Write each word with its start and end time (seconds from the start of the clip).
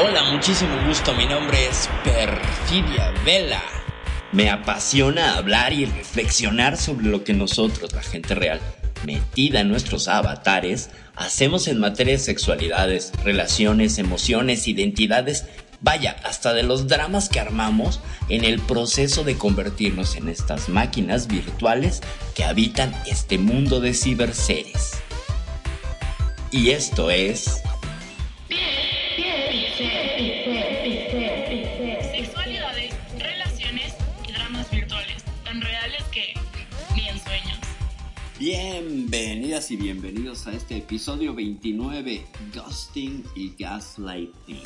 Hola, 0.00 0.22
muchísimo 0.32 0.70
gusto. 0.86 1.12
Mi 1.14 1.26
nombre 1.26 1.66
es 1.66 1.88
Perfidia 2.04 3.12
Vela. 3.24 3.62
Me 4.32 4.50
apasiona 4.50 5.36
hablar 5.36 5.72
y 5.72 5.86
reflexionar 5.86 6.76
sobre 6.76 7.06
lo 7.06 7.24
que 7.24 7.32
nosotros, 7.32 7.92
la 7.94 8.02
gente 8.02 8.34
real, 8.34 8.60
metida 9.04 9.60
en 9.60 9.68
nuestros 9.68 10.06
avatares, 10.06 10.90
hacemos 11.16 11.68
en 11.68 11.80
materia 11.80 12.12
de 12.12 12.18
sexualidades, 12.18 13.12
relaciones, 13.24 13.98
emociones, 13.98 14.68
identidades, 14.68 15.46
vaya, 15.80 16.16
hasta 16.24 16.54
de 16.54 16.62
los 16.62 16.88
dramas 16.88 17.28
que 17.28 17.40
armamos 17.40 18.00
en 18.28 18.44
el 18.44 18.60
proceso 18.60 19.24
de 19.24 19.36
convertirnos 19.36 20.16
en 20.16 20.28
estas 20.28 20.68
máquinas 20.68 21.28
virtuales 21.28 22.02
que 22.34 22.44
habitan 22.44 22.94
este 23.06 23.38
mundo 23.38 23.80
de 23.80 23.94
ciberseres. 23.94 24.92
Y 26.50 26.70
esto 26.70 27.10
es... 27.10 27.62
Sexualidades, 32.12 32.94
relaciones 33.18 33.94
y 34.26 34.32
dramas 34.32 34.70
virtuales, 34.70 35.22
tan 35.44 35.60
reales 35.60 36.02
que 36.10 36.34
ni 36.96 37.08
en 37.08 37.20
sueños. 37.20 37.58
Bienvenidas 38.38 39.70
y 39.70 39.76
bienvenidos 39.76 40.46
a 40.48 40.52
este 40.52 40.78
episodio 40.78 41.34
29, 41.34 42.26
Ghosting 42.54 43.24
y 43.36 43.54
Gaslighting. 43.56 44.62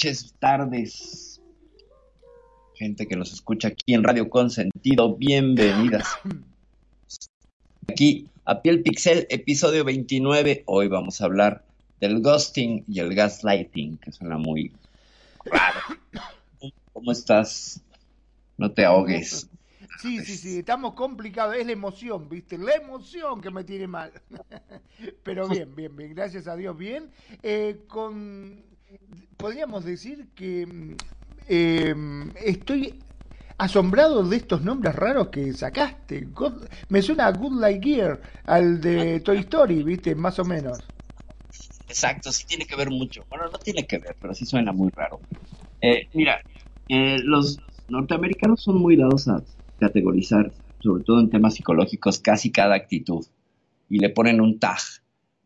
Noches, 0.00 0.34
tardes. 0.38 1.42
Gente 2.74 3.06
que 3.06 3.16
nos 3.16 3.34
escucha 3.34 3.68
aquí 3.68 3.92
en 3.92 4.02
Radio 4.02 4.30
Consentido, 4.30 5.14
bienvenidas. 5.14 6.08
Aquí 7.86 8.26
a 8.46 8.62
Piel 8.62 8.82
Pixel, 8.82 9.26
episodio 9.28 9.84
29. 9.84 10.62
Hoy 10.64 10.88
vamos 10.88 11.20
a 11.20 11.26
hablar 11.26 11.66
del 12.00 12.22
ghosting 12.22 12.82
y 12.88 13.00
el 13.00 13.14
gaslighting, 13.14 13.98
que 13.98 14.10
suena 14.10 14.38
muy 14.38 14.72
raro. 15.44 15.80
¿Cómo 16.94 17.12
estás? 17.12 17.82
No 18.56 18.72
te 18.72 18.86
ahogues. 18.86 19.50
Sí, 20.00 20.24
sí, 20.24 20.38
sí, 20.38 20.58
estamos 20.60 20.94
complicados, 20.94 21.56
es 21.56 21.66
la 21.66 21.72
emoción, 21.72 22.26
¿viste? 22.26 22.56
La 22.56 22.72
emoción 22.72 23.42
que 23.42 23.50
me 23.50 23.64
tiene 23.64 23.86
mal. 23.86 24.12
Pero 25.22 25.46
bien, 25.46 25.76
bien, 25.76 25.94
bien, 25.94 26.14
gracias 26.14 26.46
a 26.48 26.56
Dios, 26.56 26.74
bien. 26.74 27.10
Eh, 27.42 27.82
con, 27.86 28.64
podríamos 29.40 29.84
decir 29.84 30.28
que 30.34 30.66
mm, 30.66 30.96
eh, 31.48 31.94
estoy 32.44 32.94
asombrado 33.58 34.22
de 34.22 34.36
estos 34.36 34.62
nombres 34.62 34.94
raros 34.94 35.28
que 35.28 35.52
sacaste. 35.52 36.28
Me 36.88 37.02
suena 37.02 37.26
a 37.26 37.32
Good 37.32 37.60
Light 37.60 37.82
Gear, 37.82 38.20
al 38.46 38.80
de 38.80 39.20
Toy 39.20 39.38
Story, 39.38 39.82
¿viste? 39.82 40.14
Más 40.14 40.38
o 40.38 40.44
menos. 40.44 40.78
Exacto, 41.88 42.30
sí 42.30 42.44
tiene 42.46 42.66
que 42.66 42.76
ver 42.76 42.90
mucho. 42.90 43.24
Bueno, 43.28 43.46
no 43.50 43.58
tiene 43.58 43.86
que 43.86 43.98
ver, 43.98 44.16
pero 44.20 44.34
sí 44.34 44.46
suena 44.46 44.72
muy 44.72 44.90
raro. 44.94 45.20
Eh, 45.80 46.08
mira, 46.14 46.40
eh, 46.88 47.18
los 47.22 47.58
norteamericanos 47.88 48.62
son 48.62 48.78
muy 48.78 48.96
dados 48.96 49.28
a 49.28 49.42
categorizar, 49.78 50.52
sobre 50.78 51.02
todo 51.02 51.20
en 51.20 51.30
temas 51.30 51.54
psicológicos, 51.54 52.20
casi 52.20 52.52
cada 52.52 52.74
actitud 52.76 53.26
y 53.90 53.98
le 53.98 54.08
ponen 54.08 54.40
un 54.40 54.58
tag, 54.58 54.78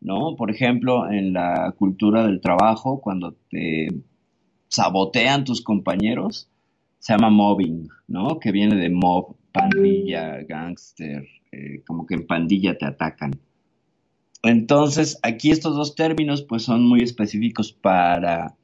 ¿no? 0.05 0.35
Por 0.35 0.51
ejemplo, 0.51 1.11
en 1.11 1.33
la 1.33 1.73
cultura 1.77 2.27
del 2.27 2.39
trabajo, 2.39 3.01
cuando 3.01 3.35
te 3.49 3.87
sabotean 4.67 5.43
tus 5.43 5.61
compañeros, 5.61 6.47
se 6.99 7.13
llama 7.13 7.31
mobbing, 7.31 7.89
¿no? 8.07 8.39
Que 8.39 8.51
viene 8.51 8.75
de 8.75 8.91
mob, 8.91 9.35
pandilla, 9.51 10.43
gangster, 10.47 11.27
eh, 11.51 11.83
como 11.87 12.05
que 12.05 12.13
en 12.15 12.27
pandilla 12.27 12.77
te 12.77 12.85
atacan. 12.85 13.31
Entonces, 14.43 15.17
aquí 15.23 15.49
estos 15.49 15.75
dos 15.75 15.95
términos 15.95 16.43
pues 16.43 16.61
son 16.61 16.85
muy 16.85 17.01
específicos 17.01 17.73
para 17.73 18.55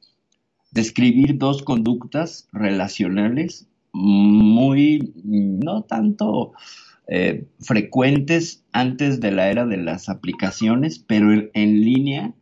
describir 0.70 1.38
dos 1.38 1.62
conductas 1.62 2.48
relacionales 2.52 3.68
muy, 3.92 5.12
no 5.24 5.82
tanto 5.82 6.52
eh, 7.08 7.46
frecuentes 7.60 8.64
antes 8.72 9.20
de 9.20 9.32
la 9.32 9.50
era 9.50 9.66
de 9.66 9.76
las 9.76 10.08
aplicaciones, 10.08 10.98
pero 11.00 11.32
en, 11.52 11.80
línea, 11.80 12.34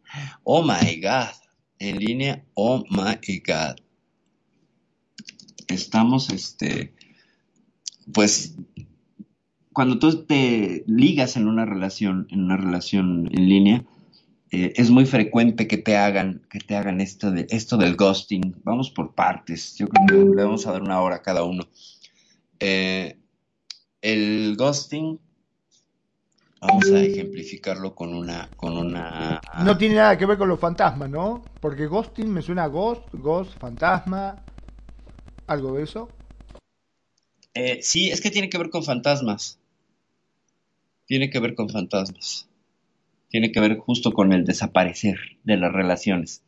oh 0.45 0.63
my 0.63 1.01
god, 1.01 1.35
en 1.79 1.99
línea, 1.99 2.45
oh 2.55 2.85
my 2.91 3.43
god. 3.47 3.77
Estamos, 5.69 6.31
este, 6.31 6.95
pues, 8.13 8.57
cuando 9.73 9.99
tú 9.99 10.25
te 10.25 10.85
ligas 10.87 11.37
en 11.37 11.47
una 11.47 11.65
relación, 11.65 12.27
en 12.31 12.45
una 12.45 12.57
relación 12.57 13.29
en 13.33 13.49
línea, 13.49 13.85
eh, 14.51 14.73
es 14.77 14.91
muy 14.91 15.07
frecuente 15.07 15.69
que 15.69 15.79
te 15.79 15.97
hagan, 15.97 16.43
que 16.51 16.59
te 16.59 16.77
hagan 16.77 17.01
esto, 17.01 17.31
de, 17.31 17.47
esto 17.51 17.77
del 17.77 17.97
ghosting. 17.97 18.57
Vamos 18.65 18.91
por 18.91 19.15
partes. 19.15 19.77
Yo 19.77 19.89
creo 19.89 20.29
que 20.29 20.37
le 20.37 20.45
vamos 20.45 20.67
a 20.67 20.73
dar 20.73 20.83
una 20.83 21.01
hora 21.01 21.17
a 21.17 21.23
cada 21.23 21.45
uno. 21.45 21.69
Eh, 22.59 23.20
el 24.03 24.57
ghosting, 24.57 25.19
vamos 26.61 26.91
a 26.91 27.01
ejemplificarlo 27.01 27.95
con 27.95 28.15
una, 28.15 28.51
con 28.57 28.77
una. 28.77 29.41
No 29.65 29.77
tiene 29.77 29.97
nada 29.97 30.17
que 30.17 30.27
ver 30.27 30.39
con 30.39 30.49
los 30.49 30.61
fantasmas, 30.61 31.11
¿no? 31.11 31.43
Porque 31.61 31.87
ghosting 31.87 32.33
me 32.33 32.43
suena 32.43 32.65
a 32.65 32.69
ghost, 32.69 33.03
ghost, 33.13 33.59
fantasma, 33.59 34.45
algo 35.47 35.75
de 35.75 35.85
eso. 35.85 36.09
Eh, 37.55 37.81
sí, 37.83 38.11
es 38.11 38.21
que 38.21 38.31
tiene 38.31 38.49
que 38.49 38.59
ver 38.59 38.71
con 38.71 38.85
fantasmas. 38.85 39.59
Tiene 41.07 41.31
que 41.31 41.41
ver 41.41 41.55
con 41.55 41.69
fantasmas. 41.69 42.49
Tiene 43.29 43.53
que 43.53 43.61
ver 43.61 43.79
justo 43.79 44.13
con 44.13 44.33
el 44.33 44.45
desaparecer 44.45 45.19
de 45.45 45.57
las 45.57 45.73
relaciones. 45.73 46.43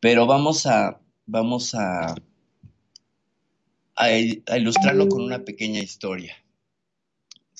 Pero 0.00 0.26
vamos 0.26 0.66
a, 0.66 0.98
vamos 1.26 1.74
a, 1.74 2.14
a, 3.96 4.04
a 4.04 4.56
ilustrarlo 4.58 5.08
con 5.08 5.22
una 5.22 5.44
pequeña 5.44 5.80
historia. 5.80 6.34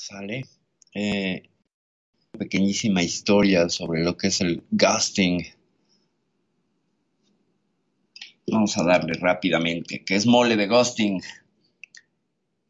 ¿Sale? 0.00 0.46
Eh, 0.94 1.42
pequeñísima 2.32 3.02
historia 3.02 3.68
sobre 3.68 4.02
lo 4.02 4.16
que 4.16 4.28
es 4.28 4.40
el 4.40 4.62
ghosting. 4.70 5.44
Vamos 8.46 8.78
a 8.78 8.82
darle 8.82 9.12
rápidamente, 9.12 10.02
que 10.02 10.16
es 10.16 10.24
mole 10.24 10.56
de 10.56 10.68
ghosting. 10.68 11.20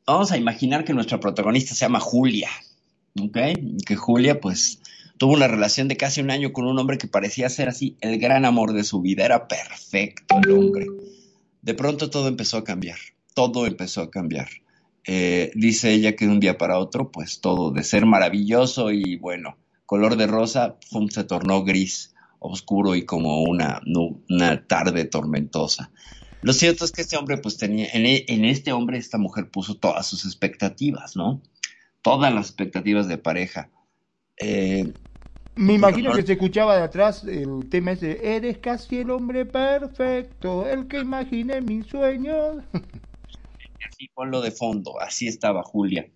Vamos 0.07 0.33
a 0.33 0.39
imaginar 0.39 0.85
que 0.85 0.93
nuestra 0.93 1.21
protagonista 1.21 1.73
se 1.73 1.83
llama 1.83 2.01
Julia, 2.01 2.51
¿ok? 3.21 3.39
Que 3.87 3.95
Julia, 3.95 4.41
pues, 4.41 4.81
tuvo 5.17 5.35
una 5.35 5.47
relación 5.47 5.87
de 5.87 5.97
casi 5.97 6.21
un 6.21 6.33
año 6.33 6.53
con 6.53 6.67
un 6.67 6.81
hombre 6.81 6.99
que 6.99 7.07
parecía 7.07 7.49
ser 7.49 7.69
así 7.69 7.97
el 8.01 8.19
gran 8.19 8.45
amor 8.45 8.73
de 8.73 8.83
su 8.83 9.03
vida. 9.03 9.25
Era 9.25 9.47
perfecto 9.47 10.41
el 10.43 10.51
hombre. 10.51 10.87
De 11.63 11.75
pronto 11.75 12.11
todo 12.11 12.27
empezó 12.27 12.57
a 12.57 12.65
cambiar. 12.65 12.99
Todo 13.35 13.67
empezó 13.67 14.03
a 14.03 14.11
cambiar. 14.11 14.49
Eh, 15.07 15.51
dice 15.55 15.93
ella 15.93 16.15
que 16.15 16.27
de 16.27 16.33
un 16.33 16.41
día 16.41 16.59
para 16.59 16.79
otro, 16.79 17.11
pues 17.11 17.41
todo 17.41 17.71
de 17.73 17.83
ser 17.85 18.07
maravilloso 18.07 18.91
y 18.93 19.17
bueno, 19.17 19.57
color 19.87 20.17
de 20.17 20.27
rosa, 20.27 20.77
pum, 20.91 21.09
se 21.09 21.25
tornó 21.25 21.65
gris, 21.65 22.15
oscuro 22.39 22.95
y 22.95 23.05
como 23.05 23.43
una, 23.43 23.81
una 24.29 24.67
tarde 24.67 25.05
tormentosa. 25.07 25.91
Lo 26.43 26.53
cierto 26.53 26.85
es 26.85 26.93
que 26.93 27.03
este 27.03 27.17
hombre, 27.17 27.39
pues 27.39 27.57
tenía, 27.59 27.89
en, 27.93 28.07
e- 28.07 28.25
en 28.29 28.45
este 28.45 28.73
hombre, 28.73 28.99
esta 28.99 29.19
mujer 29.19 29.51
puso 29.51 29.77
todas 29.77 30.07
sus 30.07 30.25
expectativas, 30.25 31.17
¿no? 31.17 31.43
Todas 32.03 32.33
las 32.33 32.47
expectativas 32.47 33.09
de 33.09 33.19
pareja. 33.19 33.71
Eh, 34.39 34.95
Me 35.55 35.75
imagino 35.75 36.13
que 36.13 36.23
se 36.23 36.33
escuchaba 36.33 36.77
de 36.77 36.83
atrás 36.83 37.25
el 37.25 37.69
tema 37.71 37.93
ese, 37.93 38.37
eres 38.37 38.59
casi 38.59 38.99
el 38.99 39.11
hombre 39.11 39.45
perfecto, 39.47 40.67
el 40.67 40.89
que 40.89 40.99
imaginé 41.01 41.61
mis 41.61 41.87
sueños. 41.87 42.65
así 43.89 44.09
ponlo 44.15 44.41
de 44.41 44.51
fondo, 44.51 45.01
así 45.01 45.27
estaba 45.29 45.63
Julia, 45.63 46.11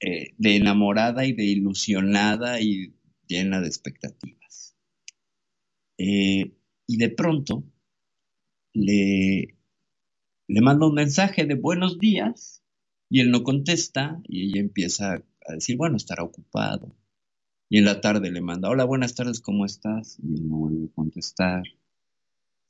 eh, 0.00 0.34
de 0.38 0.56
enamorada 0.56 1.24
y 1.26 1.32
de 1.32 1.44
ilusionada 1.44 2.60
y 2.60 2.94
llena 3.26 3.60
de 3.60 3.68
expectativas. 3.68 4.76
Eh, 5.98 6.52
y 6.86 6.96
de 6.96 7.10
pronto 7.10 7.64
le, 8.74 9.56
le 10.48 10.60
manda 10.60 10.86
un 10.86 10.94
mensaje 10.94 11.46
de 11.46 11.54
buenos 11.54 11.98
días 11.98 12.62
y 13.08 13.20
él 13.20 13.30
no 13.30 13.42
contesta 13.42 14.20
y 14.24 14.48
ella 14.48 14.60
empieza 14.60 15.22
a 15.46 15.52
decir, 15.52 15.76
bueno, 15.76 15.96
estará 15.96 16.22
ocupado. 16.22 16.96
Y 17.68 17.78
en 17.78 17.86
la 17.86 18.00
tarde 18.00 18.30
le 18.30 18.40
manda, 18.42 18.68
hola, 18.68 18.84
buenas 18.84 19.14
tardes, 19.14 19.40
¿cómo 19.40 19.64
estás? 19.64 20.18
Y 20.22 20.34
él 20.34 20.48
no 20.48 20.56
vuelve 20.58 20.86
a 20.86 20.94
contestar 20.94 21.62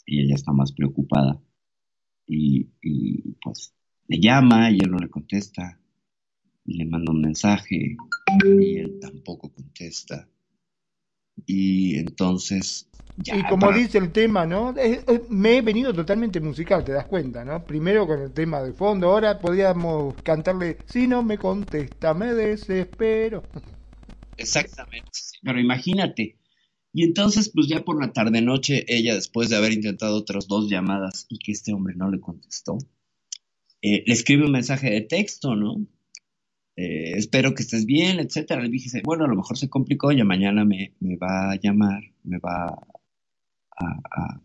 y 0.07 0.23
ella 0.23 0.35
está 0.35 0.53
más 0.53 0.73
preocupada. 0.73 1.41
Y, 2.27 2.69
y 2.83 3.33
pues 3.43 3.75
le 4.13 4.21
llama 4.21 4.71
y 4.71 4.79
él 4.81 4.91
no 4.91 4.99
le 4.99 5.09
contesta. 5.09 5.79
le 6.67 6.85
manda 6.85 7.11
un 7.11 7.23
mensaje 7.23 7.97
y 8.45 8.77
él 8.77 8.99
tampoco 9.01 9.51
contesta. 9.51 10.29
Y 11.47 11.97
entonces... 11.97 12.89
Ya, 13.17 13.37
y 13.37 13.43
como 13.45 13.71
dice 13.73 13.99
el 13.99 14.11
tema, 14.11 14.47
¿no? 14.47 14.75
me 15.29 15.57
he 15.57 15.63
venido 15.63 15.93
totalmente 15.93 16.41
musical, 16.41 16.83
te 16.85 16.93
das 16.93 17.07
cuenta, 17.07 17.45
¿no? 17.45 17.63
Primero 17.65 18.07
con 18.07 18.21
el 18.21 18.33
tema 18.33 18.63
de 18.63 18.73
fondo, 18.73 19.11
ahora 19.11 19.39
podríamos 19.39 20.15
cantarle, 20.23 20.79
si 20.87 21.07
no 21.07 21.23
me 21.23 21.37
contesta, 21.37 22.15
me 22.15 22.33
desespero. 22.33 23.43
Exactamente, 24.39 25.11
pero 25.43 25.61
imagínate. 25.61 26.39
Y 26.95 27.05
entonces, 27.05 27.51
pues 27.51 27.69
ya 27.69 27.85
por 27.85 28.01
la 28.01 28.13
tarde-noche, 28.13 28.85
ella, 28.89 29.15
después 29.15 29.51
de 29.51 29.57
haber 29.57 29.73
intentado 29.73 30.17
otras 30.17 30.49
dos 30.49 30.71
llamadas 30.71 31.27
y 31.29 31.39
que 31.39 31.53
este 31.53 31.75
hombre 31.75 31.95
no 31.95 32.11
le 32.11 32.21
contestó, 32.21 32.79
eh, 33.83 34.05
le 34.07 34.13
escribe 34.13 34.45
un 34.47 34.53
mensaje 34.53 34.91
de 34.91 35.01
texto, 35.03 35.57
¿no? 35.57 35.87
Eh, 36.77 37.15
espero 37.17 37.55
que 37.55 37.63
estés 37.63 37.85
bien, 37.85 38.21
etcétera. 38.21 38.63
Le 38.63 38.71
dije, 38.71 39.03
bueno, 39.05 39.25
a 39.25 39.29
lo 39.29 39.37
mejor 39.37 39.59
se 39.59 39.69
complicó, 39.69 40.13
ya 40.13 40.25
mañana 40.25 40.65
me, 40.65 40.95
va 41.21 41.53
a 41.53 41.61
llamar, 41.61 42.03
me 42.23 42.39
va 42.39 42.79
a, 43.79 44.41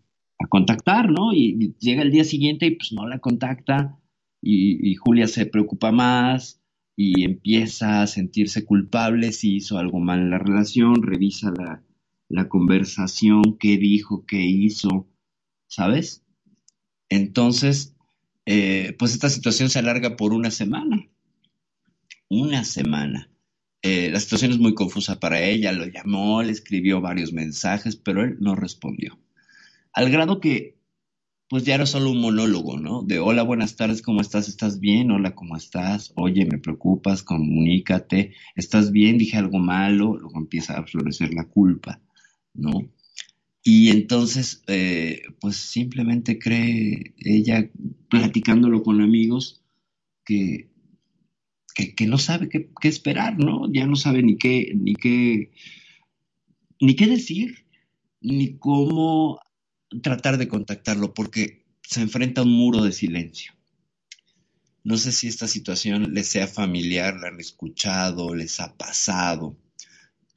contactar, 0.50 1.12
¿no? 1.12 1.34
Y, 1.34 1.75
llega 1.80 2.01
el 2.01 2.12
día 2.12 2.24
siguiente 2.24 2.68
y 2.68 2.72
pues 2.72 2.94
no 2.94 3.07
la 3.07 3.19
contacta 3.19 4.00
y, 4.42 4.95
Julia 4.95 5.28
se 5.28 5.45
preocupa 5.45 5.92
más 5.92 6.62
y 6.95 7.24
empieza 7.24 8.01
a 8.01 8.07
sentirse 8.07 8.66
culpable 8.66 9.31
si 9.31 9.57
hizo 9.57 9.78
algo 9.78 10.00
mal 10.00 10.19
en 10.22 10.30
la 10.31 10.40
relación, 10.40 11.04
revisa 11.04 11.51
la, 11.57 11.83
la 12.30 12.50
conversación, 12.50 13.57
qué 13.60 13.78
dijo, 13.78 14.25
qué 14.25 14.42
hizo, 14.45 15.07
¿sabes? 15.68 16.25
Entonces, 17.10 17.96
eh, 18.47 18.95
pues 18.97 19.13
esta 19.13 19.29
situación 19.29 19.69
se 19.69 19.77
alarga 19.77 20.15
por 20.15 20.33
una 20.33 20.49
semana 20.49 21.07
una 22.29 22.63
semana. 22.63 23.29
Eh, 23.81 24.09
la 24.11 24.19
situación 24.19 24.51
es 24.51 24.59
muy 24.59 24.73
confusa 24.73 25.19
para 25.19 25.41
ella, 25.41 25.71
lo 25.71 25.85
llamó, 25.85 26.41
le 26.41 26.51
escribió 26.51 26.99
varios 26.99 27.31
mensajes, 27.33 27.95
pero 27.95 28.23
él 28.23 28.38
no 28.39 28.55
respondió. 28.55 29.17
Al 29.94 30.09
grado 30.09 30.39
que, 30.39 30.77
pues 31.49 31.63
ya 31.63 31.75
era 31.75 31.85
solo 31.85 32.11
un 32.11 32.19
monólogo, 32.19 32.77
¿no? 32.77 33.03
De 33.03 33.19
hola, 33.19 33.44
buenas 33.44 33.75
tardes, 33.75 34.01
¿cómo 34.01 34.21
estás? 34.21 34.49
¿Estás 34.49 34.79
bien? 34.79 35.11
Hola, 35.11 35.35
¿cómo 35.35 35.55
estás? 35.55 36.11
Oye, 36.15 36.45
me 36.45 36.57
preocupas, 36.57 37.23
comunícate, 37.23 38.33
¿estás 38.55 38.91
bien? 38.91 39.17
Dije 39.17 39.38
algo 39.38 39.59
malo, 39.59 40.17
luego 40.17 40.38
empieza 40.38 40.77
a 40.77 40.85
florecer 40.85 41.33
la 41.33 41.45
culpa, 41.45 42.01
¿no? 42.53 42.89
Y 43.69 43.90
entonces, 43.90 44.64
eh, 44.68 45.24
pues 45.42 45.58
simplemente 45.58 46.40
cree 46.40 47.14
ella, 47.18 47.69
platicándolo 48.10 48.81
con 48.81 49.02
amigos, 49.02 49.62
que 50.24 50.69
que, 51.96 52.08
no 52.08 52.18
sabe 52.18 52.48
qué, 52.50 52.69
esperar, 52.88 53.38
¿no? 53.38 53.72
Ya 53.72 53.86
no 53.86 53.96
sabe 53.96 54.24
ni 54.24 54.38
qué, 54.38 54.72
ni 54.74 54.96
qué, 54.96 55.52
ni 56.80 56.96
qué 56.96 57.08
decir, 57.08 57.66
ni 58.22 58.58
cómo 58.58 59.40
tratar 60.02 60.38
de 60.38 60.48
contactarlo, 60.48 61.14
porque 61.14 61.66
se 61.84 62.02
enfrenta 62.02 62.42
a 62.42 62.46
un 62.46 62.52
muro 62.52 62.84
de 62.84 62.94
silencio. 62.94 63.52
No 64.84 64.98
sé 64.98 65.12
si 65.12 65.28
esta 65.28 65.48
situación 65.48 66.14
les 66.14 66.28
sea 66.28 66.48
familiar, 66.48 67.19
la 67.19 67.28
han 67.28 67.40
escuchado, 67.40 68.34
les 68.34 68.60
ha 68.60 68.75
pasado. 68.75 69.58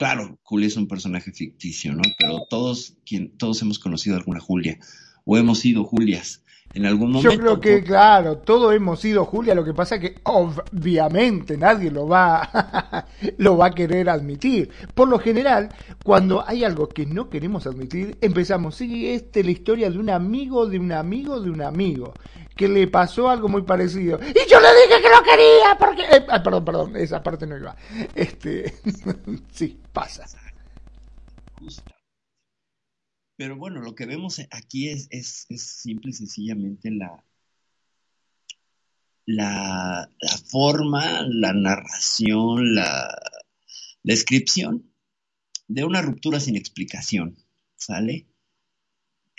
Claro, 0.00 0.40
Julia 0.44 0.66
es 0.66 0.78
un 0.78 0.88
personaje 0.88 1.30
ficticio, 1.30 1.92
¿no? 1.92 2.00
Pero 2.16 2.46
todos, 2.48 2.96
quien, 3.04 3.36
todos 3.36 3.60
hemos 3.60 3.78
conocido 3.78 4.16
alguna 4.16 4.40
Julia 4.40 4.78
o 5.26 5.36
hemos 5.36 5.58
sido 5.58 5.84
Julias 5.84 6.42
en 6.72 6.86
algún 6.86 7.12
momento. 7.12 7.30
Yo 7.30 7.40
creo 7.40 7.60
que, 7.60 7.82
claro, 7.82 8.38
todos 8.38 8.74
hemos 8.74 9.00
sido 9.00 9.24
Julia, 9.24 9.54
lo 9.54 9.64
que 9.64 9.74
pasa 9.74 9.96
es 9.96 10.00
que 10.00 10.14
obviamente 10.24 11.56
nadie 11.56 11.90
lo 11.90 12.06
va, 12.06 13.06
lo 13.38 13.56
va 13.56 13.66
a 13.66 13.70
querer 13.72 14.08
admitir. 14.08 14.70
Por 14.94 15.08
lo 15.08 15.18
general, 15.18 15.68
cuando 16.04 16.44
hay 16.46 16.64
algo 16.64 16.88
que 16.88 17.06
no 17.06 17.28
queremos 17.28 17.66
admitir, 17.66 18.16
empezamos, 18.20 18.76
sí, 18.76 19.10
esta 19.10 19.40
es 19.40 19.46
la 19.46 19.52
historia 19.52 19.90
de 19.90 19.98
un 19.98 20.10
amigo, 20.10 20.66
de 20.66 20.78
un 20.78 20.92
amigo, 20.92 21.40
de 21.40 21.50
un 21.50 21.62
amigo, 21.62 22.14
que 22.54 22.68
le 22.68 22.86
pasó 22.86 23.28
algo 23.28 23.48
muy 23.48 23.62
parecido. 23.62 24.20
Y 24.20 24.48
yo 24.48 24.60
le 24.60 24.68
dije 24.68 25.02
que 25.02 25.08
lo 25.08 25.22
quería, 25.22 25.76
porque... 25.78 26.02
Eh, 26.02 26.40
perdón, 26.42 26.64
perdón, 26.64 26.96
esa 26.96 27.22
parte 27.22 27.46
no 27.46 27.56
iba. 27.56 27.74
Este, 28.14 28.74
sí, 29.52 29.76
pasa. 29.92 30.24
Pero 33.40 33.56
bueno, 33.56 33.80
lo 33.80 33.94
que 33.94 34.04
vemos 34.04 34.38
aquí 34.50 34.90
es, 34.90 35.08
es, 35.08 35.46
simple 35.48 36.10
y 36.10 36.12
sencillamente 36.12 36.90
la, 36.90 37.24
la, 39.24 40.10
forma, 40.44 41.22
la 41.26 41.54
narración, 41.54 42.74
la, 42.74 43.08
descripción 44.02 44.92
de 45.68 45.84
una 45.84 46.02
ruptura 46.02 46.38
sin 46.38 46.54
explicación, 46.54 47.38
¿sale? 47.76 48.26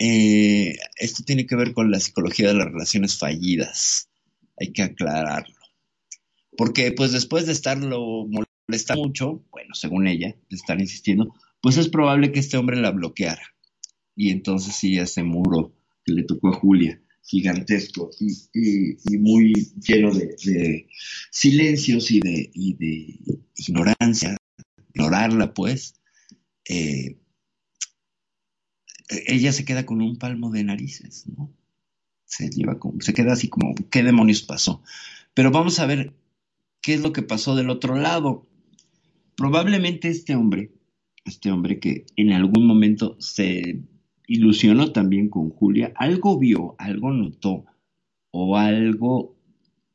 Eh, 0.00 0.76
esto 0.96 1.22
tiene 1.22 1.46
que 1.46 1.54
ver 1.54 1.72
con 1.72 1.92
la 1.92 2.00
psicología 2.00 2.48
de 2.48 2.54
las 2.54 2.72
relaciones 2.72 3.16
fallidas, 3.16 4.08
hay 4.58 4.72
que 4.72 4.82
aclararlo. 4.82 5.54
Porque 6.56 6.90
pues 6.90 7.12
después 7.12 7.46
de 7.46 7.52
estarlo 7.52 8.26
molestando 8.66 9.04
mucho, 9.04 9.44
bueno, 9.52 9.74
según 9.74 10.08
ella, 10.08 10.34
de 10.50 10.56
estar 10.56 10.80
insistiendo, 10.80 11.32
pues 11.60 11.76
es 11.76 11.88
probable 11.88 12.32
que 12.32 12.40
este 12.40 12.56
hombre 12.56 12.80
la 12.80 12.90
bloqueara 12.90 13.52
y 14.14 14.30
entonces 14.30 14.74
sí, 14.74 14.98
ese 14.98 15.22
muro 15.22 15.74
que 16.04 16.12
le 16.12 16.24
tocó 16.24 16.48
a 16.48 16.52
Julia, 16.52 17.00
gigantesco 17.22 18.10
y, 18.20 19.16
muy 19.18 19.52
lleno 19.80 20.12
de, 20.12 20.86
silencios 21.30 22.10
y 22.10 22.20
de, 22.20 22.50
ignorancia, 23.56 24.36
ignorarla 24.94 25.54
pues, 25.54 25.94
eh, 26.68 27.18
ella 29.26 29.52
se 29.52 29.64
queda 29.64 29.86
con 29.86 30.00
un 30.00 30.16
palmo 30.16 30.50
de 30.50 30.64
narices, 30.64 31.26
¿no? 31.26 31.52
Se, 32.24 32.48
lleva 32.48 32.78
se 33.00 33.12
queda 33.12 33.34
así 33.34 33.48
como, 33.48 33.74
¿qué 33.90 34.02
demonios 34.02 34.42
pasó? 34.42 34.82
Pero 35.34 35.50
vamos 35.50 35.78
a 35.78 35.86
ver 35.86 36.14
qué 36.80 36.94
es 36.94 37.00
lo 37.00 37.12
que 37.12 37.22
pasó 37.22 37.54
del 37.54 37.68
otro 37.68 37.96
lado. 37.96 38.46
Probablemente 39.36 40.08
este 40.08 40.34
hombre, 40.34 40.72
este 41.24 41.50
hombre 41.50 41.78
que 41.78 42.06
en 42.16 42.32
algún 42.32 42.66
momento 42.66 43.16
se 43.20 43.82
ilusionó 44.26 44.92
también 44.92 45.28
con 45.28 45.50
Julia, 45.50 45.92
algo 45.96 46.38
vio, 46.38 46.74
algo 46.78 47.12
notó 47.12 47.64
o 48.30 48.56
algo 48.56 49.36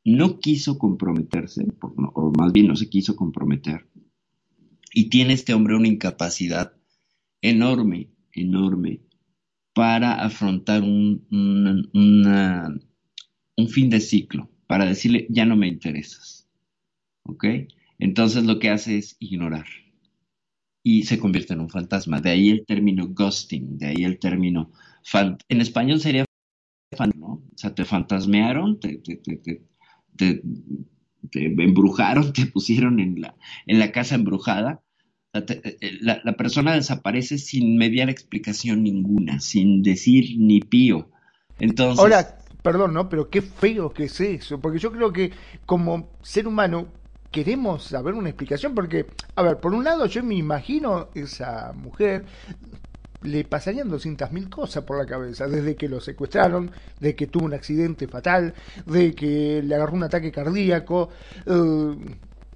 no 0.04 0.38
quiso 0.38 0.78
comprometerse, 0.78 1.66
o 1.80 2.32
más 2.36 2.52
bien 2.52 2.68
no 2.68 2.76
se 2.76 2.88
quiso 2.88 3.16
comprometer. 3.16 3.86
Y 4.92 5.10
tiene 5.10 5.34
este 5.34 5.52
hombre 5.54 5.76
una 5.76 5.88
incapacidad 5.88 6.72
enorme, 7.42 8.10
enorme, 8.32 9.00
para 9.74 10.14
afrontar 10.14 10.82
un, 10.82 11.26
un 13.56 13.68
fin 13.68 13.90
de 13.90 14.00
ciclo, 14.00 14.50
para 14.66 14.86
decirle, 14.86 15.26
ya 15.28 15.44
no 15.44 15.56
me 15.56 15.68
interesas. 15.68 16.48
¿Ok? 17.24 17.44
Entonces 17.98 18.44
lo 18.44 18.58
que 18.58 18.70
hace 18.70 18.96
es 18.98 19.16
ignorar 19.18 19.66
y 20.90 21.02
se 21.02 21.18
convierte 21.18 21.52
en 21.52 21.60
un 21.60 21.68
fantasma. 21.68 22.18
De 22.18 22.30
ahí 22.30 22.48
el 22.48 22.64
término 22.64 23.08
ghosting, 23.08 23.76
de 23.76 23.88
ahí 23.88 24.04
el 24.04 24.18
término... 24.18 24.72
en 25.50 25.60
español 25.60 26.00
sería... 26.00 26.24
¿no? 27.14 27.26
O 27.26 27.42
sea, 27.56 27.74
te 27.74 27.84
fantasmearon, 27.84 28.80
te, 28.80 29.02
embrujaron, 31.34 32.32
te 32.32 32.46
pusieron 32.46 33.00
en 33.00 33.20
la, 33.20 33.36
en 33.66 33.78
la 33.78 33.92
casa 33.92 34.14
embrujada. 34.14 34.80
Eh, 35.34 35.76
eh, 35.82 35.98
la, 36.00 36.22
la, 36.24 36.32
persona 36.38 36.72
desaparece 36.72 37.36
sin 37.36 37.76
mediar 37.76 38.08
explicación 38.08 38.82
ninguna, 38.82 39.40
sin 39.40 39.82
decir 39.82 40.36
ni 40.38 40.60
pío. 40.60 41.10
Entonces... 41.58 41.98
Ahora, 41.98 42.38
perdón, 42.62 42.94
¿no? 42.94 43.10
Pero 43.10 43.28
qué 43.28 43.42
feo 43.42 43.92
que 43.92 44.04
es 44.04 44.18
eso, 44.22 44.58
porque 44.58 44.78
yo 44.78 44.90
creo 44.90 45.12
que 45.12 45.32
como 45.66 46.08
ser 46.22 46.48
humano 46.48 46.88
queremos 47.30 47.84
saber 47.84 48.14
una 48.14 48.30
explicación 48.30 48.74
porque, 48.74 49.06
a 49.36 49.42
ver, 49.42 49.58
por 49.58 49.74
un 49.74 49.84
lado 49.84 50.06
yo 50.06 50.22
me 50.22 50.34
imagino 50.34 51.08
esa 51.14 51.72
mujer 51.74 52.24
le 53.22 53.44
pasarían 53.44 53.88
doscientas 53.88 54.32
mil 54.32 54.48
cosas 54.48 54.84
por 54.84 54.98
la 54.98 55.06
cabeza, 55.06 55.48
desde 55.48 55.76
que 55.76 55.88
lo 55.88 56.00
secuestraron, 56.00 56.70
de 57.00 57.16
que 57.16 57.26
tuvo 57.26 57.46
un 57.46 57.54
accidente 57.54 58.06
fatal, 58.06 58.54
de 58.86 59.14
que 59.14 59.62
le 59.62 59.74
agarró 59.74 59.94
un 59.94 60.04
ataque 60.04 60.30
cardíaco, 60.30 61.08
eh, 61.46 61.96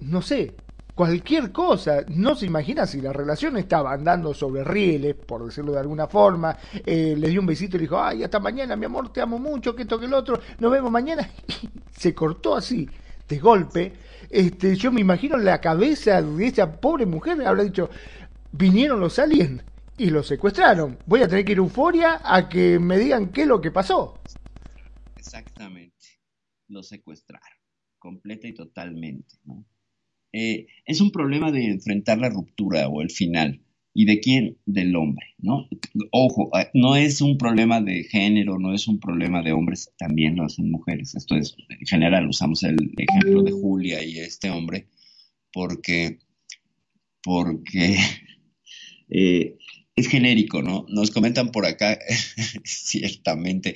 no 0.01 0.21
sé, 0.21 0.53
cualquier 0.95 1.51
cosa. 1.51 2.03
No 2.07 2.35
se 2.35 2.45
imagina 2.45 2.85
si 2.85 3.01
la 3.01 3.11
relación 3.11 3.57
estaba 3.57 3.91
andando 3.93 4.33
sobre 4.33 4.63
rieles, 4.63 5.15
por 5.15 5.45
decirlo 5.45 5.73
de 5.73 5.79
alguna 5.79 6.07
forma. 6.07 6.57
Eh, 6.85 7.15
le 7.17 7.27
dio 7.29 7.41
un 7.41 7.47
besito 7.47 7.75
y 7.75 7.79
le 7.79 7.83
dijo, 7.83 8.01
ay, 8.01 8.23
hasta 8.23 8.39
mañana, 8.39 8.75
mi 8.75 8.85
amor, 8.85 9.11
te 9.11 9.21
amo 9.21 9.39
mucho, 9.39 9.75
que 9.75 9.81
esto, 9.83 9.99
que 9.99 10.05
el 10.05 10.13
otro, 10.13 10.39
nos 10.59 10.71
vemos 10.71 10.91
mañana. 10.91 11.29
se 11.97 12.13
cortó 12.13 12.55
así, 12.55 12.87
de 13.27 13.39
golpe 13.39 13.93
este, 14.33 14.75
yo 14.75 14.91
me 14.91 15.01
imagino 15.01 15.37
la 15.37 15.61
cabeza 15.61 16.21
de 16.21 16.47
esa 16.47 16.79
pobre 16.81 17.05
mujer 17.05 17.41
habrá 17.45 17.63
dicho, 17.63 17.89
vinieron 18.51 18.99
los 18.99 19.19
aliens 19.19 19.63
y 19.97 20.09
los 20.09 20.27
secuestraron. 20.27 20.97
Voy 21.05 21.21
a 21.21 21.27
tener 21.27 21.45
que 21.45 21.51
ir 21.51 21.59
a 21.59 21.61
Euforia 21.61 22.19
a 22.23 22.49
que 22.49 22.79
me 22.79 22.97
digan 22.97 23.31
qué 23.31 23.43
es 23.43 23.47
lo 23.47 23.61
que 23.61 23.71
pasó. 23.71 24.19
Exactamente, 25.17 26.19
los 26.67 26.87
secuestraron, 26.87 27.59
completa 27.99 28.47
y 28.47 28.53
totalmente, 28.53 29.35
eh, 30.33 30.65
es 30.85 30.99
un 30.99 31.11
problema 31.11 31.51
de 31.51 31.65
enfrentar 31.67 32.17
la 32.17 32.29
ruptura 32.29 32.87
o 32.87 33.01
el 33.01 33.11
final. 33.11 33.61
¿Y 33.93 34.05
de 34.05 34.19
quién? 34.19 34.57
Del 34.65 34.95
hombre, 34.95 35.27
¿no? 35.37 35.67
Ojo, 36.11 36.49
eh, 36.57 36.69
no 36.73 36.95
es 36.95 37.21
un 37.21 37.37
problema 37.37 37.79
de 37.79 38.03
género, 38.05 38.57
no 38.57 38.73
es 38.73 38.87
un 38.87 38.99
problema 38.99 39.41
de 39.43 39.51
hombres, 39.51 39.91
también 39.97 40.35
lo 40.35 40.45
hacen 40.45 40.71
mujeres. 40.71 41.13
Esto 41.15 41.35
es, 41.35 41.55
en 41.69 41.85
general, 41.85 42.27
usamos 42.27 42.63
el 42.63 42.75
ejemplo 42.97 43.43
de 43.43 43.51
Julia 43.51 44.03
y 44.03 44.17
este 44.19 44.49
hombre 44.49 44.87
porque, 45.53 46.19
porque 47.21 47.97
eh, 49.09 49.57
es 49.95 50.07
genérico, 50.07 50.61
¿no? 50.61 50.85
Nos 50.89 51.11
comentan 51.11 51.51
por 51.51 51.65
acá, 51.65 51.97
ciertamente, 52.65 53.75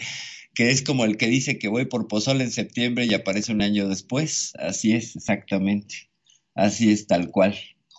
que 0.53 0.71
es 0.71 0.81
como 0.81 1.05
el 1.05 1.17
que 1.17 1.27
dice 1.27 1.59
que 1.59 1.67
voy 1.67 1.85
por 1.85 2.07
Pozol 2.07 2.41
en 2.41 2.51
septiembre 2.51 3.05
y 3.05 3.13
aparece 3.13 3.53
un 3.53 3.61
año 3.61 3.87
después. 3.87 4.53
Así 4.57 4.93
es, 4.93 5.15
exactamente. 5.15 6.09
Así 6.55 6.91
es, 6.91 7.05
tal 7.05 7.29
cual. 7.29 7.55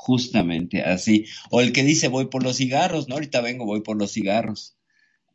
Justamente 0.09 0.81
así. 0.81 1.27
O 1.51 1.61
el 1.61 1.73
que 1.73 1.85
dice 1.85 2.09
voy 2.09 2.29
por 2.29 2.43
los 2.43 2.57
cigarros, 2.57 3.09
¿no? 3.09 3.17
Ahorita 3.17 3.43
vengo, 3.43 3.67
voy 3.67 3.83
por 3.83 3.99
los 3.99 4.11
cigarros. 4.11 4.75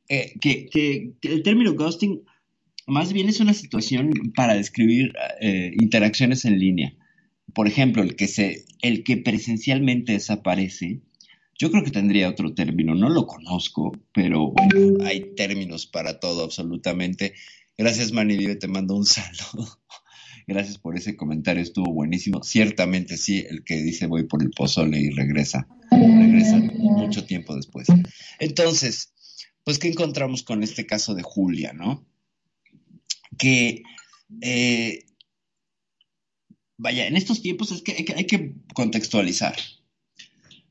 Eh, 0.09 0.33
que, 0.41 0.65
que, 0.65 1.13
el 1.21 1.43
término 1.43 1.75
ghosting 1.75 2.23
más 2.87 3.13
bien 3.13 3.29
es 3.29 3.39
una 3.39 3.53
situación 3.53 4.33
para 4.35 4.55
describir 4.55 5.13
eh, 5.41 5.73
interacciones 5.79 6.45
en 6.45 6.57
línea. 6.57 6.95
Por 7.53 7.67
ejemplo, 7.67 8.01
el 8.01 8.15
que, 8.15 8.27
se, 8.27 8.65
el 8.81 9.03
que 9.03 9.17
presencialmente 9.17 10.13
desaparece, 10.13 11.01
yo 11.59 11.69
creo 11.69 11.83
que 11.83 11.91
tendría 11.91 12.27
otro 12.27 12.55
término, 12.55 12.95
no 12.95 13.09
lo 13.09 13.27
conozco, 13.27 13.91
pero 14.11 14.53
bueno, 14.53 15.05
hay 15.05 15.35
términos 15.35 15.85
para 15.85 16.19
todo 16.19 16.45
absolutamente. 16.45 17.35
Gracias, 17.77 18.11
Manny 18.11 18.57
te 18.57 18.67
mando 18.67 18.95
un 18.95 19.05
saludo. 19.05 19.67
Gracias 20.47 20.77
por 20.77 20.97
ese 20.97 21.15
comentario, 21.15 21.63
estuvo 21.63 21.91
buenísimo. 21.91 22.43
Ciertamente 22.43 23.17
sí, 23.17 23.45
el 23.49 23.63
que 23.63 23.81
dice 23.81 24.07
voy 24.07 24.23
por 24.23 24.43
el 24.43 24.51
pozole 24.51 24.99
y 24.99 25.09
regresa, 25.09 25.67
regresa 25.91 26.57
mucho 26.57 27.25
tiempo 27.25 27.55
después. 27.55 27.87
Entonces, 28.39 29.13
pues, 29.63 29.79
¿qué 29.79 29.87
encontramos 29.87 30.43
con 30.43 30.63
este 30.63 30.85
caso 30.85 31.15
de 31.15 31.23
Julia, 31.23 31.73
no? 31.73 32.05
Que, 33.37 33.83
eh, 34.41 35.05
vaya, 36.77 37.07
en 37.07 37.15
estos 37.15 37.41
tiempos 37.41 37.71
es 37.71 37.81
que 37.81 38.13
hay 38.15 38.25
que 38.25 38.55
contextualizar. 38.73 39.55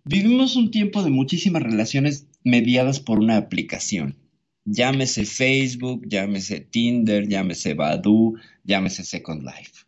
Vivimos 0.05 0.57
un 0.57 0.71
tiempo 0.71 1.03
de 1.03 1.11
muchísimas 1.11 1.63
relaciones 1.63 2.27
mediadas 2.45 3.01
por 3.01 3.21
una 3.21 3.37
aplicación. 3.37 4.22
Llámese 4.65 5.25
Facebook, 5.25 6.07
llámese 6.07 6.61
Tinder, 6.61 7.29
llámese 7.29 7.75
Badoo, 7.75 8.35
llámese 8.65 9.05
Second 9.05 9.43
Life. 9.43 9.85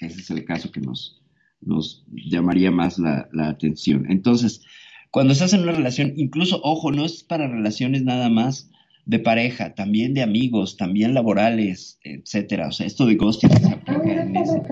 Ese 0.00 0.20
es 0.20 0.30
el 0.30 0.44
caso 0.44 0.70
que 0.70 0.80
nos, 0.80 1.20
nos 1.60 2.04
llamaría 2.12 2.70
más 2.70 2.98
la, 2.98 3.28
atención. 3.48 4.06
Entonces, 4.10 4.62
cuando 5.10 5.32
estás 5.32 5.52
en 5.54 5.62
una 5.62 5.72
relación, 5.72 6.12
incluso, 6.16 6.60
ojo, 6.62 6.92
no 6.92 7.04
es 7.04 7.24
para 7.24 7.48
relaciones 7.48 8.04
nada 8.04 8.28
más 8.28 8.70
de 9.06 9.18
pareja, 9.18 9.74
también 9.74 10.14
de 10.14 10.22
amigos, 10.22 10.76
también 10.76 11.14
laborales, 11.14 11.98
etcétera. 12.04 12.68
O 12.68 12.72
sea, 12.72 12.86
esto 12.86 13.06
de 13.06 13.16
ghosting 13.16 13.50
se 13.50 13.66
aplica 13.66 14.22
en 14.22 14.36
ese 14.36 14.62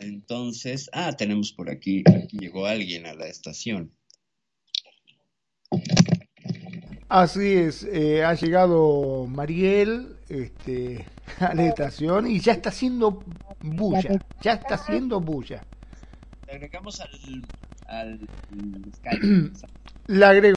Entonces, 0.00 0.88
ah, 0.92 1.12
tenemos 1.12 1.52
por 1.52 1.68
aquí, 1.68 2.02
aquí 2.06 2.38
llegó 2.38 2.66
alguien 2.66 3.06
a 3.06 3.14
la 3.14 3.26
estación. 3.26 3.92
Así 7.08 7.54
es, 7.54 7.84
eh, 7.84 8.22
ha 8.22 8.34
llegado 8.34 9.26
Mariel 9.26 10.16
este, 10.28 11.06
a 11.40 11.54
la 11.54 11.66
estación 11.66 12.30
y 12.30 12.38
ya 12.40 12.52
está 12.52 12.68
haciendo 12.68 13.22
bulla, 13.60 14.20
ya 14.42 14.52
está 14.52 14.74
haciendo 14.74 15.18
bulla. 15.20 15.64
Le 16.46 16.52
agregamos 16.54 17.00
al, 17.00 17.44
al 17.86 18.20
Skype. 18.96 19.52
la 20.08 20.28
agrego, 20.30 20.56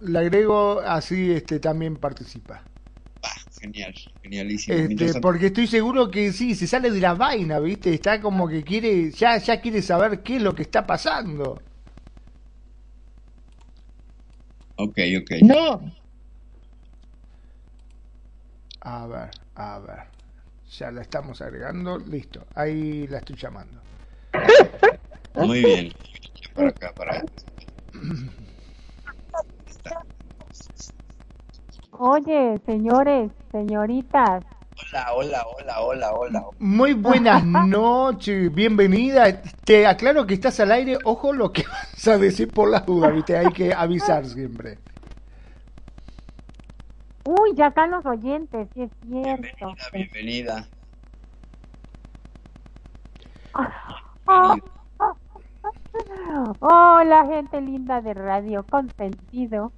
la, 0.00 0.20
agrego, 0.20 0.80
así 0.80 1.32
este, 1.32 1.58
también 1.58 1.96
participa. 1.96 2.62
genial, 3.58 3.94
genialísimo. 4.22 4.76
Este, 4.76 5.20
porque 5.20 5.46
estoy 5.46 5.66
seguro 5.66 6.10
que 6.10 6.32
sí, 6.34 6.54
se 6.54 6.66
sale 6.66 6.90
de 6.90 7.00
la 7.00 7.14
vaina, 7.14 7.60
¿viste? 7.60 7.94
Está 7.94 8.20
como 8.20 8.46
que 8.46 8.62
quiere, 8.62 9.10
ya, 9.10 9.38
ya 9.38 9.58
quiere 9.62 9.80
saber 9.80 10.22
qué 10.22 10.36
es 10.36 10.42
lo 10.42 10.54
que 10.54 10.62
está 10.62 10.86
pasando. 10.86 11.62
Ok, 14.78 14.98
ok. 15.20 15.30
No. 15.42 15.80
A 18.80 19.06
ver, 19.06 19.30
a 19.56 19.78
ver. 19.80 19.98
Ya 20.78 20.90
la 20.92 21.02
estamos 21.02 21.42
agregando. 21.42 21.98
Listo. 21.98 22.46
Ahí 22.54 23.06
la 23.08 23.18
estoy 23.18 23.36
llamando. 23.36 23.80
Muy 25.34 25.64
bien. 25.64 25.92
Para 26.54 26.68
acá, 26.68 26.92
para 26.96 27.22
Oye, 31.92 32.60
señores, 32.64 33.32
señoritas. 33.50 34.44
Hola, 34.90 35.12
hola, 35.14 35.44
hola, 35.46 35.82
hola, 35.82 36.14
hola. 36.14 36.44
Muy 36.60 36.94
buenas 36.94 37.44
noches, 37.46 38.52
bienvenida. 38.54 39.42
Te 39.64 39.86
aclaro 39.86 40.26
que 40.26 40.32
estás 40.34 40.58
al 40.60 40.72
aire, 40.72 40.96
ojo 41.04 41.34
lo 41.34 41.52
que 41.52 41.62
vas 41.68 42.08
a 42.08 42.16
decir 42.16 42.54
por 42.54 42.70
las 42.70 42.86
dudas, 42.86 43.14
¿viste? 43.14 43.36
Hay 43.36 43.52
que 43.52 43.74
avisar 43.74 44.24
siempre. 44.24 44.78
Uy, 47.24 47.54
ya 47.54 47.66
están 47.68 47.90
los 47.90 48.06
oyentes, 48.06 48.68
sí 48.72 48.82
es 48.82 48.90
cierto. 49.02 49.74
Bienvenida, 49.92 49.92
bienvenida. 49.92 50.68
Hola, 56.60 57.26
gente 57.26 57.60
linda 57.60 58.00
de 58.00 58.14
Radio 58.14 58.66
Consentido. 58.68 59.72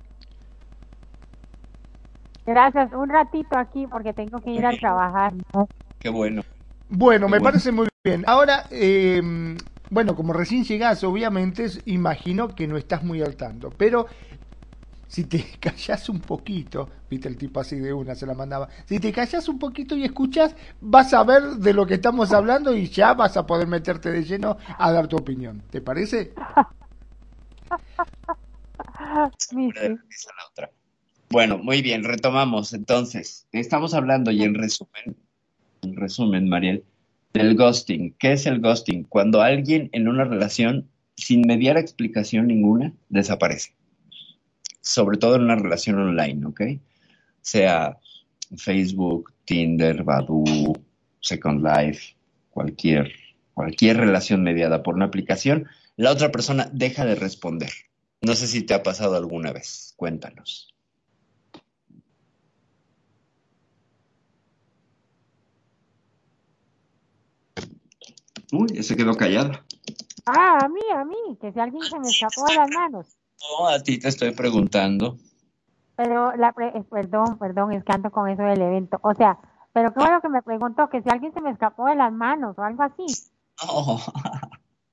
Gracias, 2.46 2.92
un 2.92 3.08
ratito 3.08 3.56
aquí 3.56 3.86
porque 3.86 4.12
tengo 4.12 4.40
que 4.40 4.50
ir 4.50 4.64
a 4.64 4.72
trabajar. 4.78 5.32
Qué 6.00 6.08
bueno. 6.08 6.42
Bueno, 6.88 7.28
me 7.28 7.40
parece 7.40 7.70
muy 7.70 7.88
bien. 8.04 8.24
Ahora, 8.26 8.66
eh, 8.70 9.22
bueno, 9.90 10.16
como 10.16 10.32
recién 10.32 10.64
llegas, 10.64 11.04
obviamente, 11.04 11.66
imagino 11.86 12.54
que 12.54 12.66
no 12.66 12.76
estás 12.76 13.04
muy 13.04 13.22
al 13.22 13.36
tanto, 13.36 13.70
pero 13.70 14.06
si 15.06 15.24
te 15.24 15.44
callas 15.60 16.08
un 16.08 16.20
poquito, 16.20 16.88
viste 17.10 17.28
el 17.28 17.36
tipo 17.36 17.60
así 17.60 17.78
de 17.78 17.92
una 17.92 18.14
se 18.14 18.26
la 18.26 18.34
mandaba, 18.34 18.68
si 18.86 18.98
te 18.98 19.12
callas 19.12 19.48
un 19.48 19.58
poquito 19.58 19.96
y 19.96 20.04
escuchas, 20.04 20.54
vas 20.80 21.12
a 21.12 21.24
ver 21.24 21.42
de 21.42 21.74
lo 21.74 21.86
que 21.86 21.94
estamos 21.94 22.32
hablando 22.32 22.74
y 22.74 22.88
ya 22.88 23.14
vas 23.14 23.36
a 23.36 23.46
poder 23.46 23.66
meterte 23.66 24.10
de 24.10 24.24
lleno 24.24 24.56
a 24.78 24.92
dar 24.92 25.08
tu 25.08 25.16
opinión. 25.16 25.62
¿Te 25.70 25.80
parece? 25.80 26.32
Sí, 29.38 29.72
bueno, 31.30 31.58
muy 31.58 31.80
bien, 31.80 32.02
retomamos 32.02 32.72
entonces. 32.72 33.46
Estamos 33.52 33.94
hablando 33.94 34.32
y 34.32 34.42
en 34.42 34.54
resumen, 34.54 35.16
en 35.82 35.96
resumen, 35.96 36.48
Mariel, 36.48 36.84
del 37.32 37.54
ghosting. 37.56 38.14
¿Qué 38.18 38.32
es 38.32 38.46
el 38.46 38.60
ghosting? 38.60 39.04
Cuando 39.04 39.40
alguien 39.40 39.88
en 39.92 40.08
una 40.08 40.24
relación, 40.24 40.88
sin 41.16 41.42
mediar 41.42 41.78
explicación 41.78 42.48
ninguna, 42.48 42.92
desaparece. 43.08 43.74
Sobre 44.80 45.18
todo 45.18 45.36
en 45.36 45.42
una 45.42 45.56
relación 45.56 45.98
online, 45.98 46.46
¿ok? 46.46 46.62
Sea 47.42 47.98
Facebook, 48.56 49.32
Tinder, 49.44 50.02
Badoo, 50.02 50.72
Second 51.20 51.64
Life, 51.64 52.16
cualquier, 52.50 53.12
cualquier 53.54 53.98
relación 53.98 54.42
mediada 54.42 54.82
por 54.82 54.96
una 54.96 55.06
aplicación, 55.06 55.68
la 55.96 56.10
otra 56.10 56.32
persona 56.32 56.68
deja 56.72 57.04
de 57.04 57.14
responder. 57.14 57.70
No 58.22 58.34
sé 58.34 58.48
si 58.48 58.62
te 58.62 58.74
ha 58.74 58.82
pasado 58.82 59.16
alguna 59.16 59.52
vez. 59.52 59.94
Cuéntanos. 59.96 60.69
Uy, 68.52 68.82
se 68.82 68.96
quedó 68.96 69.14
callada. 69.14 69.64
Ah, 70.26 70.58
a 70.62 70.68
mí, 70.68 70.80
a 70.94 71.04
mí, 71.04 71.38
que 71.40 71.52
si 71.52 71.60
alguien 71.60 71.82
se 71.82 71.98
me 71.98 72.08
escapó 72.08 72.46
de 72.46 72.54
las 72.54 72.70
manos. 72.70 73.06
No, 73.40 73.68
a 73.68 73.82
ti 73.82 73.98
te 73.98 74.08
estoy 74.08 74.32
preguntando. 74.32 75.16
Pero, 75.96 76.34
la 76.36 76.54
eh, 76.58 76.82
perdón, 76.90 77.38
perdón, 77.38 77.72
es 77.72 77.84
que 77.84 77.92
ando 77.92 78.10
con 78.10 78.28
eso 78.28 78.42
del 78.42 78.60
evento. 78.60 78.98
O 79.02 79.14
sea, 79.14 79.38
pero 79.72 79.92
qué 79.92 80.00
bueno 80.00 80.20
que 80.20 80.28
me 80.28 80.42
preguntó 80.42 80.88
que 80.88 81.02
si 81.02 81.08
alguien 81.08 81.32
se 81.32 81.40
me 81.40 81.50
escapó 81.50 81.86
de 81.86 81.94
las 81.94 82.12
manos 82.12 82.58
o 82.58 82.62
algo 82.62 82.82
así. 82.82 83.06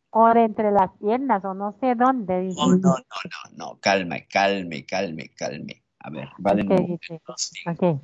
O 0.09 0.33
de 0.33 0.43
entre 0.45 0.71
las 0.71 0.91
piernas 0.99 1.43
o 1.45 1.53
no 1.53 1.75
sé 1.79 1.95
dónde. 1.95 2.53
No, 2.55 2.67
no, 2.67 2.75
no, 2.77 2.95
no, 2.97 3.55
no, 3.55 3.79
calme, 3.79 4.27
calme, 4.27 4.85
calme, 4.85 5.29
calme. 5.35 5.83
A 5.99 6.09
ver, 6.09 6.29
va 6.45 6.55
de 6.55 6.63
nuevo. 6.63 6.97
El 7.09 7.19
ghosting, 7.25 8.01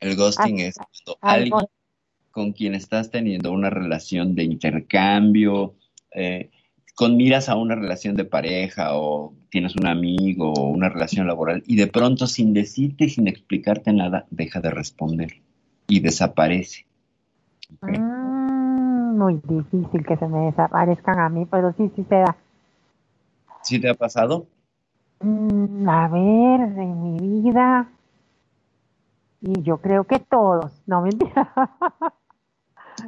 el 0.00 0.16
ghosting 0.16 0.58
es 0.60 0.76
cuando 0.76 1.18
alguien 1.20 1.68
con 2.30 2.52
quien 2.52 2.74
estás 2.74 3.10
teniendo 3.10 3.52
una 3.52 3.70
relación 3.70 4.34
de 4.34 4.44
intercambio, 4.44 5.74
eh, 6.12 6.50
con 6.94 7.16
miras 7.16 7.48
a 7.48 7.54
una 7.54 7.76
relación 7.76 8.16
de 8.16 8.24
pareja 8.24 8.96
o 8.96 9.32
tienes 9.50 9.76
un 9.76 9.86
amigo 9.86 10.52
o 10.52 10.68
una 10.68 10.88
relación 10.88 11.28
laboral 11.28 11.62
y 11.64 11.76
de 11.76 11.86
pronto 11.86 12.26
sin 12.26 12.52
decirte 12.52 13.04
y 13.04 13.10
sin 13.10 13.28
explicarte 13.28 13.92
nada 13.92 14.26
deja 14.30 14.60
de 14.60 14.70
responder 14.70 15.34
y 15.86 16.00
desaparece. 16.00 16.86
Mm, 17.82 19.16
muy 19.16 19.40
difícil 19.44 20.04
que 20.04 20.16
se 20.16 20.26
me 20.26 20.46
desaparezcan 20.46 21.20
a 21.20 21.28
mí, 21.28 21.46
pero 21.46 21.72
sí, 21.74 21.88
sí 21.94 22.04
se 22.08 22.16
da. 22.16 22.36
¿Sí 23.62 23.80
te 23.80 23.88
ha 23.90 23.94
pasado? 23.94 24.46
Mm, 25.20 25.88
a 25.88 26.08
ver, 26.08 26.60
en 26.78 27.02
mi 27.02 27.42
vida. 27.42 27.88
Y 29.40 29.62
yo 29.62 29.78
creo 29.78 30.04
que 30.04 30.18
todos. 30.18 30.82
No, 30.86 31.02
mentira. 31.02 31.52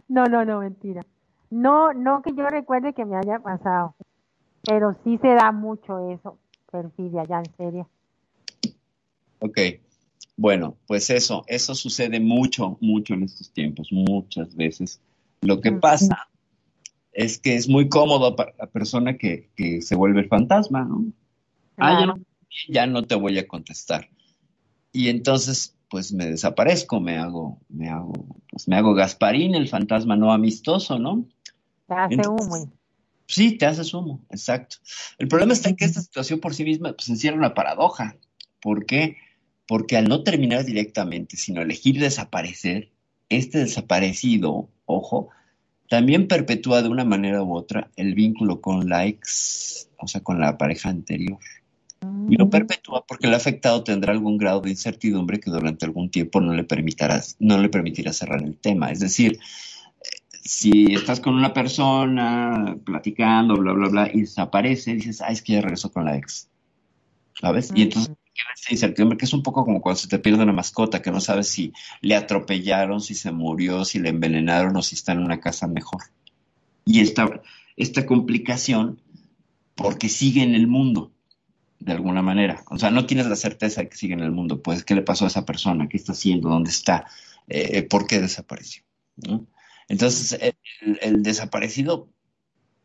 no, 0.08 0.24
no, 0.26 0.44
no, 0.44 0.60
mentira. 0.60 1.04
No, 1.50 1.92
no 1.92 2.22
que 2.22 2.32
yo 2.34 2.46
recuerde 2.48 2.92
que 2.92 3.04
me 3.04 3.16
haya 3.16 3.38
pasado. 3.40 3.94
Pero 4.62 4.96
sí 5.04 5.18
se 5.18 5.28
da 5.28 5.52
mucho 5.52 6.10
eso, 6.10 6.38
perfidia, 6.70 7.24
ya 7.24 7.38
en 7.38 7.56
serio. 7.56 7.88
Ok. 9.40 9.58
Bueno, 10.36 10.76
pues 10.86 11.10
eso, 11.10 11.44
eso 11.46 11.74
sucede 11.74 12.20
mucho, 12.20 12.78
mucho 12.80 13.14
en 13.14 13.24
estos 13.24 13.50
tiempos, 13.52 13.88
muchas 13.90 14.54
veces. 14.56 15.00
Lo 15.42 15.60
que 15.60 15.72
pasa 15.72 16.28
es 17.12 17.38
que 17.38 17.56
es 17.56 17.68
muy 17.68 17.88
cómodo 17.88 18.36
para 18.36 18.54
la 18.58 18.66
persona 18.66 19.18
que, 19.18 19.50
que 19.56 19.82
se 19.82 19.96
vuelve 19.96 20.20
el 20.20 20.28
fantasma, 20.28 20.84
¿no? 20.84 21.04
Ah, 21.76 22.00
ya 22.00 22.06
no, 22.06 22.14
ya 22.68 22.86
no 22.86 23.02
te 23.06 23.14
voy 23.14 23.38
a 23.38 23.48
contestar. 23.48 24.08
Y 24.92 25.08
entonces, 25.08 25.76
pues 25.90 26.12
me 26.12 26.26
desaparezco, 26.26 27.00
me 27.00 27.18
hago, 27.18 27.58
me 27.68 27.88
hago, 27.88 28.12
pues 28.48 28.68
me 28.68 28.76
hago 28.76 28.94
Gasparín, 28.94 29.56
el 29.56 29.68
fantasma 29.68 30.16
no 30.16 30.32
amistoso, 30.32 30.98
¿no? 30.98 31.26
Te 31.86 31.94
hace 31.94 32.28
humo. 32.28 32.72
Sí, 33.26 33.58
te 33.58 33.66
haces 33.66 33.92
humo, 33.92 34.24
exacto. 34.30 34.76
El 35.18 35.28
problema 35.28 35.52
está 35.52 35.68
en 35.68 35.76
que 35.76 35.84
esta 35.84 36.00
situación 36.00 36.40
por 36.40 36.54
sí 36.54 36.64
misma 36.64 36.92
pues, 36.92 37.08
encierra 37.08 37.36
una 37.36 37.54
paradoja. 37.54 38.16
¿Por 38.62 38.86
qué? 38.86 39.16
Porque 39.66 39.96
al 39.96 40.08
no 40.08 40.22
terminar 40.22 40.64
directamente, 40.64 41.36
sino 41.36 41.60
elegir 41.60 42.00
desaparecer, 42.00 42.90
este 43.28 43.58
desaparecido, 43.58 44.68
ojo, 44.86 45.28
también 45.88 46.28
perpetúa 46.28 46.82
de 46.82 46.88
una 46.88 47.04
manera 47.04 47.42
u 47.42 47.52
otra 47.56 47.90
el 47.96 48.14
vínculo 48.14 48.60
con 48.60 48.88
la 48.88 49.06
ex, 49.06 49.88
o 49.98 50.06
sea, 50.06 50.20
con 50.20 50.38
la 50.38 50.56
pareja 50.56 50.88
anterior. 50.88 51.38
Y 52.28 52.36
lo 52.36 52.48
perpetúa 52.48 53.04
porque 53.06 53.26
el 53.26 53.34
afectado 53.34 53.84
tendrá 53.84 54.12
algún 54.12 54.38
grado 54.38 54.60
de 54.60 54.70
incertidumbre 54.70 55.40
que 55.40 55.50
durante 55.50 55.84
algún 55.84 56.10
tiempo 56.10 56.40
no 56.40 56.54
le 56.54 56.64
permitirá, 56.64 57.22
no 57.38 57.58
le 57.58 57.68
permitirá 57.68 58.12
cerrar 58.12 58.42
el 58.42 58.56
tema. 58.56 58.90
Es 58.90 59.00
decir, 59.00 59.38
si 60.42 60.94
estás 60.94 61.20
con 61.20 61.34
una 61.34 61.52
persona 61.52 62.76
platicando, 62.84 63.56
bla, 63.56 63.72
bla, 63.72 63.88
bla, 63.88 64.10
y 64.12 64.22
desaparece, 64.22 64.94
dices, 64.94 65.20
ay, 65.20 65.34
es 65.34 65.42
que 65.42 65.54
ya 65.54 65.60
regresó 65.60 65.92
con 65.92 66.04
la 66.04 66.16
ex. 66.16 66.48
¿Sabes? 67.40 67.70
Y 67.74 67.82
entonces 67.82 68.08
queda 68.08 68.54
esa 68.54 68.72
incertidumbre 68.72 69.18
que 69.18 69.24
es 69.24 69.32
un 69.32 69.42
poco 69.42 69.64
como 69.64 69.80
cuando 69.80 70.00
se 70.00 70.08
te 70.08 70.18
pierde 70.18 70.42
una 70.42 70.52
mascota, 70.52 71.02
que 71.02 71.10
no 71.10 71.20
sabes 71.20 71.48
si 71.48 71.72
le 72.00 72.16
atropellaron, 72.16 73.00
si 73.00 73.14
se 73.14 73.32
murió, 73.32 73.84
si 73.84 73.98
le 73.98 74.08
envenenaron 74.08 74.76
o 74.76 74.82
si 74.82 74.94
está 74.94 75.12
en 75.12 75.20
una 75.20 75.40
casa 75.40 75.66
mejor. 75.66 76.02
Y 76.84 77.00
esta, 77.00 77.42
esta 77.76 78.06
complicación, 78.06 79.00
porque 79.74 80.08
sigue 80.08 80.42
en 80.42 80.54
el 80.54 80.66
mundo, 80.66 81.12
de 81.80 81.92
alguna 81.92 82.22
manera. 82.22 82.62
O 82.70 82.78
sea, 82.78 82.90
no 82.90 83.06
tienes 83.06 83.26
la 83.26 83.36
certeza 83.36 83.80
de 83.80 83.88
que 83.88 83.96
sigue 83.96 84.14
en 84.14 84.20
el 84.20 84.30
mundo. 84.30 84.62
Pues, 84.62 84.84
¿qué 84.84 84.94
le 84.94 85.02
pasó 85.02 85.24
a 85.24 85.28
esa 85.28 85.44
persona? 85.44 85.88
¿Qué 85.88 85.96
está 85.96 86.12
haciendo? 86.12 86.48
¿Dónde 86.48 86.70
está? 86.70 87.06
Eh, 87.48 87.82
¿Por 87.82 88.06
qué 88.06 88.20
desapareció? 88.20 88.84
¿No? 89.16 89.46
Entonces, 89.88 90.38
el, 90.40 90.98
el, 91.02 91.22
desaparecido 91.22 92.08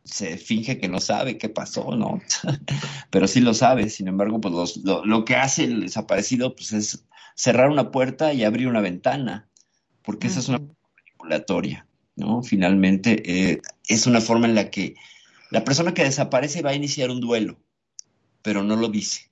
se 0.04 0.38
finge 0.38 0.80
que 0.80 0.88
no 0.88 1.00
sabe 1.00 1.38
qué 1.38 1.50
pasó, 1.50 1.96
¿no? 1.96 2.22
Pero 3.12 3.28
sí 3.28 3.42
lo 3.42 3.54
sabe, 3.54 3.90
sin 3.90 4.08
embargo, 4.08 4.42
pues 4.42 4.54
los, 4.54 4.78
lo, 4.78 5.06
lo, 5.06 5.26
que 5.26 5.36
hace 5.36 5.66
el 5.66 5.82
desaparecido 5.82 6.56
pues, 6.56 6.74
es 6.74 7.06
cerrar 7.36 7.70
una 7.70 7.92
puerta 7.92 8.34
y 8.34 8.44
abrir 8.44 8.68
una 8.68 8.82
ventana, 8.82 9.50
porque 10.04 10.28
esa 10.28 10.40
es 10.40 10.50
una 10.50 10.60
manipulatoria, 10.60 11.88
¿no? 12.16 12.42
Finalmente, 12.44 13.52
eh, 13.52 13.62
es 13.88 14.08
una 14.08 14.22
forma 14.22 14.48
en 14.48 14.56
la 14.56 14.70
que 14.70 14.96
la 15.52 15.64
persona 15.64 15.94
que 15.94 16.04
desaparece 16.04 16.62
va 16.62 16.72
a 16.72 16.76
iniciar 16.76 17.10
un 17.12 17.20
duelo, 17.20 17.58
pero 18.46 18.62
no 18.62 18.76
lo 18.76 18.90
dice, 18.90 19.32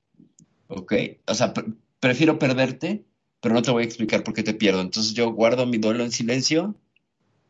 ¿ok? 0.69 0.93
O 1.27 1.35
sea, 1.35 1.53
pre 1.53 1.65
prefiero 1.99 2.39
perderte, 2.39 3.05
pero 3.39 3.53
no 3.53 3.61
te 3.61 3.69
voy 3.69 3.83
a 3.83 3.85
explicar 3.85 4.23
por 4.23 4.33
qué 4.33 4.41
te 4.41 4.55
pierdo. 4.55 4.81
Entonces 4.81 5.13
yo 5.13 5.31
guardo 5.31 5.67
mi 5.67 5.77
duelo 5.77 6.03
en 6.03 6.11
silencio 6.11 6.75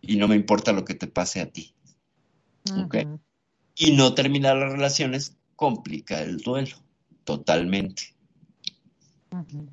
y 0.02 0.18
no 0.18 0.28
me 0.28 0.36
importa 0.36 0.74
lo 0.74 0.84
que 0.84 0.94
te 0.94 1.08
pase 1.08 1.40
a 1.40 1.50
ti. 1.50 1.74
¿Ok? 2.70 2.96
Uh 2.96 2.98
-huh. 2.98 3.20
Y 3.78 3.94
no 3.94 4.14
terminar 4.14 4.58
las 4.58 4.74
relaciones 4.74 5.38
complica 5.56 6.22
el 6.22 6.40
duelo, 6.40 6.76
totalmente. 7.24 8.14
Uh 9.32 9.38
-huh. 9.38 9.70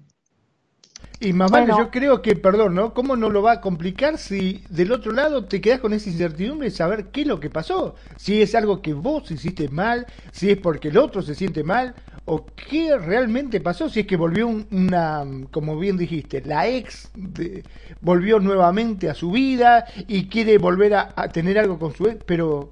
Y 1.22 1.34
más 1.34 1.50
bueno. 1.50 1.74
vale, 1.74 1.84
yo 1.84 1.90
creo 1.90 2.22
que, 2.22 2.34
perdón, 2.34 2.74
¿no? 2.74 2.94
¿Cómo 2.94 3.14
no 3.14 3.28
lo 3.28 3.42
va 3.42 3.52
a 3.52 3.60
complicar 3.60 4.16
si 4.16 4.64
del 4.70 4.90
otro 4.90 5.12
lado 5.12 5.44
te 5.44 5.60
quedas 5.60 5.80
con 5.80 5.92
esa 5.92 6.08
incertidumbre 6.08 6.70
de 6.70 6.74
saber 6.74 7.06
qué 7.08 7.20
es 7.22 7.26
lo 7.26 7.38
que 7.40 7.50
pasó? 7.50 7.94
Si 8.16 8.40
es 8.40 8.54
algo 8.54 8.80
que 8.80 8.94
vos 8.94 9.30
hiciste 9.30 9.68
mal, 9.68 10.06
si 10.32 10.50
es 10.50 10.56
porque 10.56 10.88
el 10.88 10.96
otro 10.96 11.20
se 11.20 11.34
siente 11.34 11.62
mal, 11.62 11.94
o 12.24 12.46
qué 12.56 12.96
realmente 12.96 13.60
pasó, 13.60 13.90
si 13.90 14.00
es 14.00 14.06
que 14.06 14.16
volvió 14.16 14.48
un, 14.48 14.66
una, 14.70 15.24
como 15.50 15.78
bien 15.78 15.98
dijiste, 15.98 16.40
la 16.42 16.66
ex 16.68 17.10
de, 17.14 17.64
volvió 18.00 18.40
nuevamente 18.40 19.10
a 19.10 19.14
su 19.14 19.30
vida 19.30 19.84
y 20.08 20.26
quiere 20.28 20.56
volver 20.56 20.94
a, 20.94 21.12
a 21.16 21.28
tener 21.28 21.58
algo 21.58 21.78
con 21.78 21.94
su 21.94 22.06
ex, 22.06 22.24
pero 22.24 22.70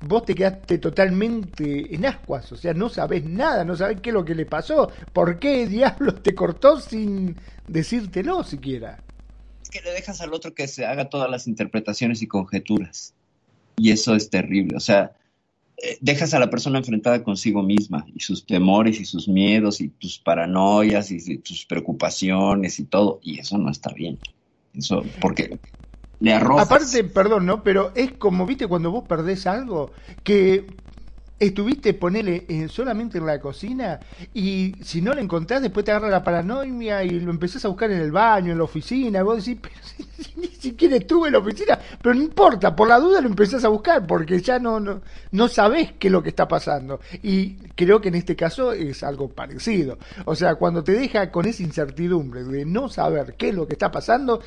vos 0.00 0.24
te 0.24 0.34
quedaste 0.34 0.78
totalmente 0.78 1.94
en 1.94 2.06
ascuas, 2.06 2.50
o 2.52 2.56
sea, 2.56 2.72
no 2.74 2.88
sabés 2.88 3.24
nada, 3.24 3.64
no 3.64 3.76
sabés 3.76 4.00
qué 4.00 4.10
es 4.10 4.14
lo 4.14 4.24
que 4.24 4.34
le 4.34 4.46
pasó, 4.46 4.90
por 5.12 5.38
qué 5.38 5.66
diablos 5.66 6.22
te 6.22 6.34
cortó 6.34 6.80
sin 6.80 7.36
decírtelo 7.66 8.42
siquiera. 8.42 8.98
Es 9.62 9.70
que 9.70 9.82
le 9.82 9.92
dejas 9.92 10.20
al 10.20 10.32
otro 10.32 10.54
que 10.54 10.66
se 10.68 10.86
haga 10.86 11.08
todas 11.08 11.30
las 11.30 11.46
interpretaciones 11.46 12.22
y 12.22 12.26
conjeturas. 12.26 13.14
Y 13.76 13.90
eso 13.90 14.14
es 14.14 14.30
terrible, 14.30 14.76
o 14.76 14.80
sea, 14.80 15.12
eh, 15.82 15.96
dejas 16.00 16.34
a 16.34 16.38
la 16.38 16.50
persona 16.50 16.78
enfrentada 16.78 17.22
consigo 17.22 17.62
misma 17.62 18.04
y 18.14 18.20
sus 18.20 18.44
temores 18.44 19.00
y 19.00 19.04
sus 19.06 19.28
miedos 19.28 19.80
y 19.80 19.88
tus 19.88 20.18
paranoias 20.18 21.10
y, 21.10 21.18
y 21.24 21.38
tus 21.38 21.64
preocupaciones 21.64 22.78
y 22.78 22.84
todo, 22.84 23.20
y 23.22 23.38
eso 23.38 23.56
no 23.56 23.70
está 23.70 23.90
bien. 23.92 24.18
Eso, 24.74 25.02
porque 25.20 25.58
Aparte, 26.58 27.04
perdón, 27.04 27.46
¿no? 27.46 27.62
Pero 27.62 27.92
es 27.94 28.12
como, 28.12 28.46
viste, 28.46 28.66
cuando 28.66 28.90
vos 28.90 29.04
perdés 29.08 29.46
algo, 29.46 29.92
que 30.22 30.66
estuviste, 31.40 31.94
ponele, 31.94 32.44
eh, 32.48 32.68
solamente 32.68 33.16
en 33.16 33.24
la 33.24 33.40
cocina 33.40 33.98
y 34.34 34.74
si 34.82 35.00
no 35.00 35.14
lo 35.14 35.22
encontrás, 35.22 35.62
después 35.62 35.86
te 35.86 35.90
agarra 35.90 36.10
la 36.10 36.22
paranoia 36.22 37.02
y 37.02 37.18
lo 37.18 37.30
empezás 37.30 37.64
a 37.64 37.68
buscar 37.68 37.90
en 37.90 38.00
el 38.00 38.12
baño, 38.12 38.52
en 38.52 38.58
la 38.58 38.64
oficina, 38.64 39.20
y 39.20 39.22
vos 39.22 39.42
decís, 39.42 39.58
pero 39.62 39.74
ni 40.36 40.48
siquiera 40.48 40.96
estuve 40.96 41.28
en 41.28 41.32
la 41.32 41.38
oficina, 41.38 41.78
pero 42.02 42.14
no 42.14 42.22
importa, 42.22 42.76
por 42.76 42.88
la 42.88 42.98
duda 42.98 43.22
lo 43.22 43.28
empezás 43.28 43.64
a 43.64 43.68
buscar 43.68 44.06
porque 44.06 44.40
ya 44.40 44.58
no, 44.58 44.78
no, 44.78 45.00
no 45.32 45.48
sabés 45.48 45.92
qué 45.98 46.08
es 46.08 46.12
lo 46.12 46.22
que 46.22 46.28
está 46.28 46.46
pasando. 46.46 47.00
Y 47.22 47.54
creo 47.74 48.02
que 48.02 48.08
en 48.08 48.16
este 48.16 48.36
caso 48.36 48.72
es 48.72 49.02
algo 49.02 49.30
parecido. 49.30 49.98
O 50.26 50.34
sea, 50.34 50.56
cuando 50.56 50.84
te 50.84 50.92
deja 50.92 51.30
con 51.30 51.46
esa 51.46 51.62
incertidumbre 51.62 52.44
de 52.44 52.66
no 52.66 52.90
saber 52.90 53.34
qué 53.38 53.48
es 53.48 53.54
lo 53.54 53.66
que 53.66 53.72
está 53.72 53.90
pasando, 53.90 54.42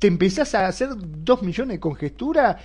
te 0.00 0.06
empezás 0.06 0.54
a 0.54 0.66
hacer 0.66 0.88
dos 0.96 1.42
millones 1.42 1.76
de 1.76 1.80
conjeturas, 1.80 2.56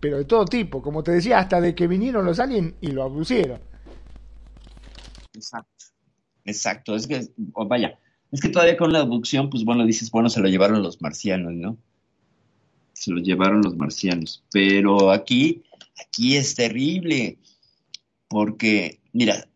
pero 0.00 0.18
de 0.18 0.24
todo 0.24 0.44
tipo, 0.44 0.80
como 0.80 1.02
te 1.02 1.10
decía, 1.10 1.40
hasta 1.40 1.60
de 1.60 1.74
que 1.74 1.88
vinieron 1.88 2.24
los 2.24 2.38
aliens 2.38 2.74
y 2.80 2.92
lo 2.92 3.02
abducieron. 3.02 3.60
Exacto, 5.34 5.84
exacto, 6.44 6.94
es 6.94 7.08
que, 7.08 7.28
vaya, 7.66 7.98
es 8.30 8.40
que 8.40 8.48
todavía 8.50 8.76
con 8.76 8.92
la 8.92 9.00
abducción, 9.00 9.50
pues 9.50 9.64
bueno, 9.64 9.84
dices, 9.84 10.10
bueno, 10.12 10.30
se 10.30 10.40
lo 10.40 10.48
llevaron 10.48 10.82
los 10.82 11.02
marcianos, 11.02 11.52
¿no? 11.54 11.76
Se 12.92 13.10
lo 13.10 13.20
llevaron 13.20 13.62
los 13.62 13.76
marcianos, 13.76 14.44
pero 14.52 15.10
aquí, 15.10 15.64
aquí 16.00 16.36
es 16.36 16.54
terrible, 16.54 17.38
porque, 18.28 19.00
mira, 19.12 19.48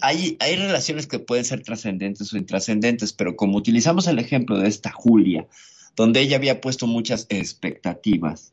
hay, 0.00 0.38
hay 0.40 0.56
relaciones 0.56 1.06
que 1.06 1.18
pueden 1.18 1.44
ser 1.44 1.62
trascendentes 1.62 2.32
o 2.32 2.38
intrascendentes, 2.38 3.12
pero 3.12 3.36
como 3.36 3.58
utilizamos 3.58 4.06
el 4.06 4.18
ejemplo 4.18 4.58
de 4.58 4.68
esta 4.68 4.90
Julia, 4.90 5.46
donde 5.96 6.20
ella 6.20 6.36
había 6.36 6.60
puesto 6.60 6.86
muchas 6.86 7.26
expectativas. 7.28 8.52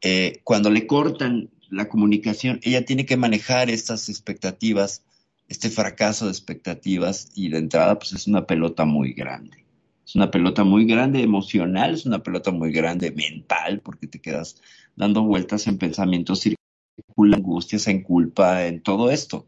Eh, 0.00 0.40
cuando 0.44 0.70
le 0.70 0.86
cortan 0.86 1.50
la 1.70 1.88
comunicación, 1.88 2.60
ella 2.62 2.84
tiene 2.84 3.06
que 3.06 3.16
manejar 3.16 3.70
estas 3.70 4.08
expectativas, 4.08 5.04
este 5.48 5.70
fracaso 5.70 6.26
de 6.26 6.32
expectativas 6.32 7.30
y 7.34 7.48
de 7.48 7.58
entrada 7.58 7.98
pues 7.98 8.12
es 8.12 8.26
una 8.26 8.46
pelota 8.46 8.84
muy 8.84 9.12
grande. 9.12 9.64
Es 10.06 10.14
una 10.14 10.30
pelota 10.30 10.62
muy 10.62 10.86
grande 10.86 11.22
emocional, 11.22 11.94
es 11.94 12.06
una 12.06 12.22
pelota 12.22 12.52
muy 12.52 12.70
grande 12.70 13.10
mental, 13.10 13.80
porque 13.80 14.06
te 14.06 14.20
quedas 14.20 14.60
dando 14.94 15.24
vueltas 15.24 15.66
en 15.66 15.78
pensamientos, 15.78 16.42
circula 16.42 17.36
angustias, 17.36 17.88
en 17.88 18.02
culpa, 18.02 18.66
en 18.66 18.82
todo 18.82 19.10
esto. 19.10 19.46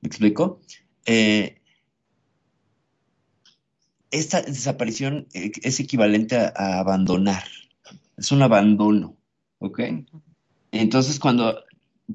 ¿Me 0.00 0.08
explico? 0.08 0.60
Eh, 1.06 1.60
esta 4.14 4.42
desaparición 4.42 5.26
eh, 5.34 5.50
es 5.62 5.80
equivalente 5.80 6.36
a, 6.36 6.78
abandonar, 6.78 7.44
es 8.16 8.30
un 8.30 8.42
abandono, 8.42 9.16
¿ok? 9.58 9.80
Entonces 10.70 11.18
cuando 11.18 11.64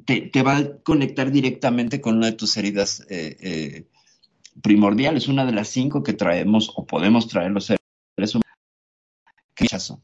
te, 0.05 0.31
va 0.41 0.57
a 0.57 0.77
conectar 0.77 1.31
directamente 1.31 1.99
con 1.99 2.17
una 2.17 2.27
de 2.27 2.33
tus 2.33 2.55
heridas 2.55 3.05
eh, 3.09 3.37
eh, 3.41 3.87
primordiales, 4.61 5.27
una 5.27 5.45
de 5.45 5.51
las 5.51 5.67
cinco 5.67 6.01
que 6.01 6.13
traemos 6.13 6.71
o 6.75 6.85
podemos 6.85 7.27
traer 7.27 7.51
los 7.51 7.65
seres 7.65 8.35
humanos, 8.35 8.57
rechazo. 9.57 10.01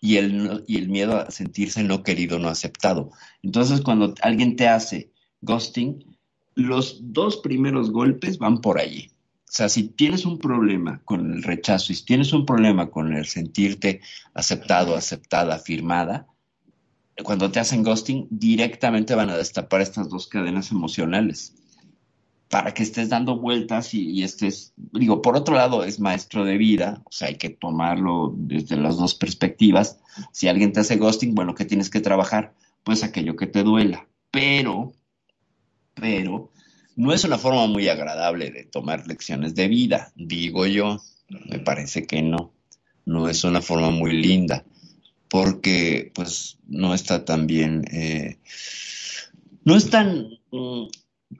y 0.00 0.16
el, 0.16 0.64
y 0.66 0.78
el 0.78 0.88
miedo 0.88 1.18
a 1.18 1.30
sentirse 1.30 1.84
no 1.84 2.02
querido, 2.02 2.40
no 2.40 2.48
aceptado. 2.48 3.12
Entonces, 3.42 3.80
cuando 3.80 4.12
alguien 4.22 4.56
te 4.56 4.66
hace 4.66 5.12
ghosting, 5.40 6.18
los 6.56 6.98
dos 7.12 7.36
primeros 7.36 7.92
golpes 7.92 8.38
van 8.38 8.60
por 8.60 8.80
allí. 8.80 9.12
Sea, 9.56 9.70
si 9.70 9.84
tienes 9.84 10.26
un 10.26 10.36
problema 10.36 11.00
con 11.06 11.32
el 11.32 11.42
rechazo 11.42 11.94
si 11.94 12.04
tienes 12.04 12.34
un 12.34 12.44
problema 12.44 12.90
con 12.90 13.14
el 13.14 13.24
sentirte 13.24 14.02
aceptado, 14.34 14.94
aceptada, 14.94 15.54
afirmada, 15.54 16.26
cuando 17.24 17.50
te 17.50 17.58
hacen 17.58 17.82
ghosting, 17.82 18.26
directamente 18.28 19.14
van 19.14 19.30
a 19.30 19.36
destapar 19.38 19.80
estas 19.80 20.10
dos 20.10 20.26
cadenas 20.26 20.72
emocionales 20.72 21.54
para 22.50 22.74
que 22.74 22.82
estés 22.82 23.08
dando 23.08 23.38
vueltas 23.38 23.94
y, 23.94 24.22
estés, 24.22 24.74
digo, 24.76 25.22
por 25.22 25.38
otro 25.38 25.54
lado 25.54 25.84
es 25.84 26.00
maestro 26.00 26.44
de 26.44 26.58
vida, 26.58 27.00
o 27.06 27.12
sea, 27.12 27.28
hay 27.28 27.36
que 27.36 27.48
tomarlo 27.48 28.34
desde 28.36 28.76
las 28.76 28.98
dos 28.98 29.14
perspectivas. 29.14 29.98
Si 30.32 30.48
alguien 30.48 30.74
te 30.74 30.80
hace 30.80 30.96
ghosting, 30.96 31.34
bueno, 31.34 31.54
¿qué 31.54 31.64
tienes 31.64 31.88
que 31.88 32.00
trabajar? 32.00 32.52
Pues 32.84 33.02
aquello 33.02 33.36
que 33.36 33.46
te 33.46 33.62
duela. 33.62 34.06
Pero, 34.30 34.92
pero, 35.94 36.50
no 36.96 37.12
es 37.12 37.24
una 37.24 37.38
forma 37.38 37.66
muy 37.66 37.88
agradable 37.88 38.50
de 38.50 38.64
tomar 38.64 39.06
lecciones 39.06 39.54
de 39.54 39.68
vida, 39.68 40.12
digo 40.16 40.66
yo. 40.66 41.00
Me 41.48 41.58
parece 41.58 42.06
que 42.06 42.22
no. 42.22 42.52
No 43.04 43.28
es 43.28 43.44
una 43.44 43.62
forma 43.62 43.90
muy 43.90 44.12
linda, 44.12 44.64
porque 45.28 46.10
pues 46.14 46.58
no 46.66 46.94
está 46.94 47.24
tan 47.24 47.46
bien, 47.46 47.84
eh, 47.92 48.38
no 49.64 49.76
es 49.76 49.90
tan, 49.90 50.30
mm, 50.50 50.86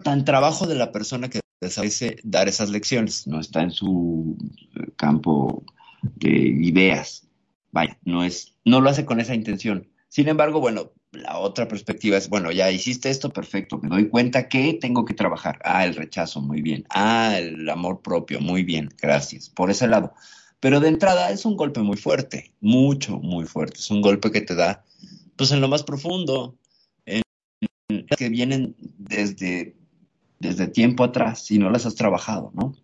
tan 0.05 0.25
trabajo 0.25 0.67
de 0.69 0.77
la 0.77 0.93
persona 0.93 1.29
que 1.29 1.41
desea 1.61 2.15
dar 2.23 2.49
esas 2.49 2.71
lecciones, 2.71 3.27
no 3.27 3.41
está 3.41 3.63
en 3.63 3.73
su 3.73 4.37
eh, 4.77 4.91
campo 4.97 5.65
de 6.03 6.31
ideas. 6.31 7.27
Vaya, 7.73 7.99
no 8.05 8.23
es, 8.23 8.55
no 8.65 8.81
lo 8.81 8.91
hace 8.91 9.05
con 9.05 9.19
esa 9.19 9.35
intención. 9.35 9.89
Sin 10.09 10.29
embargo, 10.29 10.61
bueno, 10.61 10.93
la 11.13 11.39
otra 11.39 11.69
perspectiva 11.69 12.17
es, 12.17 12.29
bueno, 12.29 12.53
ya 12.53 12.71
hiciste 12.71 13.11
esto, 13.11 13.31
perfecto, 13.31 13.79
me 13.79 13.89
doy 13.89 14.09
cuenta 14.09 14.49
que 14.49 14.75
tengo 14.75 15.05
que 15.05 15.15
trabajar. 15.15 15.59
Ah, 15.65 15.85
el 15.85 15.95
rechazo, 15.95 16.41
muy 16.41 16.63
bien. 16.63 16.85
Ah, 16.91 17.37
el 17.39 17.69
amor 17.69 18.03
propio, 18.03 18.41
muy 18.41 18.65
bien, 18.65 18.91
gracias. 19.01 19.49
Por 19.49 19.71
ese 19.71 19.89
lado. 19.89 20.15
Pero 20.61 20.81
de 20.81 20.89
entrada 20.89 21.31
es 21.31 21.45
un 21.45 21.57
golpe 21.57 21.81
muy 21.81 21.97
fuerte, 21.97 22.53
mucho, 22.61 23.19
muy 23.19 23.45
fuerte. 23.45 23.79
Es 23.79 23.91
un 23.91 24.01
golpe 24.01 24.31
que 24.31 24.41
te 24.41 24.55
da, 24.55 24.85
pues 25.37 25.53
en 25.53 25.61
lo 25.61 25.69
más 25.69 25.83
profundo, 25.83 26.57
en, 27.05 27.23
que 28.17 28.29
vienen 28.29 28.75
desde, 28.79 29.77
desde 30.39 30.69
tiempo 30.69 31.05
atrás 31.05 31.51
y 31.51 31.59
no 31.59 31.71
las 31.71 31.87
has 31.87 31.95
trabajado, 31.95 32.51
¿no? 32.55 32.75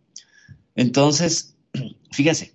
Entonces, 0.74 1.56
fíjense, 2.12 2.54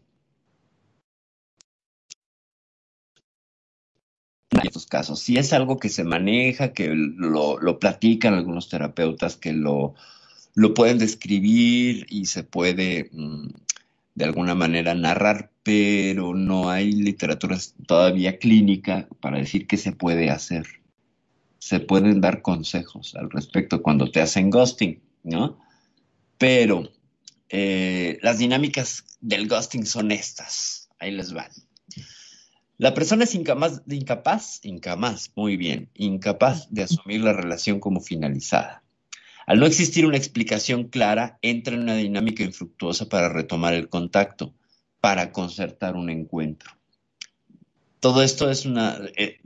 en 4.62 4.68
estos 4.68 4.86
casos. 4.86 5.20
Si 5.20 5.38
es 5.38 5.54
algo 5.54 5.78
que 5.78 5.90
se 5.90 6.04
maneja, 6.04 6.74
que 6.74 6.90
lo, 6.94 7.80
platican 7.80 8.34
algunos 8.34 8.70
terapeutas, 8.70 9.36
que 9.36 9.54
lo, 9.54 9.96
lo, 10.56 10.74
pueden 10.74 10.98
describir 10.98 12.06
y 12.10 12.26
se 12.26 12.44
puede 12.44 13.10
mm, 13.12 13.48
de 14.16 14.26
alguna 14.26 14.56
manera 14.56 14.96
narrar, 14.96 15.52
pero 15.64 16.34
no 16.34 16.70
hay 16.70 16.92
literatura 16.92 17.58
todavía 17.86 18.40
clínica 18.40 19.08
para 19.20 19.38
decir 19.38 19.68
qué 19.68 19.78
se 19.78 19.92
puede 19.92 20.30
hacer. 20.30 20.66
Se 21.60 21.80
pueden 21.80 22.22
dar 22.22 22.42
consejos 22.42 23.16
al 23.16 23.30
respecto 23.30 23.82
cuando 23.82 24.10
te 24.10 24.22
hacen 24.22 24.50
ghosting, 24.50 25.02
¿no? 25.24 25.60
Pero 26.38 26.90
eh, 27.50 28.20
las 28.22 28.38
dinámicas 28.38 29.06
del 29.22 29.48
ghosting 29.48 29.86
son 29.86 30.12
estas. 30.12 30.90
Ahí 31.00 31.12
les 31.12 31.34
van. 31.34 31.52
La 32.80 32.94
persona 32.94 33.24
es 33.24 33.34
incapaz, 33.34 33.82
incapaz, 34.62 35.32
muy 35.36 35.58
bien, 35.58 35.90
incapaz 35.96 36.68
de 36.70 36.84
asumir 36.84 37.24
la 37.24 37.34
relación 37.34 37.80
como 37.80 38.02
finalizada. 38.02 38.84
Al 39.48 39.60
no 39.60 39.66
existir 39.66 40.06
una 40.06 40.18
explicación 40.18 40.84
clara, 40.90 41.40
entra 41.42 41.74
en 41.74 41.82
una 41.82 41.96
dinámica 41.96 42.44
infructuosa 42.44 43.10
para 43.10 43.30
retomar 43.30 43.74
el 43.74 43.90
contacto, 43.90 44.54
para 45.02 45.32
concertar 45.32 45.96
un 45.96 46.12
encuentro. 46.12 46.70
Todo 48.00 48.22
esto 48.22 48.48
es, 48.52 48.68
eh, 48.68 49.40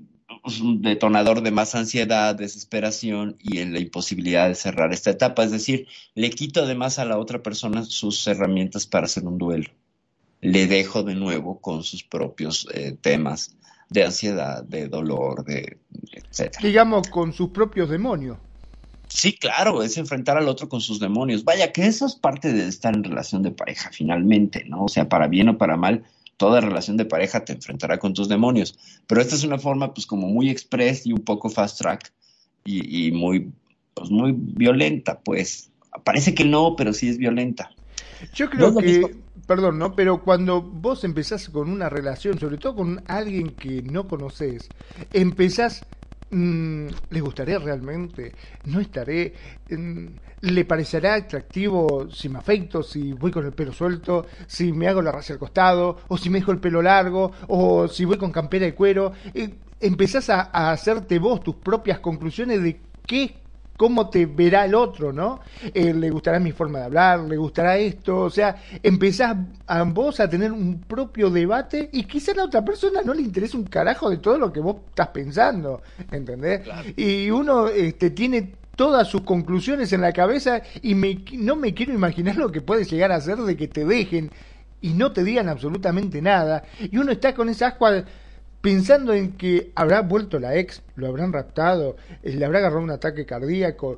un 0.62 0.82
detonador 0.82 1.42
de 1.42 1.52
más 1.52 1.74
ansiedad, 1.74 2.36
desesperación 2.36 3.38
y 3.40 3.60
en 3.60 3.72
la 3.72 3.80
imposibilidad 3.80 4.50
de 4.50 4.56
cerrar 4.56 4.92
esta 4.92 5.12
etapa. 5.12 5.46
Es 5.46 5.52
decir, 5.52 5.88
le 6.16 6.32
quito 6.32 6.64
además 6.64 7.00
a 7.00 7.06
la 7.06 7.18
otra 7.18 7.42
persona 7.42 7.86
sus 7.86 8.28
herramientas 8.28 8.88
para 8.88 9.06
hacer 9.06 9.24
un 9.24 9.38
duelo 9.38 9.72
le 10.42 10.68
dejo 10.68 11.04
de 11.04 11.16
nuevo 11.16 11.62
con 11.62 11.84
sus 11.84 12.04
propios 12.04 12.68
eh, 12.74 12.98
temas 13.00 13.56
de 13.90 14.06
ansiedad, 14.06 14.64
de 14.64 14.88
dolor, 14.88 15.46
de 15.46 15.78
etc. 16.14 16.58
Digamos, 16.62 17.08
con 17.10 17.34
sus 17.34 17.50
propios 17.50 17.90
demonios. 17.90 18.38
Sí, 19.08 19.34
claro, 19.34 19.84
es 19.84 19.98
enfrentar 19.98 20.38
al 20.38 20.48
otro 20.48 20.70
con 20.70 20.80
sus 20.80 21.00
demonios. 21.00 21.44
Vaya, 21.44 21.74
que 21.74 21.86
eso 21.86 22.06
es 22.06 22.16
parte 22.16 22.54
de 22.54 22.68
estar 22.68 22.96
en 22.96 23.04
relación 23.04 23.44
de 23.44 23.52
pareja, 23.52 23.90
finalmente, 23.92 24.64
¿no? 24.66 24.86
O 24.86 24.88
sea, 24.88 25.10
para 25.10 25.28
bien 25.28 25.50
o 25.50 25.58
para 25.58 25.76
mal, 25.76 26.06
toda 26.38 26.62
relación 26.62 26.96
de 26.96 27.04
pareja 27.04 27.44
te 27.44 27.52
enfrentará 27.52 28.00
con 28.00 28.14
tus 28.14 28.30
demonios. 28.30 28.80
Pero 29.08 29.20
esta 29.20 29.36
es 29.36 29.44
una 29.44 29.60
forma, 29.60 29.94
pues, 29.94 30.08
como 30.08 30.28
muy 30.28 30.50
express 30.50 31.06
y 31.06 31.12
un 31.12 31.26
poco 31.26 31.50
fast 31.50 31.78
track 31.80 32.14
y, 32.64 33.12
muy, 33.12 33.52
pues, 33.94 34.10
muy 34.10 34.34
violenta, 34.34 35.20
pues. 35.20 35.70
Parece 36.06 36.34
que 36.34 36.46
no, 36.46 36.78
pero 36.78 36.94
sí 36.94 37.10
es 37.10 37.18
violenta. 37.18 37.70
Yo 38.34 38.50
creo 38.50 38.76
que 38.76 39.22
perdón, 39.52 39.80
¿no? 39.80 39.94
Pero 39.94 40.22
cuando 40.22 40.62
vos 40.62 41.04
empezás 41.04 41.50
con 41.50 41.70
una 41.70 41.90
relación, 41.90 42.40
sobre 42.40 42.58
todo 42.58 42.76
con 42.76 43.04
alguien 43.08 43.50
que 43.52 43.82
no 43.82 44.08
conoces, 44.08 44.70
empezás, 45.12 45.84
mmm, 46.30 46.88
¿le 47.10 47.22
gustaría 47.22 47.60
realmente? 47.60 48.34
¿No 48.66 48.80
estaré? 48.80 49.34
Mm, 49.70 50.06
¿Le 50.42 50.66
parecerá 50.66 51.16
atractivo 51.16 52.10
si 52.10 52.30
me 52.30 52.40
afecto, 52.40 52.82
si 52.82 53.14
voy 53.14 53.30
con 53.30 53.46
el 53.46 53.52
pelo 53.52 53.74
suelto, 53.74 54.26
si 54.48 54.72
me 54.72 54.88
hago 54.88 55.02
la 55.02 55.12
raza 55.12 55.34
al 55.34 55.40
costado, 55.40 55.98
o 56.08 56.18
si 56.18 56.30
me 56.30 56.40
dejo 56.40 56.52
el 56.52 56.60
pelo 56.60 56.82
largo, 56.82 57.32
o 57.48 57.88
si 57.90 58.06
voy 58.06 58.18
con 58.18 58.32
campera 58.32 58.66
de 58.66 58.74
cuero? 58.74 59.12
Eh, 59.34 59.54
empezás 59.82 60.30
a, 60.30 60.50
a 60.54 60.72
hacerte 60.72 61.20
vos 61.20 61.44
tus 61.44 61.56
propias 61.56 62.00
conclusiones 62.00 62.64
de 62.64 62.80
qué 63.06 63.41
cómo 63.82 64.12
te 64.12 64.28
verá 64.28 64.66
el 64.66 64.76
otro, 64.76 65.12
¿no? 65.12 65.40
Eh, 65.74 65.92
le 65.92 66.12
gustará 66.12 66.40
mi 66.40 66.52
forma 66.52 66.78
de 66.78 66.86
hablar, 66.86 67.22
le 67.22 67.36
gustará 67.36 67.80
esto, 67.80 68.20
o 68.20 68.30
sea, 68.30 68.56
empezás 68.84 69.36
a 69.66 69.84
vos 69.86 70.20
a 70.20 70.30
tener 70.30 70.52
un 70.52 70.82
propio 70.82 71.32
debate 71.32 71.90
y 71.92 72.04
quizá 72.04 72.34
a 72.34 72.36
la 72.36 72.44
otra 72.44 72.64
persona 72.64 73.02
no 73.04 73.12
le 73.16 73.24
interesa 73.24 73.58
un 73.58 73.64
carajo 73.64 74.08
de 74.12 74.18
todo 74.18 74.38
lo 74.38 74.54
que 74.54 74.60
vos 74.60 74.76
estás 74.88 75.08
pensando, 75.08 75.82
¿entendés? 76.12 76.62
Y 76.96 77.32
uno 77.32 77.70
este, 77.70 78.12
tiene 78.12 78.54
todas 78.76 79.08
sus 79.08 79.22
conclusiones 79.22 79.92
en 79.94 80.02
la 80.02 80.14
cabeza 80.14 80.62
y 80.84 80.94
me, 80.94 81.26
no 81.34 81.56
me 81.56 81.74
quiero 81.74 81.92
imaginar 81.92 82.36
lo 82.36 82.52
que 82.52 82.62
puede 82.62 82.86
llegar 82.86 83.12
a 83.12 83.20
ser 83.20 83.40
de 83.40 83.58
que 83.58 83.68
te 83.68 83.84
dejen 83.84 84.30
y 84.80 84.90
no 84.90 85.12
te 85.12 85.24
digan 85.24 85.50
absolutamente 85.50 86.22
nada. 86.22 86.66
Y 86.80 87.00
uno 87.00 87.12
está 87.12 87.34
con 87.34 87.50
esa 87.50 87.70
ascua 87.70 88.04
pensando 88.62 89.14
en 89.14 89.34
que 89.34 89.72
habrá 89.76 90.02
vuelto 90.02 90.40
la 90.40 90.56
ex, 90.56 90.82
lo 90.96 91.08
habrán 91.08 91.34
raptado, 91.34 91.98
eh, 92.24 92.34
le 92.36 92.46
habrá 92.46 92.60
agarrado 92.60 92.82
un 92.82 92.92
ataque 92.92 93.26
cardíaco, 93.26 93.98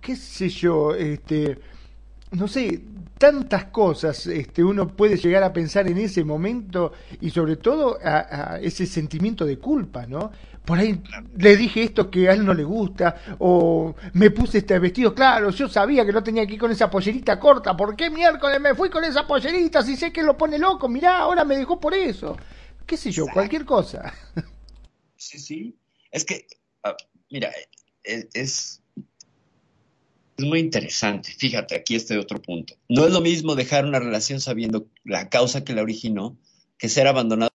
qué 0.00 0.16
sé 0.16 0.48
yo, 0.48 0.94
este, 0.94 1.58
no 2.32 2.48
sé, 2.48 2.80
tantas 3.18 3.66
cosas 3.66 4.26
este, 4.26 4.64
uno 4.64 4.88
puede 4.88 5.18
llegar 5.18 5.42
a 5.42 5.52
pensar 5.52 5.86
en 5.88 5.98
ese 5.98 6.24
momento 6.24 6.92
y 7.20 7.28
sobre 7.30 7.56
todo 7.56 7.98
a, 8.02 8.58
ese 8.62 8.86
sentimiento 8.86 9.44
de 9.44 9.58
culpa, 9.58 10.06
¿no? 10.06 10.32
Por 10.64 10.78
ahí 10.78 11.02
le 11.36 11.56
dije 11.56 11.82
esto 11.82 12.10
que 12.10 12.28
a 12.28 12.32
él 12.32 12.44
no 12.44 12.54
le 12.54 12.64
gusta, 12.64 13.16
o 13.38 13.94
me 14.14 14.30
puse 14.30 14.58
este 14.58 14.78
vestido, 14.78 15.14
claro, 15.14 15.50
yo 15.50 15.68
sabía 15.68 16.06
que 16.06 16.12
no 16.12 16.22
tenía 16.22 16.46
que 16.46 16.54
ir 16.54 16.60
con 16.60 16.70
esa 16.70 16.90
pollerita 16.90 17.38
corta, 17.38 17.76
¿por 17.76 17.94
qué 17.94 18.08
miércoles 18.08 18.58
me 18.60 18.74
fui 18.74 18.88
con 18.88 19.04
esa 19.04 19.26
pollerita 19.26 19.82
si 19.82 19.96
sé 19.96 20.12
que 20.12 20.22
lo 20.22 20.36
pone 20.36 20.58
loco? 20.58 20.88
Mirá, 20.88 21.18
ahora 21.18 21.44
me 21.44 21.56
dejó 21.56 21.78
por 21.78 21.92
eso 21.92 22.36
qué 22.90 22.96
sé 22.96 23.12
yo, 23.12 23.26
cualquier 23.32 23.64
cosa. 23.64 24.12
Sí, 25.16 25.38
sí. 25.38 25.76
Es 26.10 26.24
que, 26.24 26.48
ah, 26.82 26.96
mira, 27.30 27.52
e, 28.02 28.28
es, 28.32 28.82
es 30.36 30.44
muy 30.44 30.58
interesante. 30.58 31.30
Fíjate, 31.30 31.76
aquí 31.76 31.94
este 31.94 32.18
otro 32.18 32.42
punto. 32.42 32.74
No 32.88 33.06
es 33.06 33.12
lo 33.12 33.20
mismo 33.20 33.54
dejar 33.54 33.84
una 33.84 34.00
relación 34.00 34.40
sabiendo 34.40 34.88
la 35.04 35.28
causa 35.28 35.62
que 35.62 35.72
la 35.72 35.82
originó 35.82 36.36
que 36.78 36.88
ser 36.88 37.06
abandonado. 37.06 37.50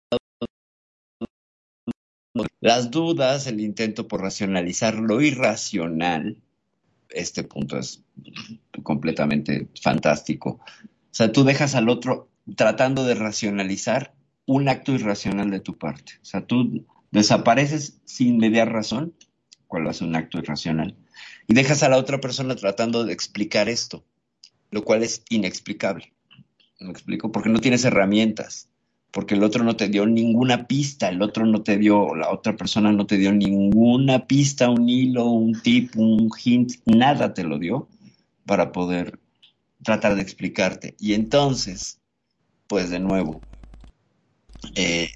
Las 2.61 2.91
dudas, 2.91 3.47
el 3.47 3.61
intento 3.61 4.09
por 4.09 4.23
racionalizar 4.23 4.97
lo 4.97 5.21
irracional, 5.21 6.39
este 7.11 7.45
punto 7.45 7.79
es 7.79 8.03
completamente 8.83 9.69
fantástico. 9.81 10.61
O 10.83 11.13
sea, 11.13 11.31
tú 11.31 11.45
dejas 11.45 11.77
al 11.77 11.89
otro 11.89 12.31
tratando 12.57 13.05
de 13.05 13.15
racionalizar 13.15 14.15
un 14.47 14.69
acto 14.69 14.93
irracional 14.93 15.51
de 15.51 15.61
tu 15.61 15.79
parte. 15.79 16.15
O 16.23 16.25
sea, 16.25 16.47
tú 16.47 16.87
desapareces 17.11 18.01
sin 18.05 18.39
mediar 18.39 18.73
razón, 18.73 19.15
cual 19.67 19.89
hace 19.89 20.05
un 20.05 20.17
acto 20.17 20.39
irracional, 20.39 20.97
y 21.47 21.55
dejas 21.55 21.83
a 21.83 21.89
la 21.89 21.97
otra 21.97 22.21
persona 22.21 22.57
tratando 22.57 23.05
de 23.05 23.13
explicar 23.13 23.69
esto, 23.69 24.05
lo 24.71 24.85
cual 24.85 25.03
es 25.03 25.23
inexplicable. 25.29 26.13
¿Me 26.79 26.91
explico? 26.91 27.31
Porque 27.31 27.51
no 27.51 27.61
tienes 27.61 27.85
herramientas 27.85 28.71
porque 29.11 29.35
el 29.35 29.43
otro 29.43 29.65
no 29.65 29.77
te 29.77 29.89
dio 29.89 30.07
ninguna 30.07 30.67
pista, 30.67 31.09
el 31.09 31.23
otro 31.23 31.45
no 31.45 31.63
te 31.63 31.79
dio, 31.79 32.15
la 32.15 32.31
otra 32.31 32.57
persona 32.57 32.93
no 32.93 33.07
te 33.07 33.17
dio 33.17 33.33
ninguna 33.33 34.27
pista, 34.27 34.71
un 34.71 34.89
hilo, 34.89 35.27
un 35.27 35.61
tip, 35.61 35.97
un 35.97 36.31
hint, 36.43 36.75
nada 36.87 37.35
te 37.35 37.45
lo 37.45 37.59
dio 37.59 37.89
para 38.47 38.73
poder 38.73 39.19
tratar 39.83 40.15
de 40.15 40.23
explicarte. 40.23 40.95
Y 40.99 41.15
entonces, 41.15 41.99
pues 42.69 42.91
de 42.91 43.01
nuevo, 43.01 43.41
eh, 44.75 45.11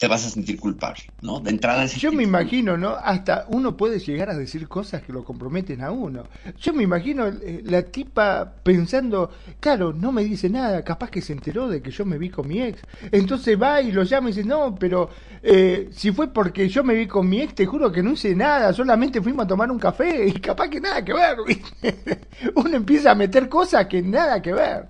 te 0.00 0.08
vas 0.08 0.24
a 0.24 0.30
sentir 0.30 0.58
culpable, 0.58 1.02
¿no? 1.20 1.40
De 1.40 1.50
entrada 1.50 1.84
Yo 1.84 2.10
me 2.10 2.22
imagino, 2.22 2.78
¿no? 2.78 2.96
Hasta 2.96 3.44
uno 3.48 3.76
puede 3.76 3.98
llegar 3.98 4.30
a 4.30 4.34
decir 4.34 4.66
cosas 4.66 5.02
que 5.02 5.12
lo 5.12 5.24
comprometen 5.24 5.82
a 5.82 5.90
uno. 5.90 6.24
Yo 6.58 6.72
me 6.72 6.82
imagino 6.82 7.26
eh, 7.26 7.60
la 7.66 7.82
tipa 7.82 8.50
pensando, 8.62 9.30
claro, 9.60 9.92
no 9.92 10.10
me 10.10 10.24
dice 10.24 10.48
nada, 10.48 10.82
capaz 10.84 11.10
que 11.10 11.20
se 11.20 11.34
enteró 11.34 11.68
de 11.68 11.82
que 11.82 11.90
yo 11.90 12.06
me 12.06 12.16
vi 12.16 12.30
con 12.30 12.48
mi 12.48 12.62
ex. 12.62 12.80
Entonces 13.12 13.60
va 13.60 13.82
y 13.82 13.92
lo 13.92 14.02
llama 14.04 14.30
y 14.30 14.32
dice, 14.32 14.48
no, 14.48 14.74
pero 14.74 15.10
eh, 15.42 15.90
si 15.92 16.12
fue 16.12 16.32
porque 16.32 16.66
yo 16.70 16.82
me 16.82 16.94
vi 16.94 17.06
con 17.06 17.28
mi 17.28 17.42
ex, 17.42 17.54
te 17.54 17.66
juro 17.66 17.92
que 17.92 18.02
no 18.02 18.12
hice 18.12 18.34
nada, 18.34 18.72
solamente 18.72 19.20
fuimos 19.20 19.44
a 19.44 19.48
tomar 19.48 19.70
un 19.70 19.78
café 19.78 20.26
y 20.28 20.32
capaz 20.32 20.70
que 20.70 20.80
nada 20.80 21.04
que 21.04 21.12
ver. 21.12 21.36
uno 22.54 22.74
empieza 22.74 23.10
a 23.10 23.14
meter 23.14 23.50
cosas 23.50 23.86
que 23.86 24.00
nada 24.00 24.40
que 24.40 24.54
ver. 24.54 24.88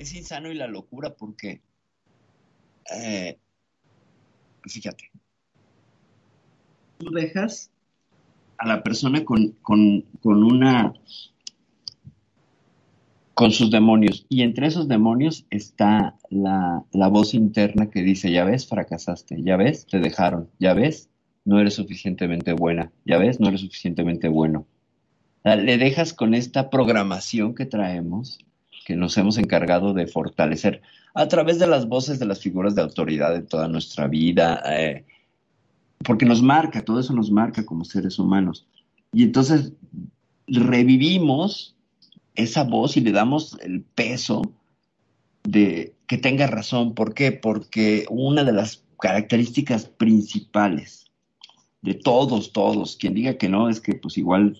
Es 0.00 0.12
insano 0.12 0.50
y 0.50 0.56
la 0.56 0.66
locura 0.66 1.14
porque... 1.14 1.62
Eh, 2.94 3.38
fíjate, 4.62 5.10
tú 6.98 7.10
dejas 7.10 7.70
a 8.58 8.66
la 8.66 8.82
persona 8.82 9.24
con, 9.24 9.56
una 10.22 10.94
con 13.34 13.52
sus 13.52 13.70
demonios. 13.70 14.24
Y 14.28 14.42
entre 14.42 14.66
esos 14.66 14.88
demonios 14.88 15.46
está 15.50 16.16
la, 16.30 16.84
la, 16.92 17.08
voz 17.08 17.34
interna 17.34 17.90
que 17.90 18.02
dice, 18.02 18.30
ya 18.30 18.44
ves, 18.44 18.66
fracasaste, 18.66 19.42
ya 19.42 19.56
ves, 19.56 19.86
te 19.86 19.98
dejaron, 19.98 20.48
ya 20.58 20.72
ves, 20.72 21.10
no 21.44 21.60
eres 21.60 21.74
suficientemente 21.74 22.52
buena, 22.52 22.92
ya 23.04 23.18
ves, 23.18 23.38
no 23.40 23.48
eres 23.48 23.60
suficientemente 23.60 24.28
bueno. 24.28 24.66
Le 25.44 25.78
dejas 25.78 26.12
con 26.12 26.34
esta 26.34 26.70
programación 26.70 27.54
que 27.54 27.66
traemos, 27.66 28.38
que 28.84 28.96
nos 28.96 29.16
hemos 29.16 29.38
encargado 29.38 29.94
de 29.94 30.08
fortalecer 30.08 30.82
a 31.16 31.28
través 31.28 31.58
de 31.58 31.66
las 31.66 31.88
voces 31.88 32.18
de 32.18 32.26
las 32.26 32.40
figuras 32.40 32.74
de 32.74 32.82
autoridad 32.82 33.32
de 33.32 33.40
toda 33.40 33.68
nuestra 33.68 34.06
vida, 34.06 34.62
eh, 34.66 35.06
porque 36.04 36.26
nos 36.26 36.42
marca, 36.42 36.84
todo 36.84 37.00
eso 37.00 37.14
nos 37.14 37.30
marca 37.30 37.64
como 37.64 37.86
seres 37.86 38.18
humanos. 38.18 38.66
Y 39.14 39.22
entonces 39.22 39.72
revivimos 40.46 41.74
esa 42.34 42.64
voz 42.64 42.98
y 42.98 43.00
le 43.00 43.12
damos 43.12 43.56
el 43.62 43.80
peso 43.80 44.42
de 45.42 45.94
que 46.06 46.18
tenga 46.18 46.48
razón. 46.48 46.94
¿Por 46.94 47.14
qué? 47.14 47.32
Porque 47.32 48.04
una 48.10 48.44
de 48.44 48.52
las 48.52 48.84
características 49.00 49.86
principales 49.86 51.10
de 51.80 51.94
todos, 51.94 52.52
todos, 52.52 52.96
quien 52.96 53.14
diga 53.14 53.38
que 53.38 53.48
no, 53.48 53.70
es 53.70 53.80
que 53.80 53.94
pues 53.94 54.18
igual 54.18 54.58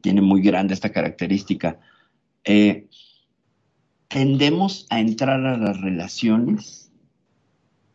tiene 0.00 0.22
muy 0.22 0.40
grande 0.40 0.72
esta 0.72 0.90
característica. 0.90 1.78
Eh, 2.44 2.86
tendemos 4.08 4.86
a 4.90 5.00
entrar 5.00 5.44
a 5.44 5.56
las 5.56 5.80
relaciones 5.80 6.90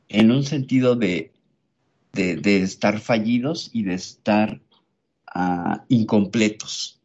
en 0.10 0.32
un 0.32 0.43
sentido 0.43 0.95
de, 0.95 1.32
de, 2.13 2.62
estar 2.62 3.00
fallidos 3.00 3.69
y 3.74 3.84
de 3.84 3.93
estar 3.93 4.60
ah, 5.34 5.86
incompletos. 5.88 7.00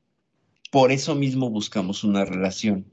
Por 0.71 0.91
eso 0.91 1.15
mismo 1.15 1.51
buscamos 1.51 2.03
una 2.03 2.25
relación. 2.25 2.85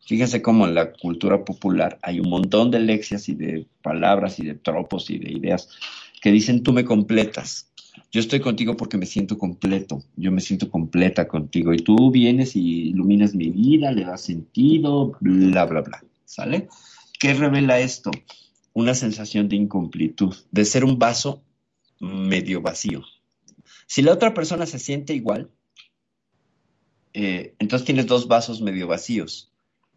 Fíjense 0.00 0.40
cómo 0.40 0.66
en 0.66 0.74
la 0.74 0.92
cultura 0.92 1.44
popular 1.44 1.98
hay 2.02 2.20
un 2.20 2.30
montón 2.30 2.70
de 2.70 2.80
lecciones 2.80 3.28
y 3.28 3.34
de 3.34 3.66
palabras 3.82 4.38
y 4.38 4.46
de 4.46 4.54
tropos 4.54 5.10
y 5.10 5.18
de 5.18 5.32
ideas 5.32 5.68
que 6.22 6.32
dicen 6.32 6.62
tú 6.62 6.72
me 6.72 6.86
completas 6.86 7.67
yo 8.10 8.20
estoy 8.20 8.40
contigo 8.40 8.76
porque 8.76 8.96
me 8.96 9.06
siento 9.06 9.38
completo, 9.38 10.02
yo 10.16 10.32
me 10.32 10.40
siento 10.40 10.70
completa 10.70 11.28
contigo 11.28 11.72
y 11.72 11.78
tú 11.78 12.10
vienes 12.10 12.56
y 12.56 12.88
iluminas 12.88 13.34
mi 13.34 13.50
vida, 13.50 13.92
le 13.92 14.04
das 14.04 14.22
sentido, 14.22 15.16
bla, 15.20 15.64
bla, 15.66 15.82
bla, 15.82 16.04
¿sale? 16.24 16.68
¿Qué 17.18 17.34
revela 17.34 17.80
esto? 17.80 18.10
Una 18.72 18.94
sensación 18.94 19.48
de 19.48 19.56
incompletud, 19.56 20.34
de 20.50 20.64
ser 20.64 20.84
un 20.84 20.98
vaso 20.98 21.42
medio 22.00 22.62
vacío. 22.62 23.02
Si 23.86 24.02
la 24.02 24.12
otra 24.12 24.34
persona 24.34 24.66
se 24.66 24.78
siente 24.78 25.14
igual, 25.14 25.50
eh, 27.14 27.54
entonces 27.58 27.86
tienes 27.86 28.06
dos 28.06 28.28
vasos 28.28 28.60
medio 28.60 28.86
vacíos. 28.86 29.52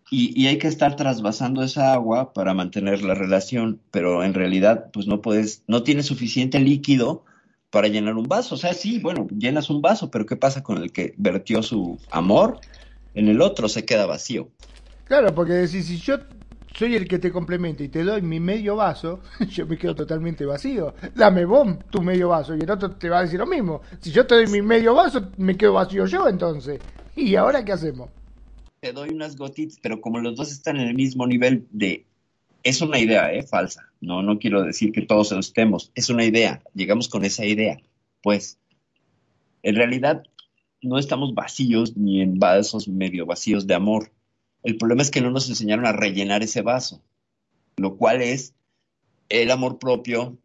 Y, 0.10 0.38
y, 0.38 0.48
hay 0.48 0.58
que 0.58 0.68
estar 0.68 0.98
trasvasando 0.98 1.64
esa 1.64 1.94
agua 1.94 2.34
para 2.34 2.54
mantener 2.54 3.02
la 3.02 3.14
relación, 3.14 3.80
pero 3.92 4.26
en 4.26 4.34
realidad, 4.34 4.90
pues 4.92 5.08
no 5.08 5.22
puedes, 5.22 5.64
no 5.68 5.84
tienes 5.84 6.08
suficiente 6.08 6.60
líquido 6.60 7.24
para 7.72 7.88
llenar 7.88 8.16
un 8.16 8.28
vaso. 8.28 8.56
O 8.56 8.58
sea, 8.58 8.74
sí, 8.74 9.00
bueno, 9.00 9.28
llenas 9.36 9.70
un 9.70 9.82
vaso, 9.82 10.12
pero 10.12 10.26
¿qué 10.26 10.36
pasa 10.36 10.62
con 10.62 10.78
el 10.78 10.92
que 10.92 11.16
vertió 11.18 11.64
su 11.64 11.98
amor? 12.12 12.60
En 13.16 13.28
el 13.28 13.42
otro 13.42 13.68
se 13.68 13.86
queda 13.86 14.06
vacío. 14.06 14.50
Claro, 15.06 15.34
porque 15.34 15.68
si, 15.68 15.82
si 15.82 15.98
yo 15.98 16.20
soy 16.78 16.96
el 16.96 17.08
que 17.08 17.20
te 17.20 17.32
complementa 17.32 17.84
y 17.84 17.90
te 17.90 18.04
doy 18.04 18.22
mi 18.22 18.40
medio 18.40 18.76
vaso, 18.76 19.22
yo 19.50 19.66
me 19.66 19.78
quedo 19.78 19.96
totalmente 19.96 20.46
vacío. 20.46 20.94
Dame 21.16 21.46
vos 21.46 21.68
tu 21.90 22.02
medio 22.02 22.30
vaso 22.30 22.56
y 22.56 22.60
el 22.60 22.70
otro 22.70 22.92
te 22.92 23.10
va 23.10 23.20
a 23.20 23.22
decir 23.24 23.40
lo 23.40 23.48
mismo. 23.48 23.82
Si 24.00 24.12
yo 24.12 24.28
te 24.28 24.36
doy 24.36 24.48
mi 24.48 24.62
medio 24.62 24.94
vaso, 24.94 25.32
me 25.38 25.58
quedo 25.58 25.74
vacío 25.74 26.06
yo 26.06 26.28
entonces. 26.28 26.80
¿Y 27.16 27.36
ahora 27.36 27.66
qué 27.66 27.72
hacemos? 27.72 28.10
Te 28.80 28.94
doy 28.94 29.10
unas 29.10 29.36
gotitas, 29.36 29.78
pero 29.82 30.02
como 30.02 30.20
los 30.20 30.36
dos 30.36 30.52
están 30.52 30.78
en 30.78 30.88
el 30.88 30.96
mismo 30.96 31.28
nivel 31.28 31.68
de 31.72 32.06
es 32.64 32.82
una 32.82 33.00
idea, 33.00 33.32
¿eh? 33.34 33.44
Falsa. 33.44 33.90
No, 34.02 34.24
no 34.24 34.40
quiero 34.40 34.64
decir 34.64 34.92
que 34.92 35.04
todos 35.04 35.32
estemos. 35.32 35.92
Es 35.96 36.10
una 36.10 36.26
idea. 36.26 36.64
Llegamos 36.74 37.08
con 37.08 37.24
esa 37.24 37.46
idea. 37.46 37.80
Pues, 38.24 38.58
en 39.64 39.76
realidad, 39.76 40.24
no 40.82 40.98
estamos 40.98 41.36
vacíos 41.36 41.96
ni 41.96 42.22
en 42.22 42.40
vasos 42.40 42.88
medio 42.88 43.26
vacíos 43.28 43.68
de 43.68 43.76
amor. 43.76 44.12
El 44.64 44.78
problema 44.78 45.04
es 45.04 45.12
que 45.12 45.22
no 45.22 45.32
nos 45.32 45.50
enseñaron 45.50 45.86
a 45.86 45.92
rellenar 45.92 46.44
ese 46.44 46.62
vaso, 46.62 47.02
lo 47.78 47.96
cual 47.98 48.22
es 48.22 48.54
el 49.30 49.52
amor 49.52 49.80
propio, 49.80 50.38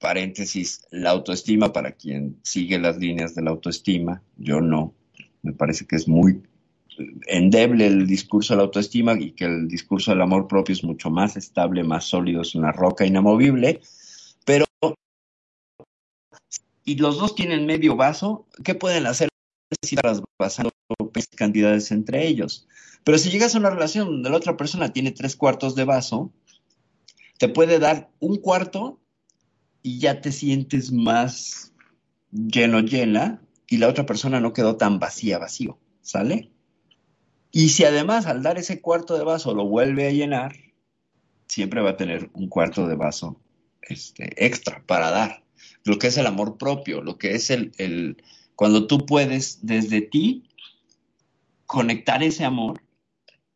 paréntesis, 0.00 0.86
la 0.90 1.10
autoestima 1.10 1.72
para 1.72 1.92
quien 1.92 2.36
sigue 2.42 2.78
las 2.78 2.98
líneas 2.98 3.34
de 3.34 3.42
la 3.42 3.50
autoestima. 3.50 4.22
Yo 4.36 4.60
no. 4.60 4.92
Me 5.42 5.52
parece 5.52 5.86
que 5.86 5.96
es 5.96 6.08
muy 6.08 6.42
endeble 7.26 7.86
el 7.86 8.06
discurso 8.06 8.54
de 8.54 8.58
la 8.58 8.64
autoestima 8.64 9.14
y 9.18 9.32
que 9.32 9.44
el 9.44 9.68
discurso 9.68 10.10
del 10.10 10.22
amor 10.22 10.48
propio 10.48 10.72
es 10.72 10.84
mucho 10.84 11.10
más 11.10 11.36
estable, 11.36 11.84
más 11.84 12.04
sólido, 12.04 12.42
es 12.42 12.54
una 12.54 12.72
roca 12.72 13.06
inamovible, 13.06 13.80
pero 14.44 14.64
y 16.84 16.96
los 16.96 17.18
dos 17.18 17.34
tienen 17.34 17.66
medio 17.66 17.96
vaso, 17.96 18.46
¿qué 18.64 18.74
pueden 18.74 19.06
hacer 19.06 19.28
si 19.82 19.96
basando 20.38 20.70
cantidades 21.36 21.90
entre 21.92 22.26
ellos? 22.26 22.66
Pero 23.04 23.18
si 23.18 23.30
llegas 23.30 23.54
a 23.54 23.58
una 23.58 23.70
relación 23.70 24.06
donde 24.06 24.30
la 24.30 24.36
otra 24.36 24.56
persona 24.56 24.92
tiene 24.92 25.12
tres 25.12 25.36
cuartos 25.36 25.74
de 25.74 25.84
vaso, 25.84 26.32
te 27.38 27.48
puede 27.48 27.78
dar 27.78 28.10
un 28.20 28.36
cuarto 28.36 29.00
y 29.82 29.98
ya 29.98 30.20
te 30.20 30.32
sientes 30.32 30.92
más 30.92 31.72
lleno, 32.30 32.80
llena, 32.80 33.42
y 33.68 33.78
la 33.78 33.88
otra 33.88 34.06
persona 34.06 34.38
no 34.38 34.52
quedó 34.52 34.76
tan 34.76 34.98
vacía, 34.98 35.38
vacío, 35.38 35.78
¿sale? 36.02 36.50
Y 37.52 37.68
si 37.68 37.84
además 37.84 38.26
al 38.26 38.42
dar 38.42 38.58
ese 38.58 38.80
cuarto 38.80 39.16
de 39.16 39.24
vaso 39.24 39.54
lo 39.54 39.66
vuelve 39.66 40.08
a 40.08 40.10
llenar, 40.10 40.56
siempre 41.46 41.82
va 41.82 41.90
a 41.90 41.96
tener 41.98 42.30
un 42.32 42.48
cuarto 42.48 42.88
de 42.88 42.96
vaso 42.96 43.38
este, 43.82 44.44
extra 44.44 44.82
para 44.86 45.10
dar. 45.10 45.44
Lo 45.84 45.98
que 45.98 46.06
es 46.06 46.16
el 46.16 46.26
amor 46.26 46.56
propio, 46.56 47.02
lo 47.02 47.18
que 47.18 47.34
es 47.34 47.50
el, 47.50 47.72
el, 47.76 48.22
cuando 48.56 48.86
tú 48.86 49.04
puedes 49.04 49.58
desde 49.66 50.00
ti 50.00 50.48
conectar 51.66 52.22
ese 52.22 52.44
amor 52.44 52.82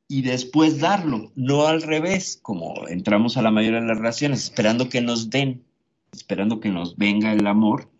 y 0.09 0.23
después 0.23 0.79
darlo, 0.79 1.33
no 1.35 1.67
al 1.67 1.81
revés, 1.81 2.39
como 2.43 2.87
entramos 2.89 3.39
a 3.39 3.43
la 3.43 3.51
mayoría 3.51 3.81
de 3.81 3.87
las 3.87 3.99
relaciones, 3.99 4.45
esperando 4.45 4.91
que 4.91 5.01
nos 5.01 5.31
den, 5.31 5.65
esperando 6.13 6.61
que 6.61 6.69
nos 6.69 6.97
venga 6.97 7.33
el 7.33 7.47
amor 7.47 7.91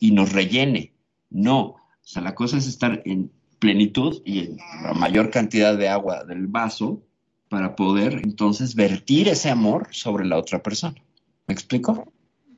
y 0.00 0.12
nos 0.12 0.32
rellene. 0.32 0.94
No, 1.28 1.60
o 1.60 1.80
sea, 2.00 2.22
la 2.22 2.34
cosa 2.34 2.56
es 2.56 2.66
estar 2.66 3.02
en 3.04 3.30
plenitud 3.64 4.20
y 4.26 4.58
la 4.82 4.92
mayor 4.92 5.30
cantidad 5.30 5.74
de 5.74 5.88
agua 5.88 6.22
del 6.24 6.48
vaso 6.48 7.00
para 7.48 7.74
poder 7.74 8.20
entonces 8.22 8.74
vertir 8.74 9.26
ese 9.26 9.50
amor 9.50 9.86
sobre 9.90 10.26
la 10.26 10.36
otra 10.36 10.58
persona. 10.58 10.96
¿Me 11.46 11.54
explico? 11.54 12.04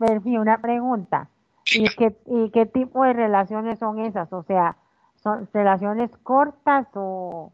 Perfi, 0.00 0.36
una 0.36 0.60
pregunta. 0.60 1.28
¿Y 1.72 1.84
qué, 1.96 2.16
¿Y 2.26 2.50
qué 2.50 2.66
tipo 2.66 3.04
de 3.04 3.12
relaciones 3.12 3.78
son 3.78 4.00
esas? 4.00 4.32
O 4.32 4.42
sea, 4.42 4.78
¿son 5.22 5.48
relaciones 5.54 6.10
cortas 6.24 6.88
o, 6.94 7.52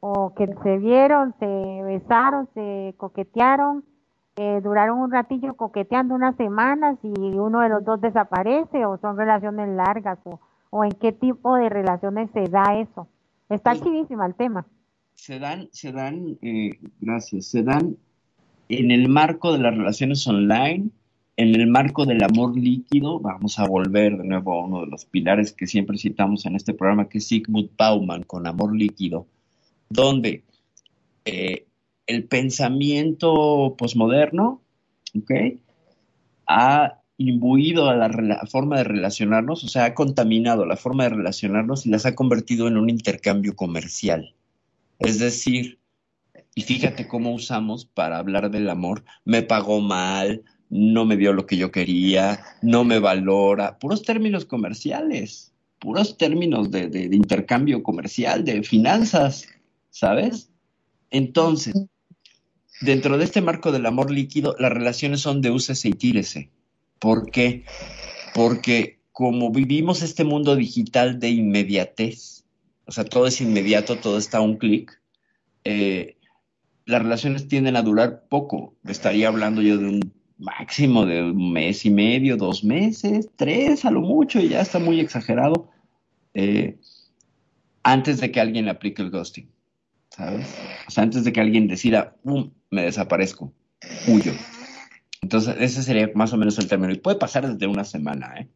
o 0.00 0.34
que 0.34 0.48
se 0.64 0.78
vieron, 0.78 1.32
se 1.38 1.46
besaron, 1.84 2.48
se 2.54 2.94
coquetearon, 2.96 3.84
eh, 4.34 4.60
duraron 4.64 4.98
un 4.98 5.12
ratillo 5.12 5.54
coqueteando 5.54 6.16
unas 6.16 6.34
semanas 6.34 6.98
y 7.04 7.38
uno 7.38 7.60
de 7.60 7.68
los 7.68 7.84
dos 7.84 8.00
desaparece 8.00 8.84
o 8.84 8.98
son 8.98 9.16
relaciones 9.16 9.68
largas 9.68 10.18
o 10.24 10.40
o 10.70 10.84
en 10.84 10.92
qué 10.92 11.12
tipo 11.12 11.56
de 11.56 11.68
relaciones 11.68 12.30
se 12.32 12.48
da 12.48 12.80
eso. 12.80 13.08
Está 13.48 13.72
pues, 13.72 13.82
chivísima 13.82 14.26
el 14.26 14.34
tema. 14.34 14.66
Se 15.14 15.38
dan, 15.38 15.68
se 15.72 15.92
dan, 15.92 16.38
eh, 16.40 16.78
gracias, 17.00 17.46
se 17.46 17.62
dan 17.62 17.96
en 18.68 18.90
el 18.92 19.08
marco 19.08 19.52
de 19.52 19.58
las 19.58 19.76
relaciones 19.76 20.26
online, 20.28 20.90
en 21.36 21.54
el 21.54 21.66
marco 21.66 22.06
del 22.06 22.22
amor 22.22 22.56
líquido, 22.56 23.18
vamos 23.18 23.58
a 23.58 23.66
volver 23.66 24.16
de 24.16 24.24
nuevo 24.24 24.52
a 24.52 24.64
uno 24.64 24.80
de 24.82 24.86
los 24.86 25.04
pilares 25.06 25.52
que 25.52 25.66
siempre 25.66 25.98
citamos 25.98 26.46
en 26.46 26.54
este 26.54 26.72
programa, 26.72 27.08
que 27.08 27.18
es 27.18 27.26
Sigmund 27.26 27.70
Bauman 27.76 28.22
con 28.22 28.46
amor 28.46 28.76
líquido, 28.76 29.26
donde 29.88 30.44
eh, 31.24 31.66
el 32.06 32.24
pensamiento 32.24 33.74
posmoderno 33.76 34.62
ha 36.46 36.99
imbuido 37.20 37.90
a 37.90 37.96
la, 37.96 38.46
forma 38.46 38.78
de 38.78 38.84
relacionarnos, 38.84 39.62
o 39.62 39.68
sea, 39.68 39.84
ha 39.84 39.94
contaminado 39.94 40.64
la 40.64 40.78
forma 40.78 41.04
de 41.04 41.10
relacionarnos 41.10 41.84
y 41.84 41.90
las 41.90 42.06
ha 42.06 42.14
convertido 42.14 42.66
en 42.66 42.78
un 42.78 42.88
intercambio 42.88 43.54
comercial. 43.54 44.34
Es 44.98 45.18
decir, 45.18 45.78
y 46.54 46.62
fíjate 46.62 47.06
cómo 47.06 47.34
usamos 47.34 47.84
para 47.84 48.16
hablar 48.16 48.50
del 48.50 48.70
amor, 48.70 49.04
me 49.26 49.42
pagó 49.42 49.82
mal, 49.82 50.44
no 50.70 51.04
me 51.04 51.18
dio 51.18 51.34
lo 51.34 51.44
que 51.44 51.58
yo 51.58 51.70
quería, 51.70 52.40
no 52.62 52.84
me 52.84 52.98
valora, 52.98 53.78
puros 53.78 54.02
términos 54.02 54.46
comerciales, 54.46 55.52
puros 55.78 56.16
términos 56.16 56.70
de, 56.70 56.88
de 56.88 57.14
intercambio 57.14 57.82
comercial, 57.82 58.46
de 58.46 58.62
finanzas, 58.62 59.46
¿sabes? 59.90 60.50
Entonces, 61.10 61.74
dentro 62.80 63.18
de 63.18 63.24
este 63.24 63.42
marco 63.42 63.72
del 63.72 63.84
amor 63.84 64.10
líquido, 64.10 64.56
las 64.58 64.72
relaciones 64.72 65.20
son 65.20 65.42
de 65.42 65.50
úsese 65.50 65.90
y 65.90 65.92
tírese. 65.92 66.50
¿Por 67.00 67.30
qué? 67.30 67.64
Porque 68.34 69.00
como 69.10 69.50
vivimos 69.50 70.02
este 70.02 70.24
mundo 70.24 70.54
digital 70.54 71.18
de 71.18 71.30
inmediatez, 71.30 72.44
o 72.86 72.92
sea, 72.92 73.04
todo 73.04 73.26
es 73.26 73.40
inmediato, 73.40 73.96
todo 73.96 74.18
está 74.18 74.38
a 74.38 74.42
un 74.42 74.56
clic, 74.56 75.00
eh, 75.64 76.16
las 76.86 77.02
relaciones 77.02 77.48
tienden 77.48 77.76
a 77.76 77.82
durar 77.82 78.24
poco. 78.28 78.74
Estaría 78.84 79.28
hablando 79.28 79.62
yo 79.62 79.78
de 79.78 79.86
un 79.86 80.12
máximo 80.38 81.06
de 81.06 81.22
un 81.22 81.52
mes 81.52 81.84
y 81.84 81.90
medio, 81.90 82.36
dos 82.36 82.64
meses, 82.64 83.28
tres 83.36 83.84
a 83.84 83.90
lo 83.90 84.00
mucho, 84.00 84.40
y 84.40 84.48
ya 84.48 84.60
está 84.60 84.78
muy 84.78 84.98
exagerado, 84.98 85.70
eh, 86.34 86.78
antes 87.82 88.20
de 88.20 88.30
que 88.30 88.40
alguien 88.40 88.68
aplique 88.68 89.02
el 89.02 89.10
ghosting, 89.10 89.48
¿sabes? 90.10 90.46
O 90.88 90.90
sea, 90.90 91.04
antes 91.04 91.24
de 91.24 91.32
que 91.32 91.40
alguien 91.40 91.68
decida, 91.68 92.16
me 92.70 92.82
desaparezco, 92.82 93.52
huyo. 94.08 94.32
Entonces, 95.20 95.56
ese 95.58 95.82
sería 95.82 96.10
más 96.14 96.32
o 96.32 96.36
menos 96.36 96.58
el 96.58 96.68
término. 96.68 96.92
Y 96.92 96.98
puede 96.98 97.18
pasar 97.18 97.48
desde 97.48 97.66
una 97.66 97.84
semana, 97.84 98.34
¿eh? 98.38 98.48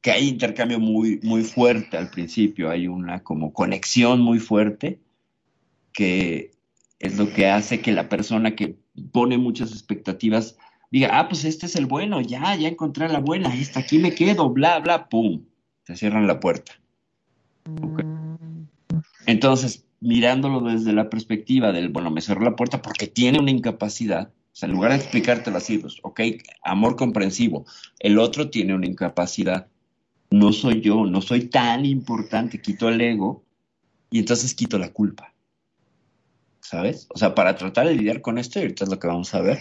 Que 0.00 0.12
hay 0.12 0.28
intercambio 0.28 0.80
muy, 0.80 1.20
muy 1.22 1.42
fuerte 1.42 1.98
al 1.98 2.10
principio, 2.10 2.70
hay 2.70 2.88
una 2.88 3.22
como 3.22 3.52
conexión 3.52 4.20
muy 4.20 4.38
fuerte 4.38 4.98
que 5.92 6.52
es 6.98 7.18
lo 7.18 7.32
que 7.32 7.48
hace 7.48 7.80
que 7.80 7.92
la 7.92 8.08
persona 8.08 8.54
que 8.54 8.76
pone 9.12 9.38
muchas 9.38 9.72
expectativas 9.72 10.56
diga, 10.90 11.18
ah, 11.18 11.28
pues 11.28 11.44
este 11.44 11.66
es 11.66 11.76
el 11.76 11.86
bueno, 11.86 12.20
ya, 12.20 12.54
ya 12.56 12.68
encontré 12.68 13.08
la 13.08 13.20
buena, 13.20 13.54
esta 13.54 13.80
aquí 13.80 13.98
me 13.98 14.14
quedo, 14.14 14.50
bla, 14.50 14.78
bla, 14.80 15.08
pum, 15.08 15.44
te 15.84 15.96
cierran 15.96 16.26
la 16.26 16.40
puerta. 16.40 16.72
Entonces, 19.26 19.86
mirándolo 20.00 20.60
desde 20.60 20.92
la 20.92 21.08
perspectiva 21.08 21.72
del, 21.72 21.90
bueno, 21.90 22.10
me 22.10 22.20
cerró 22.20 22.42
la 22.42 22.56
puerta 22.56 22.82
porque 22.82 23.06
tiene 23.06 23.38
una 23.38 23.50
incapacidad, 23.50 24.32
o 24.52 24.56
sea, 24.56 24.68
en 24.68 24.74
lugar 24.74 24.90
de 24.90 24.98
explicártelo 24.98 25.56
así, 25.56 25.78
pues, 25.78 25.96
ok, 26.02 26.20
amor 26.62 26.96
comprensivo, 26.96 27.66
el 27.98 28.18
otro 28.18 28.50
tiene 28.50 28.74
una 28.74 28.86
incapacidad, 28.86 29.68
no 30.30 30.52
soy 30.52 30.80
yo, 30.80 31.06
no 31.06 31.22
soy 31.22 31.46
tan 31.46 31.86
importante, 31.86 32.60
quito 32.60 32.88
el 32.88 33.00
ego 33.00 33.44
y 34.10 34.18
entonces 34.18 34.54
quito 34.54 34.78
la 34.78 34.92
culpa. 34.92 35.34
¿Sabes? 36.60 37.06
O 37.12 37.18
sea, 37.18 37.34
para 37.34 37.56
tratar 37.56 37.86
de 37.86 37.94
lidiar 37.94 38.20
con 38.20 38.38
esto, 38.38 38.58
y 38.58 38.62
ahorita 38.62 38.84
es 38.84 38.90
lo 38.90 38.98
que 38.98 39.08
vamos 39.08 39.34
a 39.34 39.40
ver, 39.40 39.58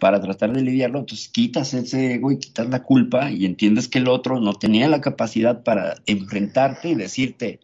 para 0.00 0.20
tratar 0.20 0.52
de 0.52 0.62
lidiarlo, 0.62 1.00
entonces 1.00 1.28
quitas 1.28 1.74
ese 1.74 2.14
ego 2.14 2.32
y 2.32 2.38
quitas 2.38 2.68
la 2.68 2.82
culpa 2.82 3.30
y 3.30 3.44
entiendes 3.44 3.86
que 3.86 3.98
el 3.98 4.08
otro 4.08 4.40
no 4.40 4.54
tenía 4.54 4.88
la 4.88 5.00
capacidad 5.00 5.62
para 5.62 5.96
enfrentarte 6.06 6.88
y 6.88 6.94
decirte, 6.94 7.60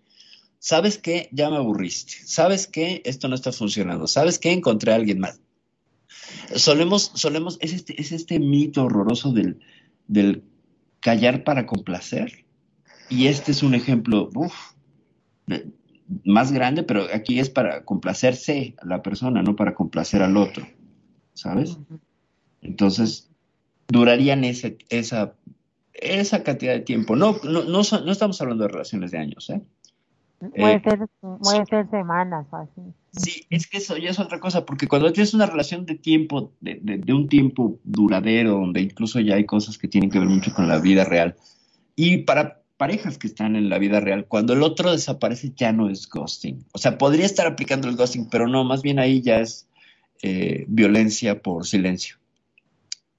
¿sabes 0.59 0.99
qué? 0.99 1.29
Ya 1.33 1.51
me 1.51 1.57
aburriste. 1.57 2.13
¿Sabes 2.25 2.67
qué? 2.67 3.03
Esto 3.05 3.29
no 3.29 3.35
está 3.35 3.51
funcionando. 3.53 4.07
¿Sabes 4.07 4.39
qué? 4.39 4.53
Encontré 4.53 4.93
a 4.93 4.97
alguien 4.97 5.19
más. 5.19 5.41
Solemos, 6.55 7.13
solemos, 7.15 7.59
es 7.61 7.73
este, 7.73 8.01
es 8.01 8.13
este 8.13 8.39
mito 8.39 8.85
horroroso 8.85 9.33
del, 9.33 9.61
del 10.07 10.43
callar 11.01 11.45
para 11.45 11.67
complacer. 11.67 12.45
Y 13.09 13.27
este 13.27 13.53
es 13.53 13.63
un 13.63 13.75
ejemplo 13.75 14.31
más 16.25 16.53
grande, 16.53 16.83
pero 16.83 17.07
aquí 17.13 17.39
es 17.39 17.51
para 17.51 17.85
complacerse 17.85 18.75
a 18.79 18.87
la 18.87 19.03
persona, 19.03 19.43
no 19.43 19.55
para 19.57 19.75
complacer 19.75 20.23
al 20.23 20.37
otro. 20.37 20.67
¿Sabes? 21.35 21.79
Entonces, 22.63 23.31
durarían 23.89 24.43
ese, 24.45 24.79
esa, 24.89 25.35
esa 25.93 26.43
cantidad 26.43 26.73
de 26.73 26.81
tiempo. 26.81 27.15
No, 27.15 27.37
no, 27.45 27.65
no, 27.65 27.83
no 27.83 28.13
estamos 28.13 28.41
hablando 28.41 28.65
de 28.65 28.73
relaciones 28.73 29.11
de 29.11 29.19
años, 29.19 29.51
¿eh? 29.51 29.63
Puede, 30.39 30.75
eh, 30.75 30.83
ser, 30.85 30.99
puede 31.21 31.67
ser 31.67 31.91
semanas 31.91 32.47
así. 32.53 32.83
Sí, 33.13 33.47
es 33.49 33.67
que 33.67 33.79
eso 33.79 33.97
ya 33.97 34.11
es 34.11 34.19
otra 34.19 34.39
cosa, 34.39 34.67
porque 34.67 34.87
cuando 34.87 35.13
tienes 35.13 35.33
una 35.33 35.47
relación 35.47 35.87
de 35.87 35.95
tiempo, 35.95 36.53
de, 36.61 36.79
de, 36.83 37.13
un 37.15 37.29
tiempo 37.29 37.79
duradero, 37.85 38.53
donde 38.53 38.83
incluso 38.83 39.19
ya 39.21 39.37
hay 39.37 39.47
cosas 39.47 39.79
que 39.79 39.89
tienen 39.89 40.11
que 40.11 40.19
ver 40.19 40.29
mucho 40.29 40.53
con 40.53 40.69
la 40.69 40.79
vida 40.79 41.05
real, 41.05 41.37
y 41.95 42.19
para 42.19 42.61
parejas 42.77 43.17
que 43.17 43.27
están 43.27 43.57
en 43.57 43.71
la 43.71 43.79
vida 43.79 44.01
real, 44.01 44.27
cuando 44.27 44.53
el 44.53 44.63
otro 44.63 44.93
desaparece 44.93 45.53
ya 45.57 45.73
no 45.73 45.89
es 45.89 46.09
ghosting. 46.09 46.67
O 46.73 46.79
sea, 46.79 46.99
podría 46.99 47.25
estar 47.25 47.47
aplicando 47.47 47.89
el 47.89 47.97
ghosting, 47.97 48.29
pero 48.29 48.47
no, 48.47 48.65
más 48.65 48.83
bien 48.83 48.99
ahí 48.99 49.23
ya 49.23 49.41
es 49.41 49.67
eh, 50.23 50.67
violencia 50.69 51.41
por 51.41 51.67
silencio. 51.67 52.17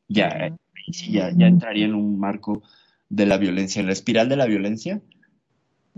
Ya, 0.08 0.56
ya, 0.88 1.32
ya 1.36 1.47
entraría 1.47 1.86
en 1.86 1.95
un 1.95 2.19
marco 2.19 2.62
de 3.10 3.25
la 3.25 3.38
violencia, 3.38 3.80
en 3.80 3.88
la 3.88 3.93
espiral 3.93 4.30
de 4.30 4.36
la 4.36 4.45
violencia. 4.45 5.01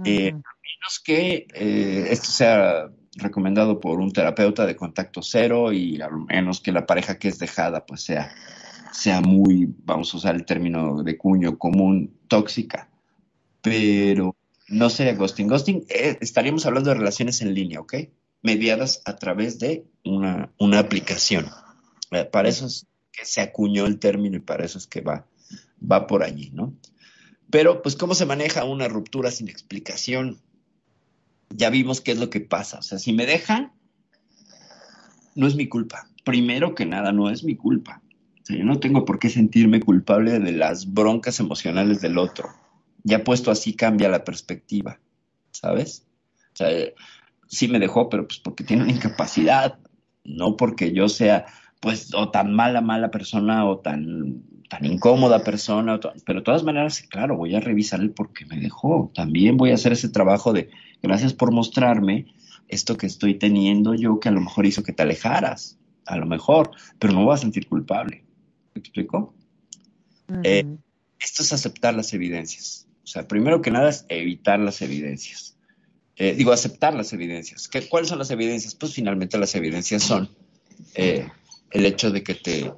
Eh, 0.05 0.31
menos 0.31 1.01
que 1.03 1.47
eh, 1.53 2.07
esto 2.09 2.31
sea 2.31 2.89
recomendado 3.15 3.79
por 3.79 3.99
un 3.99 4.11
terapeuta 4.11 4.65
de 4.65 4.75
contacto 4.75 5.21
cero 5.21 5.71
y 5.71 6.01
a 6.01 6.09
menos 6.09 6.61
que 6.61 6.71
la 6.71 6.85
pareja 6.85 7.17
que 7.17 7.27
es 7.27 7.39
dejada 7.39 7.85
pues 7.85 8.01
sea, 8.01 8.33
sea 8.93 9.21
muy, 9.21 9.73
vamos 9.83 10.13
a 10.13 10.17
usar 10.17 10.35
el 10.35 10.45
término 10.45 11.03
de 11.03 11.17
cuño 11.17 11.57
común, 11.57 12.17
tóxica. 12.27 12.89
Pero 13.61 14.35
no 14.69 14.89
sería 14.89 15.15
ghosting. 15.15 15.47
Ghosting, 15.47 15.85
eh, 15.89 16.17
estaríamos 16.21 16.65
hablando 16.65 16.91
de 16.91 16.95
relaciones 16.95 17.41
en 17.41 17.53
línea, 17.53 17.81
¿ok? 17.81 17.95
Mediadas 18.41 19.01
a 19.05 19.17
través 19.17 19.59
de 19.59 19.85
una, 20.05 20.51
una 20.57 20.79
aplicación. 20.79 21.47
Eh, 22.11 22.25
para 22.25 22.49
eso 22.49 22.67
es 22.67 22.87
que 23.11 23.25
se 23.25 23.41
acuñó 23.41 23.85
el 23.85 23.99
término 23.99 24.37
y 24.37 24.41
para 24.41 24.63
eso 24.63 24.77
es 24.77 24.87
que 24.87 25.01
va, 25.01 25.25
va 25.79 26.07
por 26.07 26.23
allí, 26.23 26.51
¿no? 26.53 26.73
Pero, 27.51 27.81
pues, 27.81 27.95
¿cómo 27.95 28.15
se 28.15 28.25
maneja 28.25 28.63
una 28.63 28.87
ruptura 28.87 29.31
sin 29.31 29.49
explicación? 29.49 30.39
ya 31.49 31.69
vimos 31.69 32.01
qué 32.01 32.11
es 32.11 32.19
lo 32.19 32.29
que 32.29 32.41
pasa. 32.41 32.79
O 32.79 32.81
sea, 32.81 32.99
si 32.99 33.13
me 33.13 33.25
dejan, 33.25 33.71
no 35.35 35.47
es 35.47 35.55
mi 35.55 35.67
culpa. 35.67 36.07
Primero 36.23 36.75
que 36.75 36.85
nada, 36.85 37.11
no 37.11 37.29
es 37.29 37.43
mi 37.43 37.55
culpa. 37.55 38.01
O 38.41 38.45
sea, 38.45 38.57
yo 38.57 38.63
no 38.63 38.79
tengo 38.79 39.05
por 39.05 39.19
qué 39.19 39.29
sentirme 39.29 39.79
culpable 39.79 40.39
de 40.39 40.51
las 40.51 40.93
broncas 40.93 41.39
emocionales 41.39 42.01
del 42.01 42.17
otro. 42.17 42.49
Ya 43.03 43.23
puesto 43.23 43.51
así 43.51 43.73
cambia 43.73 44.09
la 44.09 44.23
perspectiva, 44.23 44.99
¿sabes? 45.51 46.05
O 46.53 46.57
sea, 46.57 46.69
sí 47.47 47.67
me 47.67 47.79
dejó, 47.79 48.09
pero 48.09 48.27
pues 48.27 48.39
porque 48.39 48.63
tiene 48.63 48.83
una 48.83 48.91
incapacidad, 48.91 49.79
no 50.23 50.57
porque 50.57 50.91
yo 50.91 51.07
sea, 51.07 51.45
pues, 51.79 52.13
o 52.13 52.29
tan 52.29 52.53
mala, 52.53 52.81
mala 52.81 53.09
persona 53.09 53.65
o 53.65 53.79
tan 53.79 54.43
tan 54.69 54.85
incómoda 54.85 55.43
persona, 55.43 55.99
pero 56.25 56.39
de 56.39 56.45
todas 56.45 56.63
maneras, 56.63 57.01
claro, 57.09 57.35
voy 57.35 57.55
a 57.55 57.59
revisar 57.59 57.99
el 57.99 58.11
por 58.11 58.31
qué 58.31 58.45
me 58.45 58.59
dejó. 58.59 59.11
También 59.13 59.57
voy 59.57 59.71
a 59.71 59.73
hacer 59.73 59.91
ese 59.91 60.09
trabajo 60.09 60.53
de 60.53 60.69
gracias 61.01 61.33
por 61.33 61.51
mostrarme 61.51 62.27
esto 62.67 62.95
que 62.95 63.07
estoy 63.07 63.33
teniendo 63.33 63.95
yo 63.95 64.19
que 64.19 64.29
a 64.29 64.31
lo 64.31 64.41
mejor 64.41 64.67
hizo 64.67 64.83
que 64.83 64.93
te 64.93 65.01
alejaras, 65.01 65.79
a 66.05 66.17
lo 66.17 66.27
mejor, 66.27 66.69
pero 66.99 67.13
no 67.13 67.25
voy 67.25 67.33
a 67.33 67.37
sentir 67.37 67.67
culpable. 67.67 68.23
¿Me 68.75 68.79
explico? 68.79 69.33
Eh, 70.43 70.65
esto 71.19 71.41
es 71.41 71.51
aceptar 71.51 71.95
las 71.95 72.13
evidencias. 72.13 72.87
O 73.03 73.07
sea, 73.07 73.27
primero 73.27 73.63
que 73.63 73.71
nada 73.71 73.89
es 73.89 74.05
evitar 74.07 74.59
las 74.59 74.83
evidencias. 74.83 75.57
Eh, 76.15 76.35
digo, 76.35 76.51
aceptar 76.51 76.93
las 76.93 77.11
evidencias. 77.11 77.67
¿Qué, 77.67 77.87
¿Cuáles 77.89 78.09
son 78.09 78.19
las 78.19 78.29
evidencias? 78.29 78.75
Pues 78.75 78.93
finalmente 78.93 79.39
las 79.39 79.55
evidencias 79.55 80.03
son 80.03 80.29
eh, 80.93 81.27
el 81.71 81.85
hecho 81.87 82.11
de 82.11 82.21
que 82.21 82.35
te 82.35 82.71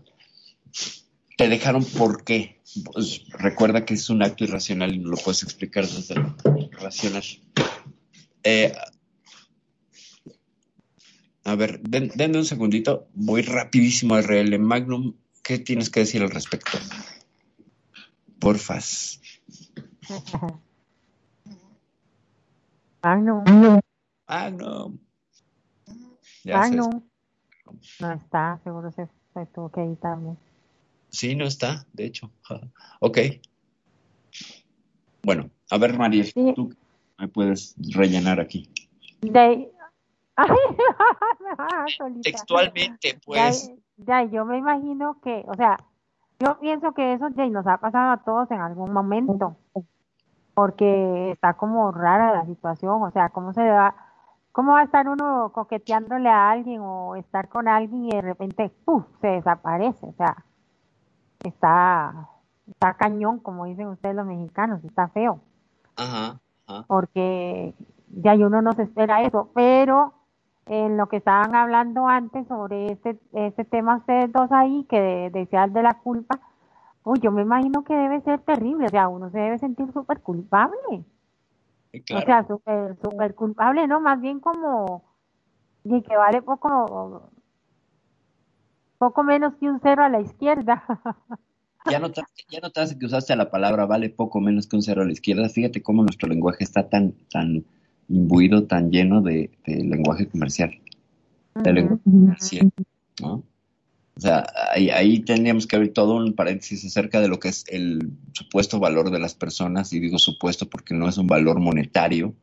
te 1.41 1.49
dejaron 1.49 1.83
por 1.83 2.23
qué. 2.23 2.61
Pues, 2.93 3.25
recuerda 3.31 3.83
que 3.83 3.95
es 3.95 4.09
un 4.11 4.21
acto 4.21 4.43
irracional 4.43 4.93
y 4.93 4.99
no 4.99 5.09
lo 5.09 5.17
puedes 5.17 5.41
explicar 5.41 5.87
desde 5.87 6.15
lo 6.15 6.35
racional. 6.79 7.23
Eh, 8.43 8.71
a 11.43 11.55
ver, 11.55 11.81
denme 11.81 12.37
un 12.37 12.45
segundito. 12.45 13.07
Voy 13.13 13.41
rapidísimo 13.41 14.13
a 14.13 14.21
RL 14.21 14.59
Magnum. 14.59 15.15
¿Qué 15.41 15.57
tienes 15.57 15.89
que 15.89 16.01
decir 16.01 16.21
al 16.21 16.29
respecto? 16.29 16.77
Porfas. 18.39 19.19
Magnum. 23.01 23.81
Magnum. 24.27 24.99
Magnum. 26.45 27.01
No 27.99 28.11
está, 28.11 28.59
seguro 28.63 28.91
se 28.91 29.07
se 29.33 29.45
tuvo 29.47 29.69
que 29.69 29.81
editarme. 29.81 30.35
Sí, 31.11 31.35
no 31.35 31.45
está, 31.45 31.85
de 31.93 32.05
hecho. 32.05 32.31
ok. 32.99 33.17
Bueno, 35.23 35.49
a 35.69 35.77
ver, 35.77 35.97
María, 35.97 36.23
Sí. 36.23 36.53
tú 36.55 36.73
me 37.19 37.27
puedes 37.27 37.75
rellenar 37.93 38.39
aquí. 38.39 38.69
De... 39.21 39.71
Ay, 40.37 41.93
solita. 41.95 42.21
Textualmente, 42.23 43.09
Ya, 43.13 43.19
pues. 43.25 43.71
ya, 43.97 44.23
yo 44.23 44.45
me 44.45 44.57
imagino 44.57 45.19
que, 45.21 45.43
o 45.47 45.53
sea, 45.55 45.77
yo 46.39 46.57
pienso 46.59 46.93
que 46.93 47.13
eso 47.13 47.27
ya 47.35 47.45
nos 47.47 47.67
ha 47.67 47.77
pasado 47.77 48.11
a 48.13 48.17
todos 48.23 48.49
en 48.49 48.59
algún 48.59 48.91
momento, 48.91 49.57
porque 50.55 51.31
está 51.31 51.53
como 51.53 51.91
rara 51.91 52.33
la 52.33 52.45
situación, 52.45 53.03
o 53.03 53.11
sea, 53.11 53.29
cómo 53.29 53.53
se 53.53 53.61
va, 53.63 53.93
cómo 54.51 54.71
va 54.71 54.79
a 54.79 54.83
estar 54.85 55.07
uno 55.07 55.51
coqueteándole 55.53 56.29
a 56.29 56.49
alguien 56.49 56.81
o 56.81 57.15
estar 57.15 57.47
con 57.49 57.67
alguien 57.67 58.05
y 58.05 58.09
de 58.11 58.21
repente, 58.21 58.71
¡puf! 58.85 59.05
se 59.19 59.27
desaparece, 59.27 60.05
o 60.07 60.13
sea, 60.13 60.43
está, 61.43 62.29
está 62.67 62.93
cañón, 62.95 63.39
como 63.39 63.65
dicen 63.65 63.87
ustedes 63.87 64.15
los 64.15 64.25
mexicanos, 64.25 64.83
está 64.83 65.07
feo 65.09 65.39
Ajá, 65.95 66.39
ajá. 66.67 66.85
porque 66.87 67.73
ya 68.09 68.33
uno 68.35 68.61
no 68.61 68.73
se 68.73 68.83
espera 68.83 69.21
eso, 69.23 69.49
pero 69.53 70.13
en 70.65 70.97
lo 70.97 71.07
que 71.07 71.17
estaban 71.17 71.55
hablando 71.55 72.07
antes 72.07 72.47
sobre 72.47 72.91
este, 72.91 73.19
este 73.33 73.65
tema 73.65 73.97
ustedes 73.97 74.31
dos 74.31 74.51
ahí, 74.51 74.85
que 74.89 74.99
de, 75.01 75.29
decían 75.31 75.73
de 75.73 75.83
la 75.83 75.95
culpa, 75.95 76.39
uy, 77.03 77.19
yo 77.19 77.31
me 77.31 77.41
imagino 77.41 77.83
que 77.83 77.95
debe 77.95 78.21
ser 78.21 78.39
terrible, 78.41 78.85
o 78.85 78.89
sea, 78.89 79.07
uno 79.07 79.29
se 79.31 79.39
debe 79.39 79.57
sentir 79.59 79.91
súper 79.93 80.21
culpable, 80.21 81.03
Sí, 81.91 81.99
o 81.99 82.03
Claro. 82.05 82.25
sea, 82.25 82.47
súper, 82.47 82.97
súper 83.01 83.35
culpable, 83.35 83.85
¿no? 83.85 83.99
Más 83.99 84.21
bien 84.21 84.39
como, 84.39 85.03
y 85.83 86.01
que 86.03 86.15
vale 86.15 86.41
poco, 86.41 87.29
poco 89.01 89.23
menos 89.23 89.55
que 89.55 89.67
un 89.67 89.79
cero 89.81 90.03
a 90.03 90.09
la 90.09 90.21
izquierda. 90.21 90.83
Ya 91.89 91.97
notaste, 91.97 92.43
ya 92.47 92.59
notaste 92.59 92.99
que 92.99 93.07
usaste 93.07 93.35
la 93.35 93.49
palabra 93.49 93.87
vale 93.87 94.11
poco 94.11 94.39
menos 94.39 94.67
que 94.67 94.75
un 94.75 94.83
cero 94.83 95.01
a 95.01 95.05
la 95.05 95.13
izquierda. 95.13 95.49
Fíjate 95.49 95.81
cómo 95.81 96.03
nuestro 96.03 96.29
lenguaje 96.29 96.63
está 96.63 96.87
tan, 96.87 97.13
tan 97.31 97.65
imbuido, 98.07 98.67
tan 98.67 98.91
lleno 98.91 99.23
de, 99.23 99.49
de 99.65 99.83
lenguaje 99.83 100.27
comercial, 100.27 100.79
de 101.55 101.73
lenguaje 101.73 102.03
comercial, 102.03 102.71
¿no? 103.19 103.43
O 104.15 104.21
sea, 104.21 104.45
ahí, 104.71 104.91
ahí 104.91 105.21
tendríamos 105.21 105.65
que 105.65 105.75
abrir 105.75 105.91
todo 105.91 106.17
un 106.17 106.33
paréntesis 106.33 106.85
acerca 106.85 107.19
de 107.19 107.29
lo 107.29 107.39
que 107.39 107.47
es 107.47 107.65
el 107.67 108.11
supuesto 108.33 108.79
valor 108.79 109.09
de 109.09 109.17
las 109.17 109.33
personas, 109.33 109.91
y 109.91 109.99
digo 109.99 110.19
supuesto 110.19 110.69
porque 110.69 110.93
no 110.93 111.09
es 111.09 111.17
un 111.17 111.25
valor 111.25 111.59
monetario, 111.59 112.35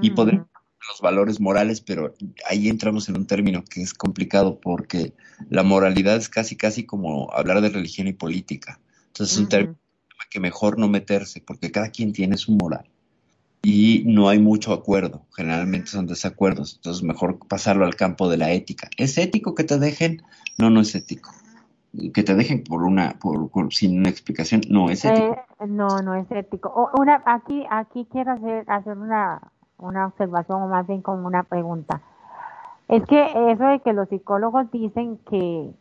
y 0.00 0.10
podemos 0.10 0.48
los 0.88 1.00
valores 1.00 1.40
morales, 1.40 1.80
pero 1.80 2.14
ahí 2.48 2.68
entramos 2.68 3.08
en 3.08 3.16
un 3.16 3.26
término 3.26 3.64
que 3.64 3.82
es 3.82 3.94
complicado 3.94 4.58
porque 4.60 5.12
la 5.48 5.62
moralidad 5.62 6.16
es 6.16 6.28
casi 6.28 6.56
casi 6.56 6.84
como 6.84 7.32
hablar 7.32 7.60
de 7.60 7.70
religión 7.70 8.08
y 8.08 8.12
política. 8.12 8.80
Entonces 9.08 9.36
es 9.36 9.42
un 9.42 9.48
término 9.48 9.76
que 10.30 10.40
mejor 10.40 10.78
no 10.78 10.88
meterse 10.88 11.40
porque 11.40 11.70
cada 11.70 11.90
quien 11.90 12.12
tiene 12.12 12.36
su 12.36 12.52
moral 12.52 12.88
y 13.62 14.02
no 14.06 14.28
hay 14.28 14.38
mucho 14.38 14.72
acuerdo, 14.72 15.26
generalmente 15.36 15.88
son 15.88 16.06
desacuerdos, 16.06 16.74
entonces 16.76 17.02
mejor 17.04 17.38
pasarlo 17.46 17.84
al 17.84 17.94
campo 17.94 18.28
de 18.28 18.36
la 18.38 18.50
ética. 18.52 18.88
¿Es 18.96 19.18
ético 19.18 19.54
que 19.54 19.64
te 19.64 19.78
dejen? 19.78 20.22
No, 20.58 20.70
no 20.70 20.80
es 20.80 20.94
ético. 20.94 21.30
Que 22.14 22.22
te 22.22 22.34
dejen 22.34 22.64
por 22.64 22.82
una, 22.82 23.18
por, 23.20 23.50
por- 23.50 23.72
sin 23.72 23.98
una 23.98 24.08
explicación, 24.08 24.62
no 24.68 24.88
es 24.90 25.04
ético. 25.04 25.36
Eh, 25.60 25.66
no, 25.68 26.00
no 26.02 26.14
es 26.14 26.26
ético. 26.30 26.70
O- 26.74 26.90
una, 27.00 27.22
aquí, 27.26 27.64
aquí 27.70 28.06
quiero 28.10 28.32
hacer, 28.32 28.64
hacer 28.68 28.96
una, 28.96 29.51
una 29.86 30.06
observación 30.06 30.62
o 30.62 30.68
más 30.68 30.86
bien 30.86 31.02
como 31.02 31.26
una 31.26 31.42
pregunta. 31.44 32.00
Es 32.88 33.04
que 33.06 33.52
eso 33.52 33.64
de 33.64 33.80
que 33.80 33.92
los 33.92 34.08
psicólogos 34.08 34.70
dicen 34.70 35.18
que, 35.30 35.72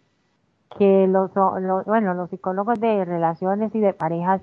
que 0.78 1.08
los, 1.08 1.36
o- 1.38 1.60
lo- 1.60 1.84
bueno, 1.84 2.14
los 2.14 2.30
psicólogos 2.30 2.80
de 2.80 3.06
relaciones 3.06 3.74
y 3.76 3.80
de 3.80 3.94
parejas 3.94 4.42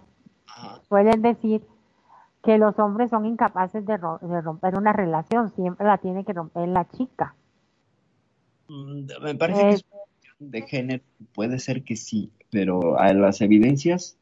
suelen 0.88 1.22
decir 1.22 1.62
que 2.42 2.59
los 2.59 2.78
hombres 2.78 3.11
son 3.11 3.26
incapaces 3.26 3.86
de, 3.86 3.96
ro- 3.96 4.18
de 4.22 4.40
romper 4.42 4.76
una 4.78 4.92
relación, 4.92 5.50
siempre 5.50 5.86
la 5.86 5.98
tiene 5.98 6.24
que 6.24 6.32
romper 6.34 6.68
la 6.68 6.86
chica. 6.88 7.34
Mm, 8.68 9.06
Me 9.22 9.34
parece 9.34 9.66
que 9.66 9.74
es 9.74 9.84
una 9.90 10.00
cuestión 10.04 10.50
de 10.50 10.62
género, 10.62 11.04
puede 11.34 11.59
ser 11.59 11.84
que 11.84 11.96
sí, 11.96 12.32
pero 12.50 12.98
a 12.98 13.12
las 13.14 13.40
evidencias 13.40 14.17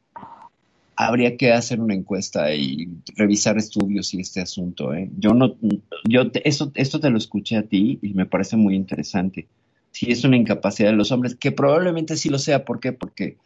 habría 0.97 1.37
que 1.37 1.53
hacer 1.53 1.81
una 1.81 1.95
encuesta 1.95 2.53
y 2.55 2.89
revisar 3.17 3.59
estudios 3.59 4.13
y 4.15 4.21
este 4.21 4.41
asunto, 4.41 4.95
¿eh? 4.95 5.11
Yo 5.19 5.35
no, 5.35 5.57
yo 6.09 6.31
te- 6.31 6.49
eso, 6.49 6.73
esto 6.75 6.99
te 7.01 7.11
lo 7.11 7.19
escuché 7.19 7.57
a 7.57 7.63
ti 7.63 7.99
y 8.03 8.15
me 8.15 8.27
parece 8.27 8.57
muy 8.57 8.75
interesante. 8.75 9.47
Si 9.93 10.11
es 10.11 10.25
una 10.25 10.37
incapacidad 10.37 10.91
de 10.91 10.97
los 10.97 11.13
hombres, 11.13 11.35
que 11.37 11.53
probablemente 11.53 12.17
sí 12.17 12.29
lo 12.29 12.39
sea, 12.39 12.65
¿por 12.65 12.81
qué? 12.81 12.93
Porque 12.93 13.37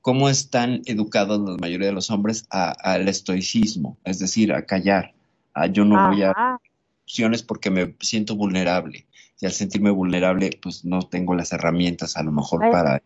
cómo 0.00 0.28
están 0.28 0.82
educados 0.86 1.40
la 1.40 1.56
mayoría 1.56 1.88
de 1.88 1.92
los 1.94 2.10
hombres 2.10 2.46
al 2.50 3.08
estoicismo, 3.08 3.98
es 4.04 4.18
decir, 4.18 4.52
a 4.52 4.66
callar, 4.66 5.14
a 5.54 5.66
yo 5.66 5.84
no 5.84 5.96
voy 6.10 6.22
a 6.22 6.32
opciones 7.04 7.42
porque 7.42 7.70
me 7.70 7.94
siento 8.00 8.36
vulnerable. 8.36 9.06
Y 9.40 9.46
al 9.46 9.52
sentirme 9.52 9.90
vulnerable, 9.90 10.50
pues 10.62 10.84
no 10.84 11.02
tengo 11.02 11.34
las 11.34 11.52
herramientas 11.52 12.16
a 12.16 12.22
lo 12.22 12.32
mejor 12.32 12.62
para... 12.72 13.02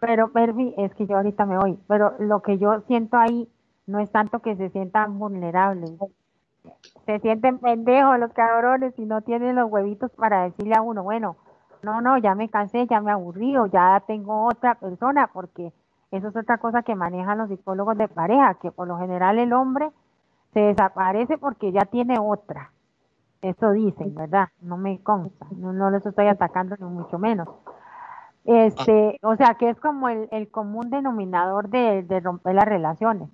Pero, 0.00 0.32
Perfi, 0.32 0.74
es 0.78 0.94
que 0.94 1.06
yo 1.06 1.16
ahorita 1.16 1.46
me 1.46 1.58
voy, 1.58 1.78
pero 1.86 2.14
lo 2.18 2.40
que 2.40 2.58
yo 2.58 2.80
siento 2.82 3.16
ahí 3.18 3.48
no 3.86 3.98
es 3.98 4.10
tanto 4.10 4.40
que 4.40 4.56
se 4.56 4.70
sientan 4.70 5.18
vulnerables, 5.18 5.92
se 7.04 7.18
sienten 7.20 7.58
pendejos 7.58 8.18
los 8.18 8.32
cabrones 8.32 8.98
y 8.98 9.04
no 9.04 9.20
tienen 9.22 9.56
los 9.56 9.70
huevitos 9.70 10.10
para 10.12 10.44
decirle 10.44 10.74
a 10.76 10.82
uno, 10.82 11.02
bueno, 11.02 11.36
no, 11.82 12.00
no, 12.00 12.18
ya 12.18 12.34
me 12.34 12.48
cansé, 12.48 12.86
ya 12.86 13.00
me 13.00 13.10
aburrí 13.12 13.56
o 13.56 13.66
ya 13.66 14.02
tengo 14.06 14.46
otra 14.46 14.74
persona, 14.74 15.28
porque 15.32 15.72
eso 16.10 16.28
es 16.28 16.36
otra 16.36 16.58
cosa 16.58 16.82
que 16.82 16.94
manejan 16.94 17.38
los 17.38 17.48
psicólogos 17.48 17.96
de 17.96 18.08
pareja, 18.08 18.54
que 18.54 18.70
por 18.70 18.88
lo 18.88 18.98
general 18.98 19.38
el 19.38 19.52
hombre 19.52 19.90
se 20.52 20.60
desaparece 20.60 21.38
porque 21.38 21.72
ya 21.72 21.84
tiene 21.84 22.18
otra. 22.18 22.72
Eso 23.42 23.70
dicen, 23.70 24.14
¿verdad? 24.14 24.48
No 24.60 24.76
me 24.76 25.02
consta, 25.02 25.46
no, 25.56 25.72
no 25.72 25.90
les 25.90 26.04
estoy 26.04 26.26
atacando 26.26 26.76
ni 26.78 26.86
mucho 26.86 27.18
menos. 27.18 27.48
Este, 28.44 29.18
o 29.22 29.36
sea, 29.36 29.54
que 29.54 29.68
es 29.70 29.78
como 29.80 30.08
el, 30.08 30.28
el 30.32 30.48
común 30.48 30.90
denominador 30.90 31.68
de, 31.68 32.02
de 32.02 32.20
romper 32.20 32.54
las 32.54 32.64
relaciones. 32.64 33.28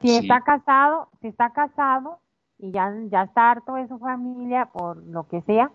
Si 0.00 0.08
Sí. 0.08 0.16
está 0.18 0.40
casado, 0.42 1.08
si 1.20 1.26
está 1.26 1.50
casado 1.52 2.20
y 2.58 2.70
ya, 2.70 2.94
ya 3.10 3.22
está 3.22 3.50
harto 3.50 3.74
de 3.74 3.88
su 3.88 3.98
familia 3.98 4.66
por 4.66 4.96
lo 5.06 5.26
que 5.26 5.42
sea, 5.42 5.70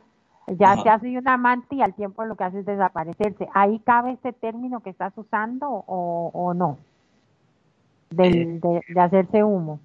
ya 0.48 0.74
Ajá. 0.74 0.84
se 0.84 0.90
hace 0.90 1.18
un 1.18 1.28
amante 1.28 1.76
y 1.76 1.82
al 1.82 1.94
tiempo 1.94 2.24
lo 2.26 2.36
que 2.36 2.44
hace 2.46 2.60
es 2.60 2.66
desaparecerse. 2.66 3.48
¿Ahí 3.54 3.80
cabe 3.80 4.12
este 4.12 4.32
término 4.34 4.80
que 4.82 4.90
estás 4.92 5.14
usando 5.18 5.68
o, 5.70 6.32
o 6.34 6.54
no? 6.54 6.78
Del, 8.12 8.62
de, 8.62 8.82
de 8.88 9.02
hacerse 9.02 9.44
humo. 9.44 9.80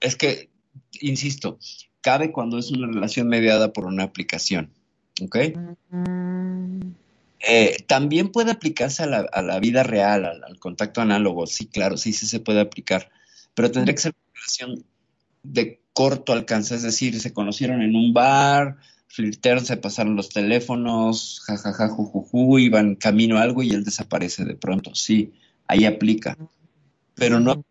Es 0.00 0.14
que, 0.16 0.50
insisto, 1.00 1.58
cabe 2.02 2.30
cuando 2.30 2.58
es 2.58 2.70
una 2.70 2.86
relación 2.86 3.28
mediada 3.28 3.72
por 3.72 3.86
una 3.86 4.04
aplicación, 4.04 4.70
¿ok? 5.24 5.36
Mm, 5.90 6.80
Eh, 7.40 7.84
también 7.86 8.32
puede 8.32 8.50
aplicarse 8.50 9.02
a 9.02 9.06
la, 9.06 9.26
a 9.32 9.42
la 9.42 9.60
vida 9.60 9.82
real, 9.82 10.24
al, 10.24 10.58
contacto 10.58 11.00
análogo, 11.00 11.46
sí, 11.46 11.66
claro, 11.66 11.96
sí, 11.96 12.12
sí 12.12 12.26
se 12.26 12.40
puede 12.40 12.60
aplicar, 12.60 13.10
pero 13.54 13.70
tendría 13.70 13.94
que 13.94 14.00
ser 14.00 14.14
una 14.14 14.40
relación 14.40 14.84
de 15.42 15.80
corto 15.92 16.32
alcance, 16.32 16.74
es 16.74 16.82
decir, 16.82 17.20
se 17.20 17.32
conocieron 17.32 17.82
en 17.82 17.94
un 17.94 18.14
bar, 18.14 18.76
flirtearon, 19.08 19.64
se 19.64 19.76
pasaron 19.76 20.16
los 20.16 20.30
teléfonos, 20.30 21.42
jajaja, 21.44 21.88
jujuju, 21.88 22.58
iban 22.58 22.96
camino 22.96 23.38
a 23.38 23.42
algo 23.42 23.62
y 23.62 23.70
él 23.70 23.84
desaparece 23.84 24.44
de 24.44 24.56
pronto, 24.56 24.94
sí, 24.94 25.34
ahí 25.66 25.84
aplica, 25.84 26.36
pero 27.14 27.38
no 27.38 27.64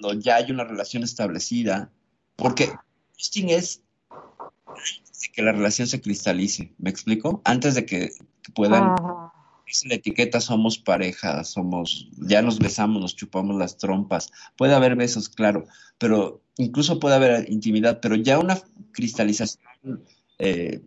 cuando 0.00 0.20
ya 0.20 0.36
hay 0.36 0.50
una 0.50 0.64
relación 0.64 1.02
establecida, 1.02 1.90
porque 2.36 2.72
ghosting 3.16 3.50
es 3.50 3.82
de 4.08 5.32
que 5.32 5.42
la 5.42 5.52
relación 5.52 5.88
se 5.88 6.00
cristalice, 6.00 6.72
¿me 6.78 6.90
explico? 6.90 7.42
Antes 7.44 7.74
de 7.74 7.84
que 7.84 8.10
puedan 8.54 8.94
es 9.70 9.86
la 9.86 9.94
etiqueta 9.94 10.40
somos 10.40 10.78
pareja, 10.78 11.44
somos, 11.44 12.08
ya 12.16 12.42
nos 12.42 12.58
besamos, 12.58 13.00
nos 13.00 13.16
chupamos 13.16 13.56
las 13.56 13.76
trompas. 13.76 14.32
Puede 14.56 14.74
haber 14.74 14.96
besos, 14.96 15.28
claro, 15.28 15.66
pero 15.98 16.42
incluso 16.56 16.98
puede 16.98 17.14
haber 17.14 17.50
intimidad, 17.50 18.00
pero 18.00 18.16
ya 18.16 18.38
una 18.38 18.58
cristalización, 18.92 20.04
eh, 20.38 20.80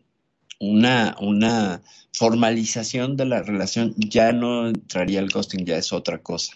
una, 0.60 1.16
una 1.22 1.82
formalización 2.14 3.16
de 3.18 3.26
la 3.26 3.42
relación, 3.42 3.94
ya 3.98 4.32
no 4.32 4.68
entraría 4.68 5.20
el 5.20 5.30
ghosting, 5.30 5.66
ya 5.66 5.78
es 5.78 5.94
otra 5.94 6.20
cosa. 6.20 6.54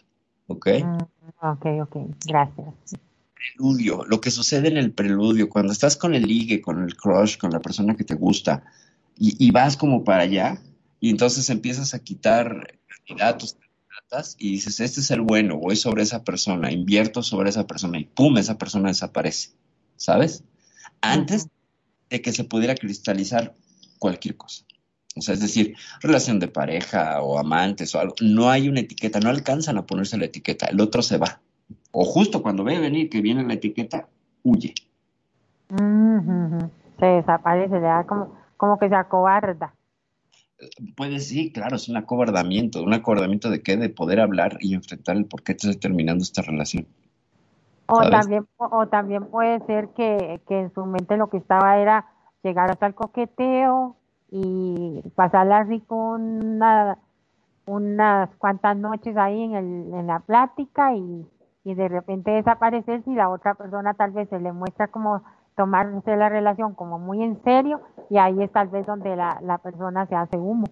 ¿Ok? 0.48 0.68
Mm, 0.84 0.98
Ok, 1.42 1.66
ok, 1.82 1.98
gracias. 2.26 2.68
preludio, 3.36 4.06
lo 4.08 4.20
que 4.20 4.32
sucede 4.32 4.70
en 4.70 4.78
el 4.78 4.92
preludio, 4.92 5.50
cuando 5.50 5.72
estás 5.72 5.96
con 5.96 6.16
el 6.16 6.24
ligue, 6.24 6.62
con 6.62 6.84
el 6.84 6.96
crush, 6.96 7.38
con 7.38 7.52
la 7.52 7.60
persona 7.60 7.96
que 7.96 8.04
te 8.04 8.16
gusta, 8.16 8.64
y, 9.18 9.36
y 9.46 9.52
vas 9.52 9.78
como 9.78 10.04
para 10.04 10.24
allá, 10.24 10.60
y 11.00 11.10
entonces 11.10 11.50
empiezas 11.50 11.94
a 11.94 12.00
quitar 12.00 12.80
candidatos, 12.88 13.58
candidatas, 13.88 14.36
y 14.40 14.52
dices, 14.52 14.80
este 14.80 15.00
es 15.02 15.12
el 15.12 15.22
bueno, 15.22 15.58
voy 15.58 15.76
sobre 15.76 16.04
esa 16.04 16.24
persona, 16.24 16.72
invierto 16.72 17.24
sobre 17.24 17.50
esa 17.50 17.68
persona, 17.68 18.00
y 18.00 18.06
pum, 18.06 18.38
esa 18.38 18.58
persona 18.58 18.90
desaparece, 18.90 19.52
¿sabes? 19.96 20.44
Antes 21.02 21.50
de 22.10 22.22
que 22.22 22.34
se 22.34 22.44
pudiera 22.44 22.76
cristalizar 22.76 23.54
cualquier 24.00 24.38
cosa. 24.38 24.66
O 25.16 25.22
sea, 25.22 25.34
es 25.34 25.40
decir, 25.40 25.76
relación 26.02 26.40
de 26.40 26.48
pareja 26.48 27.22
o 27.22 27.40
amantes 27.40 27.94
o 27.96 28.00
algo, 28.00 28.16
no 28.22 28.50
hay 28.50 28.70
una 28.70 28.82
etiqueta, 28.82 29.20
no 29.20 29.30
alcanzan 29.30 29.78
a 29.78 29.86
ponerse 29.86 30.18
la 30.18 30.26
etiqueta, 30.26 30.68
el 30.68 30.80
otro 30.80 31.02
se 31.02 31.18
va. 31.18 31.42
O 31.92 32.06
justo 32.06 32.44
cuando 32.44 32.64
ve 32.64 32.80
venir 32.80 33.10
que 33.10 33.22
viene 33.22 33.44
la 33.44 33.56
etiqueta, 33.56 34.08
huye. 34.44 34.76
Se 37.00 37.06
desaparece, 37.06 37.76
le 37.76 37.82
da 37.82 38.06
como, 38.06 38.38
como 38.58 38.78
que 38.78 38.90
se 38.90 38.96
acobarda. 38.96 39.74
Puede, 40.96 41.20
sí, 41.20 41.52
claro, 41.52 41.76
es 41.76 41.88
un 41.88 41.98
acobardamiento. 41.98 42.84
¿Un 42.84 42.94
acobardamiento 42.94 43.50
de 43.50 43.62
qué? 43.62 43.78
De 43.78 43.90
poder 43.90 44.20
hablar 44.20 44.58
y 44.60 44.74
enfrentar 44.74 45.16
el 45.16 45.26
por 45.26 45.44
qué 45.44 45.52
está 45.52 45.72
terminando 45.74 46.24
esta 46.24 46.42
relación. 46.42 46.88
O 47.88 48.02
también, 48.10 48.48
o 48.58 48.88
también 48.88 49.26
puede 49.28 49.60
ser 49.66 49.90
que, 49.90 50.42
que 50.48 50.60
en 50.60 50.74
su 50.74 50.86
mente 50.86 51.16
lo 51.16 51.30
que 51.30 51.38
estaba 51.38 51.78
era 51.78 52.06
llegar 52.44 52.70
hasta 52.70 52.88
el 52.88 52.96
coqueteo 52.96 53.96
y 54.30 55.02
pasarla 55.16 55.64
rico 55.64 55.96
una, 55.96 56.98
unas 57.66 58.30
cuantas 58.38 58.76
noches 58.76 59.16
ahí 59.16 59.42
en, 59.42 59.54
el, 59.54 59.94
en 59.94 60.08
la 60.08 60.20
plática 60.20 60.94
y, 60.96 61.26
y 61.64 61.76
de 61.76 61.88
repente 61.88 62.32
desaparecer 62.32 63.04
si 63.04 63.14
la 63.14 63.30
otra 63.30 63.54
persona 63.54 63.94
tal 63.94 64.12
vez 64.12 64.28
se 64.30 64.40
le 64.40 64.52
muestra 64.52 64.88
como 64.88 65.24
tomarse 65.58 66.16
la 66.16 66.30
relación 66.30 66.74
como 66.76 67.00
muy 67.00 67.24
en 67.24 67.44
serio 67.44 67.82
y 68.10 68.18
ahí 68.18 68.42
es 68.42 68.52
tal 68.52 68.70
vez 68.70 68.86
donde 68.86 69.16
la, 69.16 69.40
la 69.42 69.58
persona 69.58 70.06
se 70.08 70.16
hace 70.16 70.38
humo. 70.38 70.66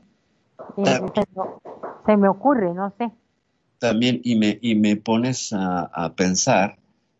Y 0.77 0.83
Ah. 0.87 1.01
se, 1.13 1.21
me- 1.35 1.45
se 2.05 2.17
me 2.17 2.29
ocurre, 2.29 2.73
no 2.73 2.93
sé. 2.97 3.11
También, 3.79 4.21
y 4.23 4.35
me, 4.37 4.57
y 4.61 4.75
me 4.75 4.95
pones 4.95 5.51
a, 5.51 5.81
a 5.93 6.13
pensar 6.15 6.77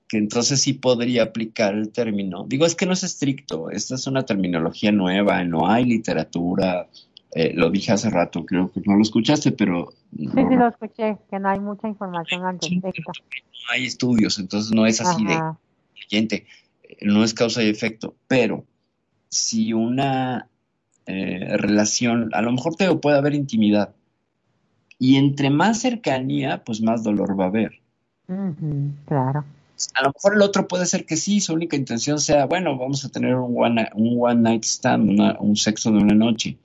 que 0.08 0.18
entonces 0.18 0.62
sí 0.62 0.74
podría 0.74 1.24
aplicar 1.24 1.74
el 1.74 1.92
término. 1.92 2.46
Digo, 2.48 2.66
es 2.66 2.76
que 2.76 2.86
no 2.86 2.94
es 2.94 3.04
estricto, 3.04 3.72
esta 3.72 3.96
es 3.96 4.06
una 4.08 4.24
terminología 4.24 4.92
nueva, 4.92 5.44
no 5.44 5.68
hay 5.68 5.84
literatura. 5.86 6.88
eh, 7.34 7.52
lo 7.56 7.70
dije 7.72 7.92
hace 7.92 8.10
rato, 8.12 8.46
creo 8.46 8.72
que 8.72 8.82
no 8.86 8.96
lo 8.96 9.02
escuchaste, 9.02 9.52
pero 9.52 9.90
Sí, 10.16 10.28
no, 10.28 10.32
sí 10.34 10.44
no 10.44 10.56
lo 10.58 10.68
escuché, 10.68 11.18
que 11.30 11.40
no 11.40 11.50
hay 11.50 11.60
mucha 11.60 11.88
información 11.88 12.46
al 12.46 12.60
respecto. 12.60 13.12
hay 13.72 13.86
estudios, 13.86 14.38
entonces 14.40 14.72
no 14.74 14.86
es 14.86 15.02
así 15.02 15.26
de. 15.26 15.42
No 17.02 17.24
es 17.24 17.34
causa 17.34 17.64
y 17.64 17.70
efecto, 17.70 18.16
pero 18.28 18.66
si 19.30 19.74
una 19.74 20.48
eh, 21.06 21.58
relación, 21.58 22.30
a 22.34 22.42
lo 22.42 22.52
mejor 22.52 22.76
te 22.76 22.94
puede 22.96 23.18
haber 23.18 23.34
intimidad, 23.34 23.94
y 24.98 25.18
entre 25.18 25.50
más 25.50 25.82
cercanía, 25.82 26.64
pues 26.64 26.82
más 26.82 27.04
dolor 27.04 27.40
va 27.40 27.46
a 27.46 27.48
haber. 27.48 27.80
Claro. 29.06 29.44
A 29.94 30.04
lo 30.04 30.14
mejor 30.14 30.36
el 30.36 30.42
otro 30.42 30.68
puede 30.68 30.86
ser 30.86 31.06
que 31.06 31.18
sí, 31.18 31.42
su 31.42 31.54
única 31.54 31.76
intención 31.76 32.20
sea, 32.20 32.46
bueno, 32.46 32.78
vamos 32.78 33.04
a 33.04 33.10
tener 33.10 33.36
un 33.36 33.54
one, 33.62 33.90
un 33.94 34.16
one 34.20 34.42
night 34.42 34.64
stand, 34.64 35.10
una- 35.10 35.38
un 35.40 35.58
sexo 35.58 35.92
de 35.92 35.98
una 35.98 36.16
noche. 36.16 36.58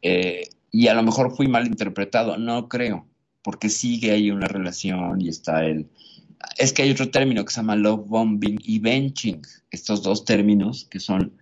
Eh, 0.00 0.48
y 0.72 0.88
a 0.88 0.94
lo 0.94 1.02
mejor 1.02 1.36
fui 1.36 1.48
mal 1.48 1.66
interpretado, 1.66 2.38
no 2.38 2.68
creo, 2.68 3.06
porque 3.42 3.68
sigue 3.68 4.12
ahí 4.12 4.30
una 4.30 4.46
relación 4.48 5.20
y 5.20 5.28
está 5.28 5.64
el... 5.66 5.86
Es 6.56 6.72
que 6.72 6.82
hay 6.82 6.90
otro 6.90 7.10
término 7.10 7.44
que 7.44 7.52
se 7.52 7.58
llama 7.60 7.76
love 7.76 8.06
bombing 8.08 8.58
y 8.62 8.78
benching, 8.78 9.42
estos 9.70 10.02
dos 10.02 10.24
términos 10.24 10.86
que 10.90 11.00
son, 11.00 11.32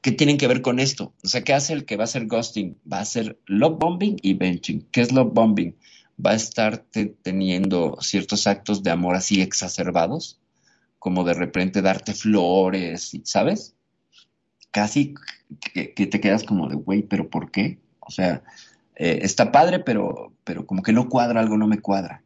que 0.00 0.12
tienen 0.12 0.38
que 0.38 0.48
ver 0.48 0.62
con 0.62 0.78
esto. 0.80 1.14
O 1.24 1.28
sea, 1.28 1.42
¿qué 1.44 1.52
hace 1.54 1.72
el 1.72 1.84
que 1.84 1.96
va 1.96 2.04
a 2.04 2.06
hacer 2.06 2.26
ghosting? 2.26 2.76
Va 2.90 2.98
a 2.98 3.02
hacer 3.02 3.38
love 3.46 3.78
bombing 3.78 4.16
y 4.22 4.34
benching. 4.34 4.88
¿Qué 4.92 5.00
es 5.02 5.12
love 5.12 5.32
bombing? 5.32 5.76
Va 6.24 6.32
a 6.32 6.34
estar 6.36 6.78
te- 6.78 7.14
teniendo 7.22 7.98
ciertos 8.00 8.46
actos 8.46 8.82
de 8.82 8.90
amor 8.90 9.16
así 9.16 9.40
exacerbados, 9.42 10.40
como 10.98 11.24
de 11.24 11.34
repente 11.34 11.82
darte 11.82 12.14
flores, 12.14 13.12
¿sabes? 13.24 13.74
Casi 14.70 15.14
que, 15.74 15.92
que 15.94 16.06
te 16.06 16.20
quedas 16.20 16.44
como 16.44 16.68
de, 16.68 16.76
güey, 16.76 17.02
¿pero 17.02 17.28
por 17.28 17.50
qué? 17.50 17.78
O 18.00 18.10
sea, 18.10 18.42
eh, 18.96 19.20
está 19.22 19.52
padre, 19.52 19.80
pero, 19.80 20.32
pero 20.44 20.66
como 20.66 20.82
que 20.82 20.92
no 20.92 21.08
cuadra, 21.08 21.40
algo 21.40 21.56
no 21.58 21.66
me 21.66 21.80
cuadra. 21.80 22.22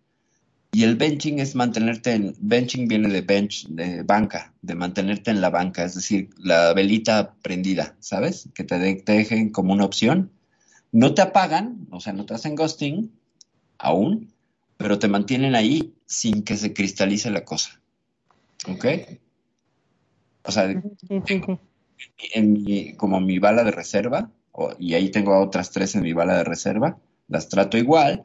Y 0.73 0.83
el 0.85 0.97
benching 0.97 1.39
es 1.39 1.55
mantenerte 1.55 2.13
en, 2.13 2.35
benching 2.39 2.87
viene 2.87 3.09
de 3.09 3.23
bench, 3.23 3.67
de 3.69 4.03
banca, 4.03 4.53
de 4.61 4.75
mantenerte 4.75 5.31
en 5.31 5.41
la 5.41 5.49
banca, 5.51 5.85
es 5.85 5.95
decir, 5.95 6.31
la 6.39 6.75
velita 6.75 7.35
prendida, 7.43 7.97
¿sabes? 8.01 8.49
Que 8.55 8.65
te, 8.65 8.79
de- 8.79 8.97
te 8.97 9.13
dejen 9.13 9.51
como 9.51 9.73
una 9.73 9.85
opción. 9.87 10.31
No 10.93 11.15
te 11.15 11.23
apagan, 11.23 11.87
o 11.91 12.01
sea, 12.01 12.13
no 12.13 12.27
te 12.27 12.35
hacen 12.35 12.55
ghosting 12.57 13.11
aún, 13.79 14.33
pero 14.77 14.99
te 14.99 15.09
mantienen 15.09 15.55
ahí 15.55 15.95
sin 16.07 16.43
que 16.43 16.57
se 16.57 16.75
cristalice 16.75 17.31
la 17.31 17.45
cosa. 17.45 17.81
¿Ok? 18.69 18.85
O 20.45 20.53
sea, 20.53 20.69
Sí, 20.69 20.81
sí, 21.09 21.23
sí. 21.27 21.59
en 22.35 22.53
mi, 22.53 22.95
como 22.95 23.21
mi 23.21 23.39
bala 23.39 23.65
de 23.65 23.71
reserva, 23.71 24.31
y 24.79 24.95
ahí 24.95 25.11
tengo 25.11 25.39
otras 25.39 25.71
tres 25.71 25.95
en 25.95 26.03
mi 26.03 26.13
bala 26.13 26.39
de 26.39 26.45
reserva, 26.45 26.99
las 27.29 27.49
trato 27.49 27.77
igual. 27.77 28.25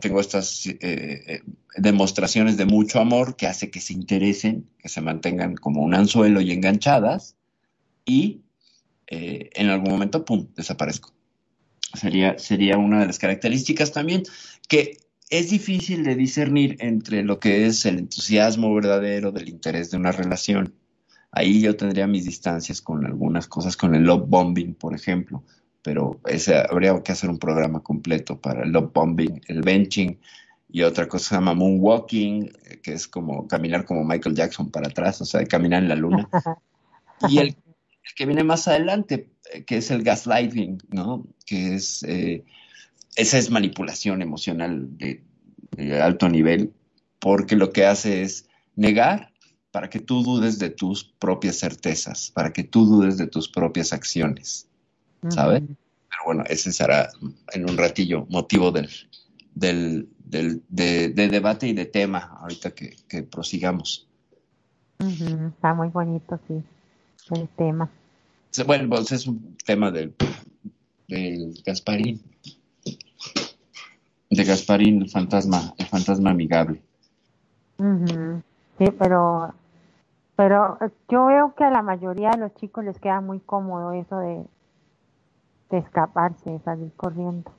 Tengo 0.00 0.20
estas 0.20 0.66
eh, 0.66 0.78
eh, 0.80 1.42
demostraciones 1.76 2.56
de 2.56 2.66
mucho 2.66 3.00
amor 3.00 3.36
que 3.36 3.46
hace 3.46 3.70
que 3.70 3.80
se 3.80 3.94
interesen, 3.94 4.68
que 4.78 4.88
se 4.88 5.00
mantengan 5.00 5.54
como 5.54 5.82
un 5.82 5.94
anzuelo 5.94 6.40
y 6.40 6.52
enganchadas, 6.52 7.36
y 8.04 8.42
eh, 9.06 9.50
en 9.54 9.68
algún 9.68 9.90
momento, 9.90 10.24
¡pum!, 10.24 10.48
desaparezco. 10.54 11.12
Sería, 11.94 12.38
sería 12.38 12.76
una 12.76 13.00
de 13.00 13.06
las 13.06 13.18
características 13.18 13.92
también 13.92 14.24
que 14.68 14.98
es 15.30 15.50
difícil 15.50 16.04
de 16.04 16.16
discernir 16.16 16.76
entre 16.80 17.22
lo 17.22 17.40
que 17.40 17.66
es 17.66 17.86
el 17.86 17.98
entusiasmo 17.98 18.74
verdadero 18.74 19.32
del 19.32 19.48
interés 19.48 19.90
de 19.90 19.96
una 19.96 20.12
relación. 20.12 20.74
Ahí 21.30 21.60
yo 21.60 21.76
tendría 21.76 22.06
mis 22.06 22.24
distancias 22.24 22.80
con 22.82 23.06
algunas 23.06 23.46
cosas, 23.46 23.76
con 23.76 23.94
el 23.94 24.02
love 24.02 24.24
bombing, 24.26 24.74
por 24.74 24.94
ejemplo, 24.94 25.44
pero 25.82 26.20
ese, 26.26 26.56
habría 26.56 27.00
que 27.02 27.12
hacer 27.12 27.30
un 27.30 27.38
programa 27.38 27.82
completo 27.82 28.40
para 28.40 28.62
el 28.64 28.72
love 28.72 28.92
bombing, 28.92 29.40
el 29.48 29.62
benching 29.62 30.18
y 30.70 30.82
otra 30.82 31.08
cosa 31.08 31.24
que 31.24 31.28
se 31.28 31.34
llama 31.36 31.54
moonwalking, 31.54 32.52
que 32.82 32.92
es 32.92 33.08
como 33.08 33.48
caminar 33.48 33.84
como 33.84 34.04
Michael 34.04 34.34
Jackson 34.34 34.70
para 34.70 34.88
atrás, 34.88 35.20
o 35.20 35.24
sea, 35.24 35.44
caminar 35.44 35.82
en 35.82 35.88
la 35.88 35.96
luna. 35.96 36.28
Y 37.28 37.38
el, 37.38 37.48
el 37.48 38.14
que 38.14 38.26
viene 38.26 38.44
más 38.44 38.68
adelante, 38.68 39.28
eh, 39.52 39.64
que 39.64 39.78
es 39.78 39.90
el 39.90 40.04
gaslighting, 40.04 40.78
¿no? 40.90 41.26
Que 41.44 41.74
es, 41.74 42.04
eh, 42.04 42.44
esa 43.16 43.38
es 43.38 43.50
manipulación 43.50 44.22
emocional 44.22 44.96
de, 44.96 45.24
de 45.72 46.00
alto 46.00 46.28
nivel, 46.28 46.72
porque 47.18 47.56
lo 47.56 47.72
que 47.72 47.86
hace 47.86 48.22
es 48.22 48.48
negar 48.76 49.32
para 49.70 49.90
que 49.90 50.00
tú 50.00 50.22
dudes 50.22 50.58
de 50.58 50.70
tus 50.70 51.04
propias 51.04 51.58
certezas, 51.58 52.30
para 52.30 52.52
que 52.52 52.64
tú 52.64 52.86
dudes 52.86 53.18
de 53.18 53.26
tus 53.26 53.48
propias 53.48 53.92
acciones, 53.92 54.68
¿sabes? 55.28 55.62
Pero 55.62 56.22
bueno, 56.24 56.44
ese 56.48 56.72
será 56.72 57.08
en 57.52 57.68
un 57.68 57.76
ratillo 57.76 58.26
motivo 58.30 58.70
del, 58.70 58.88
del, 59.54 60.08
del 60.18 60.62
de, 60.68 61.10
de 61.10 61.28
debate 61.28 61.68
y 61.68 61.72
de 61.72 61.86
tema 61.86 62.38
ahorita 62.40 62.70
que, 62.70 62.96
que 63.08 63.22
prosigamos. 63.22 64.08
Está 64.98 65.74
muy 65.74 65.88
bonito, 65.88 66.40
sí, 66.48 66.62
el 67.30 67.48
tema. 67.50 67.88
Bueno, 68.66 68.88
pues 68.88 69.12
es 69.12 69.26
un 69.26 69.56
tema 69.64 69.90
del, 69.90 70.14
del 71.06 71.62
Gasparín. 71.64 72.20
De 74.30 74.44
Gasparín, 74.44 75.02
el 75.02 75.10
fantasma, 75.10 75.74
el 75.78 75.86
fantasma 75.86 76.30
amigable. 76.30 76.82
Sí, 78.78 78.84
pero, 78.98 79.54
pero 80.34 80.78
yo 81.08 81.26
veo 81.26 81.54
que 81.54 81.64
a 81.64 81.70
la 81.70 81.82
mayoría 81.82 82.30
de 82.30 82.38
los 82.38 82.54
chicos 82.56 82.84
les 82.84 82.98
queda 82.98 83.20
muy 83.20 83.38
cómodo 83.38 83.92
eso 83.92 84.18
de, 84.18 84.44
de 85.70 85.78
escaparse, 85.78 86.50
de 86.50 86.60
salir 86.60 86.90
corriendo. 86.96 87.52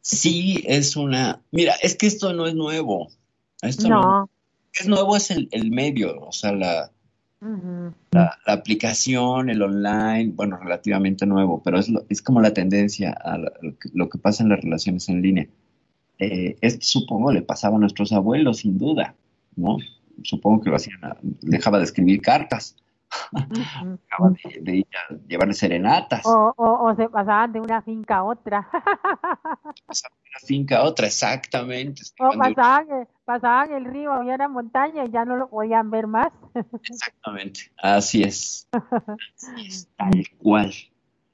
Sí, 0.00 0.62
es 0.66 0.96
una. 0.96 1.40
Mira, 1.50 1.74
es 1.82 1.96
que 1.96 2.06
esto 2.06 2.32
no 2.32 2.46
es 2.46 2.54
nuevo. 2.54 3.08
Esto 3.62 3.88
no, 3.88 4.30
es 4.72 4.86
nuevo 4.86 5.16
es 5.16 5.30
el, 5.30 5.48
el 5.50 5.70
medio, 5.70 6.20
o 6.20 6.32
sea, 6.32 6.52
la, 6.52 6.90
la, 8.10 8.36
la 8.46 8.52
aplicación, 8.52 9.50
el 9.50 9.60
online, 9.62 10.32
bueno, 10.34 10.56
relativamente 10.58 11.26
nuevo, 11.26 11.60
pero 11.62 11.78
es, 11.78 11.88
lo- 11.88 12.04
es 12.08 12.22
como 12.22 12.40
la 12.40 12.52
tendencia 12.54 13.12
a 13.12 13.38
la- 13.38 13.52
lo, 13.60 13.76
que, 13.78 13.88
lo 13.92 14.08
que 14.08 14.18
pasa 14.18 14.42
en 14.42 14.48
las 14.50 14.60
relaciones 14.60 15.08
en 15.08 15.22
línea. 15.22 15.46
Eh, 16.20 16.56
esto 16.60 16.84
supongo 16.84 17.32
le 17.32 17.42
pasaba 17.42 17.76
a 17.76 17.80
nuestros 17.80 18.12
abuelos, 18.12 18.58
sin 18.58 18.78
duda, 18.78 19.14
¿no? 19.56 19.76
Supongo 20.22 20.60
que 20.62 20.70
lo 20.70 20.76
hacían, 20.76 21.04
a- 21.04 21.16
dejaba 21.22 21.78
de 21.78 21.84
escribir 21.84 22.20
cartas, 22.22 22.76
dejaba 23.32 24.30
de, 24.44 24.60
de 24.60 24.76
ir 24.78 24.86
a 25.08 25.14
llevarle 25.26 25.54
serenatas, 25.54 26.24
O, 26.26 26.52
o, 26.56 26.88
o 26.90 26.94
se 26.96 27.08
pasaban 27.08 27.52
de 27.52 27.60
una 27.60 27.82
finca 27.82 28.18
a 28.18 28.24
otra, 28.24 28.68
pasaba 29.86 30.14
de 30.16 30.30
una 30.30 30.46
finca 30.46 30.78
a 30.78 30.84
otra, 30.84 31.06
exactamente. 31.06 32.02
o 32.18 32.30
pasaban, 32.38 32.90
el- 32.90 33.06
pasaban 33.24 33.72
el 33.72 33.84
río, 33.84 34.12
había 34.12 34.34
una 34.34 34.48
montaña 34.48 35.04
y 35.04 35.10
ya 35.10 35.24
no 35.24 35.36
lo 35.36 35.48
podían 35.48 35.90
ver 35.90 36.06
más. 36.06 36.32
Exactamente, 36.82 37.72
así 37.82 38.22
es, 38.22 38.68
así 38.72 39.66
es, 39.66 39.88
tal 39.96 40.24
cual. 40.38 40.72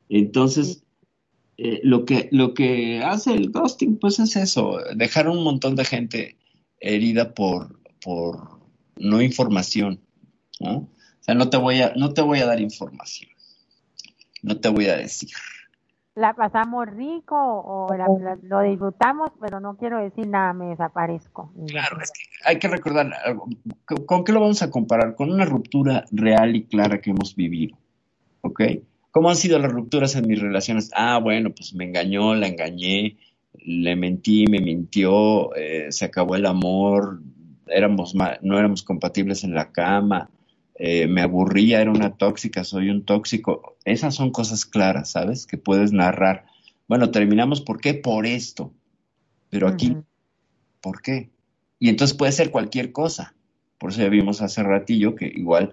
Entonces, 0.09 0.85
eh, 1.57 1.81
lo 1.83 2.05
que, 2.05 2.29
lo 2.33 2.53
que 2.55 3.03
hace 3.03 3.33
el 3.33 3.51
ghosting, 3.51 3.99
pues 3.99 4.19
es 4.19 4.37
eso, 4.37 4.79
dejar 4.97 5.29
un 5.29 5.43
montón 5.45 5.77
de 5.77 5.85
gente 5.85 6.37
herida 6.81 7.33
por, 7.35 7.79
por 8.03 8.61
no 8.97 9.23
información, 9.23 10.01
¿no? 10.61 10.89
O 11.25 11.27
sea, 11.27 11.35
no 11.35 11.49
te 11.49 11.57
voy 11.57 11.81
a, 11.81 11.95
no 11.97 12.13
te 12.13 12.21
voy 12.21 12.41
a 12.41 12.47
dar 12.47 12.61
información, 12.61 13.31
no 14.43 14.59
te 14.61 14.69
voy 14.69 14.89
a 14.89 14.97
decir. 14.97 15.31
la 16.17 16.35
pasamos 16.35 16.87
rico 16.91 17.35
o 17.35 17.89
la- 17.97 18.07
la- 18.21 18.39
lo 18.43 18.61
disfrutamos, 18.61 19.31
pero 19.41 19.59
no 19.59 19.77
quiero 19.79 19.99
decir 19.99 20.27
nada, 20.29 20.53
me 20.53 20.67
desaparezco. 20.67 21.51
Claro, 21.67 21.99
es 22.03 22.13
que 22.13 22.21
hay 22.45 22.59
que 22.59 22.69
recordar 22.69 23.11
algo. 23.25 23.49
¿Con- 23.87 24.05
¿Con 24.05 24.23
qué 24.25 24.33
lo 24.33 24.41
vamos 24.41 24.63
a 24.63 24.71
comparar? 24.71 25.17
Con 25.17 25.33
una 25.33 25.45
ruptura 25.47 26.05
real 26.13 26.55
y 26.55 26.65
clara 26.67 27.01
que 27.01 27.11
hemos 27.11 27.35
vivido. 27.35 27.77
¿Ok? 28.43 28.61
¿Cómo 29.11 29.31
han 29.31 29.37
sido 29.37 29.59
las 29.59 29.73
rupturas 29.73 30.15
en 30.15 30.29
mis 30.29 30.41
relaciones? 30.41 30.91
Ah, 30.95 31.19
bueno, 31.19 31.51
pues 31.51 31.75
me 31.75 31.85
engañó, 31.85 32.35
la 32.35 32.47
engañé, 32.49 33.17
le 33.65 33.97
mentí, 33.97 34.47
me 34.47 34.61
mintió, 34.61 35.55
eh, 35.57 35.87
se 35.91 36.05
acabó 36.05 36.37
el 36.37 36.45
amor, 36.47 37.23
éramos 37.67 38.15
ma- 38.15 38.37
no 38.43 38.59
éramos 38.59 38.83
compatibles 38.85 39.43
en 39.43 39.55
la 39.55 39.73
cama, 39.73 40.29
eh, 40.77 41.07
me 41.07 41.23
aburría, 41.23 41.81
era 41.81 41.91
una 41.91 42.17
tóxica, 42.17 42.65
soy 42.65 42.91
un 42.91 43.05
tóxico. 43.05 43.77
Esas 43.85 44.15
son 44.15 44.31
cosas 44.31 44.67
claras, 44.67 45.11
¿sabes? 45.11 45.47
Que 45.47 45.59
puedes 45.59 45.93
narrar. 45.93 46.47
Bueno, 46.89 47.11
terminamos, 47.11 47.61
¿por 47.61 47.81
qué? 47.81 47.95
Por 47.95 48.27
esto. 48.27 48.73
Pero 49.51 49.69
aquí. 49.69 49.97
¿por 50.81 51.01
qué? 51.01 51.31
Y 51.79 51.89
entonces 51.89 52.17
puede 52.17 52.33
ser 52.33 52.51
cualquier 52.51 52.93
cosa. 52.93 53.35
Por 53.79 53.91
eso 53.91 54.03
ya 54.03 54.09
vimos 54.09 54.43
hace 54.43 54.63
ratillo 54.63 55.15
que 55.15 55.27
igual 55.27 55.73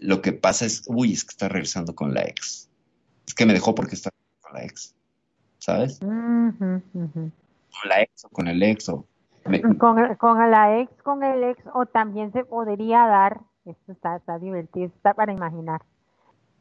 lo 0.00 0.20
que 0.20 0.32
pasa 0.32 0.66
es, 0.66 0.82
uy, 0.86 1.12
es 1.12 1.24
que 1.24 1.30
está 1.30 1.48
regresando 1.48 1.94
con 1.94 2.12
la 2.12 2.22
ex. 2.22 2.68
Es 3.26 3.34
que 3.34 3.46
me 3.46 3.52
dejó 3.54 3.74
porque 3.74 3.94
está 3.94 4.10
con 4.40 4.52
la 4.54 4.64
ex. 4.64 4.94
¿Sabes? 5.58 6.00
Con 6.00 6.82
la 7.88 8.02
ex 8.02 8.24
o 8.24 8.28
con 8.28 8.48
el 8.48 8.62
ex 8.62 8.88
o... 8.88 9.06
me- 9.46 9.62
Con, 9.62 10.16
con 10.16 10.50
la 10.50 10.80
ex, 10.80 10.90
con 11.02 11.22
el 11.22 11.44
ex, 11.44 11.62
o 11.72 11.86
también 11.86 12.32
se 12.32 12.44
podría 12.44 13.06
dar, 13.06 13.40
esto 13.64 13.92
está, 13.92 14.16
está 14.16 14.38
divertido, 14.38 14.86
está 14.86 15.14
para 15.14 15.32
imaginar, 15.32 15.82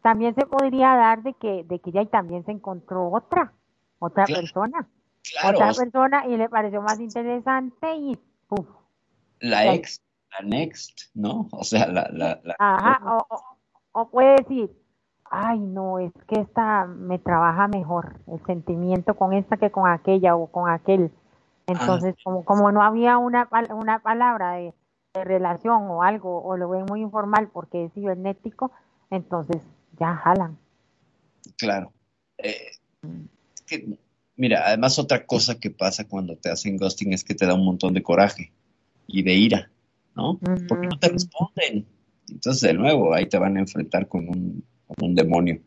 también 0.01 0.33
se 0.35 0.45
podría 0.45 0.95
dar 0.95 1.23
de 1.23 1.33
que, 1.33 1.63
de 1.63 1.79
que 1.79 1.91
ella 1.91 2.05
también 2.05 2.43
se 2.45 2.51
encontró 2.51 3.09
otra, 3.11 3.53
otra 3.99 4.25
Claro, 4.25 4.41
persona, 4.41 4.87
claro, 5.31 5.57
otra 5.57 5.73
persona 5.73 6.25
y 6.27 6.37
le 6.37 6.49
pareció 6.49 6.81
más 6.81 6.99
interesante 6.99 7.95
y 7.95 8.19
uf, 8.49 8.67
la 9.39 9.65
ya- 9.65 9.73
ex, 9.73 10.01
la 10.39 10.47
next, 10.47 10.99
¿no? 11.13 11.47
O 11.51 11.63
sea, 11.63 11.87
la, 11.87 12.09
la, 12.11 12.39
la- 12.43 12.55
ajá, 12.59 13.01
o, 13.15 13.25
o- 13.29 13.57
o 13.93 14.09
puede 14.09 14.35
decir, 14.37 14.71
ay 15.25 15.59
no, 15.59 15.99
es 15.99 16.11
que 16.27 16.41
esta 16.41 16.85
me 16.85 17.19
trabaja 17.19 17.67
mejor, 17.67 18.19
el 18.27 18.43
sentimiento 18.45 19.15
con 19.15 19.33
esta 19.33 19.57
que 19.57 19.71
con 19.71 19.89
aquella 19.89 20.35
o 20.35 20.47
con 20.51 20.69
aquel. 20.69 21.11
Ah, 21.67 21.73
Entonces, 21.73 22.15
como, 22.23 22.43
como 22.43 22.71
no 22.71 22.81
había 22.81 23.17
una, 23.17 23.47
una 23.73 23.99
palabra 23.99 24.53
de, 24.53 24.73
de 25.13 25.23
relación 25.25 25.89
o 25.89 26.03
algo, 26.03 26.41
o 26.41 26.55
lo 26.55 26.69
ven 26.69 26.85
muy 26.87 27.01
informal 27.01 27.49
porque 27.51 27.85
es 27.85 27.93
cibernético, 27.93 28.71
entonces 29.09 29.61
ya 29.99 30.15
jalan. 30.15 30.57
claro. 31.57 31.91
Eh, 32.37 32.71
es 33.53 33.61
que, 33.67 33.97
mira, 34.37 34.63
además 34.65 34.97
otra 34.99 35.25
cosa 35.25 35.59
que 35.59 35.69
pasa 35.69 36.07
cuando 36.07 36.37
te 36.37 36.49
hacen 36.49 36.77
ghosting 36.77 37.13
es 37.13 37.23
que 37.23 37.35
te 37.35 37.45
da 37.45 37.55
un 37.55 37.65
montón 37.65 37.93
de 37.93 38.01
coraje 38.01 38.51
y 39.05 39.23
de 39.23 39.33
ira, 39.33 39.69
¿no? 40.15 40.39
Porque 40.67 40.87
no 40.87 40.97
te 40.97 41.07
Ujú. 41.07 41.15
responden. 41.15 41.85
Entonces, 42.29 42.61
de 42.61 42.73
nuevo, 42.73 43.13
ahí 43.13 43.27
te 43.27 43.37
van 43.37 43.57
a 43.57 43.59
enfrentar 43.59 44.07
con 44.07 44.29
un, 44.29 44.63
con 44.87 45.09
un 45.09 45.15
demonio, 45.15 45.59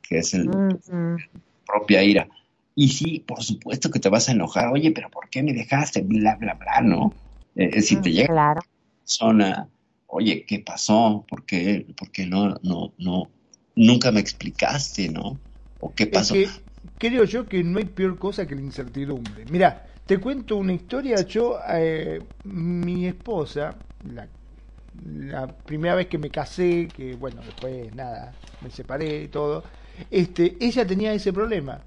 que 0.00 0.18
es 0.18 0.32
el 0.32 0.48
Ujú. 0.48 1.18
propia 1.66 2.02
ira. 2.02 2.28
Y 2.74 2.88
sí, 2.88 3.20
por 3.26 3.42
supuesto 3.42 3.90
que 3.90 4.00
te 4.00 4.08
vas 4.08 4.30
a 4.30 4.32
enojar. 4.32 4.72
Oye, 4.72 4.90
pero 4.92 5.10
¿por 5.10 5.28
qué 5.28 5.42
me 5.42 5.52
dejaste? 5.52 6.00
Bla, 6.00 6.36
bla, 6.36 6.54
bla, 6.54 6.80
¿no? 6.80 7.14
Eh, 7.54 7.70
eh, 7.74 7.82
si 7.82 8.00
te 8.00 8.08
Mm, 8.08 8.12
llega 8.12 8.32
Claro. 8.32 8.60
Persona, 9.06 9.68
oye, 10.08 10.44
¿qué 10.46 10.60
pasó? 10.60 11.24
¿Por 11.28 11.46
qué, 11.46 11.86
por 11.96 12.10
qué 12.12 12.26
no, 12.26 12.56
no, 12.62 12.94
no, 12.98 13.30
nunca 13.76 14.10
me 14.12 14.20
explicaste, 14.20 15.08
¿no? 15.10 15.40
¿O 15.80 15.94
qué 15.94 16.06
Es 16.10 16.24
pasó? 16.24 16.34
que 16.34 16.66
creo 16.98 17.24
yo 17.24 17.48
que 17.48 17.62
no 17.64 17.78
hay 17.78 17.86
peor 17.86 18.18
cosa 18.18 18.46
que 18.46 18.54
la 18.54 18.62
incertidumbre. 18.62 19.44
Mira, 19.46 19.86
te 20.06 20.18
cuento 20.18 20.56
una 20.56 20.72
historia. 20.72 21.22
Yo, 21.22 21.58
eh, 21.68 22.20
mi 22.44 23.06
esposa, 23.06 23.84
la, 24.02 24.28
la 24.94 25.48
primera 25.64 25.94
vez 25.96 26.08
que 26.08 26.18
me 26.18 26.30
casé, 26.30 26.92
que 26.92 27.14
bueno, 27.16 27.44
después 27.44 27.92
nada, 27.94 28.38
me 28.60 28.70
separé 28.70 29.24
y 29.24 29.28
todo, 29.28 29.64
este, 30.10 30.56
ella 30.64 30.86
tenía 30.86 31.12
ese 31.14 31.32
problema. 31.32 31.84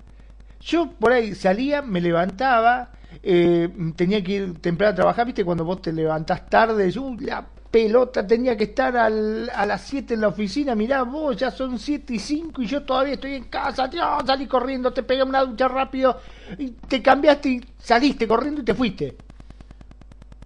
Yo 0.59 0.97
por 0.99 1.13
ahí 1.13 1.36
salía, 1.36 1.82
me 1.82 2.01
levantaba, 2.01 2.93
eh, 3.24 3.70
tenía 3.95 4.24
que 4.24 4.32
ir 4.34 4.62
temprano 4.62 4.91
a 4.93 4.95
trabajar, 4.95 5.26
viste, 5.26 5.45
cuando 5.45 5.66
vos 5.66 5.82
te 5.82 5.91
levantás 5.93 6.49
tarde, 6.49 6.91
yo, 6.91 7.16
la 7.20 7.47
pelota, 7.72 8.26
tenía 8.26 8.57
que 8.57 8.66
estar 8.66 8.95
al- 8.97 9.49
a 9.53 9.66
las 9.66 9.82
7 9.84 10.16
en 10.16 10.22
la 10.22 10.30
oficina, 10.30 10.76
mirá 10.76 11.03
vos, 11.03 11.38
ya 11.38 11.51
son 11.51 11.78
7 11.80 12.14
y 12.16 12.20
5 12.20 12.62
y 12.62 12.66
yo 12.68 12.84
todavía 12.84 13.14
estoy 13.14 13.36
en 13.36 13.45
casa, 13.45 13.89
salí 14.26 14.47
corriendo, 14.47 14.91
te 14.93 15.03
pegué 15.03 15.24
una 15.24 15.41
ducha 15.43 15.68
rápido, 15.68 16.20
y 16.57 16.72
te 16.72 17.01
cambiaste 17.01 17.49
y 17.49 17.76
saliste 17.78 18.28
corriendo 18.28 18.62
y 18.62 18.66
te 18.66 18.74
fuiste. 18.74 19.20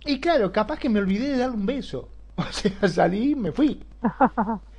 Y 0.05 0.19
claro, 0.19 0.51
capaz 0.51 0.77
que 0.79 0.89
me 0.89 0.99
olvidé 0.99 1.29
de 1.29 1.37
darle 1.37 1.55
un 1.57 1.65
beso. 1.65 2.09
O 2.35 2.51
sea, 2.51 2.87
salí 2.89 3.31
y 3.31 3.35
me 3.35 3.51
fui. 3.51 3.87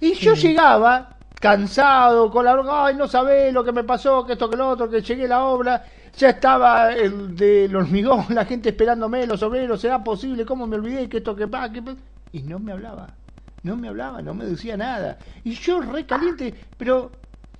Y 0.00 0.14
yo 0.14 0.34
llegaba 0.34 1.16
cansado, 1.40 2.30
con 2.30 2.44
la 2.44 2.60
ay, 2.86 2.94
no 2.96 3.06
sabés 3.06 3.52
lo 3.52 3.64
que 3.64 3.72
me 3.72 3.84
pasó, 3.84 4.24
que 4.26 4.32
esto, 4.32 4.50
que 4.50 4.56
lo 4.56 4.68
otro, 4.70 4.88
que 4.90 5.02
llegué 5.02 5.24
a 5.26 5.28
la 5.28 5.44
obra, 5.44 5.84
ya 6.18 6.30
estaba 6.30 6.92
el 6.92 7.36
del 7.36 7.74
hormigón, 7.76 8.26
la 8.30 8.44
gente 8.44 8.70
esperándome, 8.70 9.26
los 9.26 9.42
obreros, 9.42 9.80
¿será 9.80 10.02
posible? 10.02 10.44
¿Cómo 10.44 10.66
me 10.66 10.76
olvidé 10.76 11.08
que 11.08 11.18
esto, 11.18 11.34
que 11.34 11.46
pa, 11.46 11.70
que 11.70 11.80
pa? 11.80 11.94
Y 12.32 12.42
no 12.42 12.58
me 12.58 12.72
hablaba, 12.72 13.14
no 13.62 13.76
me 13.76 13.88
hablaba, 13.88 14.20
no 14.20 14.34
me 14.34 14.44
decía 14.44 14.76
nada. 14.76 15.18
Y 15.44 15.52
yo 15.52 15.80
re 15.80 16.04
caliente, 16.04 16.52
pero, 16.76 17.12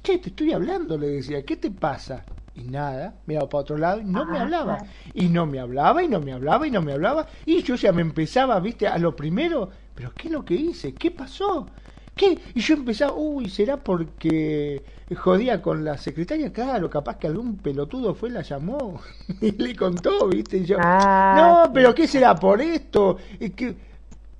che, 0.03 0.19
te 0.19 0.31
estoy 0.31 0.53
hablando, 0.53 0.99
le 0.99 1.07
decía, 1.09 1.45
¿qué 1.45 1.57
te 1.57 1.71
pasa? 1.71 2.25
Y 2.57 2.63
nada, 2.65 3.15
miraba 3.27 3.49
para 3.49 3.63
otro 3.63 3.79
lado 3.79 4.01
y 4.01 4.05
no 4.05 4.27
me 4.27 4.39
hablaba. 4.39 4.79
Y 5.15 5.29
no 5.29 5.47
me 5.47 5.61
hablaba, 5.61 6.03
y 6.03 6.09
no 6.09 6.19
me 6.21 6.33
hablaba, 6.33 6.67
y 6.67 6.73
no 6.73 6.83
me 6.83 6.93
hablaba. 6.93 7.29
Y 7.47 7.63
yo 7.63 7.77
ya 7.77 7.93
me 7.93 8.03
empezaba, 8.03 8.59
viste, 8.59 8.89
a 8.89 8.99
lo 8.99 9.15
primero, 9.15 9.71
pero 9.95 10.13
¿qué 10.15 10.27
es 10.27 10.33
lo 10.33 10.45
que 10.45 10.55
hice? 10.55 10.93
¿Qué 10.95 11.13
pasó? 11.13 11.69
¿Qué? 12.17 12.37
Y 12.55 12.61
yo 12.61 12.75
empezaba, 12.75 13.13
uy, 13.13 13.49
¿será 13.49 13.77
porque 13.77 14.83
jodía 15.17 15.63
con 15.63 15.85
la 15.85 15.97
secretaria? 15.97 16.53
Claro, 16.53 16.91
capaz 16.91 17.19
que 17.19 17.27
algún 17.27 17.57
pelotudo 17.59 18.15
fue, 18.15 18.31
la 18.31 18.43
llamó 18.43 19.01
y 19.41 19.53
le 19.53 19.75
contó, 19.77 20.29
viste, 20.29 20.59
y 20.59 20.65
yo, 20.65 20.77
Ah, 20.81 21.65
no, 21.67 21.73
pero 21.73 21.95
¿qué 21.95 22.07
será 22.07 22.39
por 22.39 22.61
esto? 22.61 23.19
Es 23.41 23.53
que 23.53 23.77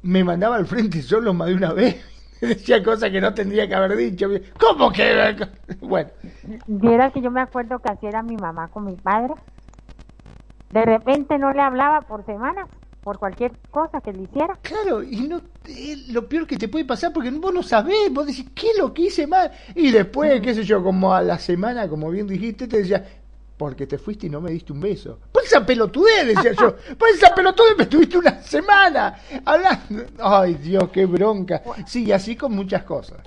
me 0.03 0.25
mandaba 0.25 0.57
al 0.57 0.67
frente 0.67 1.03
solo 1.03 1.35
más 1.35 1.49
de 1.49 1.55
una 1.55 1.73
vez. 1.73 2.05
Decía 2.41 2.83
cosas 2.85 3.11
que 3.11 3.21
no 3.21 3.35
tendría 3.35 3.67
que 3.67 3.75
haber 3.75 3.97
dicho. 3.97 4.29
¿Cómo 4.59 4.93
que? 4.93 5.37
Bueno, 5.81 6.11
Vieras 6.67 7.13
que 7.13 7.21
yo 7.21 7.31
me 7.31 7.41
acuerdo 7.41 7.81
que 7.81 7.89
así 7.89 8.07
era 8.07 8.23
mi 8.23 8.37
mamá 8.37 8.69
con 8.69 8.85
mi 8.85 8.95
padre. 8.97 9.35
De 10.71 10.85
repente 10.85 11.39
no 11.39 11.53
le 11.53 11.63
hablaba 11.63 12.03
por 12.03 12.25
semanas, 12.27 12.69
por 13.09 13.19
cualquier 13.19 13.53
cosa 13.71 14.03
que 14.03 14.13
le 14.13 14.25
hiciera. 14.25 14.59
Claro, 14.61 15.03
y 15.03 15.27
no 15.27 15.41
es 15.67 16.11
lo 16.11 16.29
peor 16.29 16.47
que 16.47 16.59
te 16.59 16.69
puede 16.69 16.85
pasar 16.85 17.11
porque 17.11 17.31
vos 17.31 17.55
no 17.55 17.63
sabés, 17.63 18.13
vos 18.13 18.27
decís, 18.27 18.45
¿qué 18.55 18.73
es 18.73 18.79
lo 18.79 18.93
que 18.93 19.05
hice 19.05 19.27
mal? 19.27 19.51
Y 19.75 19.91
después, 19.91 20.43
qué 20.43 20.55
sé 20.55 20.63
yo, 20.63 20.83
como 20.83 21.15
a 21.15 21.23
la 21.23 21.39
semana, 21.39 21.89
como 21.89 22.11
bien 22.11 22.27
dijiste, 22.27 22.69
te 22.69 22.77
decía, 22.77 23.03
porque 23.57 23.87
te 23.87 23.97
fuiste 23.97 24.27
y 24.27 24.29
no 24.29 24.43
me 24.43 24.51
diste 24.51 24.75
un 24.75 24.83
beso. 24.83 25.21
Por 25.33 25.43
esa 25.43 25.65
pelotudez, 25.65 26.27
decía 26.27 26.53
yo, 26.53 26.77
por 26.99 27.09
esa 27.09 27.35
pelotudez 27.35 27.79
me 27.79 27.85
estuviste 27.85 28.19
una 28.19 28.43
semana 28.43 29.19
hablando. 29.43 30.05
Ay, 30.19 30.57
Dios, 30.57 30.91
qué 30.91 31.07
bronca. 31.07 31.63
Sí, 31.87 32.05
y 32.05 32.13
así 32.13 32.37
con 32.37 32.55
muchas 32.55 32.83
cosas. 32.83 33.23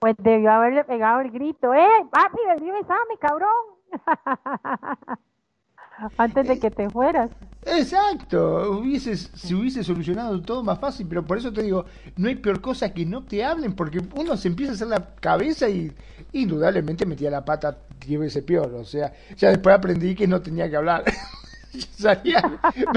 Pues 0.00 0.16
debió 0.18 0.50
haberle 0.50 0.82
pegado 0.82 1.20
el 1.20 1.30
grito, 1.30 1.72
¡eh, 1.72 1.86
papi, 2.10 2.38
besarme, 2.58 3.16
cabrón! 3.20 3.48
Antes 6.18 6.48
de 6.48 6.58
que 6.58 6.72
te 6.72 6.90
fueras. 6.90 7.30
Exacto, 7.64 8.72
hubieses, 8.72 9.30
se 9.34 9.54
hubiese 9.54 9.84
solucionado 9.84 10.40
todo 10.42 10.64
más 10.64 10.80
fácil, 10.80 11.06
pero 11.08 11.24
por 11.24 11.38
eso 11.38 11.52
te 11.52 11.62
digo, 11.62 11.84
no 12.16 12.28
hay 12.28 12.34
peor 12.34 12.60
cosa 12.60 12.92
que 12.92 13.06
no 13.06 13.22
te 13.22 13.44
hablen, 13.44 13.74
porque 13.74 14.00
uno 14.16 14.36
se 14.36 14.48
empieza 14.48 14.72
a 14.72 14.74
hacer 14.74 14.88
la 14.88 15.14
cabeza 15.20 15.68
y 15.68 15.92
indudablemente 16.32 17.06
metía 17.06 17.30
la 17.30 17.44
pata 17.44 17.78
diez 18.04 18.18
veces 18.18 18.42
peor, 18.42 18.74
o 18.74 18.84
sea, 18.84 19.12
ya 19.36 19.50
después 19.50 19.76
aprendí 19.76 20.14
que 20.16 20.26
no 20.26 20.42
tenía 20.42 20.68
que 20.68 20.76
hablar. 20.76 21.04
Yo 21.72 21.80
salía, 21.96 22.42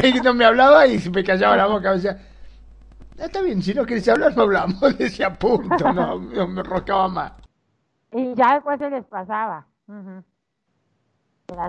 me- 0.01 0.19
no 0.21 0.33
me 0.33 0.45
hablaba 0.45 0.87
y 0.87 0.97
me 1.09 1.23
callaba 1.23 1.55
la 1.57 1.67
boca, 1.67 1.93
decía, 1.93 2.17
"Ah, 3.19 3.25
está 3.25 3.41
bien, 3.41 3.61
si 3.61 3.73
no 3.73 3.85
querés 3.85 4.07
hablar 4.09 4.35
no 4.35 4.43
hablamos, 4.43 4.81
decía 4.97 5.33
punto, 5.33 5.93
no, 5.93 6.19
no 6.19 6.47
me 6.47 6.63
roscaba 6.63 7.07
más. 7.07 7.33
Y 8.11 8.33
ya 8.35 8.55
después 8.55 8.79
se 8.79 8.89
les 8.89 9.05
pasaba. 9.05 9.67
Después 9.87 10.25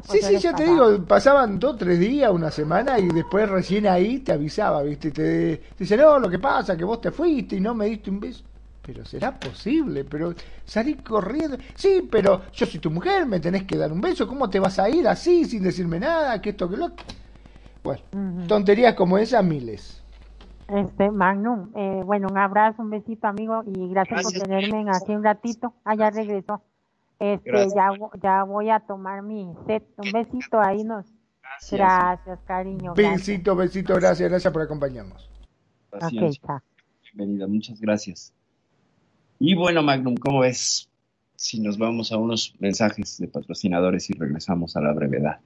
Sí, 0.05 0.19
se 0.19 0.27
sí, 0.29 0.33
les 0.35 0.43
ya 0.43 0.55
te 0.55 0.65
digo, 0.65 1.05
pasaban 1.05 1.59
dos, 1.59 1.77
tres 1.77 1.99
días, 1.99 2.31
una 2.33 2.51
semana 2.51 2.99
y 2.99 3.09
después 3.09 3.49
recién 3.49 3.87
ahí 3.87 4.21
te 4.21 4.33
avisaba, 4.33 4.83
¿viste? 4.83 5.11
Te, 5.11 5.57
te 5.59 5.77
dice, 5.79 5.99
no, 5.99 6.19
lo 6.19 6.31
que 6.31 6.39
pasa 6.39 6.77
que 6.77 6.85
vos 6.85 7.01
te 7.01 7.11
fuiste 7.11 7.57
y 7.57 7.61
no 7.61 7.75
me 7.75 7.87
diste 7.87 8.09
un 8.09 8.19
beso. 8.19 8.43
Pero 8.81 9.05
será 9.05 9.39
posible, 9.39 10.05
pero 10.05 10.33
salí 10.65 10.95
corriendo. 10.95 11.59
Sí, 11.75 12.09
pero 12.11 12.43
yo 12.53 12.67
soy 12.67 12.81
tu 12.81 12.91
mujer, 12.91 13.27
me 13.27 13.41
tenés 13.41 13.65
que 13.65 13.77
dar 13.77 13.93
un 13.93 14.01
beso. 14.01 14.27
¿Cómo 14.27 14.49
te 14.49 14.61
vas 14.61 14.79
a 14.79 14.89
ir 14.89 15.07
así 15.09 15.45
sin 15.45 15.63
decirme 15.63 15.99
nada? 15.99 16.41
Que 16.41 16.51
esto, 16.51 16.71
que 16.71 16.77
lo. 16.77 16.93
Bueno, 17.83 18.03
tonterías 18.47 18.95
como 18.95 19.19
esas, 19.19 19.45
miles. 19.45 20.01
Este, 20.69 21.11
Magnum, 21.11 21.71
eh, 21.77 22.03
bueno, 22.05 22.29
un 22.31 22.39
abrazo, 22.39 22.83
un 22.83 22.91
besito, 22.91 23.27
amigo, 23.27 23.63
y 23.67 23.89
gracias, 23.91 24.23
Gracias. 24.23 24.41
por 24.41 24.49
tenerme 24.49 24.81
en 24.81 24.89
aquí 24.89 25.15
un 25.15 25.23
ratito. 25.23 25.75
Ah, 25.85 25.95
ya 25.95 26.11
regresó. 26.11 26.63
Este, 27.19 27.69
ya, 27.75 27.91
ya 28.23 28.45
voy 28.45 28.71
a 28.71 28.81
tomar 28.81 29.23
mi 29.23 29.55
set. 29.67 29.85
Un 29.97 30.13
besito 30.13 30.61
ahí 30.61 30.85
nos. 30.85 31.07
Gracias, 31.71 32.39
cariño. 32.47 32.95
Besito, 32.95 33.57
besito, 33.57 33.95
gracias, 33.95 34.29
gracias 34.29 34.53
por 34.53 34.63
acompañarnos. 34.63 35.31
Bienvenida, 37.15 37.47
muchas 37.47 37.81
gracias. 37.81 38.35
Y 39.39 39.55
bueno, 39.55 39.83
Magnum, 39.83 40.17
¿cómo 40.17 40.41
ves 40.41 40.91
si 41.35 41.61
nos 41.61 41.79
vamos 41.79 42.13
a 42.13 42.19
unos 42.19 42.55
mensajes 42.59 43.19
de 43.19 43.29
patrocinadores 43.29 44.11
y 44.11 44.15
regresamos 44.15 44.77
a 44.77 44.81
la 44.81 44.93
brevedad? 44.93 45.41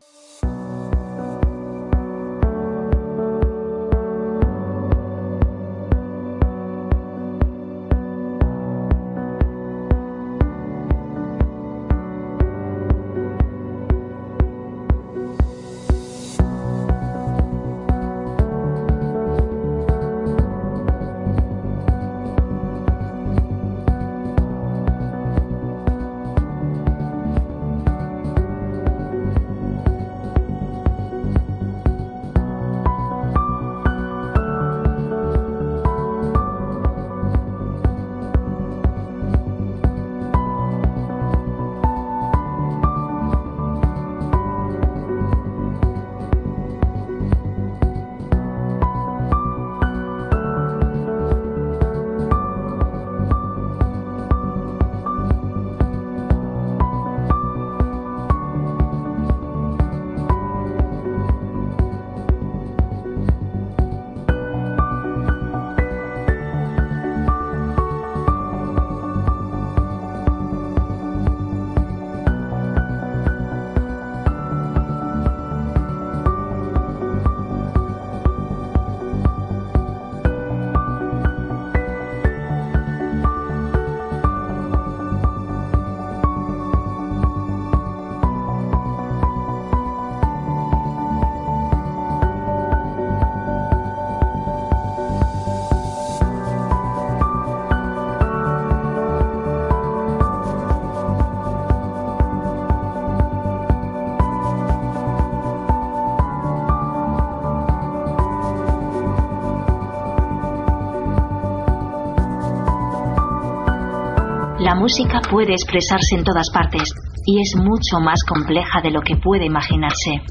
Música 114.81 115.21
puede 115.21 115.53
expresarse 115.53 116.17
en 116.17 116.25
todas 116.25 116.49
partes 116.51 116.91
y 117.27 117.39
es 117.39 117.55
mucho 117.55 118.01
más 118.01 118.25
compleja 118.25 118.81
de 118.81 118.91
lo 118.91 119.03
que 119.03 119.15
puede 119.17 119.45
imaginarse. 119.45 120.23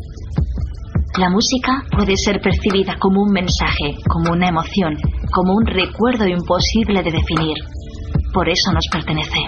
La 1.20 1.30
música 1.30 1.84
puede 1.96 2.18
ser 2.18 2.42
percibida 2.42 2.98
como 2.98 3.22
un 3.22 3.32
mensaje, 3.32 3.94
como 4.10 4.32
una 4.32 4.50
emoción, 4.50 4.98
como 5.32 5.54
un 5.54 5.68
recuerdo 5.68 6.26
imposible 6.28 7.04
de 7.04 7.12
definir. 7.12 7.58
Por 8.34 8.50
eso 8.50 8.72
nos 8.72 8.88
pertenece. 8.92 9.40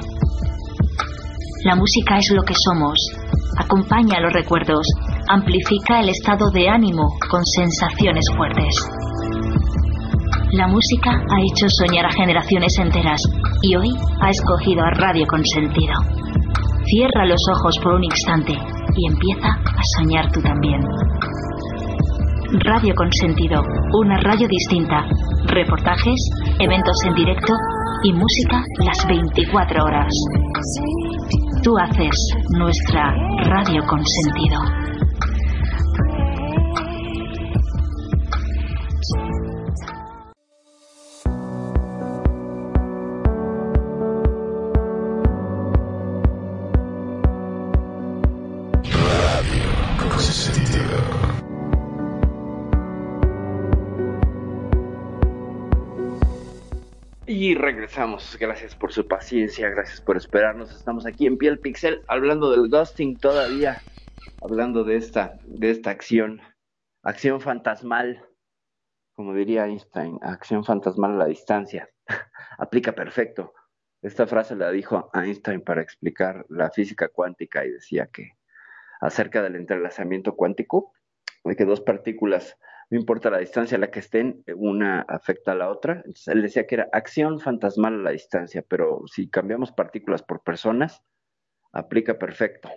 La 1.66 1.76
música 1.76 2.18
es 2.18 2.30
lo 2.32 2.44
que 2.44 2.54
somos, 2.54 3.00
acompaña 3.58 4.20
los 4.20 4.34
recuerdos, 4.34 4.86
amplifica 5.28 6.00
el 6.00 6.10
estado 6.10 6.52
de 6.52 6.70
ánimo 6.70 7.08
con 7.28 7.44
sensaciones 7.44 8.26
fuertes. 8.36 8.76
La 10.52 10.68
música 10.68 11.10
ha 11.10 11.40
hecho 11.42 11.68
soñar 11.70 12.06
a 12.06 12.12
generaciones 12.12 12.78
enteras 12.78 13.22
y 13.62 13.76
hoy 13.76 13.90
ha 14.22 14.30
escogido 14.30 14.84
a 14.84 14.90
Radio 14.92 15.26
Consentido. 15.28 15.94
Cierra 16.86 17.26
los 17.26 17.42
ojos 17.56 17.76
por 17.84 17.94
un 17.94 18.04
instante 18.04 18.54
y 18.54 19.08
empieza 19.08 19.50
a 19.50 19.82
soñar 19.98 20.32
tú 20.32 20.42
también. 20.42 20.82
Radio 22.66 22.94
Consentido, 22.96 23.62
una 23.94 24.18
radio 24.18 24.48
distinta, 24.48 25.06
reportajes, 25.46 26.20
eventos 26.60 26.98
en 27.06 27.16
directo 27.16 27.54
y 28.04 28.14
música 28.14 28.62
las 28.80 29.08
24 29.08 29.84
horas. 29.84 30.12
Tú 31.64 31.78
haces 31.78 32.16
nuestra 32.58 33.14
Radio 33.46 33.82
Consentido. 33.88 34.81
Regresamos. 57.56 58.38
Gracias 58.38 58.76
por 58.76 58.92
su 58.92 59.08
paciencia, 59.08 59.70
gracias 59.70 60.02
por 60.02 60.18
esperarnos. 60.18 60.70
Estamos 60.76 61.06
aquí 61.06 61.28
en 61.28 61.38
Piel 61.38 61.60
Pixel 61.60 62.02
hablando 62.08 62.52
del 62.52 62.70
ghosting 62.70 63.18
todavía, 63.18 63.82
hablando 64.42 64.84
de 64.84 64.98
esta, 64.98 65.40
de 65.46 65.72
esta 65.72 65.92
acción, 65.92 66.42
acción 67.04 67.40
fantasmal, 67.40 68.22
como 69.14 69.34
diría 69.34 69.66
Einstein, 69.66 70.20
acción 70.22 70.66
fantasmal 70.66 71.14
a 71.14 71.18
la 71.20 71.26
distancia. 71.26 71.90
Aplica 72.58 72.92
perfecto. 72.92 73.54
Esta 74.02 74.28
frase 74.28 74.58
la 74.58 74.70
dijo 74.70 75.10
Einstein 75.14 75.62
para 75.62 75.82
explicar 75.82 76.46
la 76.50 76.70
física 76.70 77.08
cuántica 77.08 77.66
y 77.66 77.72
decía 77.72 78.10
que 78.12 78.34
acerca 79.00 79.42
del 79.42 79.56
entrelazamiento 79.56 80.36
cuántico, 80.36 80.92
de 81.46 81.56
que 81.56 81.64
dos 81.64 81.80
partículas 81.80 82.58
no 82.92 83.00
importa 83.00 83.30
la 83.30 83.38
distancia 83.38 83.78
a 83.78 83.80
la 83.80 83.90
que 83.90 84.00
estén, 84.00 84.44
una 84.54 85.02
afecta 85.08 85.54
a 85.54 85.56
la 85.56 85.70
otra. 85.70 86.04
él 86.28 86.42
decía 86.42 86.68
que 86.68 86.76
era 86.76 86.90
acción 86.92 87.40
fantasmal 87.40 87.94
a 87.94 88.04
la 88.04 88.12
distancia, 88.12 88.66
pero 88.68 89.04
si 89.08 89.30
cambiamos 89.30 89.72
partículas 89.72 90.24
por 90.24 90.44
personas, 90.44 91.02
aplica 91.72 92.20
perfecto. 92.20 92.70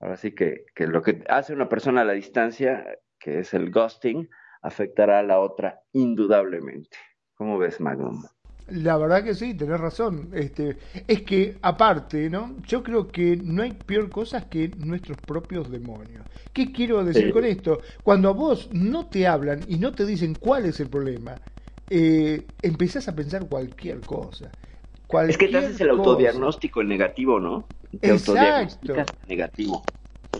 Ahora 0.00 0.16
sí 0.16 0.34
que, 0.34 0.64
que 0.74 0.88
lo 0.88 1.02
que 1.02 1.22
hace 1.28 1.52
una 1.52 1.68
persona 1.68 2.00
a 2.00 2.04
la 2.04 2.14
distancia, 2.14 2.98
que 3.20 3.38
es 3.38 3.54
el 3.54 3.70
ghosting, 3.70 4.28
afectará 4.60 5.20
a 5.20 5.22
la 5.22 5.38
otra 5.38 5.80
indudablemente. 5.92 6.98
¿Cómo 7.34 7.58
ves, 7.58 7.80
Magnum? 7.80 8.24
La 8.68 8.96
verdad 8.96 9.24
que 9.24 9.34
sí, 9.34 9.54
tenés 9.54 9.80
razón. 9.80 10.30
Este, 10.32 10.76
es 11.06 11.22
que 11.22 11.58
aparte, 11.62 12.30
¿no? 12.30 12.56
Yo 12.66 12.82
creo 12.82 13.10
que 13.10 13.36
no 13.36 13.62
hay 13.62 13.72
peor 13.72 14.10
cosa 14.10 14.48
que 14.48 14.68
nuestros 14.76 15.18
propios 15.18 15.70
demonios. 15.70 16.26
¿Qué 16.52 16.72
quiero 16.72 17.04
decir 17.04 17.32
con 17.32 17.44
esto? 17.44 17.80
Cuando 18.02 18.28
a 18.28 18.32
vos 18.32 18.68
no 18.72 19.06
te 19.06 19.26
hablan 19.26 19.64
y 19.68 19.78
no 19.78 19.92
te 19.94 20.06
dicen 20.06 20.36
cuál 20.36 20.66
es 20.66 20.80
el 20.80 20.88
problema, 20.88 21.40
eh, 21.90 22.46
empezás 22.62 23.08
a 23.08 23.14
pensar 23.14 23.46
cualquier 23.48 24.00
cosa. 24.00 24.52
es 25.28 25.36
que 25.36 25.48
te 25.48 25.58
haces 25.58 25.80
el 25.80 25.90
autodiagnóstico 25.90 26.82
negativo, 26.82 27.40
¿no? 27.40 27.64
Te 28.00 28.10
Exacto. 28.10 28.94
negativo 29.26 29.82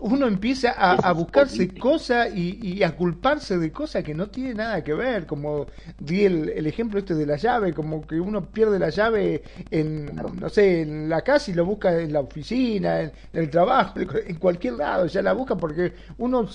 uno 0.00 0.26
empieza 0.26 0.70
a, 0.72 1.12
buscarse 1.12 1.68
cosas 1.74 2.34
y, 2.34 2.82
a 2.82 2.96
culparse 2.96 3.58
de 3.58 3.70
cosas 3.70 4.02
que 4.02 4.14
no 4.14 4.30
tienen 4.30 4.56
nada 4.56 4.82
que 4.82 4.94
ver, 4.94 5.26
como 5.26 5.66
di 5.98 6.24
el, 6.24 6.66
ejemplo 6.66 6.98
este 6.98 7.14
de 7.14 7.26
la 7.26 7.36
llave, 7.36 7.72
como 7.72 8.06
que 8.06 8.18
uno 8.18 8.50
pierde 8.50 8.78
la 8.78 8.90
llave 8.90 9.42
en, 9.70 10.16
no 10.16 10.48
sé, 10.48 10.82
en 10.82 11.08
la 11.08 11.22
casa 11.22 11.50
y 11.50 11.54
lo 11.54 11.64
busca 11.64 12.00
en 12.00 12.12
la 12.12 12.20
oficina, 12.20 13.02
en, 13.02 13.12
el 13.32 13.50
trabajo, 13.50 14.00
en 14.00 14.36
cualquier 14.36 14.74
lado, 14.74 15.06
ya 15.06 15.22
la 15.22 15.34
busca 15.34 15.56
porque 15.56 15.92
uno 16.18 16.48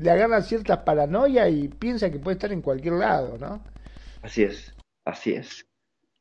le 0.00 0.10
agarra 0.10 0.42
cierta 0.42 0.84
paranoia 0.84 1.48
y 1.48 1.68
piensa 1.68 2.10
que 2.10 2.18
puede 2.18 2.36
estar 2.36 2.52
en 2.52 2.62
cualquier 2.62 2.94
lado, 2.94 3.36
¿no? 3.38 3.62
Así 4.22 4.42
es, 4.42 4.74
así 5.04 5.34
es, 5.34 5.66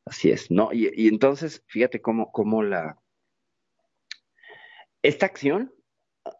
así 0.05 0.31
es, 0.31 0.51
¿no? 0.51 0.71
Y, 0.73 0.91
y 0.95 1.07
entonces, 1.07 1.63
fíjate 1.67 2.01
cómo, 2.01 2.31
cómo 2.31 2.61
la 2.61 2.97
esta 5.01 5.25
acción, 5.25 5.73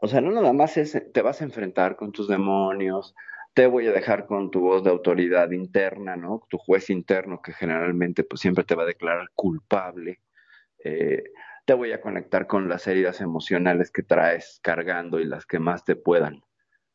o 0.01 0.07
sea, 0.07 0.21
no 0.21 0.31
nada 0.31 0.53
más 0.53 0.77
es, 0.77 1.11
te 1.13 1.21
vas 1.21 1.41
a 1.41 1.45
enfrentar 1.45 1.95
con 1.95 2.11
tus 2.11 2.27
demonios, 2.27 3.15
te 3.53 3.65
voy 3.65 3.87
a 3.87 3.91
dejar 3.91 4.27
con 4.27 4.51
tu 4.51 4.61
voz 4.61 4.83
de 4.83 4.91
autoridad 4.91 5.49
interna, 5.51 6.15
¿no? 6.15 6.43
Tu 6.49 6.57
juez 6.59 6.89
interno 6.91 7.41
que 7.41 7.53
generalmente 7.53 8.23
pues 8.23 8.39
siempre 8.41 8.63
te 8.63 8.75
va 8.75 8.83
a 8.83 8.87
declarar 8.87 9.29
culpable. 9.33 10.21
Eh, 10.83 11.23
te 11.65 11.73
voy 11.73 11.91
a 11.91 11.99
conectar 11.99 12.47
con 12.47 12.69
las 12.69 12.85
heridas 12.87 13.19
emocionales 13.19 13.91
que 13.91 14.03
traes 14.03 14.59
cargando 14.61 15.19
y 15.19 15.25
las 15.25 15.45
que 15.45 15.59
más 15.59 15.83
te 15.83 15.95
puedan, 15.95 16.43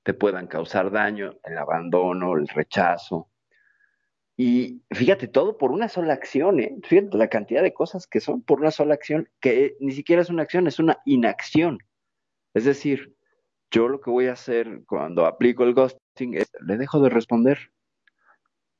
te 0.04 0.14
puedan 0.14 0.46
causar 0.46 0.90
daño, 0.90 1.34
el 1.42 1.58
abandono, 1.58 2.34
el 2.36 2.46
rechazo. 2.46 3.28
Y 4.36 4.82
fíjate, 4.90 5.28
todo 5.28 5.58
por 5.58 5.72
una 5.72 5.88
sola 5.88 6.14
acción, 6.14 6.60
¿eh? 6.60 6.78
La 7.12 7.28
cantidad 7.28 7.62
de 7.62 7.74
cosas 7.74 8.06
que 8.06 8.20
son 8.20 8.42
por 8.42 8.60
una 8.60 8.70
sola 8.70 8.94
acción, 8.94 9.28
que 9.40 9.76
ni 9.80 9.92
siquiera 9.92 10.22
es 10.22 10.30
una 10.30 10.44
acción, 10.44 10.66
es 10.66 10.78
una 10.78 10.98
inacción. 11.04 11.78
Es 12.54 12.64
decir, 12.64 13.14
yo 13.70 13.88
lo 13.88 14.00
que 14.00 14.10
voy 14.10 14.26
a 14.26 14.32
hacer 14.32 14.82
cuando 14.86 15.26
aplico 15.26 15.64
el 15.64 15.74
ghosting 15.74 16.34
es, 16.34 16.50
le 16.60 16.76
dejo 16.76 17.00
de 17.00 17.08
responder. 17.08 17.72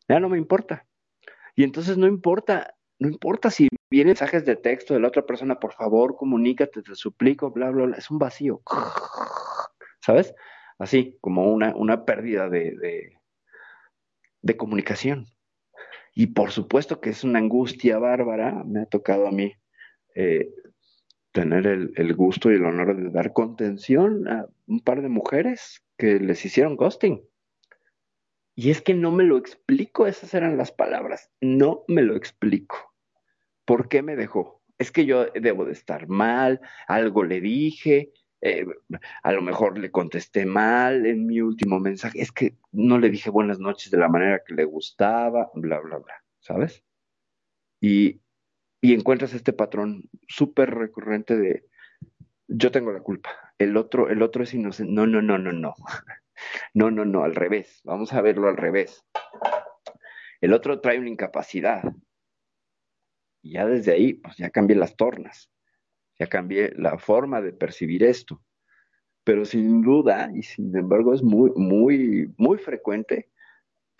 Ya 0.08 0.20
no 0.20 0.28
me 0.28 0.38
importa. 0.38 0.86
Y 1.54 1.64
entonces 1.64 1.96
no 1.96 2.06
importa, 2.06 2.74
no 2.98 3.08
importa 3.08 3.50
si 3.50 3.68
vienen 3.90 4.10
mensajes 4.10 4.44
de 4.44 4.56
texto 4.56 4.94
de 4.94 5.00
la 5.00 5.08
otra 5.08 5.24
persona, 5.24 5.58
por 5.58 5.72
favor, 5.72 6.16
comunícate, 6.16 6.82
te 6.82 6.94
suplico, 6.94 7.50
bla, 7.50 7.70
bla, 7.70 7.86
bla. 7.86 7.96
Es 7.96 8.10
un 8.10 8.18
vacío. 8.18 8.62
¿Sabes? 10.00 10.34
Así, 10.78 11.18
como 11.20 11.52
una, 11.52 11.74
una 11.76 12.04
pérdida 12.04 12.48
de, 12.48 13.16
de 14.42 14.56
comunicación. 14.56 15.26
Y 16.14 16.28
por 16.28 16.50
supuesto 16.50 17.00
que 17.00 17.10
es 17.10 17.24
una 17.24 17.38
angustia 17.38 17.98
bárbara, 17.98 18.62
me 18.66 18.82
ha 18.82 18.86
tocado 18.86 19.26
a 19.26 19.30
mí 19.30 19.54
eh, 20.14 20.50
tener 21.32 21.66
el, 21.66 22.14
gusto 22.14 22.50
y 22.50 22.56
el 22.56 22.64
honor 22.64 22.96
de 22.96 23.10
dar 23.10 23.32
contención 23.32 24.28
a 24.28 24.46
un 24.66 24.80
par 24.80 25.02
de 25.02 25.08
mujeres 25.08 25.82
que 25.96 26.20
les 26.20 26.44
hicieron 26.44 26.76
ghosting. 26.76 27.22
Y 28.54 28.70
es 28.70 28.82
que 28.82 28.94
no 28.94 29.10
me 29.10 29.24
lo 29.24 29.38
explico, 29.38 30.06
esas 30.06 30.34
eran 30.34 30.58
las 30.58 30.72
palabras, 30.72 31.30
no 31.40 31.84
me 31.88 32.02
lo 32.02 32.16
explico. 32.16 32.94
¿Por 33.64 33.88
qué 33.88 34.02
me 34.02 34.14
dejó? 34.14 34.62
Es 34.76 34.92
que 34.92 35.06
yo 35.06 35.26
debo 35.30 35.64
de 35.64 35.72
estar 35.72 36.06
mal, 36.06 36.60
algo 36.86 37.24
le 37.24 37.40
dije, 37.40 38.12
eh, 38.42 38.66
a 39.22 39.32
lo 39.32 39.40
mejor 39.40 39.78
le 39.78 39.90
contesté 39.90 40.44
mal 40.44 41.06
en 41.06 41.26
mi 41.26 41.40
último 41.40 41.78
mensaje, 41.80 42.20
es 42.20 42.30
que 42.30 42.56
no 42.72 42.98
le 42.98 43.08
dije 43.08 43.30
buenas 43.30 43.58
noches 43.58 43.90
de 43.90 43.98
la 43.98 44.08
manera 44.08 44.42
que 44.46 44.54
le 44.54 44.64
gustaba, 44.64 45.50
bla, 45.54 45.80
bla, 45.80 45.98
bla, 45.98 46.24
¿sabes? 46.40 46.84
Y 47.80 48.20
y 48.82 48.92
encuentras 48.92 49.32
este 49.32 49.52
patrón 49.52 50.10
súper 50.26 50.74
recurrente 50.74 51.38
de 51.38 51.64
yo 52.48 52.70
tengo 52.70 52.92
la 52.92 53.00
culpa, 53.00 53.30
el 53.56 53.76
otro, 53.76 54.10
el 54.10 54.20
otro 54.22 54.42
es 54.42 54.52
inocente. 54.52 54.92
No, 54.92 55.06
no, 55.06 55.22
no, 55.22 55.38
no, 55.38 55.52
no. 55.52 55.74
No, 56.74 56.90
no, 56.90 57.04
no, 57.04 57.22
al 57.22 57.36
revés. 57.36 57.80
Vamos 57.84 58.12
a 58.12 58.20
verlo 58.20 58.48
al 58.48 58.56
revés. 58.56 59.04
El 60.40 60.54
otro 60.54 60.80
trae 60.80 60.98
una 60.98 61.10
incapacidad. 61.10 61.84
Y 63.42 63.52
ya 63.52 63.66
desde 63.66 63.92
ahí, 63.92 64.14
pues 64.14 64.38
ya 64.38 64.50
cambié 64.50 64.76
las 64.76 64.96
tornas. 64.96 65.52
Ya 66.18 66.26
cambié 66.26 66.72
la 66.74 66.98
forma 66.98 67.40
de 67.40 67.52
percibir 67.52 68.02
esto. 68.02 68.42
Pero 69.22 69.44
sin 69.44 69.82
duda, 69.82 70.32
y 70.34 70.42
sin 70.42 70.76
embargo 70.76 71.14
es 71.14 71.22
muy, 71.22 71.52
muy, 71.54 72.34
muy 72.38 72.58
frecuente, 72.58 73.30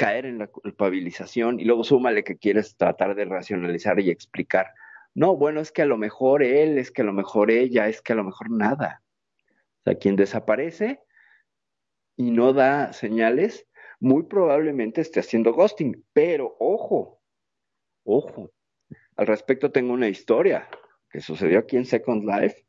caer 0.03 0.27
en 0.27 0.39
la 0.39 0.49
culpabilización 0.49 1.61
y 1.61 1.65
luego 1.65 1.85
súmale 1.85 2.25
que 2.25 2.37
quieres 2.37 2.77
tratar 2.77 3.15
de 3.15 3.25
racionalizar 3.25 4.01
y 4.01 4.11
explicar. 4.11 4.75
No, 5.15 5.37
bueno, 5.37 5.61
es 5.61 5.71
que 5.71 5.83
a 5.83 5.87
lo 5.87 5.97
mejor 5.97 6.43
él, 6.43 6.77
es 6.77 6.91
que 6.91 7.03
a 7.03 7.05
lo 7.05 7.13
mejor 7.13 7.53
ella, 7.53 7.87
es 7.87 8.03
que 8.03 8.13
a 8.13 8.17
lo 8.17 8.25
mejor 8.25 8.51
nada. 8.51 9.01
O 9.47 9.83
sea, 9.85 9.95
quien 9.95 10.17
desaparece 10.17 10.99
y 12.17 12.33
no 12.33 12.53
da 12.53 12.93
señales, 12.93 13.69
muy 14.01 14.25
probablemente 14.25 15.01
esté 15.01 15.21
haciendo 15.21 15.53
ghosting. 15.53 16.05
Pero 16.13 16.57
ojo, 16.59 17.21
ojo, 18.03 18.51
al 19.15 19.29
respecto 19.29 19.71
tengo 19.71 19.93
una 19.93 20.09
historia 20.09 20.69
que 21.11 21.21
sucedió 21.21 21.61
aquí 21.61 21.77
en 21.77 21.85
Second 21.85 22.25
Life 22.25 22.67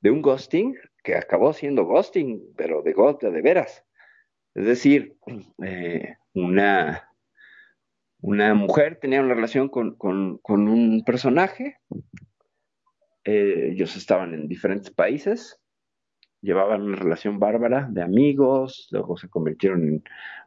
de 0.00 0.10
un 0.10 0.20
ghosting 0.20 0.76
que 1.04 1.14
acabó 1.14 1.52
siendo 1.52 1.84
ghosting, 1.84 2.42
pero 2.56 2.82
de 2.82 2.92
ghost 2.92 3.22
de 3.22 3.40
veras. 3.40 3.84
Es 4.54 4.66
decir, 4.66 5.16
eh, 5.64 6.16
una, 6.34 7.08
una 8.20 8.54
mujer 8.54 8.98
tenía 9.00 9.20
una 9.20 9.34
relación 9.34 9.68
con, 9.68 9.96
un 10.44 11.02
personaje, 11.06 11.78
eh, 13.24 13.70
ellos 13.72 13.96
estaban 13.96 14.34
en 14.34 14.48
diferentes 14.48 14.90
países, 14.90 15.58
llevaban 16.42 16.82
una 16.82 16.96
relación 16.96 17.38
bárbara 17.38 17.88
de 17.90 18.02
amigos, 18.02 18.88
luego 18.90 19.16
se 19.16 19.30
convirtieron 19.30 19.82
en 19.88 20.04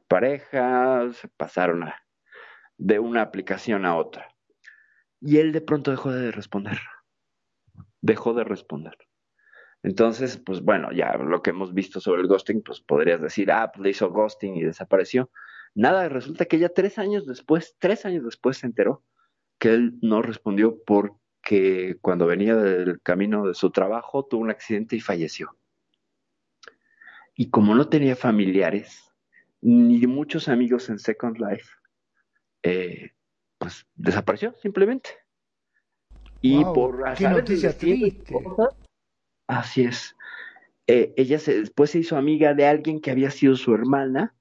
pareja, 0.08 1.12
se 1.14 1.28
pasaron 1.30 1.86
de 2.78 3.00
una 3.00 3.22
aplicación 3.22 3.86
a 3.86 3.96
otra. 3.96 4.28
Y 5.20 5.38
él 5.38 5.52
de 5.52 5.62
pronto 5.62 5.90
dejó 5.90 6.12
de 6.12 6.32
responder. 6.32 6.78
Dejó 8.02 8.34
de 8.34 8.44
responder. 8.44 8.96
Entonces, 9.86 10.38
pues 10.38 10.62
bueno, 10.62 10.92
ya 10.92 11.16
lo 11.16 11.44
que 11.44 11.52
hemos 11.52 11.76
visto 11.76 12.00
sobre 12.00 12.24
el 12.24 12.28
ghosting, 12.28 12.64
pues 12.64 12.82
podrías 12.82 13.22
decir, 13.22 13.52
ah, 13.52 13.72
pues 13.72 13.84
le 13.84 13.92
hizo 13.92 14.10
ghosting 14.10 14.56
y 14.56 14.64
desapareció. 14.64 15.30
Nada, 15.76 16.10
resulta 16.10 16.46
que 16.46 16.58
ya 16.58 16.70
tres 16.70 16.98
años 16.98 17.28
después, 17.28 17.76
tres 17.78 18.04
años 18.04 18.26
después 18.26 18.58
se 18.58 18.66
enteró 18.66 19.04
que 19.60 19.76
él 19.76 19.94
no 20.02 20.24
respondió 20.24 20.82
porque 20.88 21.98
cuando 22.02 22.26
venía 22.26 22.56
del 22.56 23.00
camino 23.04 23.46
de 23.46 23.54
su 23.54 23.70
trabajo 23.70 24.26
tuvo 24.26 24.42
un 24.42 24.50
accidente 24.50 24.96
y 24.96 25.02
falleció. 25.02 25.56
Y 27.36 27.52
como 27.52 27.76
no 27.76 27.88
tenía 27.88 28.16
familiares, 28.16 29.14
ni 29.62 30.08
muchos 30.08 30.48
amigos 30.48 30.90
en 30.90 30.98
Second 30.98 31.38
Life, 31.38 31.70
eh, 32.64 33.12
pues 33.60 33.86
desapareció 33.94 34.56
simplemente. 34.64 35.12
Y 36.42 36.64
por 36.64 37.14
qué 37.14 37.30
noticia 37.30 37.78
triste. 37.78 38.34
Así 39.48 39.84
es. 39.84 40.16
Eh, 40.88 41.14
ella 41.18 41.40
se, 41.40 41.60
después 41.60 41.92
se 41.92 42.00
hizo 42.00 42.18
amiga 42.18 42.54
de 42.54 42.68
alguien 42.68 43.02
que 43.02 43.12
había 43.12 43.32
sido 43.32 43.56
su 43.56 43.74
hermana 43.74 44.36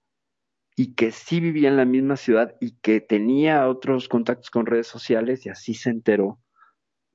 y 0.76 0.94
que 0.94 1.10
sí 1.10 1.40
vivía 1.40 1.68
en 1.68 1.76
la 1.76 1.84
misma 1.84 2.16
ciudad 2.16 2.56
y 2.60 2.72
que 2.78 3.00
tenía 3.00 3.68
otros 3.68 4.08
contactos 4.08 4.50
con 4.50 4.66
redes 4.66 4.86
sociales 4.86 5.46
y 5.46 5.48
así 5.48 5.74
se 5.74 5.90
enteró 5.90 6.38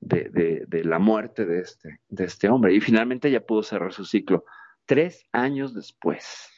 de, 0.00 0.66
la 0.84 0.98
muerte 0.98 1.44
de 1.44 1.60
este, 1.60 2.00
de 2.08 2.24
este 2.24 2.48
hombre. 2.48 2.74
Y 2.74 2.80
finalmente 2.80 3.30
ya 3.30 3.40
pudo 3.40 3.62
cerrar 3.62 3.92
su 3.92 4.04
ciclo 4.04 4.44
tres 4.86 5.24
años 5.32 5.74
después. 5.74 6.48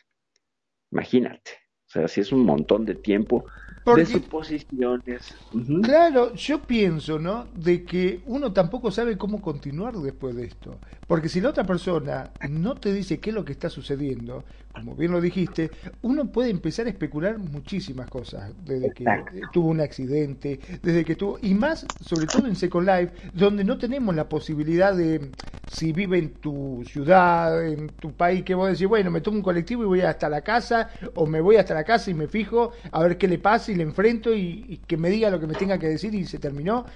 Imagínate. 0.90 1.52
O 1.86 1.90
sea, 1.92 2.08
sí 2.08 2.20
es 2.20 2.32
un 2.32 2.44
montón 2.44 2.86
de 2.86 2.94
tiempo 2.94 3.44
de 3.84 4.06
suposiciones. 4.06 5.34
Claro, 5.82 6.34
yo 6.34 6.62
pienso, 6.62 7.18
¿no? 7.18 7.46
De 7.54 7.84
que 7.84 8.22
uno 8.26 8.52
tampoco 8.52 8.90
sabe 8.90 9.16
cómo 9.16 9.40
continuar 9.40 9.94
después 9.96 10.36
de 10.36 10.44
esto. 10.44 10.78
Porque 11.06 11.28
si 11.28 11.40
la 11.40 11.50
otra 11.50 11.64
persona 11.64 12.30
no 12.48 12.74
te 12.74 12.92
dice 12.92 13.18
qué 13.18 13.30
es 13.30 13.34
lo 13.34 13.44
que 13.44 13.52
está 13.52 13.68
sucediendo, 13.68 14.44
como 14.72 14.94
bien 14.94 15.12
lo 15.12 15.20
dijiste, 15.20 15.70
uno 16.00 16.32
puede 16.32 16.50
empezar 16.50 16.86
a 16.86 16.90
especular 16.90 17.38
muchísimas 17.38 18.08
cosas. 18.08 18.52
Desde 18.64 18.90
que 18.92 19.04
tuvo 19.52 19.68
un 19.68 19.80
accidente, 19.80 20.58
desde 20.82 21.04
que 21.04 21.14
tuvo. 21.14 21.38
Y 21.42 21.54
más, 21.54 21.86
sobre 22.00 22.26
todo 22.26 22.46
en 22.46 22.56
Second 22.56 22.88
Life, 22.88 23.12
donde 23.34 23.64
no 23.64 23.76
tenemos 23.78 24.14
la 24.14 24.28
posibilidad 24.28 24.94
de. 24.94 25.30
Si 25.68 25.92
vive 25.92 26.18
en 26.18 26.30
tu 26.34 26.84
ciudad, 26.86 27.66
en 27.66 27.88
tu 27.88 28.12
país, 28.12 28.42
que 28.42 28.54
vos 28.54 28.70
decís, 28.70 28.86
bueno, 28.86 29.10
me 29.10 29.22
tomo 29.22 29.38
un 29.38 29.42
colectivo 29.42 29.82
y 29.82 29.86
voy 29.86 30.00
hasta 30.02 30.28
la 30.28 30.42
casa, 30.42 30.90
o 31.14 31.26
me 31.26 31.40
voy 31.40 31.56
hasta 31.56 31.72
la 31.72 31.84
casa 31.84 32.10
y 32.10 32.14
me 32.14 32.28
fijo 32.28 32.72
a 32.90 33.02
ver 33.02 33.16
qué 33.16 33.26
le 33.26 33.38
pasa 33.38 33.71
y 33.72 33.76
le 33.76 33.82
enfrento 33.82 34.34
y, 34.34 34.80
que 34.86 34.96
me 34.96 35.10
diga 35.10 35.30
lo 35.30 35.40
que 35.40 35.46
me 35.46 35.54
tenga 35.54 35.78
que 35.78 35.88
decir 35.88 36.14
y 36.14 36.24
se 36.24 36.38
terminó. 36.38 36.86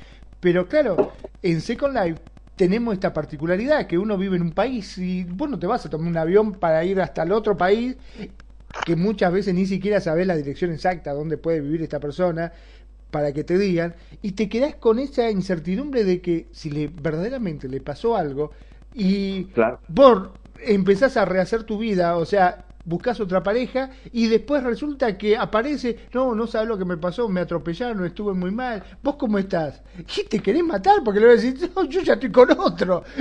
Pero 0.41 0.69
claro, 0.69 1.13
en 1.43 1.61
Second 1.61 1.97
Life 1.97 2.21
tenemos 2.55 2.95
esta 2.95 3.13
particularidad, 3.13 3.87
que 3.87 3.99
uno 3.99 4.17
vive 4.17 4.37
en 4.37 4.43
un 4.43 4.53
país 4.53 4.97
y 4.99 5.25
vos 5.25 5.49
no 5.51 5.59
te 5.59 5.67
vas 5.67 5.85
a 5.87 5.91
tomar 5.91 6.09
un 6.09 6.17
avión 6.17 6.53
para 6.53 6.85
ir 6.85 7.01
hasta 7.01 7.23
el 7.23 7.33
otro 7.33 7.57
país, 7.57 7.97
que 8.85 8.97
muchas 8.97 9.33
veces 9.33 9.55
ni 9.55 9.67
siquiera 9.67 10.01
sabes 10.01 10.27
la 10.27 10.37
dirección 10.37 10.73
exacta 10.73 11.13
donde 11.13 11.37
puede 11.37 11.61
vivir 11.61 11.83
esta 11.83 12.01
persona, 12.01 12.53
para 13.11 13.33
que 13.33 13.45
te 13.45 13.57
digan, 13.57 13.95
y 14.21 14.33
te 14.33 14.49
quedás 14.49 14.75
con 14.75 14.99
esa 14.99 15.31
incertidumbre 15.31 16.05
de 16.05 16.21
que 16.21 16.49
si 16.53 16.71
le 16.71 16.89
verdaderamente 16.89 17.69
le 17.69 17.81
pasó 17.81 18.17
algo, 18.17 18.51
y 18.95 19.45
claro. 19.47 19.81
vos 19.89 20.29
empezás 20.61 21.17
a 21.17 21.25
rehacer 21.25 21.65
tu 21.65 21.79
vida, 21.79 22.17
o 22.17 22.25
sea, 22.25 22.66
buscas 22.87 23.21
otra 23.21 23.43
pareja 23.43 23.91
y 24.13 24.29
después 24.29 24.63
resulta 24.63 25.19
que 25.19 25.37
aparece, 25.37 25.99
no, 26.15 26.35
no 26.35 26.47
sabes 26.47 26.69
lo 26.69 26.79
que 26.79 26.85
me 26.85 26.97
pasó, 26.97 27.29
me 27.29 27.41
atropellaron, 27.41 28.07
estuve 28.07 28.33
muy 28.33 28.53
mal, 28.53 28.83
¿vos 29.03 29.17
cómo 29.17 29.39
estás? 29.39 29.83
¿Qué 30.07 30.25
te 30.25 30.41
querés 30.41 30.65
matar? 30.65 31.03
Porque 31.05 31.21
le 31.21 31.27
voy 31.27 31.35
a 31.35 31.41
decir, 31.41 31.71
no, 31.75 31.85
yo 31.85 32.01
ya 32.01 32.15
estoy 32.15 32.31
con 32.31 32.51
otro. 32.59 33.05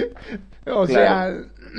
O 0.68 0.88
sea, 0.88 1.32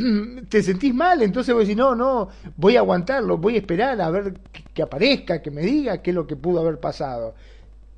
te 0.49 0.62
sentís 0.62 0.95
mal, 0.95 1.20
entonces 1.20 1.53
vos 1.53 1.64
decís, 1.64 1.76
no, 1.76 1.97
no, 1.97 2.28
voy 2.57 2.76
a 2.76 2.80
aguantarlo, 2.80 3.37
voy 3.37 3.57
a 3.57 3.59
esperar 3.59 4.01
a 4.01 4.11
ver 4.11 4.34
que, 4.72 4.80
aparezca, 4.80 5.43
que 5.43 5.51
me 5.51 5.62
diga 5.62 6.03
qué 6.03 6.11
es 6.11 6.14
lo 6.14 6.28
que 6.28 6.37
pudo 6.37 6.61
haber 6.61 6.78
pasado. 6.78 7.34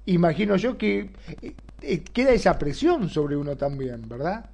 Imagino 0.07 0.57
yo 0.57 0.79
que 0.79 1.11
eh, 1.43 1.55
eh, 1.83 2.03
queda 2.11 2.31
esa 2.31 2.59
presión 2.59 3.11
sobre 3.11 3.37
uno 3.37 3.57
también, 3.57 4.09
¿verdad? 4.09 4.49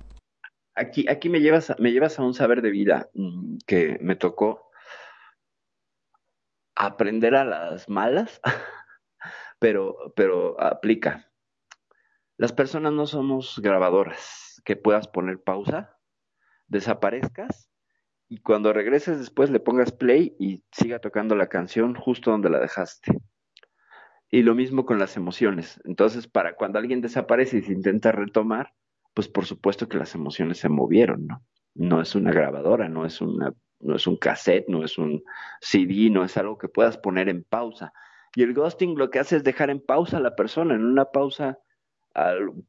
aquí, 0.74 1.06
aquí 1.08 1.28
me 1.28 1.40
llevas, 1.40 1.70
a, 1.70 1.76
me 1.78 1.92
llevas 1.92 2.18
a 2.18 2.22
un 2.24 2.34
saber 2.34 2.62
de 2.62 2.70
vida 2.70 3.08
mm, 3.14 3.58
que 3.66 3.98
me 4.00 4.16
tocó 4.16 4.63
aprender 6.74 7.34
a 7.34 7.44
las 7.44 7.88
malas, 7.88 8.40
pero, 9.58 10.12
pero 10.16 10.60
aplica. 10.60 11.30
Las 12.36 12.52
personas 12.52 12.92
no 12.92 13.06
somos 13.06 13.60
grabadoras 13.62 14.60
que 14.64 14.76
puedas 14.76 15.08
poner 15.08 15.42
pausa, 15.42 15.98
desaparezcas 16.66 17.70
y 18.28 18.38
cuando 18.38 18.72
regreses 18.72 19.18
después 19.18 19.50
le 19.50 19.60
pongas 19.60 19.92
play 19.92 20.34
y 20.38 20.64
siga 20.72 20.98
tocando 20.98 21.36
la 21.36 21.48
canción 21.48 21.94
justo 21.94 22.30
donde 22.30 22.50
la 22.50 22.58
dejaste. 22.58 23.20
Y 24.30 24.42
lo 24.42 24.54
mismo 24.54 24.84
con 24.84 24.98
las 24.98 25.16
emociones. 25.16 25.80
Entonces, 25.84 26.26
para 26.26 26.56
cuando 26.56 26.78
alguien 26.78 27.00
desaparece 27.00 27.58
y 27.58 27.62
se 27.62 27.72
intenta 27.72 28.10
retomar, 28.10 28.74
pues 29.12 29.28
por 29.28 29.44
supuesto 29.44 29.88
que 29.88 29.98
las 29.98 30.14
emociones 30.14 30.58
se 30.58 30.68
movieron, 30.68 31.26
¿no? 31.26 31.44
No 31.74 32.00
es 32.00 32.14
una 32.14 32.32
grabadora, 32.32 32.88
no 32.88 33.04
es 33.06 33.20
una 33.20 33.52
no 33.84 33.96
es 33.96 34.06
un 34.06 34.16
cassette, 34.16 34.68
no 34.68 34.84
es 34.84 34.98
un 34.98 35.22
CD, 35.60 36.10
no 36.10 36.24
es 36.24 36.36
algo 36.36 36.58
que 36.58 36.68
puedas 36.68 36.98
poner 36.98 37.28
en 37.28 37.44
pausa. 37.44 37.92
Y 38.34 38.42
el 38.42 38.54
ghosting 38.54 38.96
lo 38.98 39.10
que 39.10 39.20
hace 39.20 39.36
es 39.36 39.44
dejar 39.44 39.70
en 39.70 39.80
pausa 39.80 40.16
a 40.16 40.20
la 40.20 40.34
persona, 40.34 40.74
en 40.74 40.84
una 40.84 41.06
pausa 41.06 41.58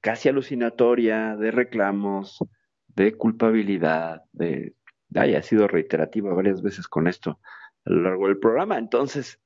casi 0.01 0.27
alucinatoria 0.27 1.35
de 1.35 1.51
reclamos, 1.51 2.39
de 2.87 3.15
culpabilidad, 3.15 4.23
de... 4.31 4.73
Ay, 5.13 5.35
ha 5.35 5.43
sido 5.43 5.67
reiterativa 5.67 6.33
varias 6.33 6.61
veces 6.61 6.87
con 6.87 7.07
esto 7.07 7.39
a 7.85 7.89
lo 7.89 8.01
largo 8.01 8.27
del 8.27 8.39
programa. 8.39 8.77
Entonces, 8.77 9.39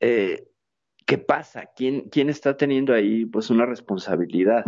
eh, 0.00 0.48
¿qué 1.06 1.16
pasa? 1.18 1.70
¿Quién, 1.76 2.08
¿Quién 2.10 2.28
está 2.28 2.56
teniendo 2.56 2.92
ahí 2.92 3.24
pues 3.24 3.50
una 3.50 3.66
responsabilidad? 3.66 4.64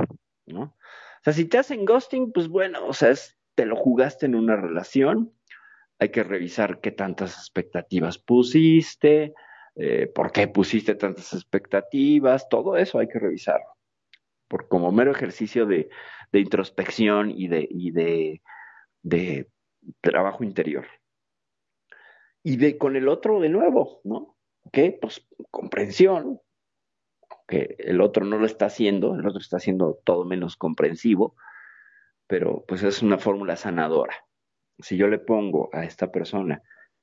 ¿no? 0.47 0.63
O 0.63 1.25
sea, 1.25 1.33
si 1.33 1.45
te 1.45 1.59
hacen 1.59 1.85
ghosting, 1.85 2.33
pues 2.33 2.49
bueno, 2.49 2.87
o 2.87 2.93
sea, 2.93 3.13
te 3.57 3.67
lo 3.67 3.77
jugaste 3.77 4.27
en 4.27 4.37
una 4.37 4.57
relación, 4.57 5.33
hay 5.99 6.11
que 6.11 6.23
revisar 6.23 6.81
qué 6.81 6.91
tantas 6.91 7.39
expectativas 7.39 8.19
pusiste, 8.19 9.35
eh, 9.77 10.07
por 10.07 10.33
qué 10.33 10.49
pusiste 10.49 10.95
tantas 10.95 11.33
expectativas, 11.33 12.49
todo 12.49 12.77
eso 12.77 12.99
hay 12.99 13.09
que 13.09 13.19
revisarlo. 13.19 13.67
Por 14.49 14.69
como 14.69 14.93
mero 14.93 15.11
ejercicio 15.11 15.67
de, 15.67 15.89
introspección 16.33 17.31
y, 17.31 17.49
de, 17.49 18.41
trabajo 20.01 20.45
interior. 20.45 20.87
Y 22.43 22.57
de 22.57 22.77
con 22.79 22.97
el 22.97 23.09
otro 23.09 23.41
de 23.41 23.49
nuevo, 23.49 24.01
¿no? 24.05 24.37
Que 24.73 24.97
pues 25.01 25.27
comprensión, 25.51 26.41
que 27.49 27.77
el 27.79 28.01
otro 28.01 28.25
no 28.25 28.39
lo 28.39 28.47
está 28.47 28.67
haciendo, 28.67 29.15
el 29.15 29.27
otro 29.27 29.41
está 29.41 29.57
haciendo 29.57 29.99
todo 30.05 30.25
menos 30.25 30.57
comprensivo, 30.57 31.37
pero 32.27 32.65
pues 32.69 32.83
es 32.83 33.03
una 33.03 33.19
fórmula 33.19 33.57
sanadora 33.57 34.26
si 34.79 34.97
yo 34.97 35.09
le 35.09 35.19
pongo 35.19 35.71
a 35.73 35.85
esta 35.85 36.11
persona 36.11 36.63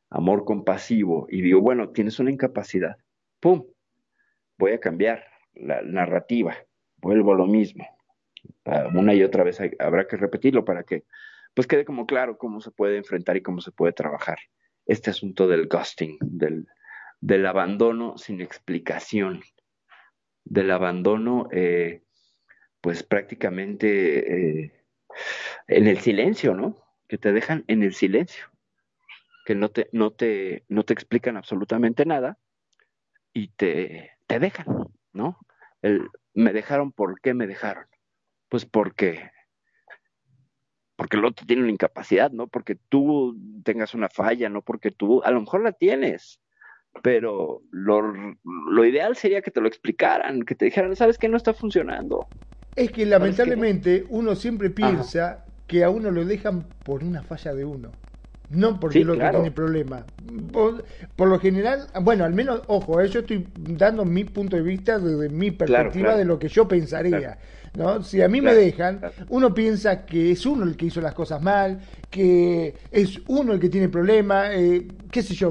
amor 0.10 0.46
compasivo 0.46 1.28
y 1.30 1.42
digo, 1.42 1.62
bueno, 1.62 1.90
tienes 1.90 2.20
una 2.20 2.32
incapacidad, 2.32 2.98
¡pum! 3.40 3.66
Voy 4.58 4.74
a 4.74 4.80
cambiar 4.80 5.26
la 5.56 5.82
narrativa, 5.82 6.56
vuelvo 6.98 7.34
a 7.34 7.38
lo 7.38 7.48
mismo. 7.48 7.88
Ah, 8.66 8.90
una 8.94 9.14
y 9.14 9.24
otra 9.24 9.44
vez 9.44 9.60
habrá 9.80 10.08
que 10.08 10.18
repetirlo 10.18 10.66
para 10.66 10.84
que 10.84 11.06
pues 11.54 11.68
quede 11.68 11.86
como 11.86 12.06
claro 12.06 12.38
cómo 12.38 12.62
se 12.62 12.72
puede 12.72 12.98
enfrentar 12.98 13.38
y 13.38 13.42
cómo 13.42 13.62
se 13.62 13.72
puede 13.72 13.94
trabajar 13.94 14.38
este 14.86 15.12
asunto 15.12 15.48
del 15.48 15.68
ghosting, 15.68 16.18
del, 16.22 16.68
del 17.22 17.46
abandono 17.46 18.18
sin 18.18 18.42
explicación, 18.42 19.42
del 20.44 20.72
abandono 20.72 21.48
eh, 21.52 22.04
pues 22.82 23.04
prácticamente 23.04 24.64
eh, 24.64 24.72
en 25.68 25.88
el 25.88 26.00
silencio, 26.00 26.54
¿no? 26.54 26.83
Que 27.14 27.20
te 27.20 27.32
dejan 27.32 27.64
en 27.68 27.84
el 27.84 27.94
silencio, 27.94 28.46
que 29.46 29.54
no 29.54 29.70
te, 29.70 29.88
no 29.92 30.10
te, 30.10 30.66
no 30.68 30.84
te 30.84 30.94
explican 30.94 31.38
absolutamente 31.38 32.08
nada 32.08 32.40
y 33.34 33.50
te, 33.50 34.14
te 34.26 34.40
dejan, 34.40 34.66
¿no? 35.12 35.38
El, 35.84 36.10
me 36.34 36.54
dejaron, 36.54 36.92
¿por 36.92 37.22
qué 37.22 37.36
me 37.36 37.46
dejaron? 37.46 37.86
Pues 38.50 38.66
porque, 38.66 39.30
porque 40.96 41.18
el 41.18 41.26
otro 41.26 41.46
tiene 41.46 41.62
una 41.62 41.72
incapacidad, 41.72 42.32
¿no? 42.32 42.48
Porque 42.48 42.80
tú 42.90 43.38
tengas 43.64 43.94
una 43.94 44.10
falla, 44.10 44.50
no 44.50 44.64
porque 44.64 44.90
tú, 44.90 45.22
a 45.22 45.30
lo 45.30 45.40
mejor 45.40 45.62
la 45.62 45.74
tienes, 45.74 46.40
pero 47.04 47.62
lo, 47.70 48.02
lo 48.42 48.86
ideal 48.86 49.16
sería 49.16 49.44
que 49.44 49.52
te 49.52 49.62
lo 49.62 49.68
explicaran, 49.68 50.42
que 50.42 50.56
te 50.56 50.66
dijeran, 50.66 50.96
¿sabes 50.96 51.20
qué 51.20 51.30
no 51.30 51.38
está 51.38 51.54
funcionando? 51.54 52.28
Es 52.76 52.92
que 52.92 53.06
lamentablemente 53.06 54.08
uno 54.10 54.34
siempre 54.34 54.72
piensa 54.72 55.46
que 55.68 55.84
a 55.84 55.90
uno 55.90 56.12
lo 56.12 56.26
dejan 56.26 56.66
por 56.84 57.04
una 57.04 57.24
falla 57.24 57.54
de 57.54 57.66
uno. 57.66 57.90
No 58.50 58.80
porque 58.80 59.00
el 59.02 59.10
otro 59.10 59.30
tiene 59.32 59.52
problema. 59.52 60.06
Por, 60.52 60.84
lo 61.28 61.40
general, 61.40 61.88
bueno, 62.02 62.24
al 62.24 62.34
menos, 62.34 62.62
ojo, 62.68 63.02
eh, 63.02 63.08
yo 63.08 63.22
estoy 63.22 63.48
dando 63.56 64.06
mi 64.06 64.26
punto 64.26 64.56
de 64.56 64.62
vista 64.62 65.00
desde 65.00 65.30
mi 65.30 65.50
perspectiva 65.50 66.16
de 66.16 66.26
lo 66.26 66.38
que 66.38 66.50
yo 66.50 66.68
pensaría. 66.68 67.40
¿No? 67.76 68.04
Si 68.04 68.22
a 68.22 68.28
mí 68.28 68.42
me 68.42 68.54
dejan, 68.54 69.02
uno 69.30 69.54
piensa 69.54 70.06
que 70.06 70.32
es 70.32 70.46
uno 70.46 70.64
el 70.64 70.78
que 70.78 70.88
hizo 70.88 71.02
las 71.02 71.14
cosas 71.14 71.42
mal, 71.42 71.80
que 72.10 72.76
es 72.92 73.20
uno 73.28 73.54
el 73.54 73.60
que 73.60 73.70
tiene 73.70 73.90
problema, 73.90 74.54
eh, 74.54 74.88
qué 75.12 75.24
sé 75.24 75.34
yo, 75.34 75.50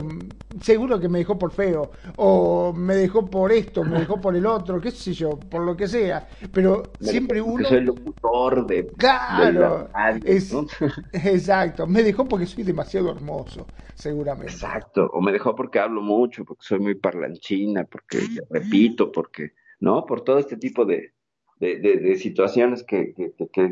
seguro 0.60 1.00
que 1.00 1.08
me 1.08 1.18
dejó 1.18 1.38
por 1.38 1.50
feo, 1.50 1.90
o 2.16 2.72
me 2.72 2.94
dejó 2.94 3.26
por 3.28 3.50
esto, 3.50 3.82
me 3.82 3.98
dejó 3.98 4.20
por 4.20 4.36
el 4.36 4.46
otro, 4.46 4.80
qué 4.80 4.92
sé 4.92 5.12
yo, 5.12 5.30
por 5.30 5.62
lo 5.62 5.76
que 5.76 5.88
sea, 5.88 6.28
pero 6.52 6.92
siempre 7.00 7.40
uno... 7.40 7.68
Soy 7.68 7.78
el 7.78 7.84
locutor 7.86 8.66
de... 8.66 8.86
Claro, 8.96 9.88
es... 10.24 10.52
exacto, 11.12 11.86
me 11.86 12.02
dejó 12.02 12.26
porque 12.26 12.46
soy 12.46 12.62
demasiado 12.62 13.10
hermoso, 13.10 13.66
seguramente. 13.94 14.52
Exacto, 14.52 15.10
o 15.12 15.20
me 15.20 15.32
dejó 15.32 15.56
porque 15.56 15.80
hablo 15.80 16.00
mucho, 16.02 16.44
porque 16.44 16.62
soy 16.64 16.78
muy 16.78 16.94
parlanchina, 16.94 17.84
porque 17.84 18.20
repito, 18.50 19.10
porque, 19.10 19.54
¿no? 19.80 20.04
Por 20.06 20.22
todo 20.22 20.38
este 20.38 20.56
tipo 20.56 20.84
de, 20.84 21.14
de, 21.62 22.16
situaciones 22.16 22.82
que, 22.82 23.14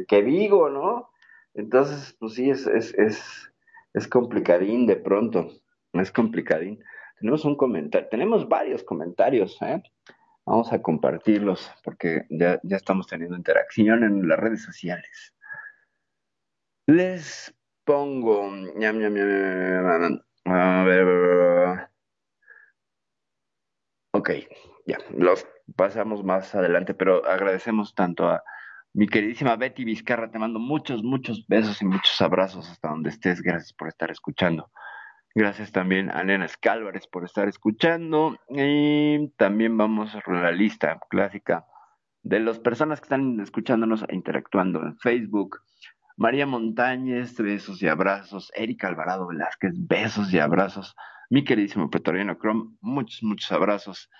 que, 0.07 0.23
digo, 0.23 0.71
¿no? 0.71 1.11
Entonces, 1.55 2.17
pues 2.19 2.35
sí, 2.35 2.51
es, 2.51 2.67
es, 2.67 2.95
es, 2.95 3.53
es 3.95 4.09
complicadín 4.09 4.87
de 4.87 4.97
pronto, 4.97 5.51
es 5.93 6.13
complicadín. 6.13 6.83
Tenemos 7.19 7.45
un 7.45 7.57
comentario, 7.57 8.09
tenemos 8.09 8.49
varios 8.49 8.85
comentarios, 8.85 9.61
¿eh? 9.63 9.83
Vamos 10.47 10.73
a 10.73 10.81
compartirlos 10.81 11.71
porque 11.85 12.27
ya, 12.31 12.61
ya 12.63 12.77
estamos 12.77 13.07
teniendo 13.07 13.37
interacción 13.37 14.05
en 14.05 14.27
las 14.27 14.39
redes 14.39 14.63
sociales. 14.63 15.35
Les 16.87 17.55
pongo. 17.85 18.51
A 20.45 20.85
ver. 20.85 21.91
Ok, 24.13 24.31
ya, 24.87 24.99
los 25.17 25.47
pasamos 25.77 26.25
más 26.25 26.55
adelante, 26.55 26.95
pero 26.95 27.27
agradecemos 27.27 27.95
tanto 27.95 28.29
a 28.29 28.43
mi 28.93 29.07
queridísima 29.07 29.55
Betty 29.55 29.85
Vizcarra, 29.85 30.31
te 30.31 30.39
mando 30.39 30.59
muchos, 30.59 31.05
muchos 31.05 31.47
besos 31.47 31.81
y 31.81 31.85
muchos 31.85 32.21
abrazos 32.21 32.69
hasta 32.69 32.89
donde 32.89 33.11
estés. 33.11 33.41
Gracias 33.41 33.73
por 33.73 33.87
estar 33.87 34.11
escuchando. 34.11 34.71
Gracias 35.33 35.71
también 35.71 36.11
a 36.11 36.25
Nena 36.25 36.49
Scálvarez 36.49 37.07
por 37.07 37.25
estar 37.25 37.49
escuchando. 37.49 38.37
Y 38.49 39.29
también 39.37 39.77
vamos 39.77 40.17
a 40.17 40.23
la 40.33 40.51
lista 40.51 40.99
clásica 41.09 41.67
de 42.23 42.41
las 42.41 42.59
personas 42.59 43.01
que 43.01 43.05
están 43.05 43.39
escuchándonos 43.39 44.05
e 44.09 44.15
interactuando 44.15 44.83
en 44.83 44.99
Facebook. 44.99 45.61
María 46.17 46.47
Montañez, 46.47 47.37
besos 47.41 47.81
y 47.83 47.87
abrazos. 47.87 48.51
Erika 48.57 48.89
Alvarado 48.89 49.29
Velázquez, 49.29 49.73
besos 49.77 50.33
y 50.35 50.41
abrazos. 50.41 50.97
Mi 51.31 51.45
queridísimo 51.45 51.91
Petoriano 51.91 52.35
Chrome, 52.35 52.75
muchos, 52.81 53.23
muchos 53.23 53.53
abrazos. 53.53 54.11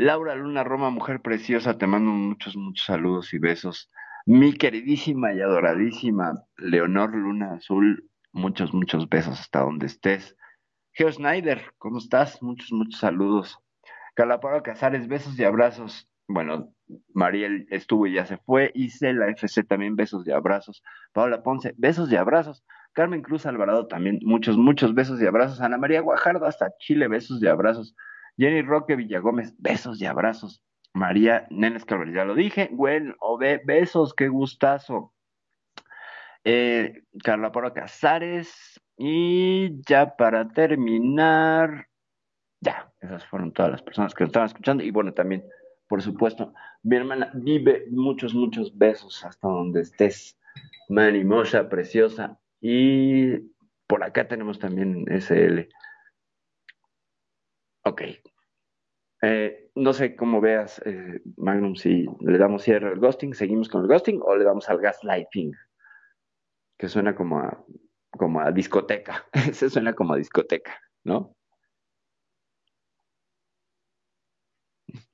Laura 0.00 0.36
Luna 0.36 0.62
Roma, 0.62 0.90
mujer 0.90 1.20
preciosa, 1.20 1.76
te 1.76 1.88
mando 1.88 2.12
muchos, 2.12 2.56
muchos 2.56 2.86
saludos 2.86 3.34
y 3.34 3.40
besos. 3.40 3.90
Mi 4.26 4.52
queridísima 4.52 5.32
y 5.34 5.40
adoradísima 5.40 6.34
Leonor 6.56 7.16
Luna 7.16 7.54
Azul, 7.54 8.08
muchos, 8.30 8.72
muchos 8.72 9.08
besos 9.08 9.40
hasta 9.40 9.58
donde 9.58 9.86
estés. 9.86 10.36
Geo 10.92 11.10
Snyder, 11.10 11.72
¿cómo 11.78 11.98
estás? 11.98 12.40
Muchos, 12.44 12.70
muchos 12.70 13.00
saludos. 13.00 13.58
Calaparo 14.14 14.62
Casares, 14.62 15.08
besos 15.08 15.36
y 15.36 15.42
abrazos. 15.42 16.08
Bueno, 16.28 16.72
Mariel 17.12 17.66
estuvo 17.70 18.06
y 18.06 18.12
ya 18.14 18.24
se 18.24 18.36
fue. 18.36 18.72
la 19.00 19.30
FC 19.30 19.64
también, 19.64 19.96
besos 19.96 20.24
y 20.28 20.30
abrazos. 20.30 20.84
Paola 21.12 21.42
Ponce, 21.42 21.74
besos 21.76 22.12
y 22.12 22.14
abrazos. 22.14 22.64
Carmen 22.92 23.22
Cruz 23.22 23.46
Alvarado 23.46 23.88
también, 23.88 24.20
muchos, 24.22 24.56
muchos 24.58 24.94
besos 24.94 25.20
y 25.20 25.26
abrazos. 25.26 25.60
Ana 25.60 25.76
María 25.76 26.02
Guajardo 26.02 26.46
hasta 26.46 26.70
Chile, 26.78 27.08
besos 27.08 27.42
y 27.42 27.48
abrazos. 27.48 27.96
Jenny 28.38 28.62
Roque 28.62 28.96
Villagómez, 28.96 29.52
besos 29.58 30.00
y 30.00 30.06
abrazos. 30.06 30.62
María 30.94 31.46
Nenes 31.50 31.84
Cabrera, 31.84 32.22
ya 32.22 32.24
lo 32.24 32.34
dije. 32.34 32.68
Gwen 32.72 33.14
Ove, 33.20 33.60
besos, 33.64 34.14
qué 34.14 34.28
gustazo. 34.28 35.12
Eh, 36.44 37.02
Carla 37.22 37.52
Poro 37.52 37.74
Casares. 37.74 38.80
Y 38.96 39.80
ya 39.88 40.16
para 40.16 40.48
terminar, 40.48 41.88
ya, 42.60 42.92
esas 43.00 43.24
fueron 43.26 43.52
todas 43.52 43.70
las 43.70 43.82
personas 43.82 44.14
que 44.14 44.24
estaban 44.24 44.46
escuchando. 44.46 44.82
Y 44.82 44.90
bueno, 44.90 45.12
también, 45.12 45.44
por 45.88 46.02
supuesto, 46.02 46.52
mi 46.82 46.96
hermana 46.96 47.30
vive 47.34 47.86
muchos, 47.90 48.34
muchos 48.34 48.76
besos 48.76 49.24
hasta 49.24 49.48
donde 49.48 49.82
estés. 49.82 50.38
Manimosa, 50.88 51.68
preciosa. 51.68 52.38
Y 52.60 53.36
por 53.86 54.02
acá 54.02 54.26
tenemos 54.26 54.58
también 54.58 55.06
SL. 55.08 55.68
Ok. 57.88 58.02
Eh, 59.22 59.70
no 59.74 59.92
sé 59.92 60.14
cómo 60.14 60.40
veas, 60.40 60.80
eh, 60.84 61.20
Magnum, 61.36 61.74
si 61.74 62.06
le 62.20 62.38
damos 62.38 62.62
cierre 62.62 62.88
al 62.88 63.00
ghosting, 63.00 63.34
seguimos 63.34 63.68
con 63.68 63.82
el 63.82 63.88
ghosting 63.88 64.20
o 64.22 64.36
le 64.36 64.44
damos 64.44 64.68
al 64.68 64.78
gaslighting, 64.78 65.52
que 66.76 66.88
suena 66.88 67.14
como 67.16 67.38
a, 67.40 67.64
como 68.10 68.40
a 68.40 68.52
discoteca. 68.52 69.24
Ese 69.32 69.70
suena 69.70 69.94
como 69.94 70.14
a 70.14 70.18
discoteca, 70.18 70.78
¿no? 71.04 71.34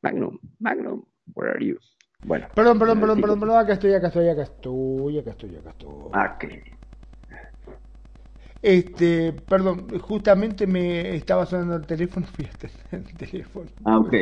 Magnum, 0.03 0.39
Magnum, 0.59 1.05
where 1.35 1.53
are 1.53 1.65
you? 1.65 1.79
Bueno. 2.25 2.49
Perdón, 2.55 2.79
perdón, 2.79 3.01
perdón, 3.01 3.21
perdón, 3.21 3.41
perdón, 3.41 3.59
acá 3.59 3.73
estoy, 3.75 3.95
acá 3.95 4.09
estoy, 4.09 4.29
acá 4.29 4.43
estoy, 4.43 5.19
acá 5.19 5.31
estoy, 5.31 5.57
acá 5.57 5.71
estoy. 5.71 6.11
Ah, 6.13 6.39
Este, 8.65 9.31
perdón, 9.31 9.99
justamente 10.01 10.67
me 10.67 11.15
estaba 11.17 11.45
sonando 11.45 11.77
el 11.77 11.87
teléfono, 11.87 12.27
fíjate, 12.35 12.71
el 12.93 13.05
teléfono. 13.15 13.67
Ah, 13.85 13.99
ok. 13.99 14.15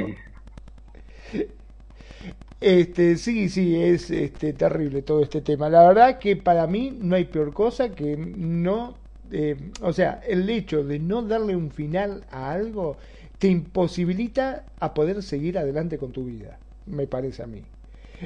Este, 2.61 3.19
sí, 3.19 3.49
sí, 3.49 3.81
es 3.81 4.11
este, 4.11 4.53
terrible 4.53 5.03
todo 5.03 5.23
este 5.23 5.43
tema. 5.43 5.69
La 5.69 5.87
verdad 5.87 6.19
que 6.19 6.35
para 6.35 6.67
mí 6.67 6.93
no 7.01 7.15
hay 7.15 7.27
peor 7.27 7.53
cosa 7.53 7.91
que 7.91 8.17
no, 8.17 8.97
eh, 9.31 9.57
o 9.81 9.93
sea, 9.93 10.21
el 10.27 10.51
hecho 10.51 10.83
de 10.83 10.99
no 10.99 11.23
darle 11.23 11.55
un 11.55 11.71
final 11.71 12.25
a 12.33 12.51
algo 12.51 12.97
te 13.39 13.47
imposibilita 13.47 14.65
a 14.81 14.93
poder 14.93 15.23
seguir 15.23 15.57
adelante 15.57 15.99
con 15.99 16.11
tu 16.11 16.25
vida, 16.25 16.59
me 16.87 17.07
parece 17.07 17.45
a 17.45 17.47
mí. 17.47 17.63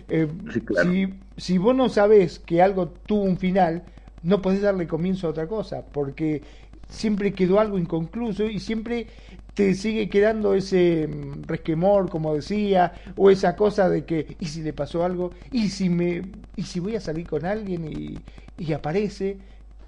Eh, 0.09 0.29
si, 0.83 1.09
si 1.37 1.59
vos 1.59 1.77
no 1.77 1.91
sabes 1.91 2.39
que 2.39 2.63
algo 2.63 2.89
tuvo 2.89 3.25
un 3.25 3.37
final, 3.37 3.85
no 4.23 4.43
podés 4.43 4.63
darle 4.63 4.87
comienzo 4.87 5.27
a 5.27 5.31
otra 5.31 5.47
cosa, 5.49 5.85
porque 5.93 6.43
siempre 6.89 7.35
quedó 7.35 7.61
algo 7.61 7.79
inconcluso 7.79 8.45
y 8.45 8.61
siempre 8.61 9.09
te 9.55 9.75
sigue 9.75 10.09
quedando 10.09 10.55
ese 10.55 11.09
mm, 11.09 11.43
resquemor, 11.45 12.11
como 12.11 12.35
decía, 12.35 12.93
o 13.17 13.31
esa 13.31 13.57
cosa 13.57 13.89
de 13.89 14.05
que, 14.05 14.37
¿y 14.39 14.47
si 14.47 14.63
le 14.63 14.73
pasó 14.73 15.05
algo? 15.05 15.33
¿Y 15.51 15.69
si, 15.71 15.89
me, 15.89 16.23
y 16.57 16.63
si 16.65 16.81
voy 16.81 16.97
a 16.97 17.01
salir 17.01 17.27
con 17.27 17.45
alguien 17.47 17.85
y, 17.87 18.19
y 18.57 18.73
aparece? 18.73 19.39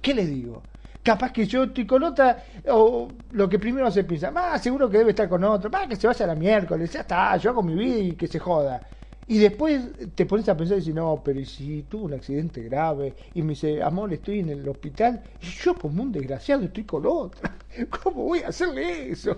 ¿Qué 0.00 0.14
le 0.14 0.26
digo? 0.26 0.66
Capaz 1.02 1.32
que 1.32 1.46
yo 1.46 1.64
estoy 1.64 1.86
con 1.86 2.02
otra, 2.02 2.44
o 2.70 3.08
lo 3.30 3.48
que 3.48 3.58
primero 3.58 3.90
se 3.90 4.04
piensa, 4.04 4.30
más 4.30 4.62
seguro 4.62 4.90
que 4.90 4.98
debe 4.98 5.10
estar 5.10 5.28
con 5.28 5.42
otro, 5.44 5.70
más 5.70 5.86
que 5.88 5.96
se 5.96 6.06
vaya 6.06 6.24
a 6.24 6.28
la 6.28 6.34
miércoles, 6.34 6.92
ya 6.92 7.00
está, 7.00 7.36
yo 7.36 7.50
hago 7.50 7.62
mi 7.62 7.74
vida 7.74 7.98
y 7.98 8.12
que 8.12 8.26
se 8.26 8.38
joda. 8.38 8.82
Y 9.30 9.36
después 9.36 9.82
te 10.14 10.24
pones 10.24 10.48
a 10.48 10.56
pensar 10.56 10.78
y 10.78 10.80
dices, 10.80 10.94
no, 10.94 11.20
pero 11.22 11.44
si 11.44 11.82
tuvo 11.82 12.06
un 12.06 12.14
accidente 12.14 12.62
grave? 12.62 13.14
Y 13.34 13.42
me 13.42 13.50
dice, 13.50 13.82
amor, 13.82 14.10
estoy 14.10 14.38
en 14.38 14.48
el 14.48 14.66
hospital 14.66 15.22
y 15.42 15.46
yo 15.46 15.74
como 15.74 16.02
un 16.02 16.10
desgraciado 16.10 16.64
estoy 16.64 16.84
con 16.84 17.04
otra. 17.04 17.54
¿Cómo 18.02 18.24
voy 18.24 18.38
a 18.40 18.48
hacerle 18.48 19.10
eso? 19.10 19.36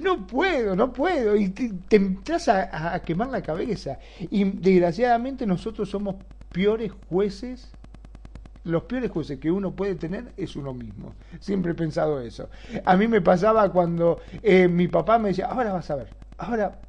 No 0.00 0.26
puedo, 0.26 0.74
no 0.74 0.92
puedo. 0.92 1.36
Y 1.36 1.50
te, 1.50 1.96
entras 1.96 2.48
a, 2.48 2.94
a, 2.94 3.02
quemar 3.02 3.28
la 3.28 3.40
cabeza. 3.40 4.00
Y 4.18 4.42
desgraciadamente 4.42 5.46
nosotros 5.46 5.88
somos 5.88 6.16
peores 6.52 6.90
jueces. 7.08 7.70
Los 8.64 8.82
peores 8.82 9.12
jueces 9.12 9.38
que 9.38 9.52
uno 9.52 9.70
puede 9.70 9.94
tener 9.94 10.32
es 10.36 10.56
uno 10.56 10.74
mismo. 10.74 11.14
Siempre 11.38 11.70
he 11.70 11.74
pensado 11.76 12.20
eso. 12.20 12.50
A 12.84 12.96
mí 12.96 13.06
me 13.06 13.20
pasaba 13.20 13.70
cuando 13.70 14.20
eh, 14.42 14.66
mi 14.66 14.88
papá 14.88 15.20
me 15.20 15.28
decía, 15.28 15.46
ahora 15.46 15.72
vas 15.72 15.88
a 15.88 15.94
ver, 15.94 16.08
ahora 16.36 16.80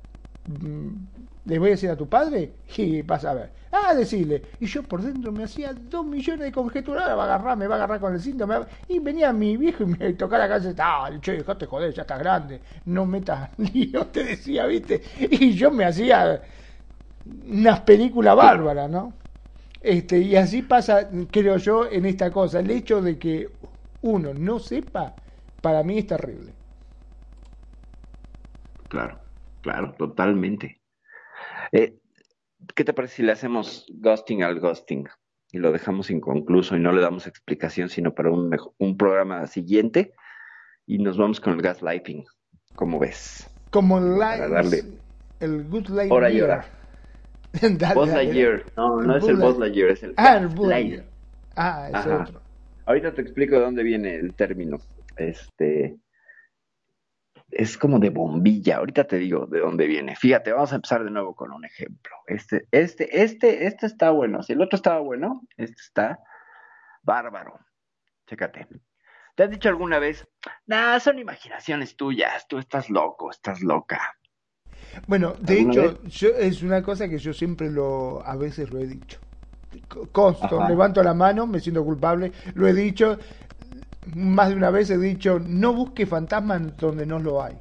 mm, 0.47 1.20
le 1.45 1.59
voy 1.59 1.69
a 1.69 1.71
decir 1.71 1.89
a 1.89 1.97
tu 1.97 2.07
padre 2.09 2.57
y 2.77 3.01
vas 3.01 3.25
a 3.25 3.33
ver. 3.33 3.53
Ah, 3.71 3.93
decirle. 3.95 4.43
Y 4.59 4.65
yo 4.67 4.83
por 4.87 5.01
dentro 5.01 5.31
me 5.31 5.43
hacía 5.43 5.73
dos 5.73 6.05
millones 6.05 6.41
de 6.45 6.51
conjeturas, 6.51 7.07
va 7.17 7.23
a 7.23 7.25
agarrar, 7.25 7.57
me 7.57 7.67
va 7.67 7.75
a 7.75 7.77
agarrar 7.77 7.99
con 7.99 8.13
el 8.13 8.21
síntoma. 8.21 8.67
Y 8.87 8.99
venía 8.99 9.33
mi 9.33 9.57
viejo 9.57 9.83
y 9.83 9.87
me 9.87 10.13
tocaba 10.15 10.47
la 10.47 10.49
casa 10.61 10.73
ah, 10.79 11.09
che, 11.21 11.33
dejate 11.33 11.65
joder, 11.65 11.93
ya 11.93 12.01
estás 12.03 12.19
grande, 12.19 12.61
no 12.85 13.05
metas 13.05 13.51
lío, 13.57 14.07
te 14.07 14.23
decía, 14.23 14.65
viste. 14.65 15.01
Y 15.19 15.53
yo 15.53 15.71
me 15.71 15.85
hacía 15.85 16.41
unas 17.25 17.81
películas 17.81 18.35
bárbaras, 18.35 18.89
¿no? 18.89 19.13
Este, 19.81 20.19
y 20.19 20.35
así 20.35 20.63
pasa, 20.63 21.09
creo 21.31 21.57
yo, 21.57 21.87
en 21.91 22.05
esta 22.05 22.31
cosa. 22.31 22.59
El 22.59 22.71
hecho 22.71 23.01
de 23.01 23.19
que 23.19 23.57
uno 24.01 24.33
no 24.33 24.59
sepa, 24.59 25.17
para 25.61 25.83
mí 25.83 25.99
es 25.99 26.07
terrible. 26.07 26.55
Claro, 28.87 29.19
claro, 29.61 29.95
totalmente. 29.97 30.80
Eh, 31.71 31.97
¿Qué 32.75 32.83
te 32.83 32.93
parece 32.93 33.17
si 33.17 33.23
le 33.23 33.31
hacemos 33.31 33.85
ghosting 33.89 34.43
al 34.43 34.59
ghosting 34.59 35.07
y 35.51 35.57
lo 35.57 35.71
dejamos 35.71 36.09
inconcluso 36.09 36.75
y 36.75 36.79
no 36.79 36.91
le 36.91 37.01
damos 37.01 37.27
explicación 37.27 37.89
sino 37.89 38.13
para 38.13 38.31
un, 38.31 38.55
un 38.77 38.97
programa 38.97 39.47
siguiente 39.47 40.13
y 40.85 40.99
nos 40.99 41.17
vamos 41.17 41.39
con 41.39 41.53
el 41.53 41.61
gaslighting? 41.61 42.25
¿Cómo 42.75 42.99
ves? 42.99 43.49
Como 43.71 43.97
el, 43.97 44.19
el 45.39 45.63
good 45.65 45.87
light 45.87 46.11
Hora 46.11 46.29
y 46.29 46.41
hora. 46.41 46.65
Buzz 47.95 48.09
Lightyear. 48.09 48.63
No, 48.77 49.01
no 49.01 49.17
es 49.17 49.27
el 49.27 49.37
Buzz 49.37 49.57
Lightyear, 49.57 49.89
es 49.89 50.03
el 50.03 50.13
ah, 50.17 50.39
Lightyear. 50.39 51.05
Ah, 51.55 51.89
es 51.89 52.07
otro. 52.07 52.41
Ahorita 52.85 53.13
te 53.13 53.21
explico 53.21 53.55
de 53.55 53.61
dónde 53.61 53.83
viene 53.83 54.15
el 54.15 54.33
término. 54.33 54.79
Este 55.17 55.97
es 57.51 57.77
como 57.77 57.99
de 57.99 58.09
bombilla. 58.09 58.77
Ahorita 58.77 59.05
te 59.05 59.17
digo 59.17 59.45
de 59.45 59.59
dónde 59.59 59.87
viene. 59.87 60.15
Fíjate, 60.15 60.51
vamos 60.51 60.71
a 60.71 60.75
empezar 60.75 61.03
de 61.03 61.11
nuevo 61.11 61.35
con 61.35 61.51
un 61.51 61.65
ejemplo. 61.65 62.15
Este, 62.27 62.67
este, 62.71 63.21
este, 63.21 63.65
este 63.67 63.85
está 63.85 64.11
bueno. 64.11 64.43
Si 64.43 64.53
el 64.53 64.61
otro 64.61 64.75
estaba 64.75 64.99
bueno, 64.99 65.41
este 65.57 65.81
está 65.81 66.19
bárbaro. 67.03 67.59
Chécate. 68.27 68.67
¿Te 69.35 69.43
has 69.43 69.49
dicho 69.49 69.69
alguna 69.69 69.99
vez, 69.99 70.27
nah, 70.65 70.99
son 70.99 71.17
imaginaciones 71.17 71.95
tuyas, 71.95 72.47
tú 72.47 72.57
estás 72.57 72.89
loco, 72.89 73.31
estás 73.31 73.61
loca? 73.61 74.15
Bueno, 75.07 75.33
de 75.39 75.61
hecho, 75.61 76.03
yo, 76.03 76.29
es 76.29 76.61
una 76.63 76.81
cosa 76.83 77.07
que 77.07 77.17
yo 77.17 77.33
siempre 77.33 77.69
lo, 77.69 78.25
a 78.25 78.35
veces 78.35 78.71
lo 78.71 78.79
he 78.79 78.87
dicho. 78.87 79.19
Consto, 80.11 80.67
levanto 80.67 81.01
la 81.01 81.13
mano, 81.13 81.47
me 81.47 81.61
siento 81.61 81.83
culpable, 81.85 82.33
lo 82.55 82.67
he 82.67 82.73
dicho, 82.73 83.17
más 84.15 84.49
de 84.49 84.55
una 84.55 84.71
vez 84.71 84.89
he 84.89 84.97
dicho, 84.97 85.39
no 85.39 85.73
busque 85.73 86.05
fantasmas 86.05 86.77
donde 86.77 87.05
no 87.05 87.19
lo 87.19 87.43
hay. 87.43 87.57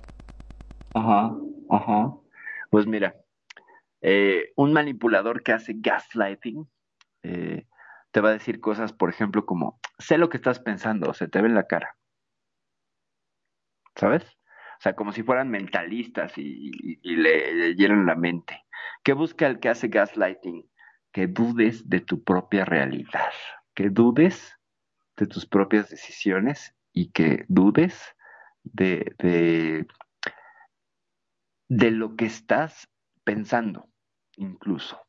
Ajá, 0.95 1.35
ajá. 1.69 2.15
Pues 2.71 2.87
mira, 2.87 3.15
eh, 4.01 4.53
un 4.57 4.73
manipulador 4.73 5.43
que 5.43 5.53
hace 5.53 5.75
gaslighting 5.77 6.69
eh, 7.23 7.67
te 8.11 8.21
va 8.21 8.31
a 8.31 8.33
decir 8.33 8.61
cosas, 8.61 8.93
por 8.93 9.11
ejemplo, 9.11 9.45
como, 9.45 9.79
sé 9.99 10.19
lo 10.19 10.29
que 10.29 10.39
estás 10.39 10.59
pensando, 10.61 11.13
se 11.15 11.29
te 11.29 11.41
ve 11.41 11.49
en 11.49 11.55
la 11.55 11.67
cara. 11.67 11.97
¿Sabes? 13.97 14.25
O 14.25 14.83
sea, 14.83 14.95
como 14.95 15.13
si 15.13 15.23
fueran 15.23 15.51
mentalistas 15.51 16.33
y, 16.39 16.99
le, 17.03 17.75
llenan 17.75 18.07
la 18.07 18.15
mente. 18.15 18.65
¿Qué 19.05 19.13
busca 19.13 19.47
el 19.47 19.61
que 19.61 19.69
hace 19.69 19.89
gaslighting? 19.89 20.67
Que 21.13 21.27
dudes 21.27 21.89
de 21.89 22.01
tu 22.01 22.25
propia 22.25 22.65
realidad, 22.65 23.33
que 23.75 23.91
dudes 23.91 24.59
de 25.21 25.27
tus 25.27 25.47
propias 25.47 25.91
decisiones 25.91 26.75
y 26.93 27.13
que 27.13 27.45
dudes 27.49 28.17
de, 28.65 29.15
de, 31.69 31.91
lo 31.91 32.17
que 32.17 32.25
estás 32.25 32.89
pensando, 33.23 33.89
incluso. 34.37 35.01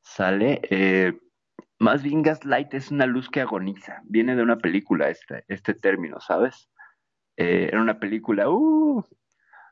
¿Sale? 0.00 0.60
Eh, 0.70 1.12
más 1.78 2.02
bien 2.02 2.22
gaslight 2.22 2.72
es 2.74 2.90
una 2.90 3.06
luz 3.06 3.28
que 3.28 3.42
agoniza. 3.42 4.00
Viene 4.04 4.34
de 4.34 4.42
una 4.42 4.58
película 4.58 5.10
este, 5.10 5.44
este 5.48 5.74
término, 5.74 6.18
¿sabes? 6.20 6.70
Eh, 7.36 7.68
era 7.68 7.80
una 7.80 8.00
película 8.00 8.48
uh, 8.48 9.04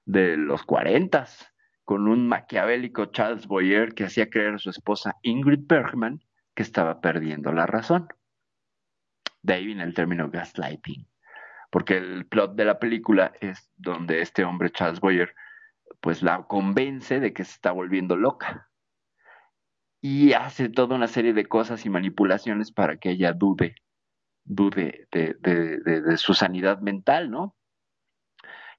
de 0.05 0.37
los 0.37 0.63
cuarentas 0.65 1.53
con 1.85 2.09
un 2.09 2.29
maquiavélico 2.29 3.07
Charles 3.07 3.47
Boyer 3.47 3.95
que 3.95 4.05
hacía 4.05 4.31
creer 4.31 4.55
a 4.55 4.59
su 4.59 4.71
esposa 4.71 5.17
Ingrid 5.23 5.67
Bergman 5.67 6.21
que 6.55 6.63
estaba 6.63 7.01
perdiendo 7.01 7.53
la 7.53 7.67
razón. 7.67 8.09
De 9.43 9.55
ahí 9.55 9.67
viene 9.67 9.83
el 9.85 9.95
término 9.95 10.31
gaslighting, 10.31 11.07
porque 11.71 11.97
el 11.97 12.27
plot 12.27 12.55
de 12.55 12.65
la 12.65 12.79
película 12.79 13.33
es 13.41 13.71
donde 13.77 14.21
este 14.21 14.45
hombre, 14.45 14.71
Charles 14.71 15.01
Boyer, 15.01 15.35
pues 16.01 16.23
la 16.23 16.45
convence 16.47 17.21
de 17.21 17.33
que 17.33 17.45
se 17.45 17.53
está 17.53 17.73
volviendo 17.73 18.17
loca 18.17 18.71
y 20.01 20.33
hace 20.33 20.69
toda 20.69 20.97
una 20.97 21.09
serie 21.09 21.33
de 21.33 21.47
cosas 21.47 21.85
y 21.85 21.91
manipulaciones 21.91 22.73
para 22.73 22.97
que 22.97 23.11
ella 23.11 23.33
dude, 23.33 23.75
dude 24.45 25.07
de, 25.13 25.35
de 25.35 26.17
su 26.17 26.33
sanidad 26.35 26.81
mental, 26.81 27.31
¿no? 27.31 27.57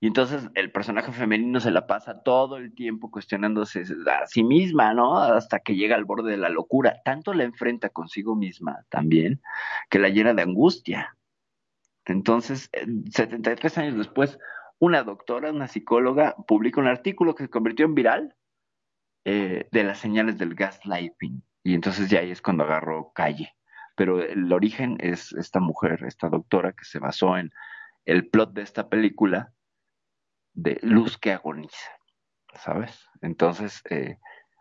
Y 0.03 0.07
entonces 0.07 0.49
el 0.55 0.71
personaje 0.71 1.11
femenino 1.11 1.59
se 1.59 1.69
la 1.69 1.85
pasa 1.85 2.23
todo 2.23 2.57
el 2.57 2.73
tiempo 2.73 3.11
cuestionándose 3.11 3.83
a 4.11 4.25
sí 4.25 4.43
misma, 4.43 4.95
¿no? 4.95 5.19
Hasta 5.19 5.59
que 5.59 5.75
llega 5.75 5.95
al 5.95 6.05
borde 6.05 6.31
de 6.31 6.37
la 6.37 6.49
locura. 6.49 7.01
Tanto 7.05 7.35
la 7.35 7.43
enfrenta 7.43 7.89
consigo 7.89 8.35
misma 8.35 8.83
también, 8.89 9.43
que 9.91 9.99
la 9.99 10.09
llena 10.09 10.33
de 10.33 10.41
angustia. 10.41 11.15
Entonces, 12.05 12.71
73 13.11 13.77
años 13.77 13.95
después, 13.95 14.39
una 14.79 15.03
doctora, 15.03 15.51
una 15.51 15.67
psicóloga, 15.67 16.35
publica 16.47 16.81
un 16.81 16.87
artículo 16.87 17.35
que 17.35 17.43
se 17.43 17.49
convirtió 17.51 17.85
en 17.85 17.93
viral 17.93 18.35
eh, 19.23 19.67
de 19.71 19.83
las 19.83 19.99
señales 19.99 20.39
del 20.39 20.55
gaslighting. 20.55 21.43
Y 21.63 21.75
entonces 21.75 22.09
ya 22.09 22.21
ahí 22.21 22.31
es 22.31 22.41
cuando 22.41 22.63
agarró 22.63 23.11
calle. 23.13 23.53
pero 23.95 24.19
el 24.23 24.51
origen 24.51 24.97
es 24.99 25.31
esta 25.33 25.59
mujer, 25.59 26.03
esta 26.07 26.27
doctora 26.27 26.73
que 26.73 26.85
se 26.85 26.97
basó 26.97 27.37
en 27.37 27.51
el 28.05 28.27
plot 28.29 28.53
de 28.53 28.63
esta 28.63 28.89
película 28.89 29.53
de 30.53 30.79
luz 30.81 31.17
que 31.17 31.31
agoniza, 31.31 31.89
¿sabes? 32.55 33.07
Entonces, 33.21 33.81
eh, 33.89 34.17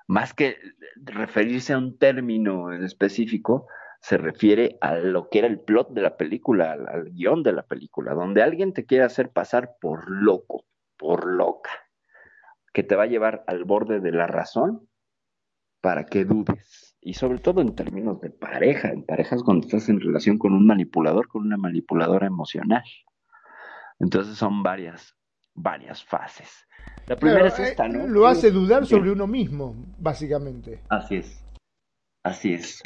más 0.06 0.34
que 0.34 0.56
referirse 0.96 1.72
a 1.72 1.78
un 1.78 1.98
término 1.98 2.72
en 2.72 2.84
específico, 2.84 3.66
se 4.00 4.16
refiere 4.16 4.78
a 4.80 4.94
lo 4.94 5.28
que 5.28 5.40
era 5.40 5.48
el 5.48 5.60
plot 5.60 5.90
de 5.90 6.02
la 6.02 6.16
película, 6.16 6.72
al, 6.72 6.88
al 6.88 7.10
guion 7.10 7.42
de 7.42 7.52
la 7.52 7.62
película, 7.62 8.14
donde 8.14 8.42
alguien 8.42 8.72
te 8.72 8.86
quiere 8.86 9.04
hacer 9.04 9.30
pasar 9.30 9.76
por 9.80 10.10
loco, 10.10 10.64
por 10.96 11.26
loca, 11.26 11.70
que 12.72 12.82
te 12.82 12.96
va 12.96 13.04
a 13.04 13.08
llevar 13.08 13.44
al 13.46 13.64
borde 13.64 14.00
de 14.00 14.12
la 14.12 14.26
razón 14.26 14.88
para 15.80 16.06
que 16.06 16.24
dudes. 16.24 16.96
Y 17.00 17.14
sobre 17.14 17.38
todo 17.38 17.60
en 17.60 17.74
términos 17.74 18.20
de 18.20 18.30
pareja, 18.30 18.88
en 18.88 19.04
parejas 19.04 19.42
cuando 19.42 19.66
estás 19.66 19.88
en 19.88 20.00
relación 20.00 20.38
con 20.38 20.52
un 20.52 20.66
manipulador, 20.66 21.28
con 21.28 21.42
una 21.42 21.56
manipuladora 21.56 22.26
emocional. 22.26 22.84
Entonces 23.98 24.36
son 24.36 24.62
varias, 24.62 25.16
varias 25.62 26.04
fases. 26.04 26.66
La 27.06 27.16
primera 27.16 27.48
es 27.48 27.58
esta, 27.58 27.88
¿no? 27.88 28.04
Eh, 28.04 28.08
lo 28.08 28.26
hace 28.26 28.50
dudar 28.50 28.86
sobre 28.86 29.10
uno 29.10 29.26
mismo, 29.26 29.74
básicamente. 29.98 30.80
Así 30.88 31.16
es. 31.16 31.44
Así 32.22 32.54
es. 32.54 32.82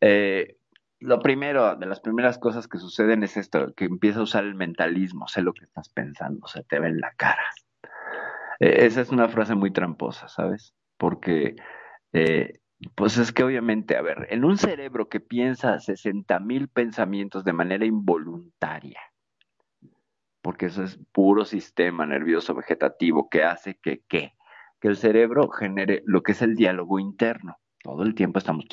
Eh, 0.00 0.56
lo 1.00 1.20
primero, 1.20 1.76
de 1.76 1.86
las 1.86 2.00
primeras 2.00 2.38
cosas 2.38 2.68
que 2.68 2.78
suceden 2.78 3.22
es 3.22 3.36
esto, 3.36 3.74
que 3.74 3.84
empieza 3.84 4.20
a 4.20 4.24
usar 4.24 4.44
el 4.44 4.54
mentalismo, 4.54 5.28
sé 5.28 5.42
lo 5.42 5.52
que 5.52 5.64
estás 5.64 5.88
pensando, 5.88 6.46
se 6.46 6.62
te 6.62 6.78
ve 6.78 6.88
en 6.88 7.00
la 7.00 7.12
cara. 7.16 7.42
Eh, 8.60 8.86
esa 8.86 9.02
es 9.02 9.10
una 9.10 9.28
frase 9.28 9.54
muy 9.54 9.72
tramposa, 9.72 10.28
¿sabes? 10.28 10.74
Porque, 10.96 11.56
eh, 12.12 12.60
pues 12.94 13.18
es 13.18 13.32
que 13.32 13.44
obviamente, 13.44 13.96
a 13.96 14.02
ver, 14.02 14.26
en 14.30 14.44
un 14.44 14.56
cerebro 14.58 15.08
que 15.08 15.20
piensa 15.20 15.78
60 15.78 16.38
mil 16.40 16.68
pensamientos 16.68 17.44
de 17.44 17.52
manera 17.52 17.84
involuntaria, 17.84 19.00
porque 20.46 20.66
eso 20.66 20.84
es 20.84 20.96
puro 21.10 21.44
sistema 21.44 22.06
nervioso 22.06 22.54
vegetativo 22.54 23.28
que 23.28 23.42
hace 23.42 23.80
que, 23.82 24.04
¿qué? 24.08 24.34
Que 24.80 24.86
el 24.86 24.96
cerebro 24.96 25.48
genere 25.48 26.04
lo 26.06 26.22
que 26.22 26.30
es 26.30 26.40
el 26.40 26.54
diálogo 26.54 27.00
interno. 27.00 27.56
Todo 27.82 28.04
el 28.04 28.14
tiempo 28.14 28.38
estamos 28.38 28.64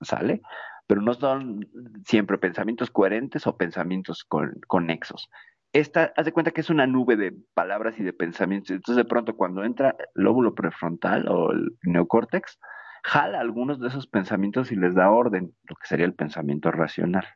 sale, 0.00 0.40
pero 0.86 1.02
no 1.02 1.12
son 1.12 1.68
siempre 2.06 2.38
pensamientos 2.38 2.90
coherentes 2.90 3.46
o 3.46 3.58
pensamientos 3.58 4.24
con, 4.24 4.54
conexos. 4.68 5.28
Esta, 5.74 6.14
haz 6.16 6.24
de 6.24 6.32
cuenta 6.32 6.52
que 6.52 6.62
es 6.62 6.70
una 6.70 6.86
nube 6.86 7.16
de 7.16 7.36
palabras 7.52 8.00
y 8.00 8.04
de 8.04 8.14
pensamientos. 8.14 8.70
Entonces, 8.70 9.04
de 9.04 9.06
pronto, 9.06 9.36
cuando 9.36 9.64
entra 9.64 9.96
el 9.98 10.24
lóbulo 10.24 10.54
prefrontal 10.54 11.28
o 11.28 11.52
el 11.52 11.76
neocórtex, 11.82 12.58
jala 13.02 13.38
algunos 13.38 13.80
de 13.80 13.88
esos 13.88 14.06
pensamientos 14.06 14.72
y 14.72 14.76
les 14.76 14.94
da 14.94 15.10
orden, 15.10 15.54
lo 15.64 15.76
que 15.76 15.86
sería 15.86 16.06
el 16.06 16.14
pensamiento 16.14 16.70
racional. 16.70 17.26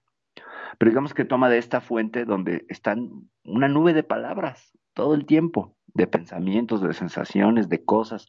Pero 0.77 0.91
digamos 0.91 1.15
que 1.15 1.25
toma 1.25 1.49
de 1.49 1.59
esta 1.59 1.81
fuente 1.81 2.25
donde 2.25 2.67
están 2.69 3.31
una 3.45 3.69
nube 3.69 3.95
de 3.95 4.03
palabras 4.03 4.77
todo 4.93 5.15
el 5.15 5.27
tiempo, 5.27 5.77
de 5.87 6.07
pensamientos, 6.07 6.83
de 6.83 6.93
sensaciones, 6.93 7.69
de 7.69 7.85
cosas 7.85 8.29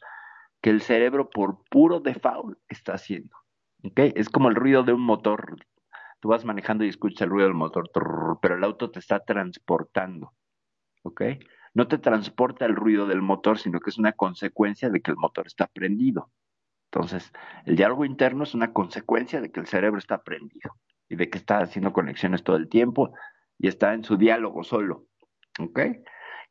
que 0.62 0.70
el 0.70 0.82
cerebro 0.82 1.30
por 1.30 1.64
puro 1.70 2.00
default 2.00 2.58
está 2.70 2.94
haciendo. 2.94 3.36
¿okay? 3.84 4.14
Es 4.16 4.30
como 4.30 4.50
el 4.50 4.56
ruido 4.56 4.84
de 4.84 4.94
un 4.94 5.02
motor. 5.02 5.56
Tú 6.20 6.30
vas 6.30 6.46
manejando 6.46 6.84
y 6.84 6.90
escuchas 6.90 7.22
el 7.22 7.30
ruido 7.30 7.48
del 7.48 7.56
motor, 7.56 7.90
pero 8.42 8.56
el 8.56 8.64
auto 8.64 8.92
te 8.92 9.00
está 9.00 9.20
transportando. 9.20 10.34
¿ok? 11.04 11.22
No 11.74 11.88
te 11.88 11.98
transporta 11.98 12.66
el 12.66 12.76
ruido 12.76 13.08
del 13.08 13.22
motor, 13.22 13.58
sino 13.58 13.80
que 13.80 13.90
es 13.90 13.98
una 13.98 14.14
consecuencia 14.14 14.90
de 14.90 15.02
que 15.02 15.12
el 15.12 15.18
motor 15.18 15.48
está 15.48 15.68
prendido. 15.68 16.30
Entonces, 16.92 17.32
el 17.66 17.76
diálogo 17.76 18.06
interno 18.06 18.44
es 18.44 18.54
una 18.54 18.74
consecuencia 18.74 19.42
de 19.42 19.52
que 19.52 19.60
el 19.60 19.68
cerebro 19.68 20.00
está 20.00 20.24
prendido 20.24 20.76
y 21.10 21.16
de 21.16 21.30
que 21.30 21.38
está 21.38 21.60
haciendo 21.60 21.92
conexiones 21.92 22.44
todo 22.44 22.56
el 22.56 22.70
tiempo 22.70 23.14
y 23.58 23.68
está 23.68 23.94
en 23.94 24.04
su 24.04 24.18
diálogo 24.18 24.64
solo. 24.64 25.08
¿Ok? 25.60 25.80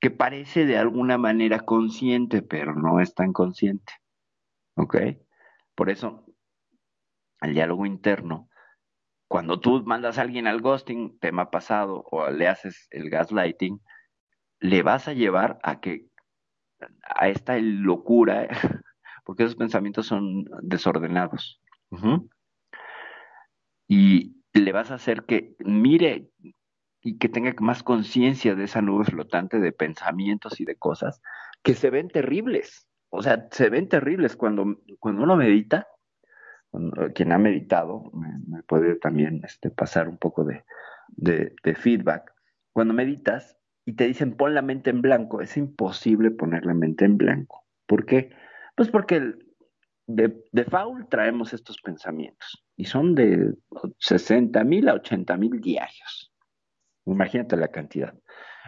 Que 0.01 0.11
parece 0.11 0.67
de 0.67 0.77
alguna 0.77 1.17
manera 1.17 1.61
consciente, 1.61 2.43
pero 2.43 2.75
no 2.75 3.01
es 3.01 3.15
tan 3.15 3.33
consciente. 3.33 3.93
¿Ok? 4.77 4.97
Por 5.75 5.91
eso, 5.91 6.27
el 7.41 7.55
diálogo 7.55 7.87
interno, 7.87 8.49
cuando 9.29 9.61
tú 9.61 9.83
mandas 9.85 10.19
a 10.19 10.23
alguien 10.23 10.47
al 10.47 10.61
ghosting, 10.61 11.19
tema 11.19 11.51
pasado, 11.51 12.05
o 12.11 12.31
le 12.31 12.49
haces 12.49 12.89
el 12.91 13.11
gaslighting, 13.11 13.81
le 14.61 14.83
vas 14.83 15.09
a 15.09 15.13
llevar 15.13 15.59
a 15.63 15.81
que 15.81 16.09
a 17.03 17.29
esta 17.29 17.59
locura 17.59 18.49
porque 19.29 19.43
esos 19.43 19.57
pensamientos 19.57 20.07
son 20.07 20.47
desordenados. 20.63 21.61
Y 23.87 24.38
le 24.61 24.73
vas 24.73 24.91
a 24.91 24.95
hacer 24.95 25.25
que 25.25 25.57
mire 25.61 26.31
y 27.03 27.19
que 27.19 27.29
tenga 27.29 27.55
más 27.61 27.83
conciencia 27.83 28.55
de 28.55 28.65
esa 28.65 28.83
nube 28.83 29.05
flotante 29.05 29.61
de 29.61 29.73
pensamientos 29.73 30.61
y 30.61 30.65
de 30.65 30.77
cosas 30.77 31.23
que 31.63 31.75
se 31.75 31.91
ven 31.91 32.09
terribles. 32.09 32.89
O 33.11 33.23
sea, 33.23 33.49
se 33.51 33.71
ven 33.71 33.89
terribles 33.89 34.37
cuando, 34.37 34.81
cuando 34.99 35.23
uno 35.23 35.37
medita. 35.37 35.89
quien 37.15 37.33
ha 37.33 37.39
meditado 37.39 38.11
me, 38.13 38.63
puede 38.65 38.97
también 38.97 39.41
este, 39.45 39.71
pasar 39.71 40.09
un 40.09 40.19
poco 40.19 40.45
de, 40.45 40.65
de, 41.09 41.55
de 41.63 41.75
feedback. 41.75 42.33
Cuando 42.73 42.95
meditas 42.95 43.57
y 43.85 43.95
te 43.95 44.07
dicen 44.07 44.37
pon 44.37 44.55
la 44.55 44.63
mente 44.63 44.91
en 44.91 45.01
blanco, 45.01 45.41
es 45.41 45.57
imposible 45.57 46.31
poner 46.31 46.67
la 46.67 46.75
mente 46.75 47.07
en 47.07 47.17
blanco. 47.17 47.65
¿Por 47.87 48.05
qué? 48.05 48.31
Pues 48.77 48.91
porque 48.91 49.35
de, 50.09 50.43
de 50.53 50.67
traemos 51.11 51.53
estos 51.53 51.81
pensamientos 51.83 52.65
y 52.77 52.87
son 52.87 53.15
de 53.15 53.55
60 53.99 54.65
mil 54.65 54.89
a 54.89 54.95
80 54.95 55.37
mil 55.37 55.61
diarios. 55.61 56.33
Imagínate 57.05 57.57
la 57.57 57.69
cantidad. 57.69 58.15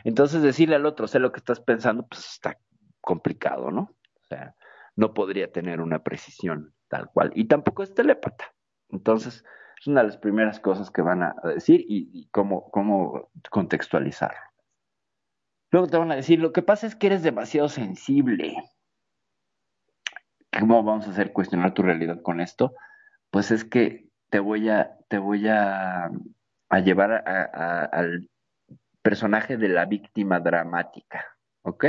Entonces 0.05 0.43
decirle 0.43 0.77
al 0.77 0.87
otro, 0.87 1.09
sé 1.09 1.19
lo 1.19 1.33
que 1.33 1.39
estás 1.39 1.61
pensando, 1.61 2.07
pues 2.07 2.27
está 2.27 2.59
complicado, 3.01 3.71
¿no? 3.71 3.97
O 4.21 4.25
sea, 4.29 4.55
no 4.97 5.15
podría 5.15 5.51
tener 5.51 5.81
una 5.81 6.03
precisión 6.03 6.75
tal 6.89 7.11
cual. 7.11 7.33
Y 7.35 7.47
tampoco 7.47 7.83
es 7.83 7.95
telépata. 7.95 8.53
Entonces, 8.91 9.45
es 9.81 9.87
una 9.87 10.03
de 10.03 10.09
las 10.09 10.19
primeras 10.19 10.61
cosas 10.61 10.91
que 10.91 11.01
van 11.01 11.23
a 11.23 11.35
decir 11.55 11.81
y, 11.81 12.11
y 12.13 12.29
cómo, 12.29 12.71
cómo 12.71 13.31
contextualizarlo. 13.51 14.41
Luego 15.71 15.87
te 15.87 15.97
van 15.97 16.13
a 16.13 16.17
decir, 16.17 16.39
lo 16.39 16.53
que 16.53 16.63
pasa 16.63 16.87
es 16.87 16.97
que 16.97 17.07
eres 17.07 17.23
demasiado 17.23 17.69
sensible. 17.69 18.57
¿Cómo 20.59 20.83
vamos 20.83 21.07
a 21.07 21.11
hacer 21.11 21.33
cuestionar 21.33 21.75
tu 21.75 21.83
realidad 21.83 22.23
con 22.23 22.41
esto? 22.41 22.75
Pues 23.31 23.51
es 23.51 23.65
que 23.65 24.09
te 24.31 24.41
voy 24.41 24.69
a, 24.69 24.97
te 25.09 25.19
voy 25.19 25.47
a, 25.49 26.11
llevar 26.85 27.25
al 27.93 28.29
personaje 29.03 29.57
de 29.57 29.69
la 29.69 29.87
víctima 29.87 30.41
dramática, 30.41 31.25
¿ok? 31.63 31.85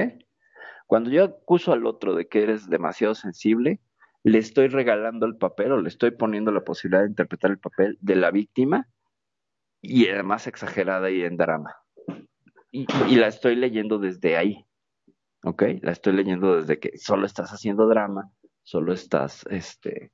Cuando 0.87 1.09
yo 1.09 1.23
acuso 1.23 1.71
al 1.71 1.85
otro 1.85 2.15
de 2.15 2.27
que 2.27 2.43
eres 2.43 2.69
demasiado 2.69 3.15
sensible, 3.15 3.79
le 4.23 4.39
estoy 4.39 4.67
regalando 4.67 5.25
el 5.25 5.37
papel 5.37 5.71
o 5.71 5.81
le 5.81 5.89
estoy 5.89 6.11
poniendo 6.11 6.51
la 6.51 6.63
posibilidad 6.63 7.03
de 7.03 7.09
interpretar 7.09 7.51
el 7.51 7.59
papel 7.59 7.97
de 8.01 8.15
la 8.15 8.31
víctima 8.31 8.87
y 9.81 10.07
además 10.09 10.47
exagerada 10.47 11.09
y 11.09 11.23
en 11.23 11.37
drama. 11.37 11.75
Y 12.71 12.85
la 13.15 13.27
estoy 13.27 13.55
leyendo 13.55 13.99
desde 13.99 14.37
ahí, 14.37 14.65
¿ok? 15.43 15.63
La 15.81 15.91
estoy 15.91 16.13
leyendo 16.13 16.55
desde 16.57 16.79
que 16.79 16.97
solo 16.97 17.25
estás 17.25 17.51
haciendo 17.51 17.87
drama 17.87 18.31
solo 18.71 18.93
estás 18.93 19.45
este, 19.49 20.11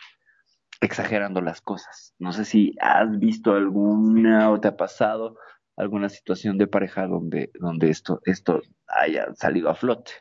exagerando 0.82 1.42
las 1.42 1.62
cosas. 1.62 2.16
No 2.18 2.32
sé 2.34 2.44
si 2.44 2.76
has 2.82 3.20
visto 3.20 3.54
alguna 3.54 4.50
o 4.50 4.60
te 4.60 4.70
ha 4.70 4.76
pasado 4.76 5.38
alguna 5.76 6.10
situación 6.10 6.58
de 6.58 6.66
pareja 6.66 7.06
donde, 7.06 7.52
donde 7.60 7.92
esto, 7.92 8.20
esto 8.26 8.62
haya 8.88 9.28
salido 9.36 9.70
a 9.70 9.76
flote. 9.76 10.12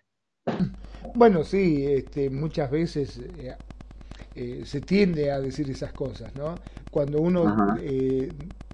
Bueno, 1.15 1.45
sí, 1.45 1.87
este, 1.87 2.29
muchas 2.29 2.71
veces 2.71 3.19
eh, 3.39 3.55
eh, 4.35 4.63
se 4.67 4.83
tiende 4.83 5.31
a 5.31 5.41
decir 5.41 5.71
esas 5.71 5.95
cosas, 5.95 6.35
¿no? 6.37 6.57
Cuando 6.91 7.21
uno, 7.21 7.77
eh, 7.81 8.31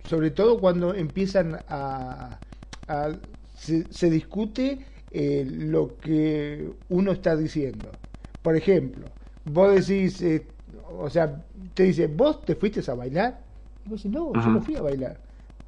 sobre 0.07 0.33
todo 0.33 0.59
cuando 0.59 0.93
empiezan 0.93 1.57
a, 1.69 2.37
a 2.89 3.11
se, 3.57 3.85
se, 3.93 4.11
discute 4.11 4.79
lo 5.13 5.99
que 6.01 6.69
uno 6.89 7.13
está 7.13 7.37
diciendo. 7.37 7.91
Por 8.43 8.57
ejemplo, 8.57 9.07
vos 9.45 9.75
decís, 9.75 10.21
eh, 10.23 10.47
o 10.99 11.09
sea, 11.11 11.43
te 11.75 11.85
dice, 11.85 12.07
¿vos 12.07 12.45
te 12.45 12.55
fuiste 12.55 12.89
a 12.91 12.95
bailar? 12.95 13.41
Y 13.85 13.89
vos 13.91 14.03
decís, 14.03 14.17
no, 14.17 14.33
yo 14.35 14.49
no 14.49 14.61
fui 14.61 14.77
a 14.77 14.83
bailar. 14.83 15.17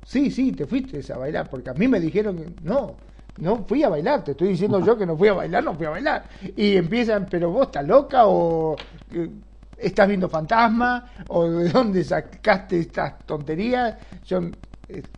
Sí, 0.05 0.30
sí, 0.30 0.52
te 0.52 0.66
fuiste 0.66 1.01
a 1.12 1.16
bailar, 1.16 1.48
porque 1.48 1.70
a 1.70 1.74
mí 1.74 1.88
me 1.88 1.98
dijeron 1.98 2.36
que 2.36 2.46
no, 2.62 2.94
no 3.38 3.64
fui 3.64 3.82
a 3.82 3.88
bailar, 3.88 4.22
te 4.22 4.32
estoy 4.32 4.48
diciendo 4.48 4.84
yo 4.84 4.96
que 4.96 5.06
no 5.06 5.16
fui 5.16 5.28
a 5.28 5.32
bailar, 5.32 5.64
no 5.64 5.74
fui 5.74 5.86
a 5.86 5.90
bailar. 5.90 6.24
Y 6.56 6.76
empiezan, 6.76 7.26
pero 7.30 7.51
vos 7.51 7.66
estás 7.66 7.86
loca 7.86 8.26
o 8.26 8.76
eh, 9.12 9.30
estás 9.78 10.06
viendo 10.06 10.28
fantasma 10.28 11.10
o 11.28 11.48
de 11.48 11.68
dónde 11.70 12.05
sacaste 12.05 12.80
estas 12.80 13.26
tonterías. 13.26 13.96
Son 14.22 14.55